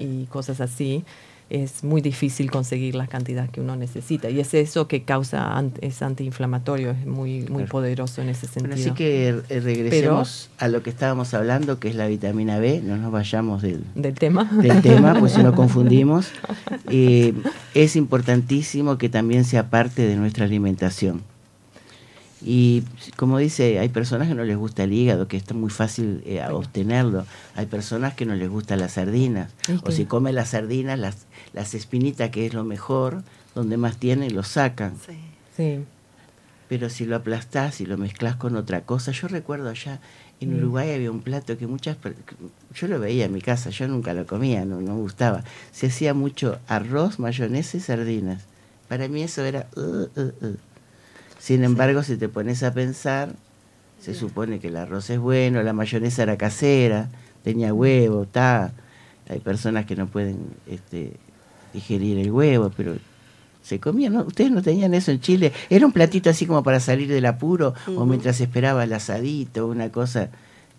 y 0.00 0.24
cosas 0.26 0.60
así, 0.60 1.04
es 1.50 1.82
muy 1.84 2.00
difícil 2.00 2.50
conseguir 2.50 2.94
la 2.94 3.06
cantidad 3.08 3.48
que 3.50 3.60
uno 3.60 3.74
necesita. 3.76 4.30
Y 4.30 4.40
es 4.40 4.54
eso 4.54 4.88
que 4.88 5.02
causa, 5.02 5.62
es 5.80 6.00
antiinflamatorio, 6.00 6.92
es 6.92 7.06
muy, 7.06 7.40
muy 7.42 7.46
Claro. 7.64 7.66
poderoso 7.68 8.22
en 8.22 8.28
ese 8.30 8.46
sentido. 8.46 8.68
Bueno, 8.68 8.80
así 8.80 8.90
que 8.92 9.36
regresemos 9.48 10.48
a 10.58 10.68
lo 10.68 10.82
que 10.82 10.90
estábamos 10.90 11.34
hablando, 11.34 11.78
que 11.80 11.88
es 11.88 11.94
la 11.96 12.06
vitamina 12.06 12.58
B, 12.58 12.80
no 12.84 12.96
nos 12.96 13.10
vayamos 13.12 13.62
del, 13.62 13.84
Del 13.96 14.14
tema. 14.14 14.44
del 14.44 14.80
tema, 14.80 15.14
pues 15.18 15.32
si 15.32 15.42
no 15.42 15.52
confundimos. 15.56 16.28
Eh, 16.88 17.34
es 17.74 17.96
importantísimo 17.96 18.96
que 18.98 19.08
también 19.08 19.44
sea 19.44 19.70
parte 19.70 20.06
de 20.06 20.16
nuestra 20.16 20.44
alimentación. 20.46 21.22
Y 22.42 22.84
como 23.16 23.38
dice, 23.38 23.78
hay 23.78 23.88
personas 23.90 24.28
que 24.28 24.34
no 24.34 24.44
les 24.44 24.56
gusta 24.56 24.84
el 24.84 24.92
hígado, 24.92 25.28
que 25.28 25.36
está 25.36 25.54
muy 25.54 25.70
fácil 25.70 26.22
eh, 26.24 26.42
obtenerlo. 26.50 27.26
Hay 27.54 27.66
personas 27.66 28.14
que 28.14 28.24
no 28.24 28.34
les 28.34 28.48
gustan 28.48 28.78
las 28.80 28.92
sardinas. 28.92 29.50
¿Y 29.68 29.78
O 29.86 29.90
si 29.90 30.06
comen 30.06 30.34
las 30.34 30.50
sardinas, 30.50 30.98
las, 30.98 31.26
las 31.52 31.74
espinitas, 31.74 32.30
que 32.30 32.46
es 32.46 32.54
lo 32.54 32.64
mejor, 32.64 33.22
donde 33.54 33.76
más 33.76 33.98
tienen, 33.98 34.34
lo 34.34 34.42
sacan. 34.42 34.94
Sí. 35.06 35.18
Sí. 35.56 35.84
Pero 36.68 36.88
si 36.88 37.04
lo 37.04 37.16
aplastás 37.16 37.80
y 37.80 37.86
lo 37.86 37.98
mezclas 37.98 38.36
con 38.36 38.56
otra 38.56 38.82
cosa, 38.82 39.12
yo 39.12 39.28
recuerdo 39.28 39.68
allá 39.68 40.00
en 40.40 40.54
Mm. 40.54 40.58
Uruguay 40.58 40.94
había 40.94 41.10
un 41.10 41.20
plato 41.20 41.58
que 41.58 41.66
muchas, 41.66 41.98
yo 42.74 42.88
lo 42.88 42.98
veía 42.98 43.26
en 43.26 43.32
mi 43.32 43.42
casa, 43.42 43.68
yo 43.68 43.86
nunca 43.88 44.14
lo 44.14 44.26
comía, 44.26 44.64
no, 44.64 44.80
no 44.80 44.94
me 44.94 45.00
gustaba. 45.00 45.44
Se 45.72 45.88
hacía 45.88 46.14
mucho 46.14 46.58
arroz, 46.66 47.18
mayonesa 47.18 47.76
y 47.76 47.80
sardinas. 47.80 48.44
Para 48.88 49.06
mí 49.08 49.22
eso 49.22 49.44
era... 49.44 49.66
uh, 49.76 49.80
uh, 49.80 50.46
uh. 50.46 50.56
Sin 51.40 51.64
embargo, 51.64 52.02
si 52.02 52.16
te 52.16 52.28
pones 52.28 52.62
a 52.62 52.72
pensar, 52.74 53.30
se 54.00 54.14
supone 54.14 54.60
que 54.60 54.68
el 54.68 54.76
arroz 54.76 55.08
es 55.10 55.18
bueno, 55.18 55.62
la 55.62 55.72
mayonesa 55.72 56.22
era 56.22 56.36
casera, 56.36 57.08
tenía 57.42 57.72
huevo, 57.74 58.26
ta. 58.26 58.72
Hay 59.28 59.38
personas 59.40 59.86
que 59.86 59.96
no 59.96 60.06
pueden 60.06 60.38
este, 60.68 61.12
digerir 61.72 62.18
el 62.18 62.30
huevo, 62.30 62.70
pero 62.76 62.94
se 63.62 63.78
comía, 63.78 64.10
¿no? 64.10 64.22
Ustedes 64.22 64.50
no 64.50 64.60
tenían 64.62 64.92
eso 64.94 65.10
en 65.12 65.20
Chile. 65.20 65.52
Era 65.70 65.86
un 65.86 65.92
platito 65.92 66.28
así 66.30 66.46
como 66.46 66.62
para 66.62 66.80
salir 66.80 67.08
del 67.08 67.26
apuro 67.26 67.74
o 67.96 68.04
mientras 68.06 68.40
esperaba 68.40 68.84
el 68.84 68.92
asadito, 68.92 69.66
una 69.66 69.90
cosa. 69.92 70.30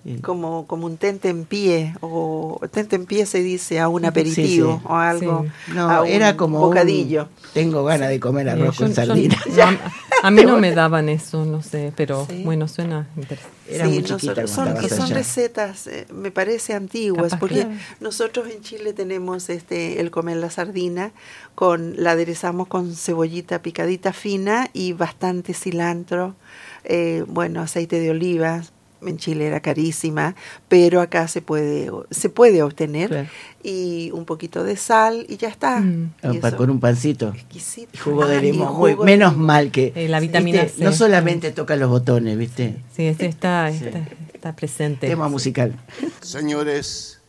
eh, 0.03 0.19
Como, 0.21 0.65
como 0.67 0.87
un 0.87 0.97
tente 0.97 1.29
en 1.29 1.45
pie, 1.45 1.93
o 2.01 2.59
tente 2.71 2.95
en 2.97 3.05
pie 3.05 3.25
se 3.27 3.41
dice 3.43 3.79
a 3.79 3.87
un 3.87 4.03
aperitivo 4.05 4.79
sí. 4.81 4.87
o 4.89 4.95
algo. 4.95 5.45
Sí. 5.67 5.71
no, 5.75 5.89
a 5.89 6.01
un 6.01 6.07
era 6.07 6.35
como 6.35 6.57
un, 6.59 6.63
bocadillo. 6.69 7.29
tengo 7.53 7.83
ganas 7.83 8.09
de 8.09 8.19
comer 8.19 8.47
Eh, 8.47 8.51
arroz 8.51 8.77
yo- 8.77 8.85
con 8.85 8.93
yo- 8.93 9.05
no, 9.05 9.13
a, 10.21 10.31
mí 10.31 10.43
no 10.43 10.57
me 10.57 10.71
daban 10.73 11.09
eso, 11.09 11.45
no 11.45 11.61
sé, 11.61 11.91
pero 11.95 12.25
Sí. 12.29 12.43
bueno, 12.43 12.67
suena 12.67 13.07
interesante. 13.15 13.57
Era 13.69 13.87
muy 13.87 14.03
chiquita 14.03 14.47
son, 14.47 15.09
recetas, 15.11 15.87
eh, 15.87 16.05
me 16.13 16.29
parece 16.31 16.73
antiguas, 16.73 17.31
Capaz 17.31 17.39
porque 17.39 17.55
que- 17.61 17.77
nosotros 17.99 18.47
en 18.49 18.61
Chile 18.61 18.93
tenemos 18.93 19.49
este 19.49 19.99
el 20.01 20.11
comer 20.11 20.37
la 20.37 20.49
sardina, 20.49 21.11
con 21.55 21.95
la 21.97 22.11
aderezamos 22.11 22.67
con 22.67 22.93
cebollita 22.95 23.61
picadita 23.61 24.11
fina 24.13 24.69
y 24.73 24.93
bastante 24.93 25.53
cilantro, 25.53 26.35
eh, 26.83 27.23
bueno, 27.27 27.61
aceite 27.61 27.99
de 27.99 28.09
oliva. 28.11 28.61
En 29.03 29.17
Chile 29.17 29.47
era 29.47 29.59
carísima, 29.61 30.35
pero 30.67 31.01
acá 31.01 31.27
se 31.27 31.41
puede 31.41 31.89
se 32.11 32.29
puede 32.29 32.61
obtener 32.61 33.09
Claro. 33.09 33.27
y 33.63 34.11
un 34.13 34.25
poquito 34.25 34.63
de 34.63 34.75
sal 34.77 35.25
y 35.27 35.37
ya 35.37 35.47
está. 35.49 35.79
Mm. 35.79 36.11
Y 36.33 36.37
Pa- 36.37 36.49
eso- 36.49 36.57
con 36.57 36.69
un 36.69 36.79
pancito. 36.79 37.29
exquisito. 37.29 37.89
Y 37.93 37.97
jugo 37.97 38.27
de 38.27 38.37
Ah, 38.37 38.41
limón. 38.41 38.67
jugo 38.67 38.79
muy- 38.79 38.91
de 38.95 39.03
menos 39.03 39.31
limón. 39.33 39.45
mal 39.47 39.71
que. 39.71 39.91
Eh, 39.95 40.07
la 40.07 40.19
vitamina 40.19 40.63
¿viste? 40.63 40.77
C. 40.79 40.83
No 40.83 40.91
solamente 40.91 41.51
toca 41.51 41.75
los 41.75 41.89
botones, 41.89 42.37
¿viste? 42.37 42.75
Sí, 42.95 43.05
este 43.05 43.25
está, 43.25 43.71
Sí. 43.71 43.85
está, 43.85 43.99
está 44.33 44.55
presente. 44.55 45.07
Tema 45.07 45.27
musical. 45.29 45.73
Señores, 46.21 47.19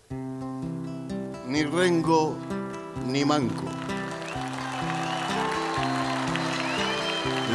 ni 1.48 1.62
rengo 1.64 2.36
ni 3.08 3.24
manco. 3.24 3.64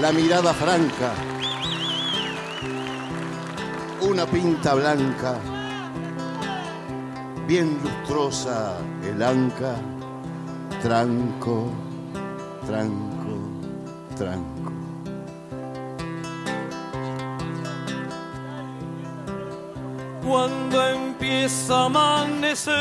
La 0.02 0.12
mirada 0.12 0.54
franca, 0.54 1.14
una 4.02 4.26
pinta 4.26 4.74
blanca, 4.74 5.36
bien 7.48 7.78
lustrosa 7.84 8.78
el 9.04 9.22
anca, 9.22 9.76
tranco, 10.82 11.70
tranco, 12.66 13.38
tranco. 14.18 14.58
cuando 20.28 20.88
empieza 20.90 21.84
a 21.84 21.86
amanecer 21.86 22.74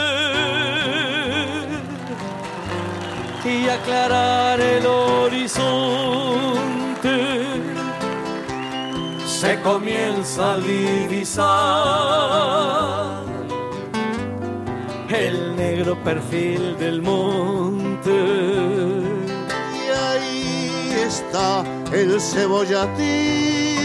y 3.45 3.69
aclarar 3.69 4.61
el 4.61 4.85
horizonte. 4.85 6.17
Se 9.41 9.61
comienza 9.61 10.55
a 10.55 10.57
divisar 10.59 11.45
el 15.11 15.55
negro 15.57 16.03
perfil 16.03 16.79
del 16.79 17.03
monte. 17.03 18.11
Y 19.83 19.89
ahí 20.07 20.91
está 21.07 21.63
el 21.93 22.19
cebollatí 22.19 23.77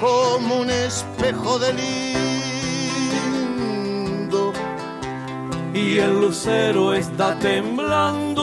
como 0.00 0.60
un 0.60 0.70
espejo 0.70 1.58
de 1.58 1.72
lindo. 1.72 2.12
Y 5.74 5.98
el 5.98 6.20
lucero 6.20 6.94
está 6.94 7.36
temblando 7.40 8.34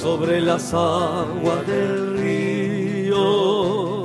sobre 0.00 0.40
las 0.40 0.72
aguas 0.72 1.66
del 1.66 2.16
río. 2.18 4.02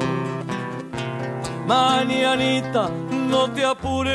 Mañanita, 1.65 2.89
no 3.29 3.49
te 3.51 3.63
apures. 3.63 4.13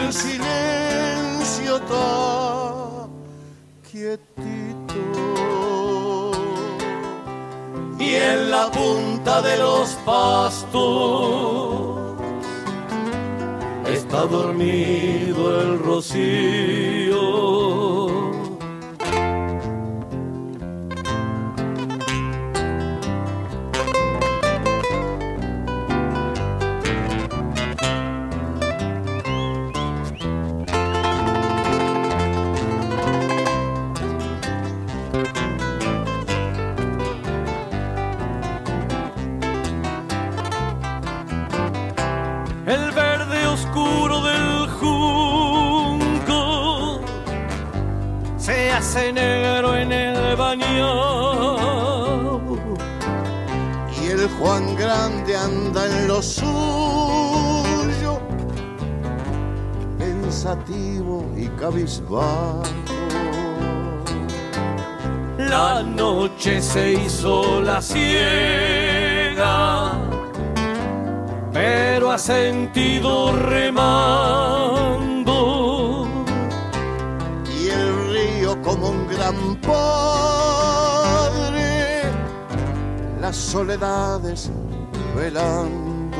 El 0.00 0.12
silencio 0.12 1.76
está 1.76 3.08
quietito. 3.90 5.02
Y 7.98 8.14
en 8.14 8.50
la 8.50 8.70
punta 8.70 9.42
de 9.42 9.58
los 9.58 9.90
pastos 10.06 10.78
está 13.86 14.22
dormido 14.24 15.60
el 15.60 15.78
rocío. 15.78 17.18
Se 48.88 48.98
hace 48.98 49.12
negro 49.12 49.76
en 49.76 49.92
el 49.92 50.36
baño. 50.36 50.66
Y 54.00 54.06
el 54.06 54.28
Juan 54.38 54.74
Grande 54.76 55.36
anda 55.36 55.84
en 55.86 56.08
lo 56.08 56.22
suyo, 56.22 58.18
pensativo 59.98 61.24
y 61.36 61.48
cabizbajo. 61.60 62.62
La 65.38 65.82
noche 65.82 66.62
se 66.62 66.92
hizo 66.94 67.60
la 67.60 67.82
ciega, 67.82 69.12
pero 71.52 72.10
ha 72.10 72.18
sentido 72.18 73.32
remando. 73.36 74.57
Gran 79.30 79.56
padre, 79.56 80.92
las 83.20 83.36
soledades 83.36 84.50
velando. 85.14 86.16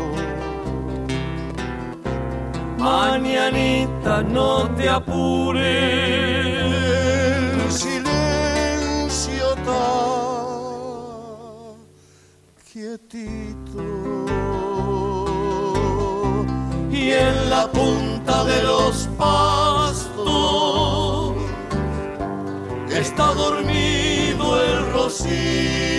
Mañanita, 2.78 4.22
no 4.22 4.68
te 4.76 4.88
apures. 4.88 5.64
El 7.54 7.72
silencio 7.72 9.54
está 9.56 9.88
quietito. 12.70 13.84
y 16.90 17.12
en 17.12 17.50
la 17.50 17.70
punta 17.72 18.44
de 18.44 18.62
los 18.62 19.07
está 23.18 23.34
dormido 23.34 24.62
el 24.62 24.92
rocío. 24.92 25.97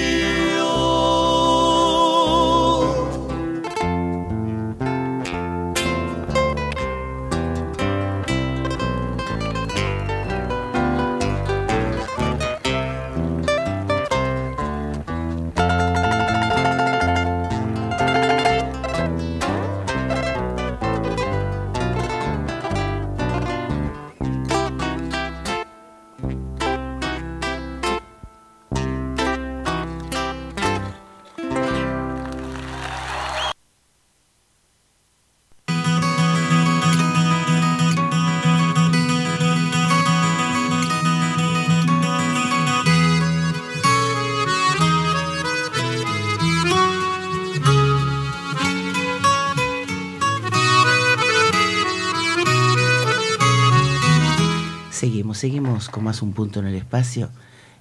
Con 55.88 56.04
más 56.04 56.22
un 56.22 56.34
punto 56.34 56.60
en 56.60 56.68
el 56.68 56.76
espacio 56.76 57.30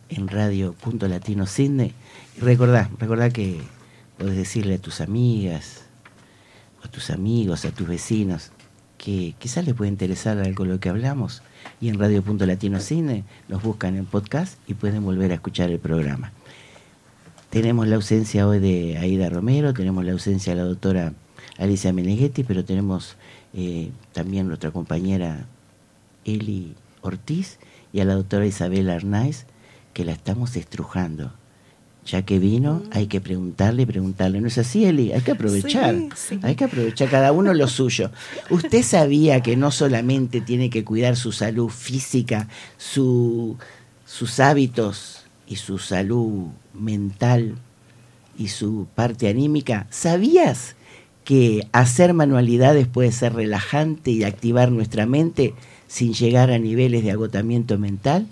en 0.09 0.29
Radio 0.29 0.73
Punto 0.73 1.09
Latino 1.09 1.47
Sydney. 1.47 1.93
Y 2.37 2.41
recordá, 2.41 2.89
recordá 2.99 3.31
que 3.31 3.61
podés 4.16 4.37
decirle 4.37 4.75
a 4.75 4.79
tus 4.79 5.01
amigas, 5.01 5.83
a 6.85 6.89
tus 6.89 7.11
amigos, 7.11 7.65
a 7.65 7.73
tus 7.73 7.89
vecinos, 7.89 8.53
que 8.99 9.35
quizás 9.41 9.66
les 9.66 9.75
puede 9.75 9.91
interesar 9.91 10.39
algo 10.39 10.62
de 10.62 10.70
lo 10.70 10.81
que 10.81 10.89
hablamos. 10.89 11.43
Y 11.81 11.89
en 11.89 11.99
Radio 11.99 12.23
Punto 12.23 12.47
Latino 12.47 12.79
Cine 12.79 13.25
nos 13.49 13.62
buscan 13.62 13.97
en 13.97 14.07
podcast 14.07 14.59
y 14.69 14.75
pueden 14.75 15.05
volver 15.05 15.33
a 15.33 15.35
escuchar 15.35 15.70
el 15.70 15.81
programa. 15.81 16.33
Tenemos 17.51 17.89
la 17.89 17.97
ausencia 17.97 18.47
hoy 18.47 18.61
de 18.61 18.97
Aida 18.99 19.29
Romero, 19.29 19.75
tenemos 19.75 20.05
la 20.05 20.12
ausencia 20.12 20.55
de 20.55 20.61
la 20.62 20.69
doctora 20.69 21.15
Alicia 21.59 21.93
Meneghetti, 21.93 22.45
pero 22.45 22.65
tenemos 22.65 23.16
eh, 23.55 23.91
también 24.12 24.47
nuestra 24.47 24.70
compañera 24.70 25.47
Eli 26.25 26.75
Ortiz 27.03 27.59
y 27.93 28.01
a 28.01 28.05
la 28.05 28.15
doctora 28.15 28.47
Isabel 28.47 28.90
Arnaiz, 28.90 29.47
que 29.93 30.05
la 30.05 30.12
estamos 30.12 30.56
estrujando. 30.56 31.32
Ya 32.06 32.23
que 32.23 32.39
vino, 32.39 32.82
hay 32.90 33.06
que 33.06 33.20
preguntarle, 33.20 33.86
preguntarle. 33.86 34.40
¿No 34.40 34.48
es 34.48 34.56
así, 34.56 34.86
Eli? 34.86 35.12
Hay 35.12 35.20
que 35.20 35.32
aprovechar. 35.32 35.94
Sí, 35.94 36.09
sí. 36.15 36.40
Hay 36.43 36.55
que 36.55 36.65
aprovechar 36.65 37.10
cada 37.10 37.32
uno 37.32 37.52
lo 37.52 37.69
suyo. 37.69 38.10
¿Usted 38.48 38.82
sabía 38.82 39.43
que 39.43 39.56
no 39.56 39.70
solamente 39.70 40.40
tiene 40.40 40.70
que 40.70 40.85
cuidar 40.85 41.16
su 41.16 41.32
salud 41.32 41.69
física, 41.69 42.48
su, 42.78 43.59
sus 44.06 44.40
hábitos 44.40 45.24
y 45.47 45.56
su 45.56 45.78
salud 45.78 46.47
mental 46.73 47.56
y 48.39 48.48
su 48.48 48.86
parte 48.94 49.28
anímica? 49.28 49.86
¿Sabías 49.90 50.77
que 51.24 51.69
hacer 51.73 52.15
manualidades 52.15 52.86
puede 52.86 53.12
ser 53.12 53.35
relajante 53.35 54.12
y 54.12 54.24
activar 54.24 54.73
nuestra 54.73 55.05
mente 55.05 55.52
sin 55.89 56.15
llegar 56.15 56.52
a 56.52 56.59
niveles 56.59 57.02
de 57.02 57.10
agotamiento 57.10 57.78
mental? 57.78 58.27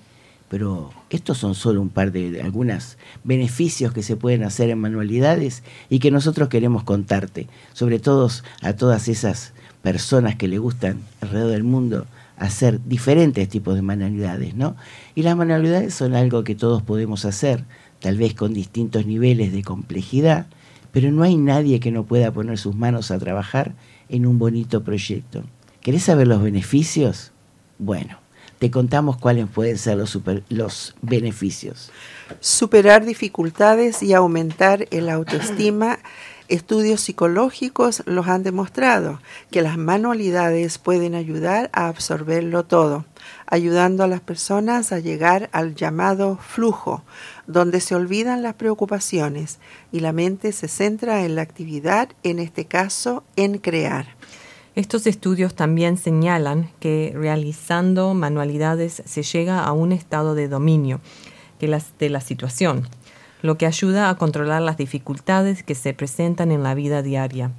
Pero 0.48 0.92
estos 1.10 1.38
son 1.38 1.56
solo 1.56 1.82
un 1.82 1.88
par 1.88 2.12
de, 2.12 2.30
de 2.30 2.42
algunos 2.42 2.98
beneficios 3.24 3.92
que 3.92 4.04
se 4.04 4.14
pueden 4.14 4.44
hacer 4.44 4.70
en 4.70 4.78
manualidades 4.78 5.64
y 5.90 5.98
que 5.98 6.12
nosotros 6.12 6.48
queremos 6.48 6.84
contarte, 6.84 7.48
sobre 7.72 7.98
todo 7.98 8.30
a 8.62 8.74
todas 8.74 9.08
esas 9.08 9.54
personas 9.82 10.36
que 10.36 10.46
le 10.46 10.58
gustan 10.58 11.00
alrededor 11.20 11.50
del 11.50 11.64
mundo 11.64 12.06
hacer 12.36 12.80
diferentes 12.84 13.48
tipos 13.48 13.74
de 13.74 13.82
manualidades, 13.82 14.54
¿no? 14.54 14.76
Y 15.14 15.22
las 15.22 15.36
manualidades 15.36 15.94
son 15.94 16.14
algo 16.14 16.44
que 16.44 16.54
todos 16.54 16.82
podemos 16.82 17.24
hacer, 17.24 17.64
tal 18.00 18.18
vez 18.18 18.34
con 18.34 18.52
distintos 18.52 19.06
niveles 19.06 19.52
de 19.52 19.62
complejidad, 19.62 20.46
pero 20.92 21.10
no 21.10 21.22
hay 21.22 21.36
nadie 21.36 21.80
que 21.80 21.90
no 21.90 22.04
pueda 22.04 22.32
poner 22.32 22.58
sus 22.58 22.74
manos 22.74 23.10
a 23.10 23.18
trabajar 23.18 23.74
en 24.08 24.26
un 24.26 24.38
bonito 24.38 24.84
proyecto. 24.84 25.44
¿Querés 25.80 26.04
saber 26.04 26.26
los 26.26 26.42
beneficios? 26.42 27.32
Bueno, 27.78 28.18
te 28.58 28.70
contamos 28.70 29.16
cuáles 29.18 29.46
pueden 29.48 29.76
ser 29.78 29.98
los, 29.98 30.10
super- 30.10 30.42
los 30.48 30.94
beneficios. 31.02 31.90
Superar 32.40 33.04
dificultades 33.04 34.02
y 34.02 34.14
aumentar 34.14 34.86
el 34.90 35.08
autoestima. 35.08 35.98
Estudios 36.48 37.00
psicológicos 37.00 38.04
los 38.06 38.28
han 38.28 38.44
demostrado 38.44 39.20
que 39.50 39.62
las 39.62 39.78
manualidades 39.78 40.78
pueden 40.78 41.16
ayudar 41.16 41.70
a 41.72 41.88
absorberlo 41.88 42.64
todo, 42.64 43.04
ayudando 43.48 44.04
a 44.04 44.06
las 44.06 44.20
personas 44.20 44.92
a 44.92 45.00
llegar 45.00 45.50
al 45.50 45.74
llamado 45.74 46.38
flujo, 46.40 47.02
donde 47.48 47.80
se 47.80 47.96
olvidan 47.96 48.42
las 48.44 48.54
preocupaciones 48.54 49.58
y 49.90 49.98
la 49.98 50.12
mente 50.12 50.52
se 50.52 50.68
centra 50.68 51.24
en 51.24 51.34
la 51.34 51.42
actividad, 51.42 52.10
en 52.22 52.38
este 52.38 52.64
caso 52.64 53.24
en 53.34 53.58
crear. 53.58 54.06
Estos 54.76 55.06
estudios 55.06 55.54
también 55.54 55.96
señalan 55.96 56.70
que 56.80 57.10
realizando 57.16 58.12
manualidades 58.12 59.02
se 59.06 59.22
llega 59.22 59.64
a 59.64 59.72
un 59.72 59.90
estado 59.90 60.34
de 60.34 60.48
dominio 60.48 61.00
las, 61.62 61.98
de 61.98 62.10
la 62.10 62.20
situación, 62.20 62.86
lo 63.40 63.56
que 63.56 63.64
ayuda 63.64 64.10
a 64.10 64.18
controlar 64.18 64.60
las 64.60 64.76
dificultades 64.76 65.62
que 65.62 65.74
se 65.74 65.94
presentan 65.94 66.52
en 66.52 66.62
la 66.62 66.74
vida 66.74 67.00
diaria, 67.00 67.52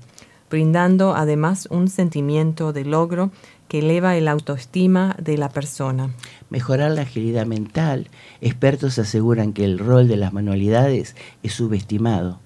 brindando 0.51 1.15
además 1.15 1.67
un 1.71 1.87
sentimiento 1.87 2.71
de 2.71 2.85
logro 2.85 3.31
que 3.67 3.79
eleva 3.79 4.15
el 4.15 4.27
autoestima 4.27 5.15
de 5.19 5.39
la 5.39 5.49
persona. 5.49 6.11
Mejorar 6.51 6.91
la 6.91 7.01
agilidad 7.01 7.47
mental. 7.47 8.09
Expertos 8.41 8.99
aseguran 8.99 9.53
que 9.53 9.65
el 9.65 9.79
rol 9.79 10.07
de 10.07 10.17
las 10.17 10.33
manualidades 10.33 11.15
es 11.41 11.53
subestimado, 11.53 12.39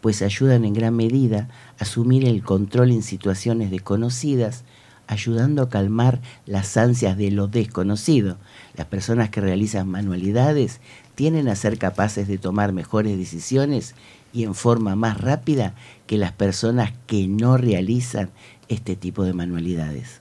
pues 0.00 0.22
ayudan 0.22 0.64
en 0.64 0.74
gran 0.74 0.94
medida 0.94 1.48
a 1.78 1.84
asumir 1.84 2.26
el 2.26 2.42
control 2.42 2.90
en 2.90 3.02
situaciones 3.02 3.70
desconocidas, 3.70 4.64
ayudando 5.06 5.62
a 5.62 5.68
calmar 5.68 6.20
las 6.46 6.76
ansias 6.76 7.16
de 7.16 7.30
lo 7.30 7.48
desconocido. 7.48 8.38
Las 8.76 8.86
personas 8.86 9.30
que 9.30 9.40
realizan 9.40 9.88
manualidades 9.88 10.80
tienden 11.14 11.48
a 11.48 11.56
ser 11.56 11.78
capaces 11.78 12.28
de 12.28 12.38
tomar 12.38 12.72
mejores 12.72 13.16
decisiones 13.16 13.94
y 14.32 14.44
en 14.44 14.54
forma 14.54 14.96
más 14.96 15.20
rápida 15.20 15.74
que 16.06 16.18
las 16.18 16.32
personas 16.32 16.92
que 17.06 17.26
no 17.26 17.56
realizan 17.56 18.30
este 18.68 18.96
tipo 18.96 19.24
de 19.24 19.32
manualidades. 19.32 20.20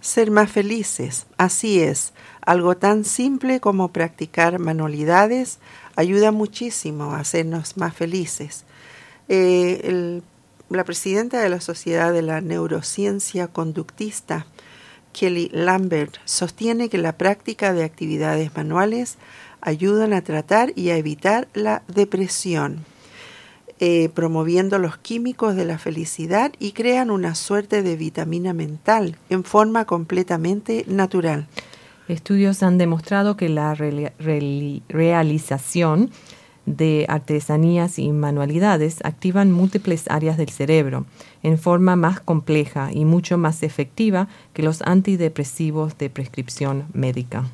Ser 0.00 0.30
más 0.30 0.50
felices, 0.50 1.26
así 1.36 1.80
es. 1.80 2.14
Algo 2.40 2.76
tan 2.76 3.04
simple 3.04 3.60
como 3.60 3.92
practicar 3.92 4.58
manualidades 4.58 5.58
ayuda 5.94 6.32
muchísimo 6.32 7.12
a 7.12 7.20
hacernos 7.20 7.76
más 7.76 7.94
felices. 7.94 8.64
Eh, 9.32 10.20
la 10.70 10.84
presidenta 10.84 11.40
de 11.40 11.48
la 11.48 11.60
Sociedad 11.60 12.12
de 12.12 12.22
la 12.22 12.40
Neurociencia 12.40 13.46
Conductista, 13.46 14.46
Kelly 15.12 15.50
Lambert, 15.52 16.16
sostiene 16.24 16.88
que 16.88 16.98
la 16.98 17.16
práctica 17.16 17.72
de 17.72 17.84
actividades 17.84 18.50
manuales 18.56 19.18
ayudan 19.60 20.12
a 20.14 20.22
tratar 20.22 20.72
y 20.74 20.90
a 20.90 20.96
evitar 20.96 21.46
la 21.54 21.82
depresión 21.86 22.84
eh, 23.78 24.08
promoviendo 24.08 24.78
los 24.78 24.96
químicos 24.98 25.54
de 25.54 25.64
la 25.64 25.78
felicidad 25.78 26.52
y 26.58 26.72
crean 26.72 27.10
una 27.10 27.36
suerte 27.36 27.82
de 27.82 27.96
vitamina 27.96 28.52
mental 28.52 29.16
en 29.28 29.44
forma 29.44 29.84
completamente 29.84 30.84
natural. 30.88 31.46
Estudios 32.08 32.64
han 32.64 32.78
demostrado 32.78 33.36
que 33.36 33.48
la 33.48 33.74
reali- 33.76 34.12
reali- 34.18 34.82
realización 34.88 36.10
de 36.76 37.06
artesanías 37.08 37.98
y 37.98 38.10
manualidades 38.12 38.98
activan 39.04 39.52
múltiples 39.52 40.04
áreas 40.08 40.36
del 40.36 40.50
cerebro 40.50 41.06
en 41.42 41.58
forma 41.58 41.96
más 41.96 42.20
compleja 42.20 42.90
y 42.92 43.04
mucho 43.04 43.38
más 43.38 43.62
efectiva 43.62 44.28
que 44.52 44.62
los 44.62 44.82
antidepresivos 44.82 45.98
de 45.98 46.10
prescripción 46.10 46.84
médica. 46.92 47.44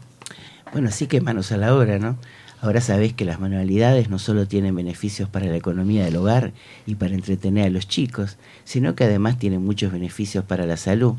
Bueno, 0.73 0.89
así 0.89 1.07
que 1.07 1.21
manos 1.21 1.53
a 1.53 1.57
la 1.57 1.75
obra, 1.75 1.99
¿no? 1.99 2.17
Ahora 2.61 2.81
sabés 2.81 3.13
que 3.13 3.25
las 3.25 3.39
manualidades 3.39 4.09
no 4.09 4.19
solo 4.19 4.49
tienen 4.49 4.75
beneficios 4.75 5.29
para 5.29 5.47
la 5.47 5.57
economía 5.57 6.05
del 6.05 6.17
hogar 6.17 6.53
y 6.87 6.95
para 6.95 7.15
entretener 7.15 7.67
a 7.67 7.71
los 7.71 7.87
chicos, 7.87 8.39
sino 8.65 8.95
que 8.95 9.05
además 9.05 9.39
tienen 9.39 9.65
muchos 9.65 9.93
beneficios 9.93 10.45
para 10.45 10.67
la 10.67 10.77
salud. 10.77 11.15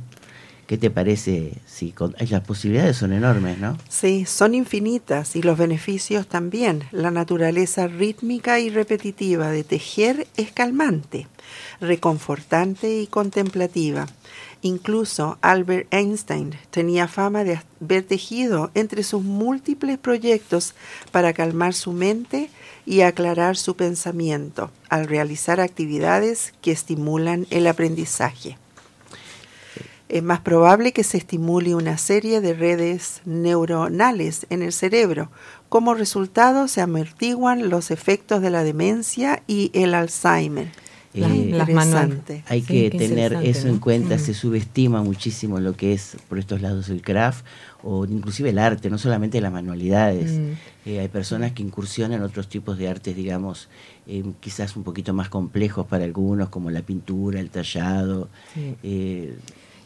¿Qué 0.68 0.78
te 0.78 0.90
parece? 0.90 1.54
Si 1.66 1.94
las 2.30 2.42
posibilidades 2.42 2.98
son 2.98 3.14
enormes, 3.14 3.58
¿no? 3.58 3.78
Sí, 3.88 4.26
son 4.26 4.54
infinitas 4.54 5.38
y 5.38 5.42
los 5.42 5.58
beneficios 5.58 6.28
también. 6.28 6.84
La 6.92 7.10
naturaleza 7.10 7.88
rítmica 7.88 8.60
y 8.60 8.70
repetitiva 8.70 9.50
de 9.50 9.64
tejer 9.64 10.28
es 10.36 10.52
calmante, 10.52 11.28
reconfortante 11.80 13.00
y 13.00 13.08
contemplativa. 13.08 14.08
Incluso 14.62 15.38
Albert 15.42 15.88
Einstein 15.94 16.54
tenía 16.70 17.08
fama 17.08 17.46
de 17.46 17.62
haber 17.82 18.04
tejido 18.04 18.70
entre 18.74 19.04
sus 19.04 19.24
múltiples 19.24 19.98
proyectos 19.98 20.74
para 21.14 21.32
calmar 21.32 21.76
su 21.76 21.94
mente 21.94 22.50
y 22.86 23.02
aclarar 23.02 23.56
su 23.56 23.78
pensamiento 23.78 24.70
al 24.90 25.08
realizar 25.08 25.62
actividades 25.62 26.54
que 26.62 26.74
estimulan 26.74 27.48
el 27.52 27.68
aprendizaje 27.68 28.58
es 30.10 30.24
más 30.24 30.40
probable 30.40 30.94
que 30.94 31.04
se 31.04 31.18
estimule 31.18 31.76
una 31.76 31.98
serie 31.98 32.42
de 32.42 32.54
redes 32.54 33.22
neuronales 33.26 34.46
en 34.50 34.62
el 34.62 34.72
cerebro. 34.74 35.30
Como 35.70 35.94
resultado, 35.94 36.68
se 36.68 36.82
amortiguan 36.82 37.70
los 37.70 37.92
efectos 37.92 38.42
de 38.42 38.50
la 38.50 38.64
demencia 38.64 39.44
y 39.48 39.70
el 39.74 39.94
Alzheimer. 39.94 40.68
Las- 41.14 41.32
Eh, 41.32 41.50
las 41.52 41.68
manuales. 41.70 42.18
Interesante. 42.18 42.44
Hay 42.48 42.62
Sí, 42.62 42.68
que 42.68 42.90
tener 42.98 43.34
eso 43.42 43.68
en 43.70 43.80
cuenta, 43.80 44.16
Mm. 44.16 44.20
se 44.20 44.34
subestima 44.36 45.02
muchísimo 45.02 45.60
lo 45.60 45.76
que 45.76 45.94
es 45.94 46.16
por 46.30 46.38
estos 46.38 46.62
lados 46.62 46.90
el 46.90 47.02
craft 47.02 47.44
o 47.82 48.06
inclusive 48.06 48.50
el 48.52 48.60
arte, 48.60 48.90
no 48.92 48.98
solamente 49.00 49.42
las 49.42 49.52
manualidades. 49.52 50.34
Mm. 50.34 50.52
Eh, 50.86 51.00
hay 51.00 51.08
personas 51.08 51.54
que 51.54 51.64
incursionan 51.64 52.20
en 52.20 52.24
otros 52.24 52.48
tipos 52.50 52.78
de 52.78 52.88
artes, 52.90 53.16
digamos, 53.16 53.68
eh, 54.06 54.24
quizás 54.40 54.76
un 54.76 54.84
poquito 54.84 55.12
más 55.14 55.30
complejos 55.30 55.88
para 55.88 56.04
algunos, 56.04 56.50
como 56.50 56.70
la 56.70 56.82
pintura, 56.84 57.40
el 57.40 57.50
tallado. 57.50 58.30
Sí. 58.54 58.76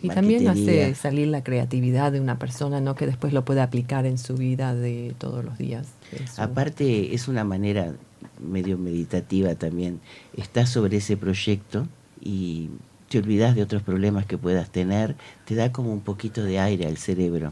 Y 0.04 0.08
también 0.16 0.44
hace 0.50 0.96
salir 0.96 1.28
la 1.28 1.44
creatividad 1.44 2.12
de 2.12 2.20
una 2.20 2.40
persona, 2.40 2.82
¿no? 2.82 2.96
Que 2.96 3.06
después 3.06 3.34
lo 3.34 3.46
puede 3.46 3.62
aplicar 3.62 4.06
en 4.06 4.18
su 4.18 4.36
vida 4.36 4.74
de 4.74 5.14
todos 5.18 5.46
los 5.46 5.58
días. 5.58 5.88
su- 6.34 6.42
Aparte 6.42 7.14
es 7.14 7.28
una 7.28 7.44
manera 7.44 7.94
medio 8.40 8.78
meditativa 8.78 9.54
también. 9.56 10.00
Estás 10.36 10.70
sobre 10.70 10.98
ese 10.98 11.18
proyecto 11.18 11.88
y 12.20 12.70
te 13.10 13.20
olvidas 13.20 13.56
de 13.56 13.62
otros 13.62 13.84
problemas 13.84 14.26
que 14.26 14.38
puedas 14.38 14.72
tener, 14.72 15.16
te 15.46 15.54
da 15.56 15.72
como 15.72 15.92
un 15.94 16.02
poquito 16.02 16.44
de 16.44 16.60
aire 16.60 16.88
al 16.88 16.98
cerebro. 16.98 17.52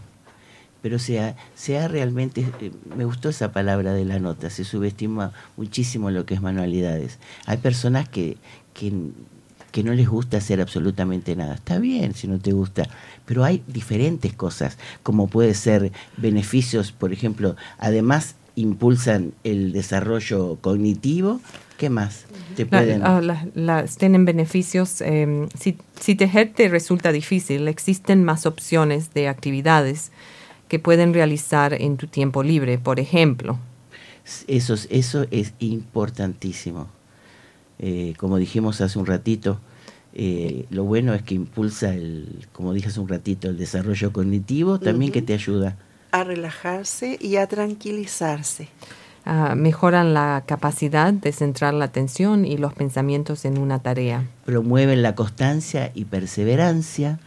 Pero 0.82 0.98
sea, 0.98 1.36
sea 1.56 1.90
realmente, 1.90 2.48
eh, 2.62 2.72
me 2.96 3.04
gustó 3.04 3.28
esa 3.30 3.52
palabra 3.52 3.94
de 3.94 4.06
la 4.06 4.18
nota, 4.20 4.50
se 4.50 4.64
subestima 4.64 5.34
muchísimo 5.58 6.10
lo 6.10 6.26
que 6.26 6.34
es 6.36 6.42
manualidades. 6.42 7.20
Hay 7.46 7.58
personas 7.58 8.08
que, 8.08 8.38
que, 8.74 8.94
que 9.72 9.84
no 9.84 9.94
les 9.94 10.08
gusta 10.10 10.38
hacer 10.38 10.62
absolutamente 10.62 11.36
nada. 11.36 11.56
Está 11.56 11.78
bien 11.80 12.14
si 12.16 12.28
no 12.28 12.40
te 12.40 12.52
gusta, 12.54 12.88
pero 13.26 13.44
hay 13.44 13.62
diferentes 13.68 14.34
cosas, 14.34 14.78
como 15.04 15.28
puede 15.28 15.54
ser 15.54 15.92
beneficios, 16.18 16.92
por 16.92 17.14
ejemplo, 17.14 17.56
además 17.78 18.36
impulsan 18.56 19.32
el 19.44 19.72
desarrollo 19.72 20.58
cognitivo. 20.62 21.40
¿Qué 21.78 21.90
más? 21.90 22.26
Te 22.56 22.66
La- 22.66 22.80
pueden... 22.80 23.02
ah, 23.06 23.22
las 23.56 23.98
tienen 23.98 24.26
beneficios. 24.26 25.00
eh, 25.02 25.48
si, 25.58 25.78
si 26.00 26.16
tejer 26.16 26.52
te 26.54 26.68
resulta 26.68 27.12
difícil, 27.14 27.68
existen 27.68 28.24
más 28.26 28.46
opciones 28.46 29.14
de 29.14 29.28
actividades 29.30 30.12
que 30.68 30.78
pueden 30.80 31.14
realizar 31.14 31.74
en 31.74 31.96
tu 31.98 32.08
tiempo 32.08 32.44
libre. 32.44 32.78
Por 32.78 33.00
ejemplo, 33.00 33.58
Eso, 34.48 34.74
es- 34.74 34.88
eso 34.92 35.26
es 35.32 35.54
importantísimo. 35.60 36.88
Eh, 37.80 38.14
como 38.18 38.38
dijimos 38.38 38.82
hace 38.82 39.00
un 39.00 39.06
ratito, 39.06 39.60
eh, 40.14 40.66
lo 40.70 40.84
bueno 40.84 41.14
es 41.14 41.22
que 41.22 41.36
impulsa 41.36 41.94
el, 41.94 42.48
como 42.52 42.74
dije 42.74 42.90
hace 42.90 43.00
un 43.00 43.08
ratito, 43.08 43.48
el 43.50 43.58
desarrollo 43.58 44.12
cognitivo, 44.12 44.80
también 44.80 45.12
que 45.12 45.22
te 45.22 45.34
ayuda. 45.34 45.78
A 46.12 46.24
relajarse 46.24 47.18
y 47.22 47.36
a 47.38 47.48
tranquilizarse. 47.48 48.68
ah, 49.26 49.54
mejoran 49.56 50.14
la 50.14 50.44
capacidad 50.46 51.14
de 51.14 51.32
centrar 51.32 51.74
la 51.74 51.86
atención 51.86 52.46
y 52.46 52.58
los 52.58 52.74
pensamientos 52.74 53.46
en 53.46 53.58
una 53.60 53.80
tarea. 53.80 54.26
Promueven 54.46 55.02
la 55.04 55.14
constancia 55.16 55.92
y 55.94 56.06
perseverancia. 56.06 57.20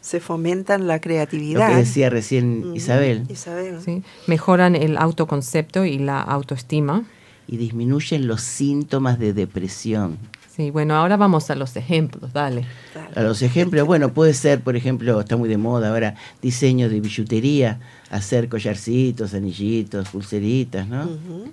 Se 0.00 0.20
fomentan 0.20 0.86
la 0.86 0.94
Lo 0.96 1.00
creatividad. 1.00 1.68
que 1.68 1.76
decía 1.76 2.10
recién 2.10 2.72
Isabel. 2.74 3.24
Isabel. 3.28 3.80
¿sí? 3.84 4.02
Mejoran 4.26 4.74
el 4.76 4.96
autoconcepto 4.96 5.84
y 5.84 5.98
la 5.98 6.20
autoestima. 6.22 7.04
Y 7.52 7.58
disminuyen 7.58 8.26
los 8.26 8.40
síntomas 8.40 9.18
de 9.18 9.34
depresión. 9.34 10.16
Sí, 10.56 10.70
bueno, 10.70 10.94
ahora 10.94 11.18
vamos 11.18 11.50
a 11.50 11.54
los 11.54 11.76
ejemplos, 11.76 12.32
dale. 12.32 12.64
Dale. 12.94 13.12
A 13.14 13.22
los 13.22 13.42
ejemplos, 13.42 13.86
bueno, 13.86 14.14
puede 14.14 14.32
ser, 14.32 14.62
por 14.62 14.74
ejemplo, 14.74 15.20
está 15.20 15.36
muy 15.36 15.50
de 15.50 15.58
moda 15.58 15.90
ahora, 15.90 16.14
diseño 16.40 16.88
de 16.88 17.00
billutería, 17.00 17.78
hacer 18.08 18.48
collarcitos, 18.48 19.34
anillitos, 19.34 20.08
pulseritas, 20.08 20.88
¿no? 20.88 21.02
Ujú. 21.02 21.52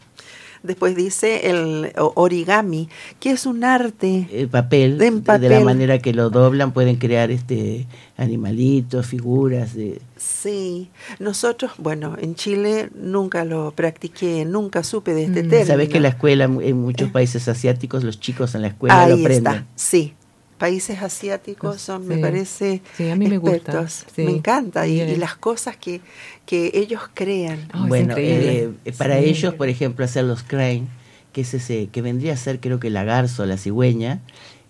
Después 0.64 0.96
dice 0.96 1.50
el 1.50 1.92
origami, 1.96 2.90
que 3.20 3.32
es 3.32 3.46
un 3.46 3.64
arte. 3.64 4.28
El 4.32 4.50
papel, 4.50 4.98
de, 4.98 5.12
papel. 5.12 5.42
de 5.42 5.50
la 5.50 5.60
manera 5.62 6.00
que 6.00 6.14
lo 6.14 6.30
doblan, 6.30 6.74
pueden 6.74 6.98
crear 6.98 7.32
este 7.32 7.88
animalitos, 8.18 9.08
figuras. 9.08 9.74
De... 9.74 10.02
Sí, 10.18 10.90
nosotros, 11.20 11.72
bueno, 11.78 12.16
en 12.20 12.36
Chile 12.36 12.90
nunca 12.94 13.46
lo 13.46 13.72
practiqué, 13.72 14.46
nunca 14.46 14.84
supe 14.84 15.14
de 15.14 15.24
este 15.24 15.44
mm. 15.44 15.50
término. 15.50 15.66
Sabes 15.66 15.90
que 15.90 15.98
en 15.98 16.04
la 16.04 16.10
escuela, 16.10 16.44
en 16.44 16.82
muchos 16.82 17.08
eh. 17.08 17.12
países 17.12 17.48
asiáticos, 17.48 18.04
los 18.04 18.20
chicos 18.20 18.56
en 18.56 18.62
la 18.62 18.68
escuela 18.70 19.08
lo 19.08 19.16
aprenden. 19.16 19.54
Está, 19.54 19.66
sí, 19.76 20.14
países 20.60 21.02
asiáticos 21.02 21.82
son, 21.82 22.06
me 22.06 22.18
parece, 22.18 22.82
sí, 22.96 23.10
a 23.10 23.16
mí 23.16 23.28
me 23.28 23.40
gusta. 23.40 23.88
Me 24.18 24.30
encanta. 24.30 24.86
Y, 24.86 25.16
las 25.16 25.36
cosas 25.36 25.78
que, 25.78 26.02
que 26.46 26.72
ellos 26.76 27.02
crean. 27.14 27.68
bueno, 27.88 28.14
eh, 28.18 28.72
para 28.98 29.18
ellos, 29.18 29.56
por 29.56 29.70
ejemplo, 29.70 30.06
hacer 30.06 30.26
los 30.26 30.44
crane, 30.44 30.88
que 31.34 31.42
es 31.42 31.54
ese, 31.56 31.88
que 31.88 32.02
vendría 32.02 32.34
a 32.34 32.38
ser 32.38 32.60
creo 32.60 32.80
que 32.80 32.90
la 32.90 33.04
garza 33.04 33.44
o 33.44 33.46
la 33.46 33.58
cigüeña, 33.58 34.20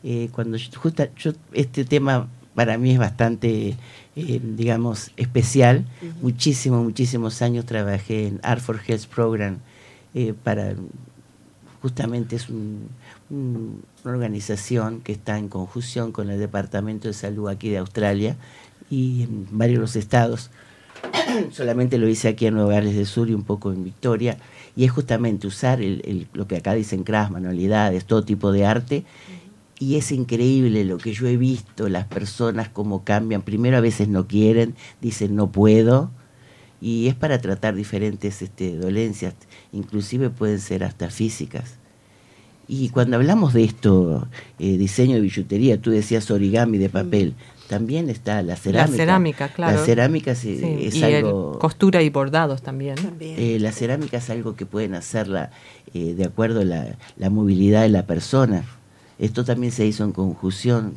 eh, 0.04 0.30
cuando 0.32 0.58
justo 0.76 1.08
yo, 1.18 1.34
este 1.52 1.84
tema 1.84 2.30
para 2.54 2.78
mí 2.78 2.92
es 2.92 3.00
bastante, 3.00 3.76
eh, 4.16 4.40
digamos, 4.42 5.12
especial. 5.18 5.86
Muchísimos, 6.22 6.84
muchísimos 6.84 7.42
años 7.42 7.66
trabajé 7.66 8.28
en 8.28 8.40
Art 8.44 8.62
for 8.62 8.80
Health 8.86 9.08
Program 9.08 9.58
para, 10.44 10.76
justamente 11.82 12.36
es 12.36 12.50
un, 12.50 12.90
una 13.30 13.82
organización 14.06 15.02
que 15.02 15.12
está 15.12 15.38
en 15.38 15.50
conjunción 15.50 16.12
con 16.12 16.30
el 16.30 16.40
Departamento 16.40 17.08
de 17.08 17.14
Salud 17.14 17.48
aquí 17.48 17.70
de 17.70 17.78
Australia 17.78 18.38
y 18.90 19.24
en 19.24 19.48
varios 19.52 19.96
estados. 19.96 20.50
Solamente 21.52 21.98
lo 21.98 22.08
hice 22.08 22.28
aquí 22.28 22.48
en 22.48 22.56
Nueva 22.56 22.74
Gales 22.74 22.96
del 22.96 23.06
Sur 23.06 23.30
y 23.30 23.34
un 23.34 23.44
poco 23.44 23.72
en 23.72 23.84
Victoria. 23.84 24.38
Y 24.76 24.86
es 24.86 24.92
justamente 24.92 25.48
usar 25.48 25.82
el, 25.82 26.28
lo 26.34 26.48
que 26.48 26.58
acá 26.58 26.74
dicen 26.74 27.04
crafts, 27.04 27.32
manualidades, 27.32 28.06
todo 28.06 28.24
tipo 28.24 28.52
de 28.52 28.66
arte. 28.66 29.06
Y 29.80 29.96
es 29.96 30.12
increíble 30.12 30.84
lo 30.84 30.98
que 30.98 31.14
yo 31.14 31.28
he 31.28 31.38
visto, 31.38 31.88
las 31.88 32.06
personas 32.06 32.70
cómo 32.70 33.04
cambian. 33.04 33.42
Primero 33.42 33.78
a 33.78 33.82
veces 33.82 34.10
no 34.10 34.28
quieren, 34.28 34.76
dicen 35.02 35.36
no 35.36 35.52
puedo. 35.52 36.12
Y 36.82 37.08
es 37.08 37.16
para 37.16 37.40
tratar 37.40 37.76
diferentes 37.76 38.42
este, 38.42 38.76
dolencias, 38.76 39.36
inclusive 39.72 40.30
pueden 40.30 40.60
ser 40.60 40.84
hasta 40.84 41.10
físicas. 41.10 41.79
Y 42.72 42.90
cuando 42.90 43.16
hablamos 43.16 43.54
de 43.54 43.64
esto, 43.64 44.28
eh, 44.60 44.78
diseño 44.78 45.16
de 45.16 45.22
billutería, 45.22 45.82
tú 45.82 45.90
decías 45.90 46.30
origami 46.30 46.78
de 46.78 46.88
papel, 46.88 47.34
también 47.68 48.12
está 48.12 48.44
la 48.44 48.56
cerámica. 48.56 48.92
La 48.92 48.96
cerámica, 48.96 49.48
claro. 49.50 49.80
La 49.80 49.84
cerámica 49.84 50.32
es, 50.34 51.04
algo... 51.04 51.58
costura 51.58 52.04
y 52.04 52.12
bordados 52.12 52.62
también. 52.62 52.96
Eh, 53.20 53.58
la 53.60 53.72
cerámica 53.72 54.18
es 54.18 54.30
algo 54.30 54.56
que 54.56 54.68
pueden 54.68 54.94
hacerla 54.94 55.50
eh, 55.96 56.14
de 56.14 56.24
acuerdo 56.26 56.62
a 56.62 56.64
la, 56.64 56.96
la, 57.18 57.32
movilidad 57.32 57.82
de 57.82 57.90
la 57.90 58.06
persona. 58.06 58.64
Esto 59.18 59.44
también 59.44 59.72
se 59.72 59.88
hizo 59.88 60.04
en 60.04 60.12
conjunción 60.12 60.94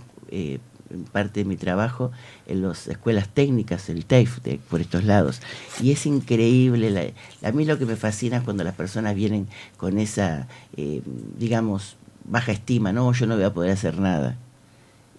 parte 1.12 1.40
de 1.40 1.44
mi 1.44 1.56
trabajo 1.56 2.10
en 2.46 2.62
las 2.62 2.86
escuelas 2.86 3.28
técnicas, 3.28 3.88
el 3.88 4.04
TAFE, 4.04 4.60
por 4.68 4.80
estos 4.80 5.04
lados. 5.04 5.40
Y 5.80 5.92
es 5.92 6.06
increíble, 6.06 7.14
a 7.42 7.52
mí 7.52 7.64
lo 7.64 7.78
que 7.78 7.86
me 7.86 7.96
fascina 7.96 8.38
es 8.38 8.42
cuando 8.42 8.64
las 8.64 8.74
personas 8.74 9.14
vienen 9.14 9.48
con 9.76 9.98
esa, 9.98 10.48
eh, 10.76 11.02
digamos, 11.38 11.96
baja 12.24 12.52
estima, 12.52 12.92
no, 12.92 13.12
yo 13.12 13.26
no 13.26 13.36
voy 13.36 13.44
a 13.44 13.52
poder 13.52 13.72
hacer 13.72 13.98
nada. 13.98 14.36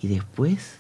Y 0.02 0.08
después, 0.08 0.76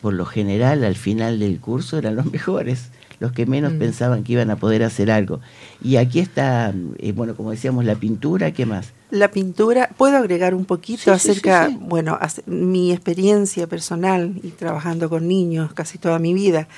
por 0.00 0.14
lo 0.14 0.26
general, 0.26 0.84
al 0.84 0.96
final 0.96 1.38
del 1.38 1.60
curso 1.60 1.98
eran 1.98 2.16
los 2.16 2.26
mejores 2.32 2.90
los 3.20 3.32
que 3.32 3.46
menos 3.46 3.72
mm. 3.72 3.78
pensaban 3.78 4.24
que 4.24 4.34
iban 4.34 4.50
a 4.50 4.56
poder 4.56 4.82
hacer 4.82 5.10
algo. 5.10 5.40
Y 5.82 5.96
aquí 5.96 6.20
está, 6.20 6.72
eh, 6.98 7.12
bueno, 7.12 7.34
como 7.34 7.50
decíamos, 7.50 7.84
la 7.84 7.94
pintura, 7.94 8.52
¿qué 8.52 8.66
más? 8.66 8.92
La 9.10 9.30
pintura, 9.30 9.88
puedo 9.96 10.18
agregar 10.18 10.54
un 10.54 10.66
poquito 10.66 11.12
acerca, 11.12 11.70
bueno, 11.80 12.18
mi 12.46 12.92
experiencia 12.92 13.66
personal 13.66 14.38
y 14.42 14.50
trabajando 14.50 15.08
con 15.08 15.26
niños 15.26 15.72
casi 15.72 15.96
toda 15.96 16.18
mi 16.18 16.34
vida. 16.34 16.68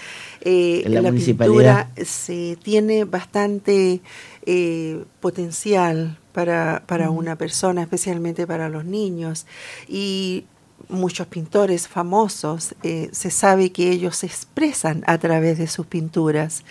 Eh, 0.42 0.84
la, 0.86 1.10
pintura 1.10 1.90
se 2.04 2.56
tiene 2.62 3.04
bastante 3.04 4.00
eh, 4.46 5.04
potencial 5.18 6.18
para, 6.32 6.84
para 6.86 7.10
una 7.10 7.36
persona, 7.36 7.82
especialmente 7.82 8.46
para 8.46 8.68
los 8.68 8.84
niños. 8.84 9.46
Y 9.88 10.44
muchos 10.90 11.26
pintores 11.26 11.88
famosos, 11.88 12.74
eh, 12.82 13.08
se 13.12 13.30
sabe 13.30 13.70
que 13.72 13.90
ellos 13.90 14.16
se 14.16 14.26
expresan 14.26 15.02
a 15.06 15.18
través 15.18 15.58
de 15.58 15.66
sus 15.66 15.86
pinturas. 15.86 16.64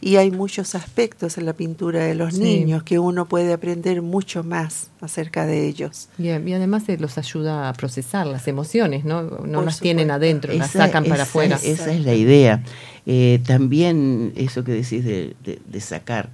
Y 0.00 0.16
hay 0.16 0.30
muchos 0.30 0.74
aspectos 0.74 1.38
en 1.38 1.46
la 1.46 1.52
pintura 1.52 2.04
de 2.04 2.14
los 2.14 2.34
niños 2.38 2.82
que 2.82 2.98
uno 2.98 3.26
puede 3.26 3.52
aprender 3.52 4.02
mucho 4.02 4.42
más 4.42 4.90
acerca 5.00 5.46
de 5.46 5.66
ellos. 5.66 6.08
y 6.18 6.30
además 6.30 6.84
los 6.98 7.18
ayuda 7.18 7.68
a 7.68 7.72
procesar 7.72 8.26
las 8.26 8.48
emociones, 8.48 9.04
¿no? 9.04 9.22
No 9.22 9.62
las 9.62 9.80
tienen 9.80 10.10
adentro, 10.10 10.52
las 10.52 10.70
sacan 10.70 11.04
para 11.04 11.24
afuera. 11.24 11.58
Esa 11.62 11.92
es 11.92 12.04
la 12.04 12.14
idea. 12.14 12.62
Eh, 13.06 13.40
también 13.46 14.32
eso 14.36 14.64
que 14.64 14.72
decís 14.72 15.04
de, 15.04 15.80
sacar. 15.80 16.30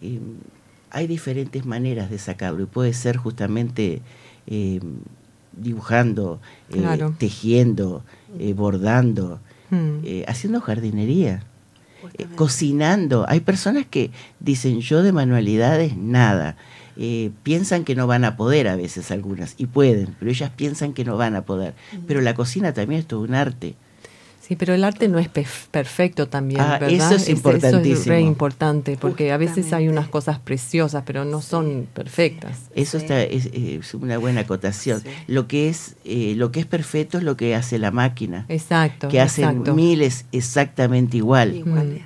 Eh, 0.00 0.20
hay 0.90 1.06
diferentes 1.06 1.66
maneras 1.66 2.10
de 2.10 2.18
sacarlo 2.18 2.62
y 2.62 2.66
puede 2.66 2.92
ser 2.92 3.16
justamente 3.16 4.00
dibujando, 5.56 6.40
eh, 6.70 6.82
tejiendo, 7.18 8.02
eh, 8.38 8.52
bordando, 8.54 9.40
hmm. 9.70 9.98
eh, 10.04 10.24
haciendo 10.28 10.60
jardinería, 10.60 11.42
cocinando. 12.36 13.24
Hay 13.28 13.40
personas 13.40 13.86
que 13.86 14.10
dicen 14.40 14.80
yo 14.80 15.02
de 15.02 15.12
manualidades 15.12 15.96
nada. 15.96 16.56
piensan 17.42 17.84
que 17.84 17.94
no 17.94 18.06
van 18.06 18.24
a 18.24 18.36
poder 18.36 18.68
a 18.68 18.76
veces 18.76 19.10
algunas, 19.10 19.54
y 19.58 19.66
pueden, 19.66 20.14
pero 20.18 20.30
ellas 20.30 20.50
piensan 20.54 20.92
que 20.92 21.04
no 21.04 21.16
van 21.16 21.34
a 21.34 21.42
poder. 21.42 21.74
Pero 22.06 22.20
la 22.20 22.34
cocina 22.34 22.72
también 22.72 23.00
es 23.00 23.06
todo 23.06 23.20
un 23.20 23.34
arte. 23.34 23.74
Sí, 24.46 24.56
pero 24.56 24.74
el 24.74 24.84
arte 24.84 25.08
no 25.08 25.18
es 25.18 25.28
perfecto 25.28 26.28
también, 26.28 26.60
ah, 26.60 26.78
¿verdad? 26.78 26.90
Eso 26.90 27.14
es 27.14 27.30
importantísimo. 27.30 27.94
Eso 27.94 28.12
es 28.12 28.22
importante, 28.22 28.98
porque 29.00 29.32
a 29.32 29.38
veces 29.38 29.72
hay 29.72 29.88
unas 29.88 30.06
cosas 30.08 30.38
preciosas, 30.38 31.02
pero 31.06 31.24
no 31.24 31.40
son 31.40 31.88
perfectas. 31.94 32.58
Eso 32.74 32.98
está, 32.98 33.22
es, 33.22 33.48
una 33.94 34.18
buena 34.18 34.42
acotación. 34.42 35.02
Lo 35.28 35.48
que 35.48 35.70
es 35.70 35.96
eh, 36.04 36.34
lo 36.36 36.52
que 36.52 36.60
es 36.60 36.66
perfecto 36.66 37.16
es 37.16 37.24
lo 37.24 37.38
que 37.38 37.54
hace 37.54 37.78
la 37.78 37.90
máquina. 37.90 38.44
Exacto. 38.50 39.08
Que 39.08 39.22
hacen 39.22 39.62
miles 39.74 40.26
exactamente 40.30 41.16
igual. 41.16 41.54
Iguales. 41.54 42.02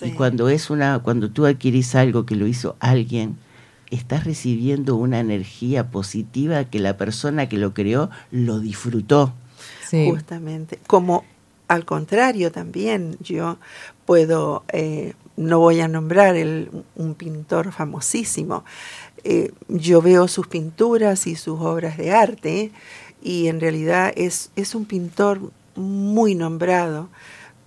Y 0.00 0.12
cuando 0.12 0.48
es 0.48 0.70
una, 0.70 1.00
cuando 1.00 1.30
tú 1.30 1.44
adquirís 1.44 1.94
algo 1.94 2.24
que 2.24 2.36
lo 2.36 2.46
hizo 2.46 2.74
alguien, 2.80 3.36
estás 3.90 4.24
recibiendo 4.24 4.96
una 4.96 5.20
energía 5.20 5.90
positiva 5.90 6.64
que 6.64 6.78
la 6.78 6.96
persona 6.96 7.50
que 7.50 7.58
lo 7.58 7.74
creó 7.74 8.08
lo 8.30 8.60
disfrutó. 8.60 9.34
Sí. 9.86 10.08
Justamente. 10.10 10.78
Como 10.86 11.24
al 11.72 11.86
contrario, 11.86 12.52
también 12.52 13.16
yo 13.20 13.56
puedo, 14.04 14.62
eh, 14.72 15.14
no 15.38 15.58
voy 15.58 15.80
a 15.80 15.88
nombrar 15.88 16.36
un 16.96 17.14
pintor 17.14 17.72
famosísimo, 17.72 18.62
eh, 19.24 19.52
yo 19.68 20.02
veo 20.02 20.28
sus 20.28 20.48
pinturas 20.48 21.26
y 21.26 21.34
sus 21.34 21.60
obras 21.60 21.96
de 21.96 22.12
arte 22.12 22.72
y 23.22 23.46
en 23.46 23.58
realidad 23.58 24.12
es, 24.16 24.50
es 24.54 24.74
un 24.74 24.84
pintor 24.84 25.40
muy 25.74 26.34
nombrado, 26.34 27.08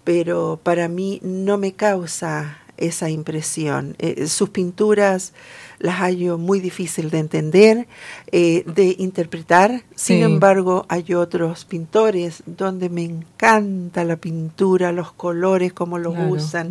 pero 0.04 0.60
para 0.62 0.88
mí 0.88 1.20
no 1.24 1.58
me 1.58 1.74
causa 1.74 2.60
esa 2.78 3.10
impresión. 3.10 3.96
Eh, 4.00 4.28
sus 4.28 4.50
pinturas 4.50 5.34
las 5.80 5.96
hallo 6.00 6.38
muy 6.38 6.60
difícil 6.60 7.10
de 7.10 7.20
entender, 7.20 7.88
eh, 8.32 8.64
de 8.66 8.96
interpretar. 8.98 9.84
Sin 9.96 10.24
embargo, 10.24 10.86
hay 10.90 11.14
otros 11.14 11.66
pintores 11.66 12.44
donde 12.46 12.90
me 12.90 13.04
encanta 13.04 14.04
la 14.04 14.16
pintura, 14.16 14.92
los 14.92 15.12
colores, 15.12 15.74
cómo 15.74 15.98
los 15.98 16.16
usan, 16.30 16.70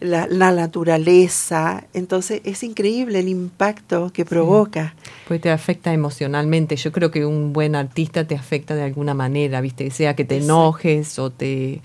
la, 0.00 0.26
naturaleza. 0.52 1.84
Entonces, 1.92 2.40
es 2.44 2.62
increíble 2.62 3.20
el 3.20 3.28
impacto 3.28 4.10
que 4.12 4.24
provoca. 4.24 4.94
Pues 5.26 5.40
te 5.40 5.50
afecta 5.50 5.92
emocionalmente. 5.92 6.76
Yo 6.76 6.90
creo 6.90 7.10
que 7.10 7.26
un 7.26 7.52
buen 7.52 7.76
artista 7.76 8.26
te 8.26 8.34
afecta 8.34 8.74
de 8.74 8.82
alguna 8.82 9.14
manera, 9.14 9.60
¿viste? 9.60 9.90
Sea 9.90 10.16
que 10.16 10.24
te 10.24 10.38
enojes 10.38 11.18
o 11.18 11.30
te 11.30 11.80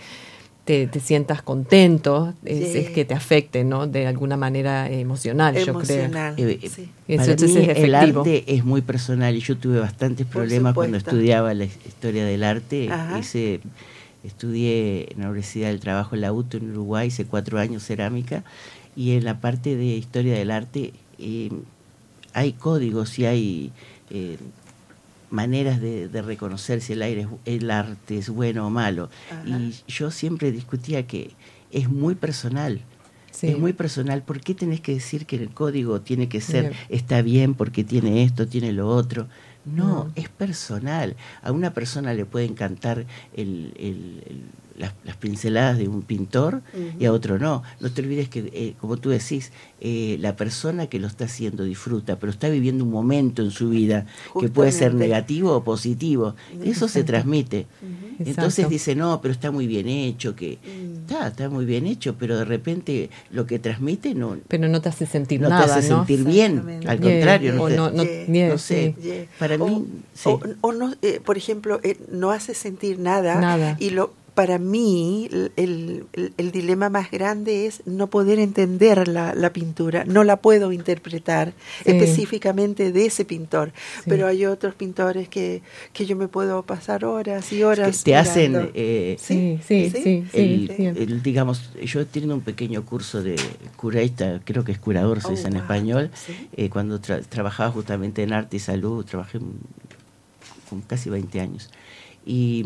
te, 0.65 0.89
sientas 1.01 1.41
contento, 1.41 2.33
es, 2.45 2.89
que 2.91 3.03
te 3.03 3.13
afecte, 3.13 3.65
¿no? 3.65 3.85
De 3.85 4.07
alguna 4.07 4.37
manera 4.37 4.89
emocional, 4.89 5.55
yo 5.55 5.73
creo. 5.79 6.09
Eh, 6.37 6.59
sí. 6.69 6.89
Eso, 7.07 7.31
es 7.31 7.55
el 7.55 7.95
arte 7.95 8.45
es 8.47 8.63
muy 8.63 8.81
personal 8.81 9.35
y 9.35 9.41
yo 9.41 9.57
tuve 9.57 9.79
bastantes 9.79 10.25
problemas 10.25 10.73
cuando 10.73 10.97
estudiaba 10.97 11.53
la 11.53 11.65
historia 11.65 12.23
del 12.25 12.43
arte. 12.43 12.89
Hice, 13.19 13.59
estudié 14.23 15.11
en 15.11 15.19
la 15.19 15.25
Universidad 15.25 15.67
del 15.67 15.81
Trabajo 15.81 16.15
en 16.15 16.21
la 16.21 16.31
UTO 16.31 16.57
en 16.57 16.71
Uruguay, 16.71 17.07
hice 17.07 17.25
cuatro 17.25 17.59
años 17.59 17.83
cerámica 17.83 18.43
y 18.95 19.17
en 19.17 19.25
la 19.25 19.41
parte 19.41 19.75
de 19.75 19.85
historia 19.85 20.33
del 20.33 20.49
arte 20.49 20.93
eh, 21.19 21.49
hay 22.33 22.53
códigos 22.53 23.19
y 23.19 23.25
hay... 23.25 23.71
Eh, 24.09 24.37
maneras 25.33 25.81
de, 25.81 26.07
reconocer 26.21 26.79
si 26.79 26.93
el, 26.93 27.01
aire, 27.01 27.27
el 27.45 27.69
arte 27.71 28.17
es 28.19 28.29
bueno 28.29 28.67
o 28.67 28.69
malo. 28.69 29.09
Y 29.45 29.73
yo 29.91 30.11
siempre 30.11 30.51
discutía 30.51 31.05
que 31.07 31.31
es 31.71 31.89
muy 31.89 32.15
personal. 32.15 32.81
Sí. 33.31 33.47
Es 33.47 33.57
muy 33.57 33.73
personal. 33.73 34.21
¿Por 34.21 34.39
qué 34.41 34.53
tenés 34.53 34.79
que 34.79 34.93
decir 34.93 35.25
que 35.25 35.35
el 35.37 35.49
código 35.49 36.01
tiene 36.01 36.29
que 36.29 36.39
ser, 36.39 36.69
Bien. 36.69 36.75
está 36.89 37.23
bien 37.23 37.55
porque 37.55 37.83
tiene 37.83 38.23
esto, 38.23 38.47
tiene 38.47 38.71
lo 38.71 38.87
otro? 38.87 39.27
No, 39.65 39.87
No. 40.05 40.11
es 40.15 40.29
personal. 40.29 41.15
A 41.41 41.51
una 41.51 41.73
persona 41.73 42.13
le 42.13 42.25
puede 42.25 42.45
encantar 42.45 43.05
el- 43.33 43.73
el- 43.77 44.23
el- 44.27 44.43
las, 44.77 44.93
las 45.03 45.15
pinceladas 45.17 45.77
de 45.77 45.87
un 45.87 46.01
pintor 46.01 46.61
y 46.99 47.05
a 47.05 47.11
otro 47.11 47.37
no. 47.39 47.61
No 47.79 47.91
te 47.91 48.01
olvides 48.01 48.27
que, 48.29 48.39
eh, 48.53 48.73
como 48.79 48.97
tú 48.97 49.09
decís, 49.09 49.51
eh, 49.81 50.17
la 50.19 50.35
persona 50.35 50.87
que 50.87 50.99
lo 50.99 51.07
está 51.07 51.25
haciendo 51.25 51.63
disfruta, 51.63 52.17
pero 52.17 52.31
está 52.31 52.49
viviendo 52.49 52.83
un 52.83 52.91
momento 52.91 53.41
en 53.43 53.51
su 53.51 53.69
vida 53.69 54.05
que 54.39 54.49
puede 54.49 54.71
ser 54.71 54.93
negativo 54.95 55.51
o 55.55 55.63
positivo. 55.63 56.35
Eso 56.63 56.87
se 56.87 57.03
transmite. 57.03 57.67
Entonces 58.19 58.59
Exacto. 58.59 58.69
dice, 58.69 58.95
no, 58.95 59.21
pero 59.21 59.31
está 59.31 59.51
muy 59.51 59.67
bien 59.67 59.87
hecho, 59.87 60.35
que 60.35 60.57
Mm. 60.63 60.93
está, 61.09 61.27
está 61.27 61.49
muy 61.49 61.65
bien 61.65 61.85
hecho, 61.85 62.15
pero 62.17 62.37
de 62.37 62.45
repente 62.45 63.09
lo 63.31 63.45
que 63.45 63.59
transmite 63.59 64.13
no, 64.15 64.37
Pero 64.47 64.67
no 64.67 64.81
te 64.81 64.89
hace 64.89 65.05
sentir 65.05 65.41
no 65.41 65.49
nada, 65.49 65.65
te 65.65 65.71
hace 65.71 65.89
¿no? 65.89 65.97
sentir 66.05 66.23
bien, 66.25 66.81
al 66.87 66.99
contrario, 66.99 67.53
no 67.53 67.63
o 67.63 67.67
te- 67.69 67.75
no, 67.75 67.91
no, 67.91 68.03
Yeah. 68.03 68.49
no 68.49 68.57
sé. 68.57 68.95
Yeah. 69.01 69.25
Para 69.39 69.55
o, 69.55 69.67
mí, 69.67 69.85
sí. 70.13 70.29
o- 70.29 70.39
o 70.61 70.71
no, 70.73 70.93
eh, 71.01 71.19
por 71.23 71.37
ejemplo, 71.37 71.79
eh, 71.83 71.97
no 72.11 72.31
hace 72.31 72.53
sentir 72.53 72.99
nada. 72.99 73.39
Nada. 73.39 73.75
Y 73.79 73.89
lo 73.91 74.13
para 74.33 74.57
mí 74.57 75.29
el, 75.55 76.05
el- 76.37 76.51
dilema 76.51 76.89
más 76.89 77.09
grande 77.11 77.65
es 77.65 77.81
no 77.85 78.07
poder 78.07 78.39
entender 78.39 79.07
la, 79.07 79.33
la 79.33 79.51
pintura, 79.53 80.03
no 80.05 80.23
la 80.23 80.37
puedo 80.37 80.71
interpretar 80.71 81.53
Sí. 81.83 81.91
específicamente 81.91 82.91
de 82.91 83.05
ese 83.05 83.25
pintor. 83.25 83.71
Sí. 83.97 84.01
Pero 84.09 84.27
hay 84.27 84.45
otros 84.45 84.75
pintores 84.75 85.27
que, 85.29 85.61
que 85.93 86.05
yo 86.05 86.15
me 86.15 86.27
puedo 86.27 86.63
pasar 86.63 87.05
horas 87.05 87.51
y 87.51 87.57
que 87.57 87.65
horas. 87.65 88.03
te 88.03 88.15
hacen, 88.15 88.69
eh, 88.73 89.15
Sí, 89.19 89.59
sí, 89.67 89.89
sí, 89.89 90.01
sí, 90.03 90.23
el, 90.33 90.73
sí. 90.75 90.85
el, 90.85 91.23
digamos, 91.23 91.71
yo 91.83 92.05
tengo 92.05 92.33
un 92.33 92.41
pequeño 92.41 92.85
curso 92.85 93.21
de 93.23 93.35
curaísta, 93.75 94.41
creo 94.43 94.63
que 94.63 94.71
es 94.73 94.79
curador, 94.79 95.21
se 95.21 95.27
Oh, 95.27 95.31
dice 95.31 95.47
en 95.47 95.53
wow. 95.53 95.61
español, 95.63 96.11
Sí. 96.13 96.47
eh, 96.55 96.69
cuando 96.69 96.99
tra- 97.01 97.23
trabajaba 97.27 97.71
justamente 97.71 98.23
en 98.23 98.33
arte 98.33 98.57
y 98.57 98.59
salud, 98.59 99.03
trabajé 99.05 99.39
con 100.69 100.81
casi 100.81 101.09
20 101.09 101.39
años. 101.39 101.69
Y 102.25 102.65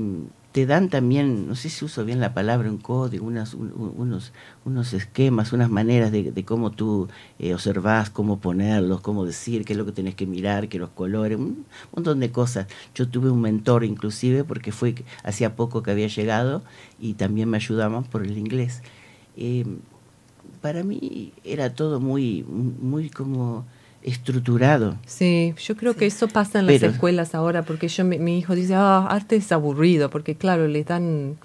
te 0.57 0.65
dan 0.65 0.89
también, 0.89 1.47
no 1.47 1.53
sé 1.53 1.69
si 1.69 1.85
uso 1.85 2.03
bien 2.03 2.19
la 2.19 2.33
palabra, 2.33 2.67
un 2.71 2.79
código, 2.79 3.27
unas, 3.27 3.53
un- 3.53 3.71
un- 3.75 3.93
unos, 3.95 4.31
unos 4.65 4.91
esquemas, 4.93 5.53
unas 5.53 5.69
maneras 5.69 6.11
de, 6.11 6.43
cómo 6.45 6.71
tú 6.71 7.07
eh, 7.37 7.53
observás, 7.53 8.09
cómo 8.09 8.39
ponerlos, 8.39 9.01
cómo 9.01 9.23
decir, 9.23 9.65
qué 9.65 9.73
es 9.73 9.77
lo 9.77 9.85
que 9.85 9.91
tenés 9.91 10.15
que 10.15 10.25
mirar, 10.25 10.67
que 10.67 10.79
los 10.79 10.89
colores, 10.89 11.37
un 11.37 11.67
montón 11.95 12.19
de 12.19 12.31
cosas. 12.31 12.65
Yo 12.95 13.07
tuve 13.07 13.29
un 13.29 13.39
mentor 13.39 13.83
inclusive 13.83 14.43
porque 14.43 14.71
fue 14.71 14.95
hacía 15.23 15.55
poco 15.55 15.83
que 15.83 15.91
había 15.91 16.07
llegado 16.07 16.63
y 16.99 17.13
también 17.13 17.49
me 17.49 17.57
ayudaban 17.57 18.03
por 18.05 18.23
el 18.25 18.35
inglés. 18.35 18.81
Eh, 19.35 19.63
para 20.61 20.83
mí 20.83 21.33
era 21.43 21.75
todo 21.75 21.99
muy, 21.99 22.43
muy 22.43 23.11
como 23.11 23.63
estructurado. 24.11 24.95
Sí, 25.05 25.53
yo 25.63 25.75
creo 25.75 25.95
que 25.95 26.05
eso 26.05 26.27
pasa 26.27 26.59
en 26.59 26.65
las 26.67 26.79
Pero- 26.79 26.91
escuelas 26.93 27.35
ahora, 27.35 27.63
porque 27.63 27.87
yo 27.87 28.03
mi, 28.05 28.17
mi 28.19 28.39
hijo 28.39 28.55
dice, 28.55 28.73
ah, 28.75 29.05
arte 29.09 29.35
es 29.35 29.51
aburrido, 29.51 30.09
porque 30.09 30.35
claro, 30.35 30.67
le 30.67 30.83
dan 30.83 31.37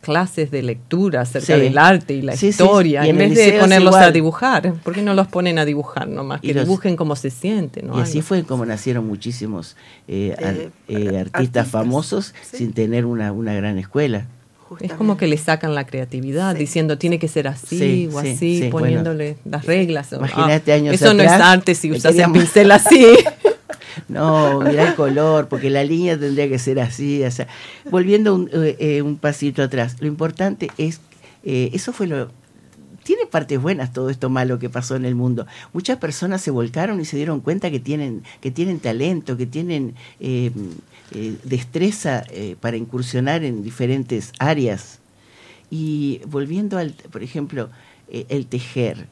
clases 0.00 0.50
de 0.50 0.62
lectura 0.62 1.20
acerca 1.20 1.54
Sí. 1.56 1.60
del 1.60 1.76
arte 1.76 2.14
y 2.14 2.22
la 2.22 2.32
Sí, 2.32 2.38
sí, 2.38 2.46
historia, 2.48 3.06
y 3.06 3.10
en 3.10 3.18
vez 3.18 3.34
de 3.34 3.58
ponerlos 3.60 3.94
a 3.94 4.10
dibujar. 4.10 4.72
¿Por 4.82 4.94
qué 4.94 5.02
no 5.02 5.12
los 5.12 5.28
ponen 5.28 5.58
a 5.58 5.66
dibujar 5.66 6.08
nomás? 6.08 6.40
Que 6.40 6.54
los- 6.54 6.64
dibujen 6.64 6.96
como 6.96 7.16
se 7.16 7.28
sienten, 7.30 7.86
¿no? 7.88 7.98
Y 7.98 8.02
así 8.02 8.18
Algo. 8.18 8.28
fue 8.28 8.42
como 8.44 8.64
nacieron 8.64 9.06
muchísimos 9.06 9.76
eh, 10.08 10.34
ar- 10.38 10.54
Eh, 10.54 10.70
eh, 10.88 10.94
ar- 10.96 11.02
artistas, 11.16 11.30
artistas, 11.34 11.68
famosos 11.68 12.34
sí. 12.42 12.56
sin 12.56 12.72
tener 12.72 13.04
una, 13.04 13.30
una 13.32 13.52
gran 13.54 13.76
escuela. 13.78 14.26
Es 14.80 14.92
como 14.92 15.16
que 15.16 15.26
le 15.26 15.36
sacan 15.36 15.74
la 15.74 15.84
creatividad, 15.86 16.52
Sí. 16.52 16.60
diciendo 16.60 16.96
tiene 16.98 17.18
que 17.18 17.28
ser 17.28 17.48
así 17.48 17.78
Sí, 17.78 18.08
o 18.12 18.20
sí, 18.20 18.28
así, 18.28 18.60
sí, 18.62 18.68
poniéndole 18.70 19.36
las 19.44 19.66
reglas. 19.66 20.12
Imagínate 20.12 20.72
ah, 20.72 20.76
años 20.76 20.94
Eso 20.94 21.12
no 21.12 21.22
es 21.22 21.30
arte 21.30 21.74
si 21.74 21.90
usas 21.90 22.14
el 22.16 22.30
pincel 22.32 22.70
así. 22.70 23.06
No, 24.08 24.60
mira 24.60 24.88
el 24.88 24.94
color, 24.94 25.48
porque 25.48 25.68
la 25.68 25.84
línea 25.84 26.18
tendría 26.18 26.48
que 26.48 26.58
ser 26.58 26.80
así. 26.80 27.22
O 27.24 27.30
sea, 27.30 27.48
volviendo 27.90 28.34
un, 28.34 28.48
eh, 28.52 28.76
eh, 28.78 29.02
un 29.02 29.16
pasito 29.16 29.62
atrás, 29.62 29.96
lo 30.00 30.06
importante 30.06 30.70
es, 30.78 31.00
eh, 31.44 31.70
eso 31.72 31.92
fue 31.92 32.06
lo... 32.06 32.30
Tiene 33.02 33.26
partes 33.26 33.60
buenas 33.60 33.92
todo 33.92 34.10
esto 34.10 34.28
malo 34.30 34.58
que 34.58 34.68
pasó 34.68 34.94
en 34.94 35.04
el 35.04 35.14
mundo. 35.14 35.46
Muchas 35.72 35.98
personas 35.98 36.40
se 36.42 36.50
volcaron 36.50 37.00
y 37.00 37.04
se 37.04 37.16
dieron 37.16 37.40
cuenta 37.40 37.70
que 37.70 37.80
tienen, 37.80 38.22
que 38.40 38.50
tienen 38.50 38.78
talento, 38.78 39.36
que 39.36 39.46
tienen 39.46 39.94
eh, 40.20 40.52
eh, 41.12 41.36
destreza 41.44 42.24
eh, 42.30 42.56
para 42.60 42.76
incursionar 42.76 43.44
en 43.44 43.62
diferentes 43.62 44.32
áreas. 44.38 45.00
Y 45.70 46.20
volviendo 46.26 46.78
al, 46.78 46.92
por 47.10 47.22
ejemplo, 47.22 47.70
eh, 48.08 48.26
el 48.28 48.46
tejer. 48.46 49.08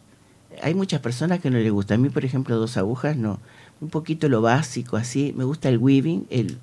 Hay 0.63 0.75
muchas 0.75 1.01
personas 1.01 1.41
que 1.41 1.51
no 1.51 1.59
les 1.59 1.71
gusta. 1.71 1.95
A 1.95 1.99
mí, 1.99 2.09
por 2.09 2.25
ejemplo, 2.25 2.57
dos 2.57 2.77
agujas 2.77 3.17
no. 3.17 3.41
Un 3.81 3.91
poquito 3.91 4.29
lo 4.29 4.43
básico, 4.43 4.97
así. 4.97 5.33
Me 5.37 5.45
gusta 5.45 5.69
el 5.69 5.79
weaving, 5.79 6.27
el 6.31 6.59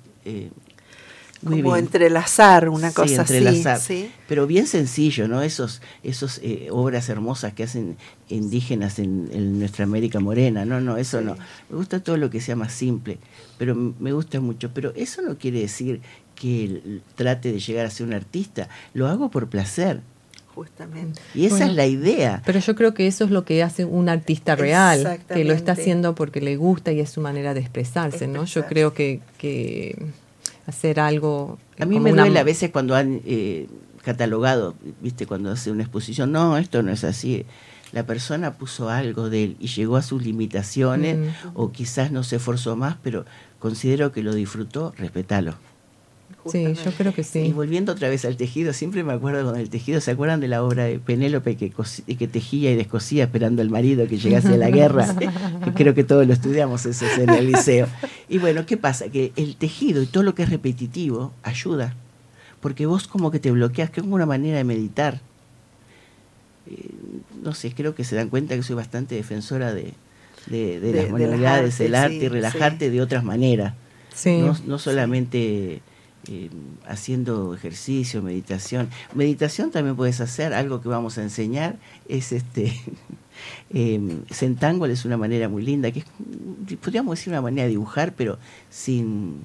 eh, 1.36 1.38
como 1.44 1.56
weaving. 1.70 1.84
entrelazar 1.84 2.68
una 2.68 2.88
Sí, 2.90 2.94
cosa 2.96 3.20
entrelazar. 3.22 3.76
así. 3.76 4.02
¿sí? 4.04 4.10
Pero 4.28 4.46
bien 4.46 4.66
sencillo, 4.66 5.28
¿no? 5.28 5.42
Esos, 5.42 5.82
esos 6.02 6.38
eh, 6.42 6.68
obras 6.70 7.08
hermosas 7.08 7.52
que 7.54 7.62
hacen 7.64 7.96
indígenas 8.28 8.98
en, 8.98 9.28
en 9.32 9.58
nuestra 9.58 9.84
América 9.84 10.20
Morena. 10.20 10.64
No, 10.64 10.80
no, 10.80 10.96
eso 10.96 11.18
Sí. 11.20 11.24
no. 11.24 11.36
Me 11.70 11.76
gusta 11.76 12.00
todo 12.00 12.16
lo 12.16 12.30
que 12.30 12.40
sea 12.40 12.56
más 12.56 12.72
simple, 12.72 13.18
pero 13.58 13.74
me 13.74 14.12
gusta 14.12 14.40
mucho. 14.40 14.70
Pero 14.74 14.92
eso 14.96 15.22
no 15.22 15.36
quiere 15.38 15.60
decir 15.60 16.00
que 16.34 17.00
trate 17.14 17.52
de 17.52 17.60
llegar 17.60 17.86
a 17.86 17.90
ser 17.90 18.06
un 18.06 18.12
artista. 18.14 18.68
Lo 18.94 19.06
hago 19.06 19.30
por 19.30 19.48
placer. 19.48 20.00
Justamente. 20.54 21.20
Y 21.34 21.44
esa 21.44 21.56
Bueno. 21.56 21.70
es 21.72 21.76
la 21.76 21.86
idea. 21.86 22.42
Pero 22.46 22.60
yo 22.60 22.74
creo 22.74 22.94
que 22.94 23.06
eso 23.06 23.24
es 23.24 23.30
lo 23.30 23.44
que 23.44 23.62
hace 23.62 23.84
un 23.84 24.08
artista 24.08 24.56
real, 24.56 25.20
que 25.28 25.44
lo 25.44 25.52
está 25.52 25.72
haciendo 25.72 26.14
porque 26.14 26.40
le 26.40 26.56
gusta 26.56 26.92
y 26.92 27.00
es 27.00 27.10
su 27.10 27.20
manera 27.20 27.52
de 27.52 27.60
expresarse, 27.60 28.26
¿no? 28.26 28.44
Yo 28.46 28.60
Expresarse. 28.60 28.68
creo 28.74 28.94
que, 28.94 29.20
que 29.36 29.98
hacer 30.66 31.00
algo... 31.00 31.58
A 31.78 31.84
mí 31.86 32.00
me 32.00 32.12
una- 32.12 32.22
duele 32.22 32.38
a 32.40 32.44
veces 32.44 32.70
cuando 32.70 32.94
han 32.94 33.20
eh, 33.24 33.68
catalogado, 34.02 34.74
viste, 35.00 35.26
cuando 35.26 35.50
hace 35.50 35.70
una 35.70 35.82
exposición, 35.82 36.32
no, 36.32 36.56
esto 36.58 36.82
no 36.82 36.90
es 36.92 37.04
así. 37.04 37.44
La 37.92 38.04
persona 38.04 38.54
puso 38.54 38.88
algo 38.90 39.30
de 39.30 39.44
él 39.44 39.56
y 39.60 39.68
llegó 39.68 39.96
a 39.96 40.02
sus 40.02 40.22
limitaciones 40.22 41.16
Mm. 41.18 41.48
o 41.54 41.70
quizás 41.72 42.10
no 42.10 42.22
se 42.24 42.36
esforzó 42.36 42.76
más, 42.76 42.96
pero 43.02 43.24
considero 43.58 44.12
que 44.12 44.22
lo 44.22 44.34
disfrutó, 44.34 44.92
respetalo. 44.98 45.54
Sí, 46.50 46.74
yo 46.84 46.90
creo 46.92 47.12
que 47.14 47.20
Y 47.22 47.24
sí. 47.24 47.52
volviendo 47.52 47.92
otra 47.92 48.08
vez 48.08 48.24
al 48.24 48.36
tejido, 48.36 48.72
siempre 48.72 49.02
me 49.04 49.12
acuerdo 49.12 49.44
con 49.50 49.58
el 49.60 49.68
tejido, 49.70 50.00
¿se 50.00 50.10
acuerdan 50.10 50.40
de 50.40 50.48
la 50.48 50.62
obra 50.62 50.84
de 50.84 50.98
Penélope 50.98 51.56
que, 51.56 51.72
que 52.16 52.28
tejía 52.28 52.72
y 52.72 52.76
descosía 52.76 53.24
esperando 53.24 53.62
al 53.62 53.70
marido 53.70 54.06
que 54.06 54.18
llegase 54.18 54.48
a 54.54 54.56
la 54.56 54.70
guerra? 54.70 55.06
Creo 55.76 55.94
que 55.94 56.04
todos 56.04 56.26
lo 56.26 56.32
estudiamos 56.32 56.86
eso 56.86 57.04
en 57.20 57.30
el 57.30 57.46
liceo. 57.46 57.86
Y 58.28 58.38
bueno, 58.38 58.64
¿qué 58.66 58.76
pasa? 58.76 59.08
Que 59.08 59.32
el 59.36 59.56
tejido 59.56 60.02
y 60.02 60.06
todo 60.06 60.22
lo 60.22 60.34
que 60.34 60.42
es 60.44 60.50
repetitivo 60.50 61.32
ayuda, 61.42 61.94
porque 62.60 62.86
vos 62.86 63.06
como 63.08 63.30
que 63.30 63.38
te 63.38 63.50
bloqueas, 63.50 63.90
que 63.90 64.00
es 64.00 64.02
como 64.04 64.14
una 64.16 64.26
manera 64.26 64.56
de 64.58 64.64
meditar. 64.64 65.20
Eh, 66.70 66.90
no 67.42 67.54
sé, 67.54 67.72
creo 67.72 67.94
que 67.94 68.04
se 68.04 68.16
dan 68.16 68.28
cuenta 68.28 68.56
que 68.56 68.62
soy 68.62 68.74
bastante 68.76 69.14
defensora 69.14 69.72
de, 69.72 69.92
de, 70.46 70.80
de 70.80 70.92
De- 70.92 70.92
las 70.94 71.06
de 71.06 71.12
manualidades, 71.12 71.78
relajarte, 71.78 71.86
el 71.86 71.94
arte 71.94 72.18
sí, 72.18 72.24
y 72.24 72.28
relajarte 72.28 72.90
de 72.90 73.00
otras 73.00 73.24
maneras 73.24 73.74
Sí. 74.14 74.38
no, 74.38 74.56
no 74.66 74.78
solamente 74.78 75.82
eh, 76.28 76.50
haciendo 76.86 77.54
ejercicio, 77.54 78.22
meditación. 78.22 78.88
Meditación 79.14 79.70
también 79.70 79.96
puedes 79.96 80.20
hacer, 80.20 80.52
algo 80.54 80.80
que 80.80 80.88
vamos 80.88 81.18
a 81.18 81.22
enseñar 81.22 81.76
es 82.08 82.32
este 82.32 82.72
eh, 83.70 84.00
es 84.30 85.04
una 85.04 85.16
manera 85.16 85.48
muy 85.48 85.62
linda, 85.62 85.90
que 85.90 86.00
es, 86.00 86.06
podríamos 86.80 87.18
decir 87.18 87.32
una 87.32 87.42
manera 87.42 87.64
de 87.64 87.70
dibujar, 87.70 88.14
pero 88.14 88.38
sin 88.70 89.40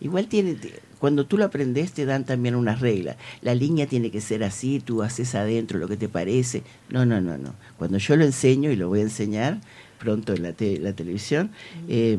igual 0.00 0.26
tiene 0.26 0.56
cuando 0.98 1.26
tú 1.26 1.36
lo 1.36 1.44
aprendes 1.44 1.92
te 1.92 2.06
dan 2.06 2.24
también 2.24 2.54
unas 2.54 2.80
reglas. 2.80 3.16
La 3.42 3.54
línea 3.54 3.86
tiene 3.86 4.10
que 4.10 4.22
ser 4.22 4.42
así, 4.42 4.80
tú 4.80 5.02
haces 5.02 5.34
adentro 5.34 5.78
lo 5.78 5.86
que 5.86 5.98
te 5.98 6.08
parece. 6.08 6.62
No, 6.88 7.04
no, 7.04 7.20
no, 7.20 7.36
no. 7.36 7.54
Cuando 7.76 7.98
yo 7.98 8.16
lo 8.16 8.24
enseño 8.24 8.70
y 8.70 8.76
lo 8.76 8.88
voy 8.88 9.00
a 9.00 9.02
enseñar 9.02 9.60
pronto 9.98 10.32
en 10.32 10.42
la, 10.42 10.52
te- 10.54 10.78
la 10.78 10.94
televisión, 10.94 11.50
eh, 11.88 12.16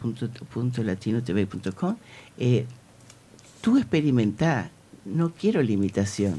punto, 0.00 0.28
punto 0.52 0.82
latinotv.com, 0.82 1.96
eh, 2.38 2.66
tú 3.66 3.78
experimentá, 3.78 4.70
no 5.04 5.32
quiero 5.32 5.60
limitación. 5.60 6.36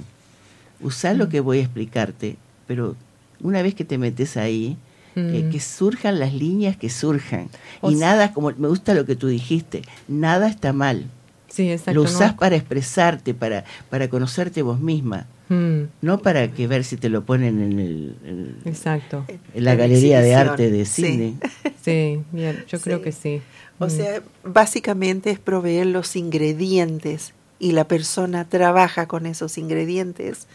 Usá 0.79 1.13
lo 1.13 1.27
que 1.27 1.41
voy 1.41 1.57
a 1.57 1.63
explicarte, 1.63 2.37
pero 2.67 2.95
una 3.41 3.61
vez 3.61 3.75
que 3.75 3.83
te 3.83 3.97
metes 3.97 4.37
ahí, 4.37 4.77
eh, 5.17 5.43
Mm. 5.45 5.49
que 5.51 5.59
surjan 5.59 6.19
las 6.19 6.33
líneas 6.33 6.77
que 6.77 6.89
surjan. 6.89 7.49
O 7.81 7.91
y 7.91 7.95
sea- 7.97 8.07
nada, 8.11 8.33
como 8.33 8.53
me 8.57 8.69
gusta 8.69 8.93
lo 8.93 9.05
que 9.05 9.17
tú 9.17 9.27
dijiste, 9.27 9.81
nada 10.07 10.47
está 10.47 10.71
mal. 10.71 11.07
Sí, 11.49 11.69
exacto. 11.69 11.93
lo 11.95 12.03
usás 12.03 12.31
¿no? 12.33 12.37
para 12.37 12.55
expresarte, 12.55 13.33
para, 13.33 13.65
para 13.89 14.07
conocerte 14.09 14.61
vos 14.61 14.79
misma, 14.79 15.25
Mm, 15.49 15.83
no 16.01 16.19
para 16.19 16.49
que 16.51 16.67
ver 16.67 16.83
si 16.83 16.97
te 16.97 17.07
lo 17.09 17.23
ponen 17.25 17.61
en, 17.61 17.79
el, 17.79 18.15
en- 18.25 18.55
exacto. 18.65 19.25
en 19.53 19.63
la 19.65 19.75
galería 19.75 20.21
de 20.21 20.35
arte 20.35 20.69
de 20.69 20.85
sí. 20.85 21.03
Sydney. 21.03 21.37
Sí, 21.83 22.19
bien, 22.33 22.63
yo 22.69 22.79
creo 22.81 23.01
que 23.01 23.11
sí. 23.13 23.41
O 23.79 23.85
Mm. 23.87 23.89
sea, 23.89 24.21
básicamente 24.43 25.29
es 25.29 25.39
proveer 25.39 25.85
los 25.87 26.15
ingredientes 26.15 27.33
y 27.59 27.71
la 27.73 27.87
persona 27.87 28.45
trabaja 28.45 29.07
con 29.07 29.25
esos 29.25 29.57
ingredientes 29.57 30.47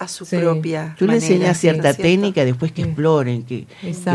a 0.00 0.08
su 0.08 0.24
Sí. 0.24 0.36
propia 0.38 0.96
Tú 0.98 1.06
le 1.06 1.14
enseñas 1.14 1.58
cierta 1.58 1.94
técnica, 1.94 2.44
después 2.44 2.72
que 2.72 2.82
Sí. 2.82 2.88
exploren, 2.88 3.44
que, 3.44 3.66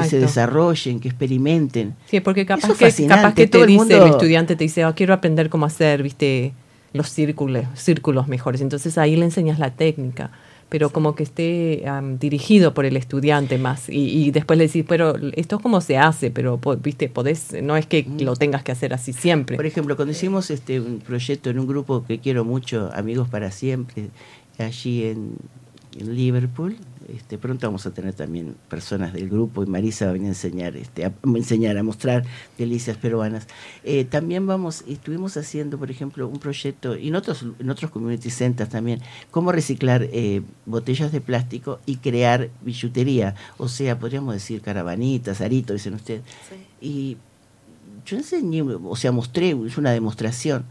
se 0.10 0.20
desarrollen, 0.20 1.00
que 1.00 1.08
experimenten. 1.08 1.96
Sí, 2.10 2.20
porque 2.20 2.46
capaz 2.46 2.70
es 2.82 2.96
que, 2.96 3.08
capaz 3.08 3.34
que 3.34 3.44
te 3.48 3.52
todo 3.52 3.64
el 3.64 3.70
dice 3.70 3.98
el, 3.98 4.04
estudiante, 4.10 4.56
te 4.58 4.64
dice, 4.66 4.84
"Ah, 4.84 4.94
quiero 4.94 5.14
aprender 5.14 5.50
cómo 5.50 5.66
hacer, 5.66 6.04
viste, 6.04 6.54
los 6.92 7.10
círculos, 7.10 7.66
círculos 7.76 8.28
mejores. 8.28 8.60
Entonces 8.62 8.98
ahí 8.98 9.16
le 9.16 9.24
enseñas 9.26 9.58
la 9.60 9.72
técnica, 9.72 10.32
pero 10.70 10.92
como 10.92 11.16
que 11.16 11.24
esté 11.24 11.88
am, 11.88 12.20
dirigido 12.20 12.74
por 12.74 12.86
el 12.86 12.96
estudiante 12.96 13.58
más. 13.58 13.90
Y, 13.90 14.26
y 14.28 14.32
después 14.32 14.58
le 14.58 14.68
decís, 14.68 14.86
pero 14.88 15.16
esto 15.34 15.58
es 15.58 15.62
como 15.62 15.82
se 15.82 15.98
hace, 15.98 16.32
pero 16.32 16.60
viste, 16.82 17.10
podés, 17.10 17.56
no 17.62 17.76
es 17.76 17.86
que 17.88 18.06
lo 18.20 18.36
tengas 18.36 18.64
que 18.64 18.72
hacer 18.72 18.94
así 18.94 19.12
siempre. 19.12 19.56
Por 19.56 19.66
ejemplo, 19.66 19.96
cuando 19.96 20.12
hicimos 20.12 20.52
este 20.52 20.80
un 20.80 21.00
proyecto 21.00 21.50
en 21.50 21.60
un 21.60 21.68
grupo 21.68 22.06
que 22.06 22.20
quiero 22.20 22.46
mucho, 22.46 22.90
Amigos 22.94 23.28
para 23.30 23.52
Siempre, 23.52 24.10
allí 24.60 25.06
en, 25.06 25.34
en 26.00 26.16
Liverpool, 26.16 26.78
este, 27.16 27.38
pronto 27.38 27.68
vamos 27.68 27.86
a 27.86 27.92
tener 27.92 28.14
también 28.14 28.56
personas 28.70 29.14
del 29.14 29.30
grupo 29.30 29.64
y 29.64 29.66
Marisa 29.66 30.06
va 30.06 30.12
a 30.12 30.14
venir 30.14 30.28
a 30.28 30.32
enseñar, 30.32 30.76
este, 30.76 31.06
a, 31.06 31.08
a 31.08 31.38
enseñar, 31.38 31.78
a 31.78 31.84
mostrar 31.84 32.24
delicias 32.58 32.98
peruanas. 32.98 33.48
Eh, 33.84 34.06
también 34.06 34.46
vamos, 34.48 34.84
estuvimos 34.88 35.38
haciendo, 35.38 35.78
por 35.78 35.92
ejemplo, 35.92 36.28
un 36.28 36.40
proyecto, 36.40 36.96
y 36.96 37.10
en 37.10 37.16
otros, 37.16 37.46
en 37.60 37.70
otros 37.70 37.92
community 37.92 38.30
centers 38.30 38.70
también, 38.70 39.02
cómo 39.32 39.52
reciclar 39.52 40.08
eh, 40.12 40.42
botellas 40.66 41.12
de 41.12 41.22
plástico 41.22 41.80
y 41.86 41.98
crear 41.98 42.50
billutería, 42.62 43.36
o 43.58 43.68
sea, 43.68 44.00
podríamos 44.00 44.34
decir 44.34 44.62
caravanitas, 44.62 45.42
aritos, 45.42 45.76
dicen 45.76 45.96
ustedes. 45.96 46.22
Y 46.82 47.18
yo 48.06 48.18
enseñé, 48.18 48.62
o 48.62 48.96
sea, 48.96 49.12
mostré, 49.12 49.50
hice 49.50 49.80
una 49.80 49.92
demostración, 49.92 50.66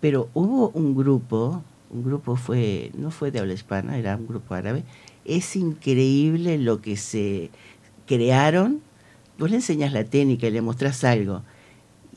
pero 0.00 0.28
hubo 0.34 0.70
un 0.70 0.94
grupo, 0.94 1.62
un 1.90 2.04
grupo 2.04 2.36
fue, 2.36 2.90
no 2.96 3.10
fue 3.10 3.30
de 3.30 3.38
habla 3.38 3.54
hispana, 3.54 3.96
era 3.96 4.16
un 4.16 4.26
grupo 4.26 4.54
árabe, 4.54 4.84
es 5.24 5.56
increíble 5.56 6.58
lo 6.58 6.80
que 6.80 6.96
se 6.96 7.50
crearon, 8.06 8.80
vos 9.38 9.50
le 9.50 9.56
enseñas 9.56 9.92
la 9.92 10.04
técnica 10.04 10.46
y 10.46 10.50
le 10.50 10.62
mostrás 10.62 11.04
algo, 11.04 11.42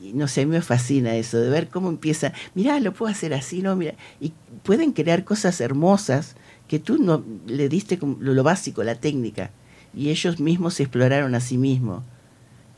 y 0.00 0.12
no 0.12 0.28
sé, 0.28 0.46
me 0.46 0.60
fascina 0.60 1.16
eso, 1.16 1.38
de 1.38 1.50
ver 1.50 1.68
cómo 1.68 1.88
empieza, 1.88 2.32
mirá, 2.54 2.78
lo 2.80 2.92
puedo 2.92 3.10
hacer 3.10 3.34
así, 3.34 3.62
no, 3.62 3.74
mira, 3.74 3.94
y 4.20 4.32
pueden 4.62 4.92
crear 4.92 5.24
cosas 5.24 5.60
hermosas 5.60 6.36
que 6.68 6.78
tú 6.78 6.98
no 6.98 7.24
le 7.46 7.68
diste 7.68 7.98
lo, 8.00 8.16
lo 8.34 8.42
básico, 8.42 8.84
la 8.84 8.94
técnica, 8.94 9.50
y 9.94 10.10
ellos 10.10 10.38
mismos 10.38 10.74
se 10.74 10.84
exploraron 10.84 11.34
a 11.34 11.40
sí 11.40 11.58
mismos. 11.58 12.02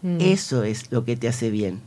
Mm. 0.02 0.19
Eso 0.20 0.62
es 0.65 0.90
lo 0.90 1.05
que 1.05 1.16
te 1.16 1.28
hace 1.28 1.51
bien. 1.51 1.81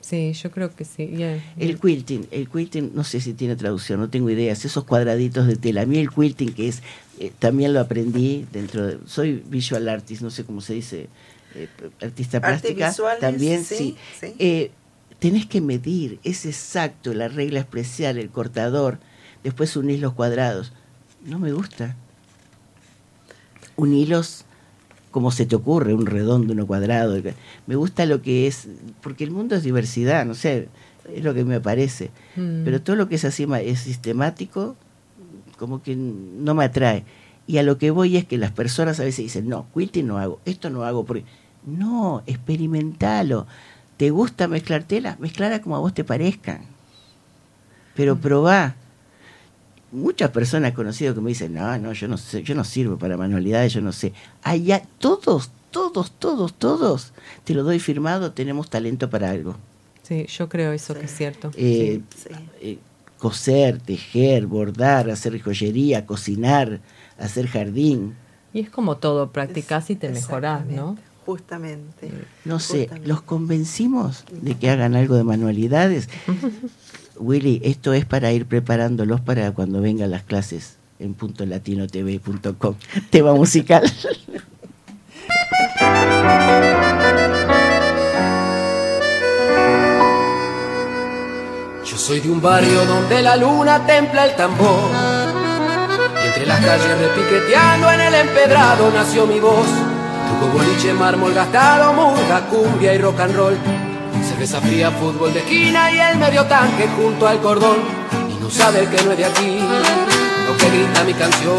Sí, 0.00 0.32
yo 0.32 0.50
creo 0.50 0.74
que 0.74 0.84
sí. 0.84 1.06
yeah. 1.08 1.42
El 1.58 1.78
quilting, 1.78 2.28
el 2.30 2.48
quilting 2.48 2.92
no 2.94 3.04
sé 3.04 3.20
si 3.20 3.34
tiene 3.34 3.56
traducción, 3.56 4.00
no 4.00 4.08
tengo 4.08 4.30
ideas, 4.30 4.64
esos 4.64 4.84
cuadraditos 4.84 5.46
de 5.46 5.56
tela. 5.56 5.82
A 5.82 5.86
mí 5.86 5.98
el 5.98 6.10
quilting 6.10 6.52
que 6.52 6.68
es, 6.68 6.82
eh, 7.18 7.32
también 7.38 7.74
lo 7.74 7.80
aprendí 7.80 8.46
dentro 8.52 8.86
de, 8.86 8.98
soy 9.06 9.42
visual 9.46 9.88
artist, 9.88 10.22
no 10.22 10.30
sé 10.30 10.44
cómo 10.44 10.60
se 10.60 10.74
dice, 10.74 11.08
eh, 11.54 11.68
artista 12.00 12.40
plástica, 12.40 12.88
visuales, 12.88 13.20
también 13.20 13.64
sí, 13.64 13.76
sí. 13.76 13.96
sí. 14.20 14.34
Eh, 14.38 14.70
tenés 15.18 15.46
que 15.46 15.60
medir, 15.60 16.20
es 16.24 16.46
exacto, 16.46 17.12
la 17.12 17.28
regla 17.28 17.60
especial, 17.60 18.18
el 18.18 18.30
cortador, 18.30 18.98
después 19.42 19.76
unís 19.76 20.00
los 20.00 20.14
cuadrados. 20.14 20.72
No 21.24 21.38
me 21.38 21.52
gusta. 21.52 21.96
Unilos 23.76 24.44
como 25.10 25.30
se 25.30 25.46
te 25.46 25.56
ocurre, 25.56 25.94
un 25.94 26.06
redondo, 26.06 26.52
uno 26.52 26.66
cuadrado. 26.66 27.16
Me 27.66 27.76
gusta 27.76 28.06
lo 28.06 28.22
que 28.22 28.46
es, 28.46 28.68
porque 29.00 29.24
el 29.24 29.30
mundo 29.30 29.56
es 29.56 29.62
diversidad, 29.62 30.24
no 30.26 30.34
sé, 30.34 30.68
es 31.14 31.24
lo 31.24 31.34
que 31.34 31.44
me 31.44 31.60
parece. 31.60 32.10
Mm. 32.36 32.64
Pero 32.64 32.82
todo 32.82 32.96
lo 32.96 33.08
que 33.08 33.16
es 33.16 33.24
así 33.24 33.46
es 33.62 33.80
sistemático, 33.80 34.76
como 35.58 35.82
que 35.82 35.96
no 35.96 36.54
me 36.54 36.64
atrae. 36.64 37.04
Y 37.46 37.58
a 37.58 37.62
lo 37.62 37.78
que 37.78 37.90
voy 37.90 38.16
es 38.16 38.26
que 38.26 38.36
las 38.36 38.52
personas 38.52 39.00
a 39.00 39.04
veces 39.04 39.24
dicen, 39.24 39.48
no, 39.48 39.66
quilting 39.74 40.06
no 40.06 40.18
hago, 40.18 40.40
esto 40.44 40.68
no 40.68 40.84
hago, 40.84 41.04
porque 41.04 41.24
no, 41.66 42.22
experimentalo. 42.26 43.46
¿Te 43.96 44.10
gusta 44.10 44.46
mezclar 44.48 44.84
telas? 44.84 45.18
Mezclara 45.18 45.60
como 45.60 45.76
a 45.76 45.80
vos 45.80 45.92
te 45.92 46.04
parezcan. 46.04 46.60
Pero 47.96 48.16
probá. 48.18 48.76
Muchas 49.90 50.30
personas 50.30 50.72
he 50.72 50.74
conocido 50.74 51.14
que 51.14 51.20
me 51.20 51.30
dicen, 51.30 51.54
no, 51.54 51.78
no, 51.78 51.92
yo 51.92 52.08
no 52.08 52.18
sé, 52.18 52.42
yo 52.42 52.54
no 52.54 52.64
sirvo 52.64 52.98
para 52.98 53.16
manualidades, 53.16 53.72
yo 53.72 53.80
no 53.80 53.92
sé. 53.92 54.12
Allá, 54.42 54.82
todos, 54.98 55.50
todos, 55.70 56.10
todos, 56.12 56.52
todos, 56.54 57.12
te 57.44 57.54
lo 57.54 57.62
doy 57.64 57.78
firmado, 57.78 58.32
tenemos 58.32 58.68
talento 58.68 59.08
para 59.08 59.30
algo. 59.30 59.56
Sí, 60.02 60.26
yo 60.26 60.48
creo 60.48 60.72
eso 60.72 60.94
que 60.94 61.04
es 61.06 61.14
cierto. 61.14 61.50
Eh, 61.56 62.00
Sí. 62.16 62.28
eh, 62.60 62.78
coser, 63.18 63.78
tejer, 63.80 64.46
bordar, 64.46 65.10
hacer 65.10 65.40
joyería, 65.40 66.04
cocinar, 66.06 66.80
hacer 67.18 67.46
jardín. 67.46 68.14
Y 68.52 68.60
es 68.60 68.70
como 68.70 68.96
todo, 68.98 69.30
practicás 69.32 69.90
y 69.90 69.96
te 69.96 70.08
mejorás, 70.10 70.64
¿no? 70.66 70.96
Justamente. 71.26 72.10
No 72.46 72.58
sé, 72.58 72.80
Justamente. 72.84 73.08
¿los 73.08 73.20
convencimos 73.22 74.24
de 74.30 74.54
que 74.56 74.70
hagan 74.70 74.94
algo 74.96 75.14
de 75.16 75.24
manualidades? 75.24 76.08
Willy, 77.20 77.60
esto 77.64 77.92
es 77.92 78.04
para 78.04 78.32
ir 78.32 78.46
preparándolos 78.46 79.20
para 79.20 79.52
cuando 79.52 79.80
vengan 79.80 80.10
las 80.10 80.22
clases 80.22 80.76
en 80.98 81.14
punto 81.14 81.46
latinotv.com. 81.46 82.74
Tema 83.10 83.34
musical. 83.34 83.82
Yo 91.84 91.96
soy 91.96 92.20
de 92.20 92.30
un 92.30 92.42
barrio 92.42 92.84
donde 92.84 93.22
la 93.22 93.36
luna 93.36 93.86
templa 93.86 94.26
el 94.26 94.36
tambor. 94.36 94.90
Y 96.22 96.26
entre 96.26 96.46
las 96.46 96.64
calles 96.64 96.98
repiqueteando 96.98 97.90
en 97.90 98.00
el 98.00 98.14
empedrado 98.14 98.90
nació 98.90 99.26
mi 99.26 99.40
voz. 99.40 99.66
Tuvo 99.66 100.52
boliche, 100.52 100.92
mármol 100.92 101.32
gastado, 101.32 101.92
murga, 101.92 102.46
cumbia 102.50 102.94
y 102.94 102.98
rock 102.98 103.20
and 103.20 103.34
roll. 103.34 103.87
Cerveza 104.26 104.60
fría, 104.60 104.90
fútbol 104.90 105.32
de 105.32 105.40
esquina 105.40 105.90
y 105.90 105.98
el 105.98 106.16
medio 106.18 106.44
tanque 106.46 106.88
junto 106.96 107.26
al 107.26 107.40
cordón. 107.40 107.78
Y 108.30 108.42
no 108.42 108.50
sabe 108.50 108.80
el 108.80 108.88
que 108.88 109.02
no 109.04 109.12
es 109.12 109.18
de 109.18 109.24
aquí 109.24 109.58
lo 110.46 110.56
que 110.56 110.70
grita 110.70 111.04
mi 111.04 111.14
canción. 111.14 111.56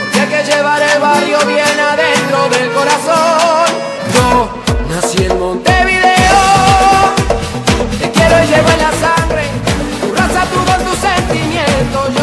Porque 0.00 0.20
hay 0.20 0.28
que 0.28 0.52
llevar 0.52 0.82
el 0.82 1.00
barrio 1.00 1.38
bien 1.46 1.80
adentro 1.80 2.48
del 2.48 2.70
corazón. 2.72 3.66
Yo 4.14 4.48
nací 4.88 5.24
en 5.24 5.38
Montevideo. 5.38 6.42
Te 8.00 8.10
quiero 8.10 8.42
y 8.42 8.46
llevo 8.46 8.68
en 8.70 8.78
la 8.78 8.92
sangre 9.04 9.44
tu 10.00 10.12
raza, 10.14 10.44
tu 10.46 10.58
don, 10.64 10.84
tu 10.84 10.96
sentimiento. 11.00 12.21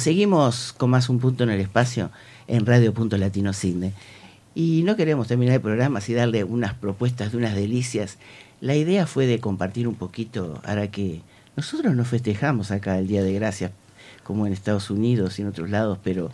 Seguimos, 0.00 0.72
con 0.72 0.88
más 0.88 1.10
un 1.10 1.18
punto 1.18 1.44
en 1.44 1.50
el 1.50 1.60
espacio 1.60 2.10
en 2.48 2.64
Radio 2.64 2.94
Punto 2.94 3.18
Latino 3.18 3.52
Cine. 3.52 3.92
Y 4.54 4.82
no 4.82 4.96
queremos 4.96 5.28
terminar 5.28 5.56
el 5.56 5.60
programa 5.60 6.00
sin 6.00 6.16
darle 6.16 6.42
unas 6.42 6.72
propuestas 6.72 7.32
de 7.32 7.36
unas 7.36 7.54
delicias. 7.54 8.16
La 8.62 8.74
idea 8.74 9.06
fue 9.06 9.26
de 9.26 9.40
compartir 9.40 9.86
un 9.86 9.96
poquito, 9.96 10.62
ahora 10.64 10.90
que 10.90 11.20
nosotros 11.54 11.94
no 11.94 12.06
festejamos 12.06 12.70
acá 12.70 12.98
el 12.98 13.08
Día 13.08 13.22
de 13.22 13.34
Gracias, 13.34 13.72
como 14.24 14.46
en 14.46 14.54
Estados 14.54 14.88
Unidos 14.88 15.38
y 15.38 15.42
en 15.42 15.48
otros 15.48 15.68
lados, 15.68 15.98
pero 16.02 16.30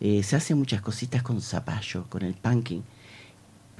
eh, 0.00 0.22
se 0.22 0.36
hacen 0.36 0.56
muchas 0.56 0.80
cositas 0.80 1.22
con 1.22 1.42
zapallo, 1.42 2.06
con 2.08 2.22
el 2.22 2.32
pumpkin. 2.32 2.82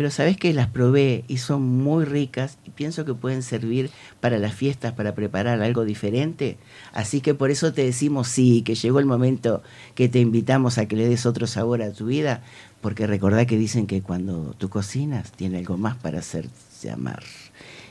Pero 0.00 0.10
sabes 0.10 0.38
que 0.38 0.54
las 0.54 0.68
probé 0.68 1.24
y 1.28 1.36
son 1.36 1.60
muy 1.60 2.06
ricas 2.06 2.56
y 2.64 2.70
pienso 2.70 3.04
que 3.04 3.12
pueden 3.12 3.42
servir 3.42 3.90
para 4.20 4.38
las 4.38 4.54
fiestas, 4.54 4.94
para 4.94 5.14
preparar 5.14 5.60
algo 5.60 5.84
diferente. 5.84 6.56
Así 6.94 7.20
que 7.20 7.34
por 7.34 7.50
eso 7.50 7.74
te 7.74 7.84
decimos 7.84 8.26
sí, 8.26 8.62
que 8.62 8.76
llegó 8.76 8.98
el 8.98 9.04
momento 9.04 9.62
que 9.94 10.08
te 10.08 10.18
invitamos 10.18 10.78
a 10.78 10.86
que 10.86 10.96
le 10.96 11.06
des 11.06 11.26
otro 11.26 11.46
sabor 11.46 11.82
a 11.82 11.92
tu 11.92 12.06
vida, 12.06 12.42
porque 12.80 13.06
recordá 13.06 13.44
que 13.44 13.58
dicen 13.58 13.86
que 13.86 14.00
cuando 14.00 14.54
tú 14.56 14.70
cocinas 14.70 15.32
tiene 15.32 15.58
algo 15.58 15.76
más 15.76 15.98
para 15.98 16.20
hacerse 16.20 16.90
amar. 16.90 17.22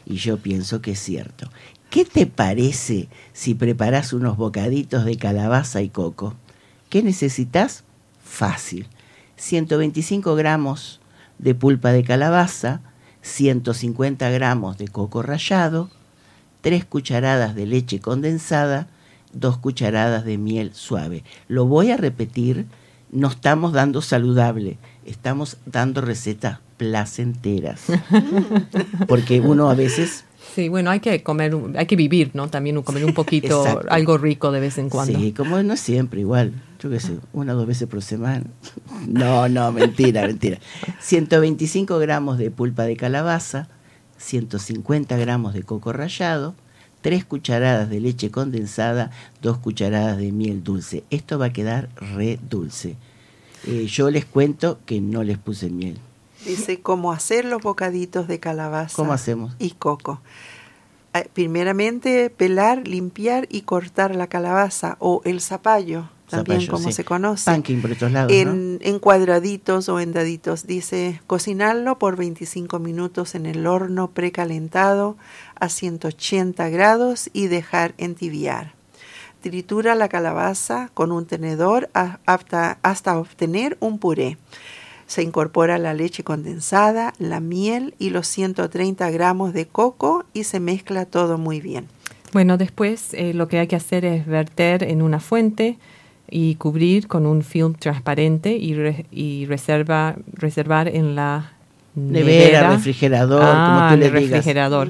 Y 0.04 0.16
yo 0.16 0.38
pienso 0.38 0.82
que 0.82 0.94
es 0.94 1.00
cierto. 1.00 1.52
¿Qué 1.92 2.06
te 2.06 2.26
parece 2.26 3.08
si 3.34 3.54
preparas 3.54 4.14
unos 4.14 4.36
bocaditos 4.36 5.06
de 5.06 5.16
calabaza 5.16 5.84
y 5.84 5.90
coco? 5.90 6.34
¿Qué 6.90 7.04
necesitas? 7.04 7.84
Fácil. 8.24 8.88
125 9.36 10.34
gramos 10.34 10.99
de 11.40 11.56
pulpa 11.56 11.92
de 11.92 12.04
calabaza, 12.04 12.82
150 13.22 14.30
gramos 14.30 14.78
de 14.78 14.88
coco 14.88 15.22
rallado, 15.22 15.90
3 16.62 16.86
cucharadas 16.86 17.56
de 17.56 17.66
leche 17.66 18.00
condensada, 18.00 18.88
2 19.34 19.58
cucharadas 19.58 20.26
de 20.26 20.38
miel 20.38 20.72
suave. 20.74 21.24
Lo 21.48 21.66
voy 21.66 21.92
a 21.92 21.98
repetir, 21.98 22.68
no 23.12 23.30
estamos 23.30 23.74
dando 23.74 24.02
saludable, 24.02 24.78
estamos 25.06 25.58
dando 25.66 26.02
recetas 26.02 26.60
placenteras. 26.78 27.84
Porque 29.08 29.40
uno 29.40 29.70
a 29.70 29.76
veces 29.76 30.26
Sí, 30.60 30.68
bueno, 30.68 30.92
hay 30.92 31.00
que 31.00 31.24
comer, 31.24 31.56
hay 31.78 31.86
que 31.86 31.96
vivir, 31.96 32.32
¿no? 32.34 32.50
También 32.50 32.82
comer 32.82 33.06
un 33.06 33.14
poquito, 33.24 33.66
Exacto. 33.66 33.88
algo 33.90 34.18
rico 34.18 34.52
de 34.52 34.60
vez 34.60 34.78
en 34.78 34.90
cuando. 34.90 35.18
Sí, 35.18 35.32
como 35.32 35.64
no 35.64 35.78
siempre, 35.78 36.20
igual. 36.20 36.52
Yo 36.82 36.90
qué 36.90 37.00
sé, 37.00 37.18
una 37.32 37.54
o 37.54 37.56
dos 37.56 37.66
veces 37.66 37.88
por 37.88 38.02
semana. 38.02 38.44
No, 39.08 39.48
no, 39.48 39.72
mentira, 39.72 40.28
mentira. 40.28 40.60
125 41.00 41.98
gramos 42.00 42.38
de 42.38 42.52
pulpa 42.52 42.84
de 42.84 42.98
calabaza, 42.98 43.70
150 44.18 45.16
gramos 45.16 45.54
de 45.54 45.64
coco 45.64 45.94
rallado, 45.94 46.56
3 47.00 47.24
cucharadas 47.24 47.90
de 47.90 48.02
leche 48.02 48.30
condensada, 48.32 49.12
2 49.42 49.60
cucharadas 49.60 50.18
de 50.18 50.34
miel 50.34 50.62
dulce. 50.62 51.06
Esto 51.10 51.40
va 51.40 51.46
a 51.46 51.54
quedar 51.54 51.88
re 51.96 52.38
dulce. 52.50 52.98
Eh, 53.66 53.86
yo 53.88 54.10
les 54.10 54.26
cuento 54.26 54.80
que 54.86 55.00
no 55.00 55.24
les 55.24 55.38
puse 55.38 55.70
miel. 55.70 55.98
Dice 56.46 56.82
cómo 56.82 57.12
hacer 57.12 57.44
los 57.44 57.62
bocaditos 57.62 58.28
de 58.30 58.40
calabaza 58.40 58.96
¿Cómo 58.96 59.12
hacemos? 59.14 59.54
y 59.60 59.72
coco. 59.72 60.22
Eh, 61.14 61.28
Primeramente, 61.34 62.30
pelar, 62.30 62.88
limpiar 62.88 63.48
y 63.50 63.62
cortar 63.62 64.16
la 64.16 64.28
calabaza 64.28 64.96
o 65.00 65.22
el 65.26 65.42
zapallo, 65.42 66.10
también 66.30 66.62
Zapallo, 66.62 66.72
como 66.72 66.90
sí. 66.90 66.94
se 66.94 67.04
conoce. 67.04 67.62
Por 67.82 67.92
estos 67.92 68.12
lados, 68.12 68.32
¿no? 68.32 68.38
en, 68.38 68.80
en 68.82 69.00
cuadraditos 69.00 69.90
o 69.90 70.00
en 70.00 70.14
daditos. 70.14 70.68
Dice 70.68 71.22
cocinarlo 71.26 71.98
por 71.98 72.16
25 72.16 72.78
minutos 72.80 73.34
en 73.36 73.46
el 73.46 73.66
horno 73.66 74.12
precalentado 74.12 75.18
a 75.60 75.70
180 75.70 76.70
grados 76.70 77.30
y 77.34 77.48
dejar 77.48 77.96
entibiar. 77.98 78.74
Tritura 79.42 79.96
la 79.96 80.10
calabaza 80.10 80.90
con 80.94 81.12
un 81.12 81.26
tenedor 81.26 81.90
hasta, 81.94 82.78
hasta 82.82 83.18
obtener 83.18 83.78
un 83.80 83.98
puré. 83.98 84.38
Se 85.10 85.24
incorpora 85.24 85.80
la 85.80 85.96
leche 85.96 86.24
condensada, 86.24 87.14
la 87.18 87.40
miel 87.40 87.96
y 87.98 88.12
los 88.12 88.28
130 88.28 89.10
gramos 89.10 89.54
de 89.54 89.66
coco 89.66 90.24
y 90.36 90.44
se 90.44 90.60
mezcla 90.60 91.06
todo 91.06 91.40
muy 91.40 91.62
bien. 91.62 91.88
Bueno, 92.32 92.58
después 92.58 93.16
eh, 93.16 93.34
lo 93.34 93.48
que 93.48 93.58
hay 93.58 93.66
que 93.66 93.76
hacer 93.76 94.06
es 94.06 94.28
verter 94.28 94.84
en 94.84 95.02
una 95.02 95.20
fuente 95.20 95.80
y 96.30 96.54
cubrir 96.56 97.08
con 97.08 97.26
un 97.26 97.42
film 97.42 97.74
transparente 97.74 98.52
y, 98.56 98.76
re- 98.76 99.08
y 99.12 99.48
reserva, 99.48 100.16
reservar 100.34 100.88
en 100.88 101.16
la 101.16 101.54
Nevera, 101.96 102.70
refrigerador, 102.74 103.42
como 103.42 103.90
tú 103.90 103.98
le 103.98 104.06
digas. 104.12 104.22
refrigerador, 104.32 104.90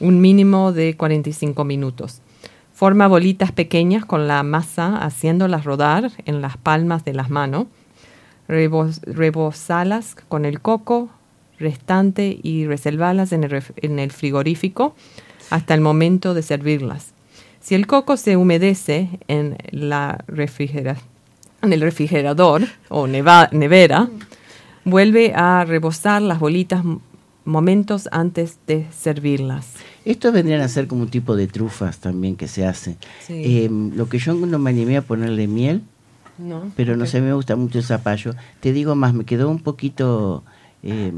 un 0.00 0.20
mínimo 0.20 0.72
de 0.72 0.96
45 0.96 1.62
minutos. 1.64 2.20
Forma 2.74 3.06
bolitas 3.06 3.52
pequeñas 3.52 4.04
con 4.04 4.26
la 4.26 4.42
masa 4.42 4.96
haciéndolas 4.96 5.64
rodar 5.64 6.10
en 6.26 6.42
las 6.42 6.56
palmas 6.56 7.04
de 7.04 7.14
las 7.14 7.30
manos. 7.30 7.66
Rebos- 8.48 9.00
rebozalas 9.02 10.14
con 10.28 10.44
el 10.44 10.60
coco 10.60 11.10
restante 11.58 12.38
y 12.42 12.66
reservarlas 12.66 13.32
en 13.32 13.44
el, 13.44 13.50
ref- 13.50 13.72
en 13.76 13.98
el 13.98 14.10
frigorífico 14.10 14.94
hasta 15.50 15.74
el 15.74 15.80
momento 15.80 16.34
de 16.34 16.42
servirlas. 16.42 17.12
Si 17.60 17.74
el 17.76 17.86
coco 17.86 18.16
se 18.16 18.36
humedece 18.36 19.08
en, 19.28 19.56
la 19.70 20.24
refrigera- 20.26 20.96
en 21.62 21.72
el 21.72 21.80
refrigerador 21.80 22.62
o 22.88 23.06
neva- 23.06 23.48
nevera, 23.52 24.08
vuelve 24.84 25.32
a 25.36 25.64
rebosar 25.64 26.20
las 26.22 26.40
bolitas 26.40 26.82
momentos 27.44 28.08
antes 28.10 28.58
de 28.66 28.86
servirlas. 28.92 29.68
Estos 30.04 30.32
vendrían 30.32 30.60
a 30.62 30.68
ser 30.68 30.88
como 30.88 31.02
un 31.02 31.08
tipo 31.10 31.36
de 31.36 31.46
trufas 31.46 31.98
también 31.98 32.34
que 32.34 32.48
se 32.48 32.66
hace. 32.66 32.96
Sí. 33.24 33.34
Eh, 33.64 33.68
lo 33.70 34.08
que 34.08 34.18
yo 34.18 34.34
no 34.34 34.58
me 34.58 34.70
animé 34.70 34.96
a 34.96 35.02
ponerle 35.02 35.46
miel, 35.46 35.82
¿no? 36.48 36.72
pero 36.76 36.96
no 36.96 37.06
sé, 37.06 37.20
me 37.20 37.32
gusta 37.32 37.56
mucho 37.56 37.78
el 37.78 37.84
zapallo. 37.84 38.34
Te 38.60 38.72
digo 38.72 38.94
más, 38.94 39.14
me 39.14 39.24
quedó 39.24 39.48
un 39.50 39.60
poquito... 39.60 40.44
eh, 40.82 41.12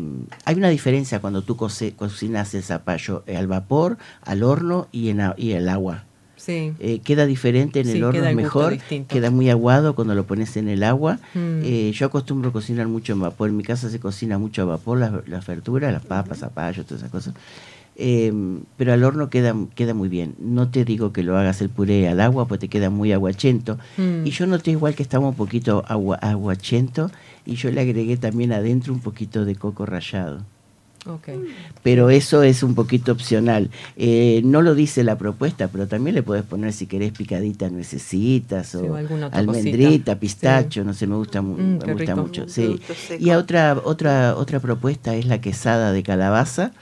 hay 0.44 0.54
una 0.56 0.68
diferencia 0.68 1.20
cuando 1.20 1.42
tú 1.42 1.56
coce- 1.56 1.94
cocinas 1.94 2.54
el 2.54 2.62
zapallo 2.62 3.22
eh, 3.26 3.36
al 3.36 3.46
vapor, 3.46 3.96
al 4.22 4.42
horno 4.42 4.88
y 4.92 5.08
en 5.08 5.20
y 5.36 5.52
el 5.52 5.68
agua. 5.68 6.04
Sí. 6.36 6.74
Eh, 6.78 6.98
queda 6.98 7.24
diferente 7.24 7.80
en 7.80 7.86
Sí, 7.86 7.92
el 7.92 8.04
horno, 8.04 8.22
es 8.26 8.36
mejor, 8.36 8.76
queda 9.08 9.30
muy 9.30 9.48
aguado 9.48 9.94
cuando 9.94 10.14
lo 10.14 10.26
pones 10.26 10.56
en 10.58 10.68
el 10.68 10.82
agua. 10.82 11.14
Mm. 11.32 11.60
Eh, 11.62 11.92
yo 11.94 12.04
acostumbro 12.06 12.52
cocinar 12.52 12.86
mucho 12.86 13.14
en 13.14 13.20
vapor, 13.20 13.48
en 13.48 13.56
mi 13.56 13.62
casa 13.62 13.88
se 13.88 13.98
cocina 13.98 14.36
mucho 14.36 14.60
a 14.62 14.64
vapor, 14.66 14.98
las, 14.98 15.26
las 15.26 15.46
verduras, 15.46 15.90
las 15.90 16.04
papas, 16.04 16.38
zapallos, 16.40 16.84
todas 16.84 17.00
esas 17.02 17.10
cosas. 17.10 17.32
Eh, 17.96 18.32
pero 18.76 18.92
al 18.92 19.04
horno 19.04 19.30
queda, 19.30 19.54
queda 19.74 19.94
muy 19.94 20.08
bien. 20.08 20.34
No 20.40 20.68
te 20.68 20.84
digo 20.84 21.12
que 21.12 21.22
lo 21.22 21.38
hagas 21.38 21.60
el 21.60 21.68
puré 21.68 22.08
al 22.08 22.20
agua, 22.20 22.46
pues 22.48 22.58
te 22.60 22.68
queda 22.68 22.90
muy 22.90 23.12
aguachento. 23.12 23.78
Mm. 23.96 24.26
Y 24.26 24.30
yo 24.30 24.46
noté 24.46 24.72
igual 24.72 24.94
que 24.94 25.02
estaba 25.02 25.28
un 25.28 25.34
poquito 25.36 25.84
agua, 25.86 26.16
aguachento 26.16 27.10
y 27.46 27.54
yo 27.54 27.70
le 27.70 27.80
agregué 27.80 28.16
también 28.16 28.52
adentro 28.52 28.92
un 28.92 29.00
poquito 29.00 29.44
de 29.44 29.54
coco 29.56 29.86
rallado. 29.86 30.40
Pero 31.82 32.08
eso 32.08 32.42
es 32.42 32.62
un 32.62 32.74
poquito 32.74 33.12
opcional. 33.12 33.70
Eh, 33.96 34.40
no 34.42 34.62
lo 34.62 34.74
dice 34.74 35.04
la 35.04 35.18
propuesta, 35.18 35.68
pero 35.68 35.86
también 35.86 36.14
le 36.14 36.22
puedes 36.22 36.44
poner 36.44 36.72
si 36.72 36.86
querés 36.86 37.12
picadita 37.12 37.68
nuecesitas 37.68 38.74
o, 38.74 38.80
Sí, 38.80 39.14
almendrita, 39.30 39.86
cosita. 40.14 40.18
pistacho, 40.18 40.82
no 40.82 40.94
sé, 40.94 41.06
me 41.06 41.16
gusta, 41.16 41.42
Mm, 41.42 41.56
me 41.84 41.92
gusta 41.92 42.14
rico. 42.14 42.16
mucho. 42.22 42.48
Sí. 42.48 42.80
Y 43.20 43.28
a 43.30 43.38
otra, 43.38 43.78
otra, 43.84 44.34
otra 44.36 44.60
propuesta 44.60 45.14
es 45.14 45.26
la 45.26 45.40
quesada 45.42 45.92
de 45.92 46.02
calabaza 46.02 46.72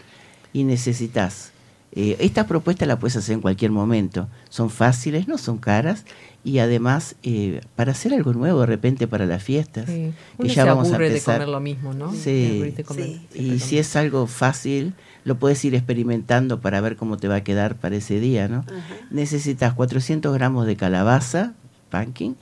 y 0.53 0.65
necesitas. 0.65 1.51
eh, 1.95 2.17
estas 2.21 2.47
propuestas 2.47 2.89
las 2.89 2.99
puedes 2.99 3.17
hacer 3.17 3.35
en 3.35 3.41
cualquier 3.43 3.71
momento. 3.71 4.29
Son 4.49 4.71
fáciles, 4.71 5.29
no 5.29 5.37
son 5.37 5.59
caras 5.59 6.05
y 6.43 6.59
además 6.59 7.17
eh, 7.23 7.61
para 7.77 7.93
hacer 7.93 8.15
algo 8.15 8.33
nuevo 8.33 8.61
de 8.61 8.67
repente 8.67 9.07
para 9.07 9.27
las 9.27 9.43
fiestas. 9.43 9.87
Sí. 9.87 9.93
que 9.93 10.15
Uno 10.39 10.49
ya 10.49 10.63
se 10.63 10.69
vamos 10.69 10.87
a 10.87 10.91
aburre 10.91 11.05
de 11.05 11.11
empezar. 11.17 11.35
comer 11.37 11.49
lo 11.49 11.61
mismo, 11.61 11.93
¿no? 11.93 12.13
Sí. 12.15 12.75
Comer 12.87 13.21
Y 13.35 13.59
si 13.61 13.77
es 13.79 13.95
algo 13.97 14.27
fácil, 14.27 14.95
lo 15.25 15.37
puedes 15.39 15.63
ir 15.67 15.75
experimentando 15.75 16.61
para 16.63 16.81
ver 16.81 16.97
cómo 16.97 17.19
te 17.19 17.29
va 17.29 17.37
a 17.37 17.45
quedar 17.45 17.77
para 17.77 17.97
ese 17.97 18.19
día, 18.21 18.49
¿no? 18.49 18.65
Necesitas 19.11 19.75
400 19.75 20.33
gramos 20.35 20.67
de 20.67 20.77
calabaza, 20.77 21.53
pumpkin, 21.91 22.37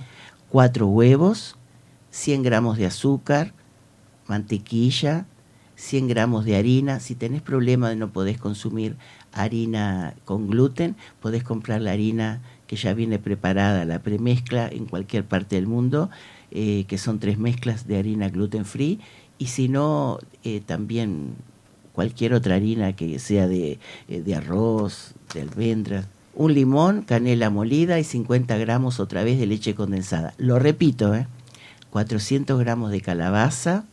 4 0.49 0.87
huevos, 0.87 1.57
100 2.13 2.43
gramos 2.45 2.79
de 2.79 2.87
azúcar, 2.87 3.53
mantequilla, 4.29 5.27
100 5.81 6.09
gramos 6.09 6.45
de 6.45 6.57
harina. 6.57 7.01
Si 7.01 7.15
tenés 7.15 7.41
problema 7.41 7.89
de 7.89 7.97
no 7.97 8.13
podés 8.13 8.39
consumir 8.39 8.97
harina 9.33 10.15
con 10.25 10.49
gluten, 10.49 10.95
podés 11.21 11.43
comprar 11.43 11.81
la 11.81 11.93
harina 11.93 12.43
que 12.67 12.77
ya 12.77 12.93
viene 12.93 13.19
preparada, 13.19 13.85
la 13.85 14.01
premezcla 14.01 14.69
en 14.69 14.85
cualquier 14.85 15.25
parte 15.25 15.57
del 15.57 15.67
mundo, 15.67 16.11
eh, 16.51 16.85
que 16.87 16.99
son 16.99 17.19
tres 17.19 17.39
mezclas 17.39 17.87
de 17.87 17.99
harina 17.99 18.29
gluten 18.29 18.65
free. 18.65 19.01
Y 19.39 19.47
si 19.47 19.69
no, 19.69 20.19
eh, 20.45 20.61
también 20.65 21.35
cualquier 21.95 22.35
otra 22.35 22.57
harina 22.57 22.95
que 22.95 23.19
sea 23.19 23.49
de, 23.49 23.79
eh, 24.09 24.21
de 24.21 24.35
arroz, 24.35 25.15
de 25.33 25.41
almendras. 25.41 26.07
Un 26.35 26.55
limón, 26.55 27.03
canela 27.03 27.49
molida 27.49 27.99
y 27.99 28.05
50 28.05 28.57
gramos 28.59 29.01
otra 29.01 29.25
vez 29.25 29.41
de 29.41 29.47
leche 29.47 29.75
condensada. 29.75 30.35
Lo 30.37 30.59
repito, 30.59 31.15
¿eh? 31.15 31.27
400 31.91 32.61
gramos 32.61 32.93
de 32.93 33.01
calabaza, 33.01 33.85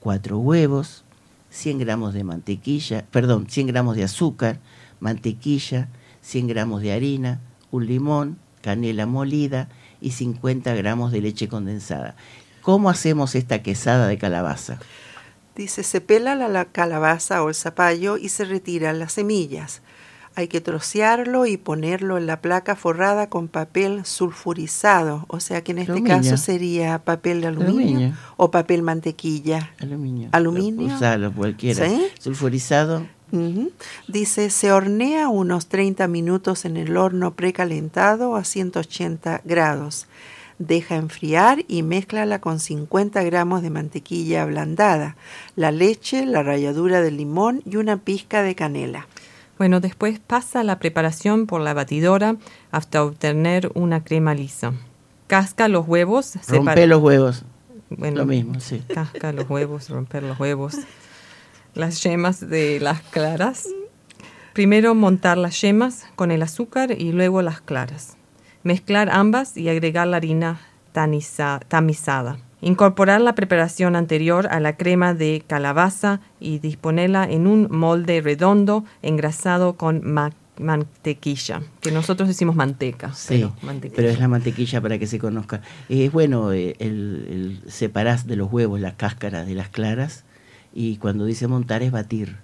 4 0.00 0.38
huevos, 0.38 1.04
100 1.50 1.78
gramos 1.78 2.14
de 2.14 2.24
mantequilla, 2.24 3.06
perdón, 3.10 3.46
100 3.48 3.68
gramos 3.68 3.96
de 3.96 4.04
azúcar, 4.04 4.60
mantequilla, 5.00 5.88
100 6.22 6.46
gramos 6.46 6.82
de 6.82 6.92
harina, 6.92 7.40
un 7.70 7.86
limón, 7.86 8.38
canela 8.62 9.06
molida 9.06 9.68
y 10.00 10.12
50 10.12 10.74
gramos 10.74 11.12
de 11.12 11.20
leche 11.20 11.48
condensada. 11.48 12.16
¿Cómo 12.62 12.90
hacemos 12.90 13.34
esta 13.34 13.62
quesada 13.62 14.08
de 14.08 14.18
calabaza? 14.18 14.78
Dice, 15.56 15.82
se 15.82 16.00
pela 16.00 16.34
la, 16.34 16.48
la 16.48 16.66
calabaza 16.66 17.42
o 17.42 17.48
el 17.48 17.54
zapallo 17.54 18.16
y 18.16 18.28
se 18.28 18.44
retiran 18.44 18.98
las 18.98 19.12
semillas. 19.12 19.82
Hay 20.38 20.46
que 20.46 20.60
trocearlo 20.60 21.46
y 21.46 21.56
ponerlo 21.56 22.16
en 22.16 22.28
la 22.28 22.40
placa 22.40 22.76
forrada 22.76 23.28
con 23.28 23.48
papel 23.48 24.04
sulfurizado, 24.04 25.24
o 25.26 25.40
sea 25.40 25.64
que 25.64 25.72
en 25.72 25.78
este 25.78 25.90
Aluminio. 25.90 26.16
caso 26.16 26.36
sería 26.36 27.00
papel 27.00 27.40
de 27.40 27.48
aluminio, 27.48 27.80
Aluminio. 27.80 28.14
o 28.36 28.48
papel 28.52 28.82
mantequilla. 28.84 29.72
Aluminio. 29.80 30.28
Aluminio. 30.30 30.94
Usalo, 30.94 31.32
cualquiera. 31.32 31.88
¿Sí? 31.88 32.06
Sulfurizado. 32.20 33.04
Dice, 34.06 34.50
se 34.50 34.70
hornea 34.70 35.28
unos 35.28 35.66
30 35.66 36.06
minutos 36.06 36.64
en 36.64 36.76
el 36.76 36.96
horno 36.96 37.34
precalentado 37.34 38.36
a 38.36 38.44
180 38.44 39.40
grados. 39.44 40.06
Deja 40.60 40.94
enfriar 40.94 41.64
y 41.66 41.82
mézclala 41.82 42.40
con 42.40 42.60
50 42.60 43.24
gramos 43.24 43.60
de 43.62 43.70
mantequilla 43.70 44.44
ablandada, 44.44 45.16
la 45.56 45.72
leche, 45.72 46.26
la 46.26 46.44
ralladura 46.44 47.00
de 47.00 47.10
limón 47.10 47.60
y 47.64 47.74
una 47.74 47.96
pizca 47.96 48.42
de 48.42 48.54
canela. 48.54 49.08
Bueno, 49.58 49.80
después 49.80 50.20
pasa 50.20 50.62
la 50.62 50.78
preparación 50.78 51.46
por 51.46 51.60
la 51.60 51.74
batidora 51.74 52.36
hasta 52.70 53.02
obtener 53.04 53.70
una 53.74 54.04
crema 54.04 54.34
lisa. 54.34 54.72
Casca 55.26 55.68
los 55.68 55.86
huevos. 55.86 56.26
separa- 56.26 56.56
Rompe 56.58 56.86
los 56.86 57.02
huevos. 57.02 57.44
Bueno, 57.90 58.18
Lo 58.18 58.26
mismo, 58.26 58.60
sí. 58.60 58.82
Casca 58.94 59.32
los 59.32 59.48
huevos, 59.50 59.88
romper 59.90 60.22
los 60.22 60.38
huevos. 60.38 60.76
Las 61.74 62.02
yemas 62.02 62.48
de 62.48 62.80
las 62.80 63.00
claras. 63.02 63.66
Primero 64.52 64.94
montar 64.94 65.38
las 65.38 65.60
yemas 65.60 66.06
con 66.16 66.30
el 66.30 66.42
azúcar 66.42 66.92
y 66.92 67.12
luego 67.12 67.42
las 67.42 67.60
claras. 67.60 68.16
Mezclar 68.62 69.08
ambas 69.10 69.56
y 69.56 69.68
agregar 69.68 70.06
la 70.08 70.16
harina 70.18 70.60
taniza- 70.92 71.60
tamizada. 71.68 72.38
Incorporar 72.60 73.20
la 73.20 73.34
preparación 73.34 73.94
anterior 73.96 74.48
a 74.50 74.58
la 74.60 74.76
crema 74.76 75.14
de 75.14 75.42
calabaza 75.46 76.20
y 76.40 76.58
disponerla 76.58 77.24
en 77.30 77.46
un 77.46 77.68
molde 77.70 78.20
redondo 78.20 78.84
engrasado 79.02 79.74
con 79.76 80.00
ma- 80.04 80.32
mantequilla, 80.58 81.62
que 81.80 81.92
nosotros 81.92 82.28
decimos 82.28 82.56
manteca. 82.56 83.12
Sí, 83.14 83.48
pero 83.94 84.08
es 84.08 84.18
la 84.18 84.26
mantequilla 84.28 84.80
para 84.80 84.98
que 84.98 85.06
se 85.06 85.18
conozca. 85.20 85.60
Es 85.88 86.10
bueno, 86.10 86.52
eh, 86.52 86.74
el, 86.80 87.60
el 87.64 87.70
separás 87.70 88.26
de 88.26 88.36
los 88.36 88.50
huevos 88.52 88.80
la 88.80 88.96
cáscara 88.96 89.44
de 89.44 89.54
las 89.54 89.68
claras 89.68 90.24
y 90.74 90.96
cuando 90.96 91.24
dice 91.26 91.46
montar 91.46 91.82
es 91.82 91.92
batir. 91.92 92.36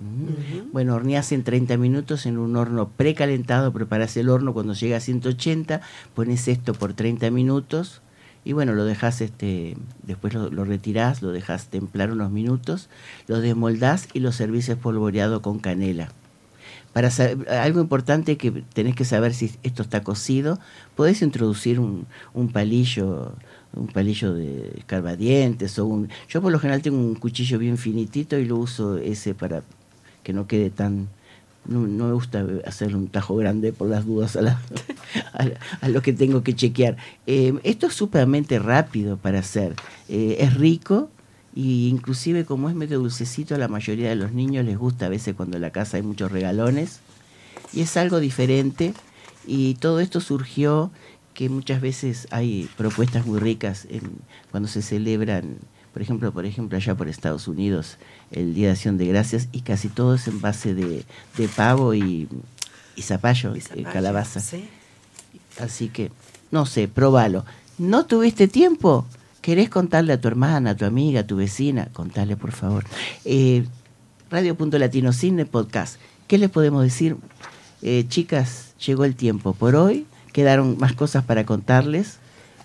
Mm. 0.00 0.72
Bueno, 0.72 0.94
horneás 0.94 1.32
en 1.32 1.42
30 1.44 1.76
minutos 1.76 2.24
en 2.26 2.38
un 2.38 2.56
horno 2.56 2.88
precalentado, 2.88 3.72
preparás 3.72 4.16
el 4.16 4.28
horno 4.28 4.54
cuando 4.54 4.72
llega 4.72 4.96
a 4.96 5.00
180, 5.00 5.80
pones 6.14 6.48
esto 6.48 6.72
por 6.72 6.94
30 6.94 7.30
minutos 7.30 8.00
y 8.44 8.52
bueno, 8.52 8.72
lo 8.74 8.84
dejas, 8.84 9.20
este, 9.20 9.76
después 10.02 10.34
lo, 10.34 10.50
lo 10.50 10.64
retirás, 10.64 11.22
lo 11.22 11.32
dejas 11.32 11.68
templar 11.68 12.10
unos 12.10 12.30
minutos, 12.30 12.88
lo 13.26 13.40
desmoldás 13.40 14.08
y 14.14 14.20
lo 14.20 14.32
servís 14.32 14.68
espolvoreado 14.68 15.42
con 15.42 15.58
canela. 15.58 16.08
Para 16.92 17.10
sa- 17.10 17.30
algo 17.62 17.80
importante 17.80 18.36
que 18.36 18.50
tenés 18.50 18.94
que 18.96 19.04
saber 19.04 19.34
si 19.34 19.52
esto 19.62 19.82
está 19.82 20.02
cocido, 20.02 20.58
podés 20.96 21.22
introducir 21.22 21.78
un, 21.80 22.06
un 22.34 22.48
palillo, 22.50 23.34
un 23.74 23.88
palillo 23.88 24.32
de 24.34 24.72
escarbadientes 24.78 25.78
o 25.78 25.86
un. 25.86 26.08
Yo 26.28 26.40
por 26.42 26.50
lo 26.50 26.58
general 26.58 26.82
tengo 26.82 26.98
un 26.98 27.14
cuchillo 27.14 27.58
bien 27.58 27.76
finitito 27.78 28.38
y 28.38 28.46
lo 28.46 28.56
uso 28.56 28.96
ese 28.98 29.34
para 29.34 29.62
que 30.22 30.32
no 30.32 30.46
quede 30.46 30.70
tan. 30.70 31.08
No, 31.66 31.80
no 31.86 32.06
me 32.06 32.12
gusta 32.14 32.46
hacer 32.66 32.96
un 32.96 33.08
tajo 33.08 33.36
grande 33.36 33.72
por 33.72 33.88
las 33.88 34.06
dudas 34.06 34.36
a, 34.36 34.42
la- 34.42 34.60
a, 35.34 35.46
a 35.82 35.88
lo 35.88 36.00
que 36.00 36.12
tengo 36.14 36.42
que 36.42 36.54
chequear. 36.54 36.96
Eh, 37.26 37.52
esto 37.62 37.86
es 37.88 37.94
súpermente 37.94 38.58
rápido 38.58 39.18
para 39.18 39.40
hacer. 39.40 39.74
Eh, 40.08 40.36
es 40.40 40.54
rico 40.54 41.10
y 41.54 41.88
inclusive 41.88 42.44
como 42.44 42.68
es 42.70 42.74
medio 42.74 42.98
dulcecito 43.00 43.54
a 43.54 43.58
la 43.58 43.68
mayoría 43.68 44.08
de 44.08 44.16
los 44.16 44.32
niños 44.32 44.64
les 44.64 44.78
gusta 44.78 45.06
a 45.06 45.08
veces 45.08 45.34
cuando 45.34 45.56
en 45.56 45.62
la 45.62 45.70
casa 45.70 45.96
hay 45.98 46.02
muchos 46.02 46.30
regalones 46.30 47.00
y 47.72 47.80
es 47.80 47.96
algo 47.96 48.20
diferente 48.20 48.94
y 49.46 49.74
todo 49.74 50.00
esto 50.00 50.20
surgió 50.20 50.90
que 51.34 51.48
muchas 51.48 51.80
veces 51.80 52.28
hay 52.30 52.68
propuestas 52.76 53.26
muy 53.26 53.40
ricas 53.40 53.86
en, 53.90 54.02
cuando 54.50 54.68
se 54.68 54.82
celebran 54.82 55.56
por 55.98 56.02
ejemplo 56.04 56.30
por 56.30 56.46
ejemplo 56.46 56.78
allá 56.78 56.94
por 56.94 57.08
Estados 57.08 57.48
Unidos 57.48 57.96
el 58.30 58.54
Día 58.54 58.68
de 58.68 58.74
Acción 58.74 58.98
de 58.98 59.06
Gracias 59.06 59.48
y 59.50 59.62
casi 59.62 59.88
todo 59.88 60.14
es 60.14 60.28
en 60.28 60.40
base 60.40 60.72
de, 60.72 61.04
de 61.36 61.48
pavo 61.48 61.92
y, 61.92 62.28
y 62.94 63.02
zapallo, 63.02 63.56
Y 63.56 63.58
eh, 63.58 63.82
calabaza 63.82 64.38
sí. 64.38 64.68
Así 65.58 65.88
que, 65.88 66.12
no 66.52 66.66
sé, 66.66 66.86
probalo. 66.86 67.44
¿No 67.78 68.06
tuviste 68.06 68.46
tiempo? 68.46 69.06
¿Querés 69.40 69.70
contarle 69.70 70.12
a 70.12 70.20
tu 70.20 70.28
hermana, 70.28 70.70
a 70.70 70.76
tu 70.76 70.84
amiga, 70.84 71.22
a 71.22 71.26
tu 71.26 71.34
vecina? 71.34 71.88
Contale, 71.92 72.36
por 72.36 72.52
favor. 72.52 72.84
Eh, 73.24 73.64
Radio 74.30 74.54
Punto 74.54 74.78
Latino 74.78 75.12
Cine 75.12 75.46
Podcast. 75.46 75.96
¿Qué 76.28 76.38
les 76.38 76.48
podemos 76.48 76.84
decir? 76.84 77.16
Eh, 77.82 78.04
chicas, 78.08 78.74
llegó 78.86 79.04
el 79.04 79.16
tiempo. 79.16 79.52
Por 79.52 79.74
hoy 79.74 80.06
quedaron 80.32 80.78
más 80.78 80.92
cosas 80.92 81.24
para 81.24 81.44
contarles. 81.44 82.20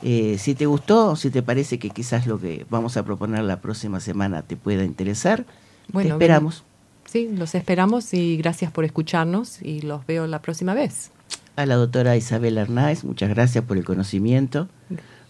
Eh, 0.06 0.38
si 0.38 0.54
te 0.54 0.66
gustó, 0.66 1.16
si 1.16 1.30
te 1.30 1.42
parece 1.42 1.80
que 1.80 1.90
quizás 1.90 2.28
lo 2.28 2.40
que 2.40 2.66
vamos 2.70 2.98
a 2.98 3.06
proponer 3.06 3.44
la 3.44 3.62
próxima 3.62 4.02
semana 4.02 4.42
te 4.42 4.58
pueda 4.58 4.84
interesar, 4.84 5.46
Bueno, 5.92 6.10
te 6.10 6.14
esperamos. 6.16 6.64
Sí, 7.06 7.30
los 7.34 7.56
esperamos 7.56 8.14
y 8.14 8.36
gracias 8.38 8.72
por 8.72 8.84
escucharnos 8.84 9.62
y 9.62 9.82
los 9.82 10.06
veo 10.06 10.28
la 10.28 10.42
próxima 10.42 10.74
vez. 10.74 11.12
A 11.56 11.66
la 11.66 11.76
doctora 11.76 12.18
Isabel 12.18 12.58
Arnaiz, 12.58 13.04
muchas 13.04 13.30
gracias 13.30 13.64
por 13.64 13.78
el 13.78 13.86
conocimiento. 13.86 14.68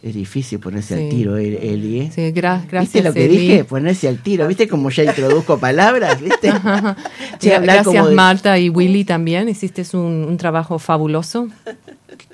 Es 0.03 0.13
difícil 0.13 0.59
ponerse 0.59 0.97
Sí. 0.97 1.03
al 1.05 1.09
tiro, 1.09 1.38
El- 1.38 1.55
Eli. 1.55 2.01
¿eh? 2.01 2.11
Sí, 2.13 2.21
gra- 2.34 2.61
gracias. 2.69 2.81
¿Viste 2.81 3.03
lo 3.03 3.13
que 3.13 3.23
Eli. 3.25 3.38
dije? 3.38 3.63
Ponerse 3.63 4.09
al 4.09 4.21
tiro. 4.21 4.45
¿Viste 4.49 4.67
cómo 4.67 4.89
ya 4.89 5.05
introduzco 5.05 5.57
palabras? 5.57 6.19
¿Viste? 6.19 6.51
Che, 7.39 7.57
gracias 7.59 7.85
como 7.85 8.09
de- 8.09 8.15
Marta 8.15 8.59
y 8.59 8.67
Willy 8.69 9.05
también, 9.05 9.47
hiciste 9.47 9.84
un, 9.93 10.25
un 10.27 10.38
trabajo 10.38 10.77
fabuloso. 10.77 11.47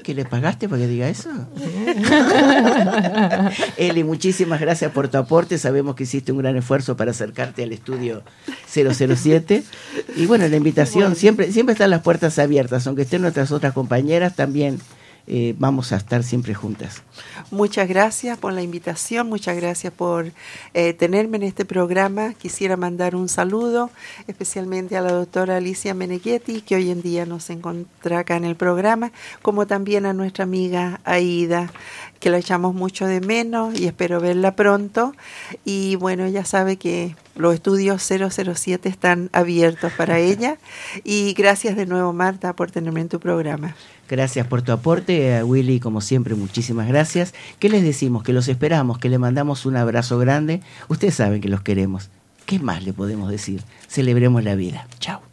¿Que 0.03 0.13
le 0.15 0.25
pagaste 0.25 0.67
para 0.67 0.81
que 0.81 0.87
diga 0.87 1.07
eso? 1.09 1.29
Eli, 3.77 4.03
muchísimas 4.03 4.59
gracias 4.59 4.91
por 4.91 5.07
tu 5.07 5.17
aporte. 5.17 5.57
Sabemos 5.57 5.95
que 5.95 6.03
hiciste 6.03 6.31
un 6.31 6.39
gran 6.39 6.55
esfuerzo 6.57 6.97
para 6.97 7.11
acercarte 7.11 7.63
al 7.63 7.71
estudio 7.71 8.23
007. 8.67 9.63
Y 10.15 10.25
bueno, 10.25 10.47
la 10.47 10.55
invitación, 10.55 11.15
siempre, 11.15 11.51
siempre 11.51 11.73
están 11.73 11.89
las 11.91 12.01
puertas 12.01 12.39
abiertas. 12.39 12.85
Aunque 12.87 13.03
estén 13.03 13.21
nuestras 13.21 13.51
otras 13.51 13.73
compañeras, 13.73 14.35
también 14.35 14.79
eh, 15.31 15.53
vamos 15.60 15.91
a 15.91 15.97
estar 15.97 16.23
siempre 16.23 16.56
juntas. 16.56 17.03
Muchas 17.51 17.88
gracias 17.88 18.38
por 18.38 18.51
la 18.51 18.64
invitación, 18.64 19.30
muchas 19.30 19.56
gracias 19.56 19.93
por 19.93 20.31
eh, 20.73 20.93
tenerme 20.93 21.38
en 21.38 21.43
este 21.43 21.65
programa. 21.65 22.34
Quisiera 22.34 22.77
mandar 22.77 23.15
un 23.15 23.30
saludo 23.30 23.91
especialmente 24.27 24.97
a 24.97 25.01
la 25.01 25.11
doctora 25.11 25.57
Alicia 25.57 25.93
Meneghetti, 25.93 26.61
que 26.61 26.76
hoy 26.76 26.89
en 26.89 27.03
día 27.03 27.27
nos 27.27 27.51
encuentra 27.51 28.19
acá 28.19 28.38
en 28.38 28.43
el 28.43 28.56
programa, 28.56 29.11
como 29.43 29.68
también 29.68 30.07
a 30.07 30.14
nuestra 30.14 30.45
amiga 30.45 30.99
Aida, 31.03 31.72
que 32.19 32.29
la 32.29 32.37
echamos 32.37 32.75
mucho 32.75 33.05
de 33.05 33.21
menos 33.21 33.79
y 33.79 33.85
espero 33.85 34.19
verla 34.19 34.55
pronto. 34.55 35.13
Y 35.65 35.95
bueno, 35.95 36.25
ella 36.25 36.45
sabe 36.45 36.77
que 36.77 37.15
los 37.35 37.53
estudios 37.53 38.01
007 38.03 38.89
están 38.89 39.29
abiertos 39.31 39.91
para 39.93 40.19
ella. 40.19 40.57
Y 41.03 41.33
gracias 41.33 41.75
de 41.75 41.85
nuevo, 41.85 42.13
Marta, 42.13 42.53
por 42.53 42.71
tenerme 42.71 43.01
en 43.01 43.09
tu 43.09 43.19
programa. 43.19 43.75
Gracias 44.07 44.47
por 44.47 44.61
tu 44.61 44.71
aporte, 44.71 45.37
a 45.37 45.45
Willy, 45.45 45.79
como 45.79 46.01
siempre, 46.01 46.35
muchísimas 46.35 46.87
gracias. 46.87 47.33
¿Qué 47.59 47.69
les 47.69 47.83
decimos? 47.83 48.23
Que 48.23 48.33
los 48.33 48.47
esperamos, 48.47 48.97
que 48.97 49.09
le 49.09 49.19
mandamos 49.19 49.65
un 49.65 49.77
abrazo 49.77 50.17
grande. 50.17 50.61
Ustedes 50.87 51.15
saben 51.15 51.41
que 51.41 51.49
los 51.49 51.61
queremos. 51.61 52.09
¿Qué 52.45 52.57
más 52.57 52.83
le 52.83 52.93
podemos 52.93 53.29
decir? 53.29 53.61
Celebremos 53.87 54.43
la 54.43 54.55
vida. 54.55 54.87
Chao. 54.99 55.28